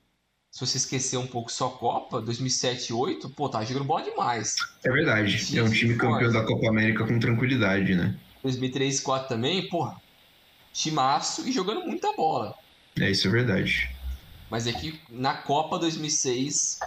se 0.55 0.65
você 0.65 0.77
esquecer 0.77 1.17
um 1.17 1.27
pouco 1.27 1.51
só 1.51 1.67
Copa, 1.67 2.21
2007 2.21 2.85
e 2.85 2.93
2008, 2.93 3.29
pô, 3.31 3.49
tá 3.49 3.61
jogando 3.65 3.83
bola 3.83 4.03
demais. 4.03 4.55
É 4.85 4.89
verdade. 4.89 5.57
é 5.57 5.61
um 5.61 5.69
time 5.69 5.97
campeão 5.97 6.31
da 6.31 6.45
Copa 6.45 6.69
América 6.69 7.05
com 7.05 7.19
tranquilidade, 7.19 7.93
né? 7.93 8.17
2003 8.41 8.71
e 8.71 9.03
2004 9.03 9.27
também, 9.27 9.67
porra, 9.67 10.01
timaço 10.71 11.45
e 11.45 11.51
jogando 11.51 11.85
muita 11.85 12.13
bola. 12.13 12.55
É, 12.97 13.11
isso 13.11 13.27
é 13.27 13.31
verdade. 13.31 13.93
Mas 14.49 14.65
é 14.65 14.71
que 14.71 14.97
na 15.09 15.33
Copa 15.33 15.77
2006... 15.77 16.79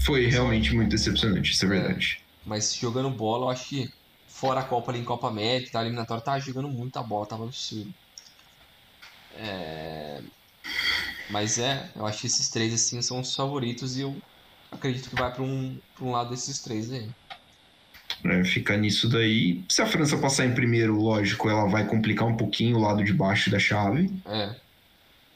Foi 0.00 0.26
realmente 0.26 0.74
muito 0.74 0.90
decepcionante, 0.90 1.52
isso 1.52 1.64
é, 1.66 1.68
é 1.68 1.70
verdade. 1.70 2.20
Mas 2.44 2.74
jogando 2.74 3.10
bola, 3.10 3.44
eu 3.44 3.50
acho 3.50 3.68
que 3.68 3.92
fora 4.26 4.58
a 4.58 4.64
Copa 4.64 4.90
ali 4.90 4.98
em 4.98 5.04
Copa 5.04 5.28
América, 5.28 5.70
tá, 5.70 5.82
eliminatória, 5.82 6.20
tava 6.20 6.40
jogando 6.40 6.68
muita 6.68 7.00
bola, 7.00 7.26
tava 7.26 7.44
absurdo. 7.44 7.94
É... 9.36 10.20
Mas 11.30 11.58
é, 11.58 11.90
eu 11.96 12.06
acho 12.06 12.20
que 12.20 12.26
esses 12.26 12.48
três 12.48 12.72
assim 12.72 13.00
são 13.02 13.20
os 13.20 13.34
favoritos 13.34 13.96
e 13.96 14.02
eu 14.02 14.16
acredito 14.70 15.08
que 15.08 15.16
vai 15.16 15.32
para 15.32 15.42
um, 15.42 15.78
pra 15.96 16.04
um 16.04 16.10
lado 16.10 16.30
desses 16.30 16.60
três 16.60 16.92
aí 16.92 17.08
ficar 18.44 18.76
nisso 18.76 19.08
daí. 19.08 19.62
Se 19.68 19.82
a 19.82 19.86
França 19.86 20.16
passar 20.16 20.46
em 20.46 20.54
primeiro, 20.54 20.96
lógico, 20.96 21.48
ela 21.48 21.66
vai 21.68 21.86
complicar 21.86 22.26
um 22.26 22.36
pouquinho 22.36 22.76
o 22.78 22.80
lado 22.80 23.04
de 23.04 23.12
baixo 23.12 23.50
da 23.50 23.58
chave. 23.58 24.10
É. 24.26 24.54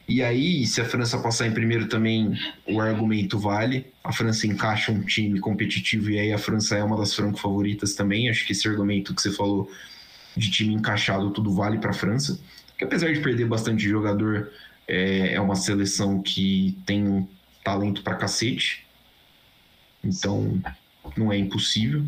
E 0.08 0.22
aí, 0.22 0.64
se 0.64 0.80
a 0.80 0.86
França 0.86 1.18
passar 1.18 1.46
em 1.46 1.52
primeiro 1.52 1.86
também, 1.86 2.38
o 2.66 2.80
argumento 2.80 3.38
vale. 3.38 3.86
A 4.02 4.10
França 4.10 4.46
encaixa 4.46 4.90
um 4.90 5.02
time 5.02 5.38
competitivo 5.38 6.10
e 6.10 6.18
aí 6.18 6.32
a 6.32 6.38
França 6.38 6.76
é 6.76 6.82
uma 6.82 6.96
das 6.96 7.14
franco-favoritas 7.14 7.94
também. 7.94 8.30
Acho 8.30 8.46
que 8.46 8.52
esse 8.52 8.66
argumento 8.66 9.14
que 9.14 9.20
você 9.20 9.30
falou 9.30 9.70
de 10.34 10.50
time 10.50 10.72
encaixado, 10.72 11.30
tudo 11.30 11.52
vale 11.52 11.78
para 11.78 11.90
a 11.90 11.94
França. 11.94 12.40
Que 12.78 12.84
apesar 12.84 13.12
de 13.12 13.20
perder 13.20 13.44
bastante 13.44 13.86
jogador, 13.86 14.50
é, 14.88 15.34
é 15.34 15.40
uma 15.40 15.54
seleção 15.54 16.22
que 16.22 16.78
tem 16.86 17.06
um 17.06 17.28
talento 17.62 18.02
para 18.02 18.16
cacete. 18.16 18.86
Então, 20.02 20.60
não 21.16 21.30
é 21.30 21.36
impossível. 21.36 22.04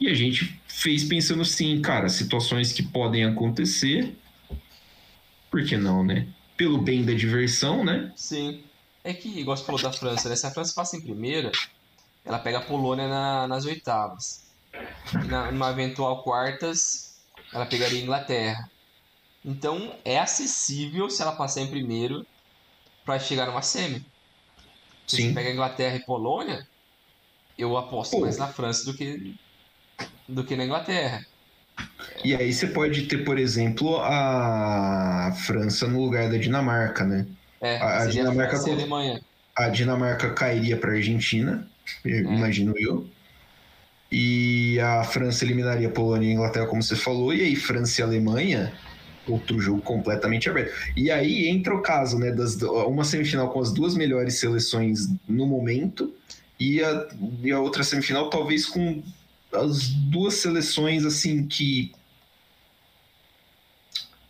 E 0.00 0.08
a 0.08 0.14
gente 0.14 0.58
fez 0.66 1.04
pensando 1.04 1.42
assim, 1.42 1.80
cara, 1.82 2.08
situações 2.08 2.72
que 2.72 2.82
podem 2.82 3.24
acontecer, 3.24 4.16
por 5.50 5.64
que 5.64 5.76
não, 5.76 6.02
né? 6.02 6.26
Pelo 6.56 6.78
bem 6.78 7.04
da 7.04 7.12
diversão, 7.12 7.84
né? 7.84 8.12
Sim. 8.16 8.62
É 9.04 9.12
que, 9.12 9.28
igual 9.40 9.56
você 9.56 9.64
falou 9.64 9.80
da 9.80 9.92
França, 9.92 10.28
né? 10.28 10.36
Se 10.36 10.46
a 10.46 10.50
França 10.50 10.74
passa 10.74 10.96
em 10.96 11.00
primeira, 11.00 11.52
ela 12.24 12.38
pega 12.38 12.58
a 12.58 12.62
Polônia 12.62 13.08
na, 13.08 13.46
nas 13.46 13.64
oitavas. 13.64 14.44
E 15.14 15.26
na, 15.28 15.52
numa 15.52 15.70
eventual 15.70 16.22
quartas, 16.22 17.16
ela 17.52 17.66
pegaria 17.66 18.00
a 18.00 18.02
Inglaterra. 18.02 18.70
Então, 19.46 19.94
é 20.04 20.18
acessível 20.18 21.08
se 21.08 21.22
ela 21.22 21.32
passar 21.32 21.60
em 21.60 21.70
primeiro 21.70 22.26
para 23.04 23.20
chegar 23.20 23.46
numa 23.46 23.62
semi. 23.62 24.04
Se 25.06 25.16
Sim. 25.16 25.28
você 25.28 25.34
pega 25.34 25.52
Inglaterra 25.52 25.94
e 25.94 26.04
Polônia, 26.04 26.66
eu 27.56 27.76
aposto 27.76 28.16
Pô. 28.16 28.22
mais 28.22 28.36
na 28.36 28.48
França 28.48 28.84
do 28.84 28.96
que 28.96 29.34
do 30.28 30.42
que 30.42 30.56
na 30.56 30.64
Inglaterra. 30.64 31.24
E 32.24 32.34
aí 32.34 32.52
você 32.52 32.66
pode 32.66 33.02
ter, 33.02 33.18
por 33.18 33.38
exemplo, 33.38 34.00
a 34.02 35.32
França 35.46 35.86
no 35.86 36.00
lugar 36.00 36.28
da 36.28 36.36
Dinamarca, 36.36 37.04
né? 37.04 37.26
É, 37.60 37.80
a, 37.80 38.06
Dinamarca 38.06 38.56
a, 38.56 38.60
Alemanha. 38.60 39.20
a 39.54 39.68
Dinamarca 39.68 40.30
cairia 40.32 40.76
para 40.76 40.90
a 40.90 40.94
Argentina, 40.94 41.68
é. 42.04 42.18
imagino 42.18 42.74
eu. 42.76 43.08
E 44.10 44.78
a 44.80 45.04
França 45.04 45.44
eliminaria 45.44 45.88
a 45.88 45.90
Polônia 45.90 46.26
e 46.26 46.30
a 46.30 46.34
Inglaterra, 46.34 46.66
como 46.66 46.82
você 46.82 46.96
falou, 46.96 47.32
e 47.32 47.42
aí 47.42 47.56
França 47.56 48.00
e 48.00 48.04
Alemanha, 48.04 48.72
outro 49.28 49.60
jogo 49.60 49.80
completamente 49.82 50.48
aberto. 50.48 50.72
E 50.96 51.10
aí 51.10 51.48
entra 51.48 51.74
o 51.74 51.82
caso, 51.82 52.18
né, 52.18 52.30
das 52.30 52.60
uma 52.62 53.04
semifinal 53.04 53.50
com 53.50 53.60
as 53.60 53.72
duas 53.72 53.94
melhores 53.94 54.38
seleções 54.38 55.08
no 55.28 55.46
momento 55.46 56.12
e 56.58 56.82
a, 56.82 57.08
e 57.42 57.50
a 57.50 57.60
outra 57.60 57.82
semifinal 57.82 58.30
talvez 58.30 58.66
com 58.66 59.02
as 59.52 59.88
duas 59.88 60.34
seleções 60.34 61.04
assim 61.04 61.46
que 61.46 61.92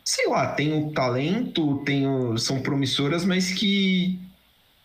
sei 0.05 0.29
lá, 0.29 0.53
tem 0.53 0.73
o 0.73 0.93
talento, 0.93 1.83
tem 1.85 2.05
são 2.39 2.63
promissoras, 2.63 3.25
mas 3.25 3.53
que 3.53 4.19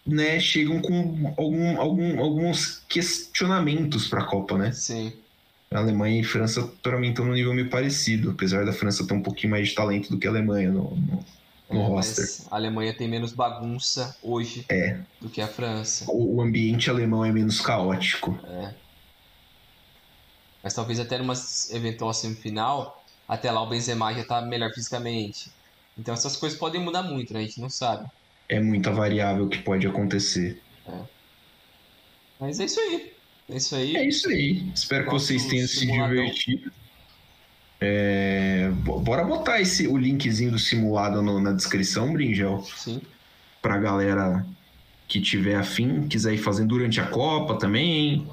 né, 0.06 0.40
chegam 0.40 0.82
com 0.82 1.34
algum, 1.38 1.80
algum, 1.80 2.20
alguns 2.20 2.84
questionamentos 2.90 4.08
para 4.08 4.22
a 4.22 4.26
Copa, 4.26 4.58
né? 4.58 4.72
Sim. 4.72 5.14
A 5.74 5.80
Alemanha 5.80 6.22
e 6.22 6.26
a 6.26 6.28
França, 6.28 6.70
para 6.84 7.00
mim, 7.00 7.12
estão 7.12 7.24
num 7.24 7.34
nível 7.34 7.54
meio 7.54 7.70
parecido, 7.70 8.32
apesar 8.32 8.66
da 8.66 8.74
França 8.74 9.08
ter 9.08 9.14
um 9.14 9.22
pouquinho 9.22 9.52
mais 9.52 9.70
de 9.70 9.76
talento 9.76 10.10
do 10.10 10.20
que 10.20 10.28
a 10.28 10.30
Alemanha 10.30 10.70
no, 10.70 10.96
no, 10.98 11.26
no 11.70 11.82
é, 11.82 11.88
roster. 11.88 12.26
a 12.52 12.56
Alemanha 12.58 12.94
tem 12.94 13.08
menos 13.08 13.32
bagunça 13.32 14.18
hoje 14.22 14.66
é. 14.68 15.00
do 15.22 15.30
que 15.30 15.42
a 15.42 15.48
França. 15.48 16.12
O, 16.12 16.36
o 16.36 16.42
ambiente 16.42 16.90
alemão 16.90 17.24
é 17.24 17.32
menos 17.32 17.62
caótico. 17.62 18.38
É. 18.44 18.74
Mas 20.62 20.74
talvez 20.74 21.00
até 21.00 21.18
numa 21.18 21.34
eventual 21.72 22.14
semifinal, 22.14 23.02
até 23.26 23.50
lá 23.50 23.62
o 23.64 23.70
Benzema 23.70 24.14
já 24.14 24.26
tá 24.26 24.42
melhor 24.42 24.74
fisicamente. 24.74 25.50
Então 25.98 26.14
essas 26.14 26.36
coisas 26.36 26.60
podem 26.60 26.82
mudar 26.82 27.04
muito, 27.04 27.34
né? 27.34 27.40
A 27.40 27.44
gente 27.44 27.62
não 27.62 27.70
sabe. 27.70 28.10
É 28.50 28.60
muita 28.60 28.92
variável 28.92 29.48
que 29.48 29.60
pode 29.60 29.88
acontecer. 29.88 30.62
É. 30.86 31.00
Mas 32.38 32.60
é 32.60 32.66
isso 32.66 32.80
aí. 32.80 33.14
É 33.52 33.58
isso 33.58 33.76
aí. 33.76 33.96
É 33.98 34.08
isso 34.08 34.30
aí. 34.30 34.64
Espero 34.74 35.06
que 35.06 35.12
vocês 35.12 35.46
tenham 35.46 35.68
simuladão. 35.68 36.08
se 36.08 36.16
divertido. 36.16 36.72
É... 37.82 38.72
Bora 39.04 39.24
botar 39.24 39.60
esse, 39.60 39.88
o 39.88 39.98
linkzinho 39.98 40.52
do 40.52 40.60
simulado 40.60 41.22
no, 41.22 41.42
na 41.42 41.52
descrição, 41.52 42.14
Bringel. 42.14 42.64
Sim. 42.78 43.02
Pra 43.62 43.78
galera 43.78 44.46
que 45.08 45.20
tiver 45.20 45.56
afim, 45.56 46.08
quiser 46.08 46.34
ir 46.34 46.38
fazendo 46.38 46.70
durante 46.70 47.02
a 47.02 47.08
Copa 47.08 47.56
também. 47.56 48.26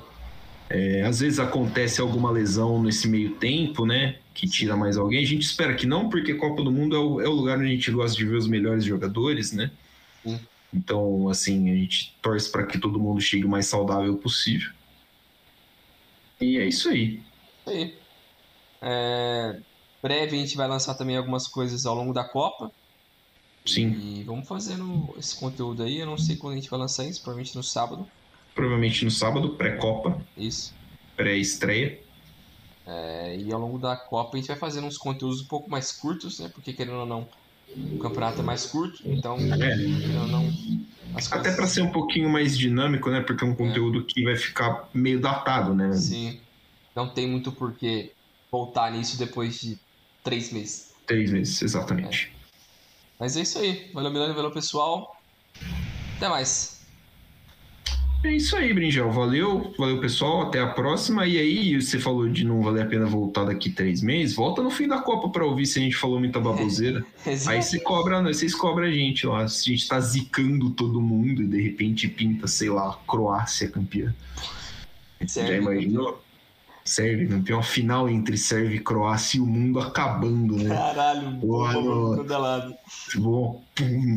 É, 0.71 1.03
às 1.03 1.21
vezes 1.21 1.41
acontece 1.41 2.01
alguma 2.01 2.31
lesão 2.31 2.81
nesse 2.81 3.09
meio 3.09 3.31
tempo, 3.31 3.85
né? 3.85 4.17
Que 4.33 4.47
tira 4.47 4.77
mais 4.77 4.97
alguém. 4.97 5.25
A 5.25 5.27
gente 5.27 5.43
espera 5.43 5.75
que 5.75 5.87
não, 5.87 6.09
porque 6.09 6.35
Copa 6.35 6.63
do 6.63 6.71
Mundo 6.71 6.95
é 6.95 6.99
o, 6.99 7.21
é 7.23 7.29
o 7.29 7.33
lugar 7.33 7.59
onde 7.59 7.69
a 7.69 7.71
gente 7.71 7.91
gosta 7.91 8.17
de 8.17 8.25
ver 8.25 8.37
os 8.37 8.47
melhores 8.47 8.85
jogadores, 8.85 9.51
né? 9.51 9.71
Sim. 10.23 10.39
Então, 10.73 11.29
assim, 11.29 11.71
a 11.71 11.75
gente 11.75 12.15
torce 12.21 12.53
para 12.53 12.65
que 12.65 12.79
todo 12.79 13.01
mundo 13.01 13.21
chegue 13.21 13.45
o 13.45 13.49
mais 13.49 13.67
saudável 13.67 14.15
possível. 14.17 14.71
E 16.41 16.59
é 16.59 16.67
isso 16.67 16.89
aí. 16.89 17.23
Isso 17.61 17.71
aí. 17.71 17.99
É... 18.81 19.61
Breve 20.03 20.37
a 20.37 20.41
gente 20.41 20.57
vai 20.57 20.69
lançar 20.69 20.95
também 20.95 21.17
algumas 21.17 21.49
coisas 21.49 21.85
ao 21.85 21.95
longo 21.95 22.13
da 22.13 22.25
Copa. 22.25 22.71
Sim. 23.67 23.91
E 24.01 24.23
vamos 24.23 24.49
fazendo 24.49 25.15
esse 25.19 25.39
conteúdo 25.39 25.83
aí. 25.83 25.99
Eu 25.99 26.07
não 26.07 26.17
sei 26.17 26.37
quando 26.37 26.55
a 26.55 26.57
gente 26.57 26.71
vai 26.71 26.79
lançar 26.79 27.05
isso, 27.05 27.21
provavelmente 27.21 27.57
no 27.57 27.63
sábado. 27.63 28.09
Provavelmente 28.55 29.05
no 29.05 29.11
sábado, 29.11 29.51
pré-copa. 29.51 30.21
Isso. 30.37 30.75
Pré-estreia. 31.17 32.01
É, 32.87 33.37
e 33.37 33.53
ao 33.53 33.61
longo 33.61 33.79
da 33.79 33.95
Copa 33.95 34.35
a 34.35 34.41
gente 34.41 34.49
vai 34.49 34.57
fazendo 34.57 34.87
uns 34.87 34.97
conteúdos 34.97 35.43
um 35.43 35.45
pouco 35.45 35.69
mais 35.69 35.93
curtos, 35.93 36.41
né? 36.41 36.49
Porque 36.49 36.73
querendo 36.73 37.01
ou 37.01 37.07
não, 37.07 37.29
o 37.77 37.99
campeonato 37.99 38.41
é 38.41 38.43
mais 38.43 38.65
curto, 38.65 39.03
então 39.05 39.37
é. 39.37 39.57
querendo 39.57 40.23
ou 40.23 40.27
não. 40.27 40.88
Coisas... 41.27 41.33
Até 41.33 41.53
para 41.55 41.67
ser 41.67 41.83
um 41.83 41.91
pouquinho 41.91 42.29
mais 42.29 42.57
dinâmico, 42.57 43.11
né? 43.11 43.21
Porque 43.21 43.45
é 43.45 43.47
um 43.47 43.55
conteúdo 43.55 44.01
é. 44.01 44.03
que 44.03 44.23
vai 44.23 44.37
ficar 44.37 44.89
meio 44.95 45.21
datado, 45.21 45.75
né? 45.75 45.93
Sim. 45.93 46.41
Não 46.95 47.09
tem 47.09 47.29
muito 47.29 47.51
porquê 47.51 48.13
voltar 48.51 48.93
nisso 48.93 49.19
depois 49.19 49.61
de 49.61 49.79
três 50.23 50.53
meses. 50.53 50.95
Três 51.07 51.33
meses, 51.33 51.61
exatamente. 51.63 52.33
É. 52.35 52.39
Mas 53.19 53.37
é 53.37 53.41
isso 53.41 53.59
aí. 53.59 53.91
Valeu, 53.93 54.13
Milano, 54.13 54.35
valeu, 54.35 54.51
pessoal. 54.53 55.21
Até 56.17 56.29
mais. 56.29 56.78
É 58.25 58.33
isso 58.33 58.57
aí, 58.57 58.75
Brinjel. 58.75 59.11
Valeu, 59.13 59.73
valeu, 59.79 60.01
pessoal. 60.01 60.43
Até 60.43 60.61
a 60.61 60.67
próxima. 60.67 61.25
E 61.27 61.39
aí, 61.39 61.81
você 61.81 61.99
falou 62.01 62.29
de 62.29 62.45
não 62.45 62.61
valer 62.63 62.83
a 62.83 62.87
pena 62.87 63.07
voltar 63.07 63.45
daqui 63.45 63.71
três 63.71 64.03
meses. 64.03 64.35
Volta 64.35 64.61
no 64.61 64.71
fim 64.71 64.89
da 64.89 64.99
Copa 65.01 65.29
para 65.29 65.45
ouvir 65.45 65.67
se 65.67 65.79
a 65.79 65.83
gente 65.83 65.95
falou 65.95 66.19
muita 66.19 66.41
baboseira. 66.41 67.05
aí 67.47 67.63
você 67.63 67.79
cobra, 67.79 68.21
vocês 68.23 68.55
cobram 68.55 68.89
a 68.89 68.91
gente 68.91 69.25
lá. 69.25 69.47
Se 69.47 69.71
a 69.71 69.77
gente 69.77 69.87
tá 69.87 70.01
zicando 70.01 70.71
todo 70.71 71.01
mundo 71.01 71.43
e 71.43 71.47
de 71.47 71.63
repente 71.63 72.09
pinta, 72.09 72.49
sei 72.49 72.71
lá, 72.71 72.99
Croácia 73.07 73.69
campeã. 73.69 74.13
Já 75.25 75.57
imaginou? 75.57 76.21
Sérvia? 76.89 77.43
Tem 77.45 77.55
uma 77.55 77.63
final 77.63 78.09
entre 78.09 78.37
Sérvia 78.37 78.77
e 78.77 78.81
Croácia 78.81 79.39
e 79.39 79.41
o 79.41 79.47
mundo 79.47 79.79
acabando, 79.79 80.57
né? 80.57 80.75
Caralho, 80.75 81.47
lado. 82.39 82.75
Bom, 83.17 83.65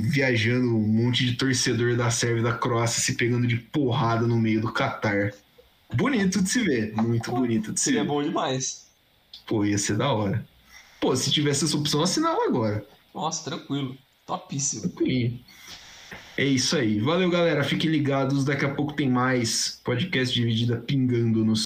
viajando 0.09 0.75
um 0.75 0.87
monte 0.87 1.25
de 1.25 1.33
torcedor 1.35 1.95
da 1.95 2.09
Sérvia 2.09 2.39
e 2.39 2.43
da 2.43 2.53
Croácia 2.53 3.01
se 3.01 3.15
pegando 3.15 3.45
de 3.45 3.57
porrada 3.57 4.25
no 4.25 4.37
meio 4.37 4.61
do 4.61 4.71
Catar. 4.71 5.31
Bonito 5.93 6.41
de 6.41 6.49
se 6.49 6.63
ver, 6.63 6.93
muito 6.95 7.31
bonito 7.31 7.73
de 7.73 7.79
se 7.79 7.85
Seria 7.85 8.01
ver. 8.01 8.07
bom 8.07 8.23
demais. 8.23 8.87
Pô, 9.45 9.65
ia 9.65 9.77
ser 9.77 9.97
da 9.97 10.11
hora. 10.11 10.45
Pô, 10.99 11.15
se 11.15 11.31
tivesse 11.31 11.65
essa 11.65 11.75
opção, 11.75 12.01
assinava 12.01 12.45
agora. 12.45 12.85
Nossa, 13.13 13.49
tranquilo. 13.49 13.97
Topíssimo. 14.25 14.83
Tranquilo. 14.83 15.39
É 16.37 16.45
isso 16.45 16.77
aí. 16.77 16.99
Valeu, 16.99 17.29
galera. 17.29 17.63
Fiquem 17.63 17.89
ligados. 17.89 18.45
Daqui 18.45 18.63
a 18.63 18.73
pouco 18.73 18.93
tem 18.93 19.09
mais 19.09 19.81
podcast 19.83 20.33
dividida 20.33 20.77
pingando 20.77 21.43
nos 21.43 21.63